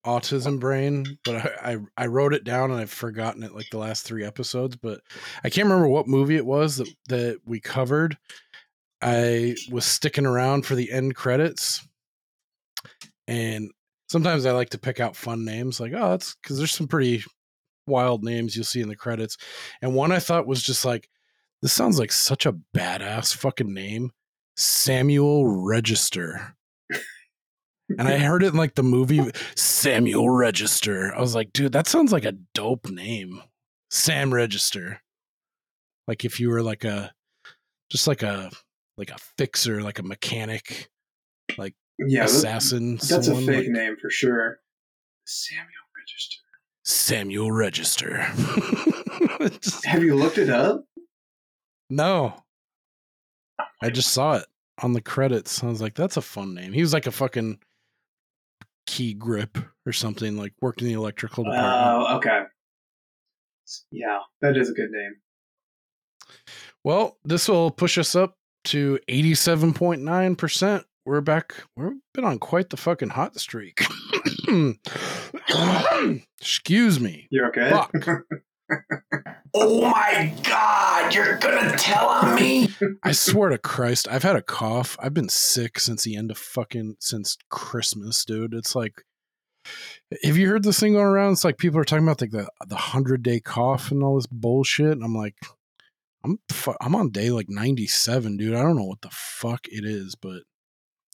autism 0.06 0.60
brain, 0.60 1.18
but 1.26 1.36
I, 1.36 1.74
I 1.74 1.78
I 1.98 2.06
wrote 2.08 2.34
it 2.34 2.44
down 2.44 2.72
and 2.72 2.80
I've 2.80 2.92
forgotten 2.92 3.44
it 3.44 3.54
like 3.56 3.70
the 3.72 3.78
last 3.78 4.04
three 4.04 4.24
episodes, 4.24 4.76
but 4.76 5.02
I 5.44 5.50
can't 5.50 5.68
remember 5.68 5.88
what 5.88 6.08
movie 6.08 6.38
it 6.38 6.46
was 6.46 6.78
that 6.78 6.90
that 7.10 7.40
we 7.46 7.60
covered. 7.60 8.18
I 9.02 9.56
was 9.70 9.86
sticking 9.86 10.26
around 10.26 10.66
for 10.66 10.76
the 10.76 10.92
end 10.92 11.16
credits, 11.16 11.86
and 13.28 13.72
sometimes 14.08 14.46
I 14.46 14.52
like 14.52 14.70
to 14.70 14.78
pick 14.78 15.00
out 15.00 15.16
fun 15.16 15.44
names, 15.44 15.80
like 15.80 15.94
oh, 15.94 16.12
that's 16.12 16.36
because 16.36 16.58
there's 16.58 16.72
some 16.76 16.88
pretty 16.88 17.24
wild 17.88 18.24
names 18.24 18.56
you'll 18.56 18.66
see 18.66 18.82
in 18.82 18.90
the 18.90 18.96
credits, 18.96 19.38
and 19.82 19.96
one 19.96 20.12
I 20.12 20.20
thought 20.20 20.48
was 20.48 20.64
just 20.64 20.86
like 20.86 21.10
this 21.62 21.74
sounds 21.74 22.00
like 22.00 22.12
such 22.12 22.46
a 22.46 22.56
badass 22.76 23.36
fucking 23.36 23.74
name, 23.74 24.12
Samuel 24.56 25.48
Register. 25.48 26.55
And 27.90 28.08
I 28.08 28.18
heard 28.20 28.44
it 28.44 28.48
in 28.48 28.56
like 28.56 28.76
the 28.76 28.84
movie 28.84 29.32
Samuel 29.56 30.30
Register. 30.30 31.14
I 31.16 31.20
was 31.22 31.36
like, 31.36 31.54
dude, 31.54 31.72
that 31.74 31.88
sounds 31.88 32.12
like 32.12 32.26
a 32.26 32.34
dope 32.54 32.90
name. 32.90 33.42
Sam 33.92 34.34
Register. 34.34 35.02
Like 36.08 36.26
if 36.26 36.40
you 36.40 36.50
were 36.50 36.62
like 36.62 36.84
a 36.84 37.14
just 37.92 38.08
like 38.08 38.24
a 38.24 38.50
like 38.98 39.12
a 39.12 39.18
fixer, 39.38 39.82
like 39.82 40.00
a 40.00 40.04
mechanic, 40.04 40.90
like 41.58 41.76
Yeah, 42.00 42.24
assassin. 42.26 42.96
that's 42.96 43.12
a 43.12 43.24
someone, 43.24 43.46
fake 43.46 43.66
like 43.66 43.68
name 43.70 43.96
for 44.02 44.10
sure. 44.10 44.60
Samuel 45.26 45.66
Register. 45.98 46.42
Samuel 46.84 47.52
Register. 47.52 48.28
Just- 49.62 49.86
Have 49.86 50.04
you 50.04 50.16
looked 50.16 50.38
it 50.38 50.50
up? 50.50 50.86
no. 51.90 52.34
I 53.82 53.90
just 53.90 54.12
saw 54.12 54.38
it 54.38 54.46
on 54.82 54.94
the 54.94 55.02
credits. 55.02 55.64
I 55.64 55.68
was 55.68 55.82
like, 55.82 55.94
that's 55.96 56.18
a 56.18 56.22
fun 56.22 56.54
name. 56.54 56.74
He 56.74 56.82
was 56.82 56.94
like 56.94 57.08
a 57.08 57.12
fucking 57.12 57.60
key 58.86 59.14
grip 59.14 59.58
or 59.86 59.92
something, 59.92 60.38
like 60.38 60.54
worked 60.62 60.82
in 60.82 60.88
the 60.88 60.94
electrical 60.94 61.46
oh, 61.48 61.52
department. 61.52 62.08
Oh, 62.10 62.18
okay. 62.18 62.42
Yeah, 63.92 64.20
that 64.42 64.58
is 64.58 64.70
a 64.70 64.74
good 64.74 64.92
name. 64.92 65.16
Well, 66.84 67.18
this 67.24 67.48
will 67.50 67.72
push 67.72 67.98
us 67.98 68.16
up 68.16 68.38
to 68.66 69.00
87.9%. 69.10 70.84
We're 71.06 71.22
back. 71.22 71.56
We've 71.76 71.94
been 72.14 72.26
on 72.26 72.40
quite 72.40 72.70
the 72.70 72.78
fucking 72.78 73.10
hot 73.10 73.40
streak. 73.40 73.86
Excuse 76.40 77.00
me. 77.00 77.28
You're 77.30 77.48
okay. 77.48 77.72
Oh 79.54 79.82
my 79.82 80.34
god, 80.44 81.14
you're 81.14 81.38
gonna 81.38 81.78
tell 81.78 82.08
on 82.08 82.36
me? 82.36 82.70
I 83.04 83.14
swear 83.14 83.50
to 83.50 83.58
Christ, 83.58 84.08
I've 84.10 84.24
had 84.24 84.36
a 84.36 84.42
cough. 84.42 84.98
I've 85.00 85.14
been 85.14 85.30
sick 85.30 85.80
since 85.80 86.04
the 86.04 86.16
end 86.16 86.32
of 86.32 86.38
fucking 86.38 86.98
since 87.00 87.38
Christmas, 87.50 88.26
dude. 88.26 88.54
It's 88.54 88.76
like 88.76 89.04
have 90.24 90.38
you 90.38 90.48
heard 90.48 90.64
this 90.64 90.80
thing 90.80 90.94
going 90.94 91.06
around? 91.06 91.34
It's 91.34 91.44
like 91.44 91.58
people 91.58 91.80
are 91.80 91.86
talking 91.86 92.06
about 92.06 92.22
like 92.22 92.32
the 92.32 92.48
the 92.68 92.76
hundred 92.76 93.24
day 93.24 93.40
cough 93.40 93.92
and 93.92 94.04
all 94.04 94.16
this 94.16 94.28
bullshit. 94.28 94.92
And 94.92 95.04
I'm 95.04 95.16
like, 95.16 95.36
I'm 96.24 96.40
fu- 96.50 96.76
I'm 96.82 96.96
on 96.96 97.12
day 97.12 97.32
like 97.32 97.50
97, 97.50 98.38
dude. 98.38 98.56
I 98.56 98.62
don't 98.62 98.76
know 98.76 98.86
what 98.86 99.02
the 99.02 99.10
fuck 99.12 99.68
it 99.68 99.86
is, 99.86 100.16
but 100.16 100.44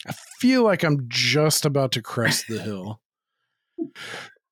I 0.07 0.13
feel 0.39 0.63
like 0.63 0.83
I'm 0.83 1.05
just 1.07 1.65
about 1.65 1.91
to 1.93 2.01
crest 2.01 2.45
the 2.47 2.61
hill. 2.61 3.01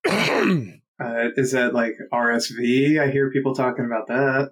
Uh, 1.00 1.30
is 1.36 1.52
that 1.52 1.74
like 1.74 1.96
RSV? 2.12 3.00
I 3.00 3.10
hear 3.10 3.30
people 3.30 3.54
talking 3.54 3.86
about 3.86 4.08
that. 4.08 4.50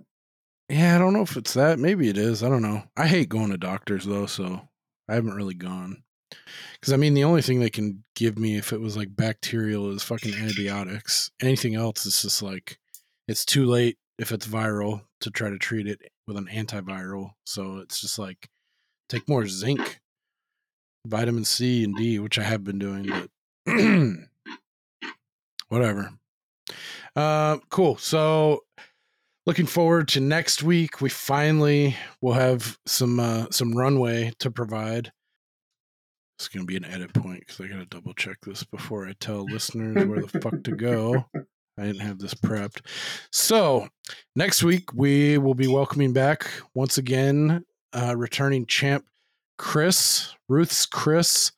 Yeah, 0.68 0.96
I 0.96 0.98
don't 0.98 1.12
know 1.12 1.22
if 1.22 1.36
it's 1.36 1.54
that. 1.54 1.78
Maybe 1.78 2.08
it 2.08 2.18
is. 2.18 2.42
I 2.42 2.48
don't 2.48 2.62
know. 2.62 2.84
I 2.96 3.06
hate 3.06 3.28
going 3.28 3.50
to 3.50 3.58
doctors 3.58 4.04
though, 4.04 4.26
so 4.26 4.68
I 5.08 5.14
haven't 5.14 5.34
really 5.34 5.54
gone. 5.54 6.02
Because 6.72 6.92
I 6.92 6.96
mean, 6.96 7.14
the 7.14 7.24
only 7.24 7.42
thing 7.42 7.60
they 7.60 7.70
can 7.70 8.04
give 8.14 8.38
me 8.38 8.56
if 8.56 8.72
it 8.72 8.80
was 8.80 8.96
like 8.96 9.16
bacterial 9.16 9.90
is 9.90 10.02
fucking 10.02 10.34
antibiotics. 10.34 11.30
Anything 11.40 11.74
else 11.74 12.06
is 12.06 12.22
just 12.22 12.42
like 12.42 12.78
it's 13.26 13.44
too 13.44 13.66
late 13.66 13.98
if 14.18 14.32
it's 14.32 14.46
viral 14.46 15.02
to 15.20 15.30
try 15.30 15.50
to 15.50 15.58
treat 15.58 15.86
it 15.86 16.00
with 16.26 16.36
an 16.36 16.48
antiviral. 16.52 17.30
So 17.44 17.78
it's 17.78 18.00
just 18.00 18.18
like 18.18 18.48
take 19.08 19.28
more 19.28 19.46
zinc, 19.46 20.00
vitamin 21.06 21.44
C 21.44 21.84
and 21.84 21.96
D, 21.96 22.18
which 22.18 22.38
I 22.38 22.42
have 22.42 22.64
been 22.64 22.78
doing, 22.78 23.06
but 23.06 23.30
whatever. 25.68 26.12
Uh, 27.16 27.58
cool. 27.70 27.96
So 27.98 28.64
looking 29.48 29.66
forward 29.66 30.08
to 30.08 30.20
next 30.20 30.62
week. 30.62 31.00
We 31.00 31.08
finally 31.08 31.96
will 32.20 32.34
have 32.34 32.78
some 32.86 33.18
uh, 33.18 33.46
some 33.50 33.72
runway 33.72 34.32
to 34.40 34.50
provide. 34.50 35.10
It's 36.38 36.48
going 36.48 36.64
to 36.64 36.66
be 36.66 36.76
an 36.76 36.84
edit 36.84 37.12
point 37.14 37.40
because 37.40 37.60
I 37.60 37.66
got 37.66 37.78
to 37.78 37.86
double 37.86 38.14
check 38.14 38.36
this 38.42 38.62
before 38.62 39.08
I 39.08 39.14
tell 39.18 39.44
listeners 39.44 40.06
where 40.06 40.20
the 40.20 40.40
fuck 40.40 40.62
to 40.64 40.76
go. 40.76 41.24
I 41.78 41.82
didn't 41.84 42.00
have 42.02 42.18
this 42.18 42.34
prepped. 42.34 42.82
So 43.32 43.88
next 44.36 44.62
week 44.62 44.92
we 44.92 45.38
will 45.38 45.54
be 45.54 45.66
welcoming 45.66 46.12
back 46.12 46.48
once 46.74 46.98
again 46.98 47.64
uh, 47.92 48.14
returning 48.16 48.66
champ 48.66 49.06
Chris 49.56 50.34
Ruth's 50.48 50.86
Chris 50.86 51.52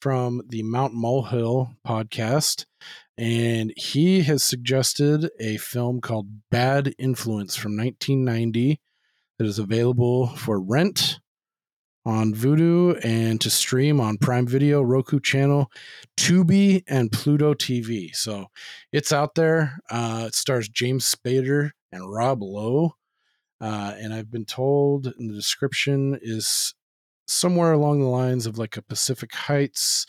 from 0.00 0.42
the 0.48 0.62
Mount 0.62 0.94
Molehill 0.94 1.76
podcast 1.86 2.64
and 3.18 3.72
he 3.76 4.22
has 4.22 4.44
suggested 4.44 5.30
a 5.40 5.56
film 5.56 6.00
called 6.00 6.28
Bad 6.50 6.94
Influence 6.98 7.56
from 7.56 7.76
1990 7.76 8.80
that 9.38 9.46
is 9.46 9.58
available 9.58 10.28
for 10.28 10.60
rent 10.60 11.18
on 12.04 12.32
Vudu 12.32 12.98
and 13.04 13.40
to 13.40 13.50
stream 13.50 14.00
on 14.00 14.16
Prime 14.16 14.46
Video, 14.46 14.80
Roku 14.80 15.18
channel, 15.18 15.72
Tubi, 16.16 16.84
and 16.86 17.10
Pluto 17.10 17.52
TV. 17.52 18.14
So 18.14 18.46
it's 18.92 19.12
out 19.12 19.34
there. 19.34 19.80
Uh, 19.90 20.24
it 20.28 20.34
stars 20.34 20.68
James 20.68 21.12
Spader 21.12 21.70
and 21.90 22.12
Rob 22.12 22.42
Lowe. 22.42 22.94
Uh, 23.60 23.94
and 23.98 24.14
I've 24.14 24.30
been 24.30 24.44
told 24.44 25.12
in 25.18 25.26
the 25.26 25.34
description 25.34 26.18
is 26.22 26.74
somewhere 27.26 27.72
along 27.72 28.00
the 28.00 28.06
lines 28.06 28.46
of 28.46 28.56
like 28.56 28.76
a 28.76 28.82
Pacific 28.82 29.34
Heights 29.34 30.06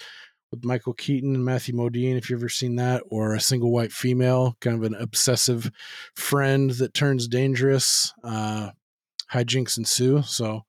with 0.52 0.64
Michael 0.64 0.94
Keaton 0.94 1.36
and 1.36 1.44
Matthew 1.44 1.76
Modine, 1.76 2.18
if 2.18 2.30
you've 2.30 2.40
ever 2.40 2.50
seen 2.50 2.78
that, 2.78 3.04
or 3.10 3.34
a 3.34 3.42
single 3.42 3.72
white 3.72 3.92
female, 3.92 4.56
kind 4.62 4.78
of 4.78 4.84
an 4.84 4.96
obsessive 5.00 5.70
friend 6.16 6.72
that 6.72 6.94
turns 6.94 7.28
dangerous. 7.28 8.14
Uh, 8.24 8.72
hijinks 9.32 9.78
ensue. 9.78 10.22
So 10.24 10.64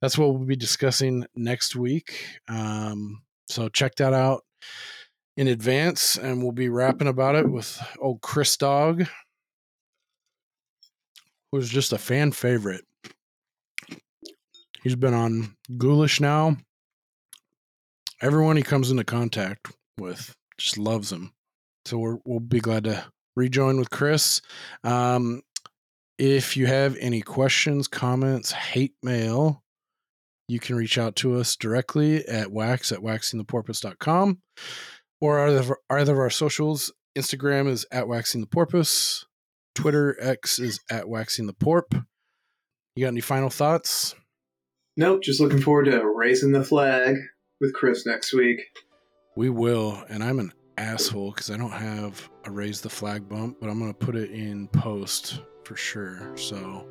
that's 0.00 0.16
what 0.16 0.30
we'll 0.30 0.46
be 0.46 0.56
discussing 0.56 1.26
next 1.34 1.76
week. 1.76 2.40
Um, 2.48 3.22
so 3.48 3.68
check 3.68 3.96
that 3.96 4.12
out 4.12 4.44
in 5.36 5.48
advance, 5.48 6.16
and 6.16 6.42
we'll 6.42 6.52
be 6.52 6.68
rapping 6.68 7.08
about 7.08 7.34
it 7.34 7.50
with 7.50 7.80
old 7.98 8.20
Chris 8.20 8.56
Dog, 8.56 9.06
who's 11.50 11.68
just 11.68 11.92
a 11.92 11.98
fan 11.98 12.30
favorite. 12.30 12.84
He's 14.82 14.96
been 14.96 15.14
on 15.14 15.56
Ghoulish 15.76 16.20
now 16.20 16.56
everyone 18.20 18.56
he 18.56 18.62
comes 18.62 18.90
into 18.90 19.04
contact 19.04 19.72
with 19.98 20.34
just 20.58 20.78
loves 20.78 21.12
him. 21.12 21.32
So 21.86 21.98
we're, 21.98 22.18
we'll 22.24 22.40
be 22.40 22.60
glad 22.60 22.84
to 22.84 23.04
rejoin 23.36 23.78
with 23.78 23.90
Chris. 23.90 24.40
Um, 24.82 25.42
if 26.18 26.56
you 26.56 26.66
have 26.66 26.96
any 27.00 27.20
questions, 27.20 27.88
comments, 27.88 28.52
hate 28.52 28.94
mail, 29.02 29.62
you 30.48 30.60
can 30.60 30.76
reach 30.76 30.98
out 30.98 31.16
to 31.16 31.36
us 31.36 31.56
directly 31.56 32.26
at 32.26 32.52
wax 32.52 32.92
at 32.92 33.00
waxingtheporpoise.com 33.00 34.38
or 35.20 35.48
either 35.48 35.58
of, 35.58 35.72
either 35.90 36.12
of 36.12 36.18
our 36.18 36.30
socials. 36.30 36.92
Instagram 37.16 37.68
is 37.68 37.86
at 37.90 38.08
waxing 38.08 38.40
the 38.40 38.46
porpoise. 38.46 39.26
Twitter 39.74 40.16
X 40.20 40.58
is 40.58 40.80
at 40.90 41.08
waxing 41.08 41.46
the 41.46 41.54
porp. 41.54 42.04
You 42.94 43.04
got 43.04 43.08
any 43.08 43.20
final 43.20 43.50
thoughts? 43.50 44.14
Nope, 44.96 45.22
just 45.22 45.40
looking 45.40 45.60
forward 45.60 45.86
to 45.86 46.06
raising 46.06 46.52
the 46.52 46.62
flag 46.62 47.16
with 47.64 47.72
Chris 47.72 48.04
next 48.04 48.34
week. 48.34 48.60
We 49.36 49.48
will, 49.48 50.04
and 50.10 50.22
I'm 50.22 50.38
an 50.38 50.52
asshole 50.76 51.30
because 51.32 51.50
I 51.50 51.56
don't 51.56 51.70
have 51.72 52.28
a 52.44 52.50
raise 52.50 52.82
the 52.82 52.90
flag 52.90 53.26
bump, 53.26 53.56
but 53.58 53.70
I'm 53.70 53.78
gonna 53.78 53.94
put 53.94 54.16
it 54.16 54.30
in 54.30 54.68
post 54.68 55.40
for 55.64 55.76
sure. 55.76 56.36
So, 56.36 56.86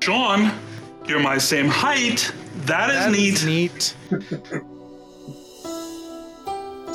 Sean, 0.00 0.50
You're 1.06 1.20
my 1.20 1.36
same 1.38 1.66
height. 1.68 2.32
That 2.64 2.88
is 2.90 2.96
That 2.96 3.12
neat. 3.12 3.34
is 3.34 3.44
neat. 3.46 3.94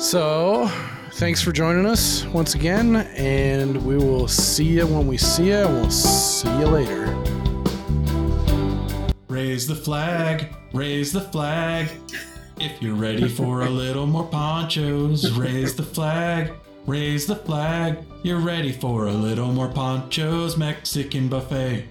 so, 0.00 0.68
thanks 1.12 1.40
for 1.40 1.52
joining 1.52 1.86
us 1.86 2.24
once 2.26 2.54
again, 2.56 2.96
and 3.16 3.84
we 3.86 3.96
will 3.96 4.26
see 4.28 4.64
you 4.64 4.86
when 4.86 5.06
we 5.06 5.16
see 5.16 5.46
you, 5.46 5.54
and 5.54 5.74
we'll 5.74 5.90
see 5.90 6.48
you 6.58 6.66
later. 6.66 7.06
Raise 9.28 9.66
the 9.68 9.76
flag, 9.76 10.54
raise 10.72 11.12
the 11.12 11.20
flag. 11.20 11.88
If 12.58 12.80
you're 12.80 12.94
ready 12.94 13.28
for 13.28 13.62
a 13.62 13.68
little 13.68 14.06
more 14.06 14.24
ponchos, 14.24 15.30
raise 15.32 15.74
the 15.74 15.82
flag, 15.82 16.54
raise 16.86 17.26
the 17.26 17.36
flag. 17.36 17.98
You're 18.22 18.40
ready 18.40 18.72
for 18.72 19.08
a 19.08 19.12
little 19.12 19.52
more 19.52 19.68
ponchos, 19.68 20.56
Mexican 20.56 21.28
buffet. 21.28 21.84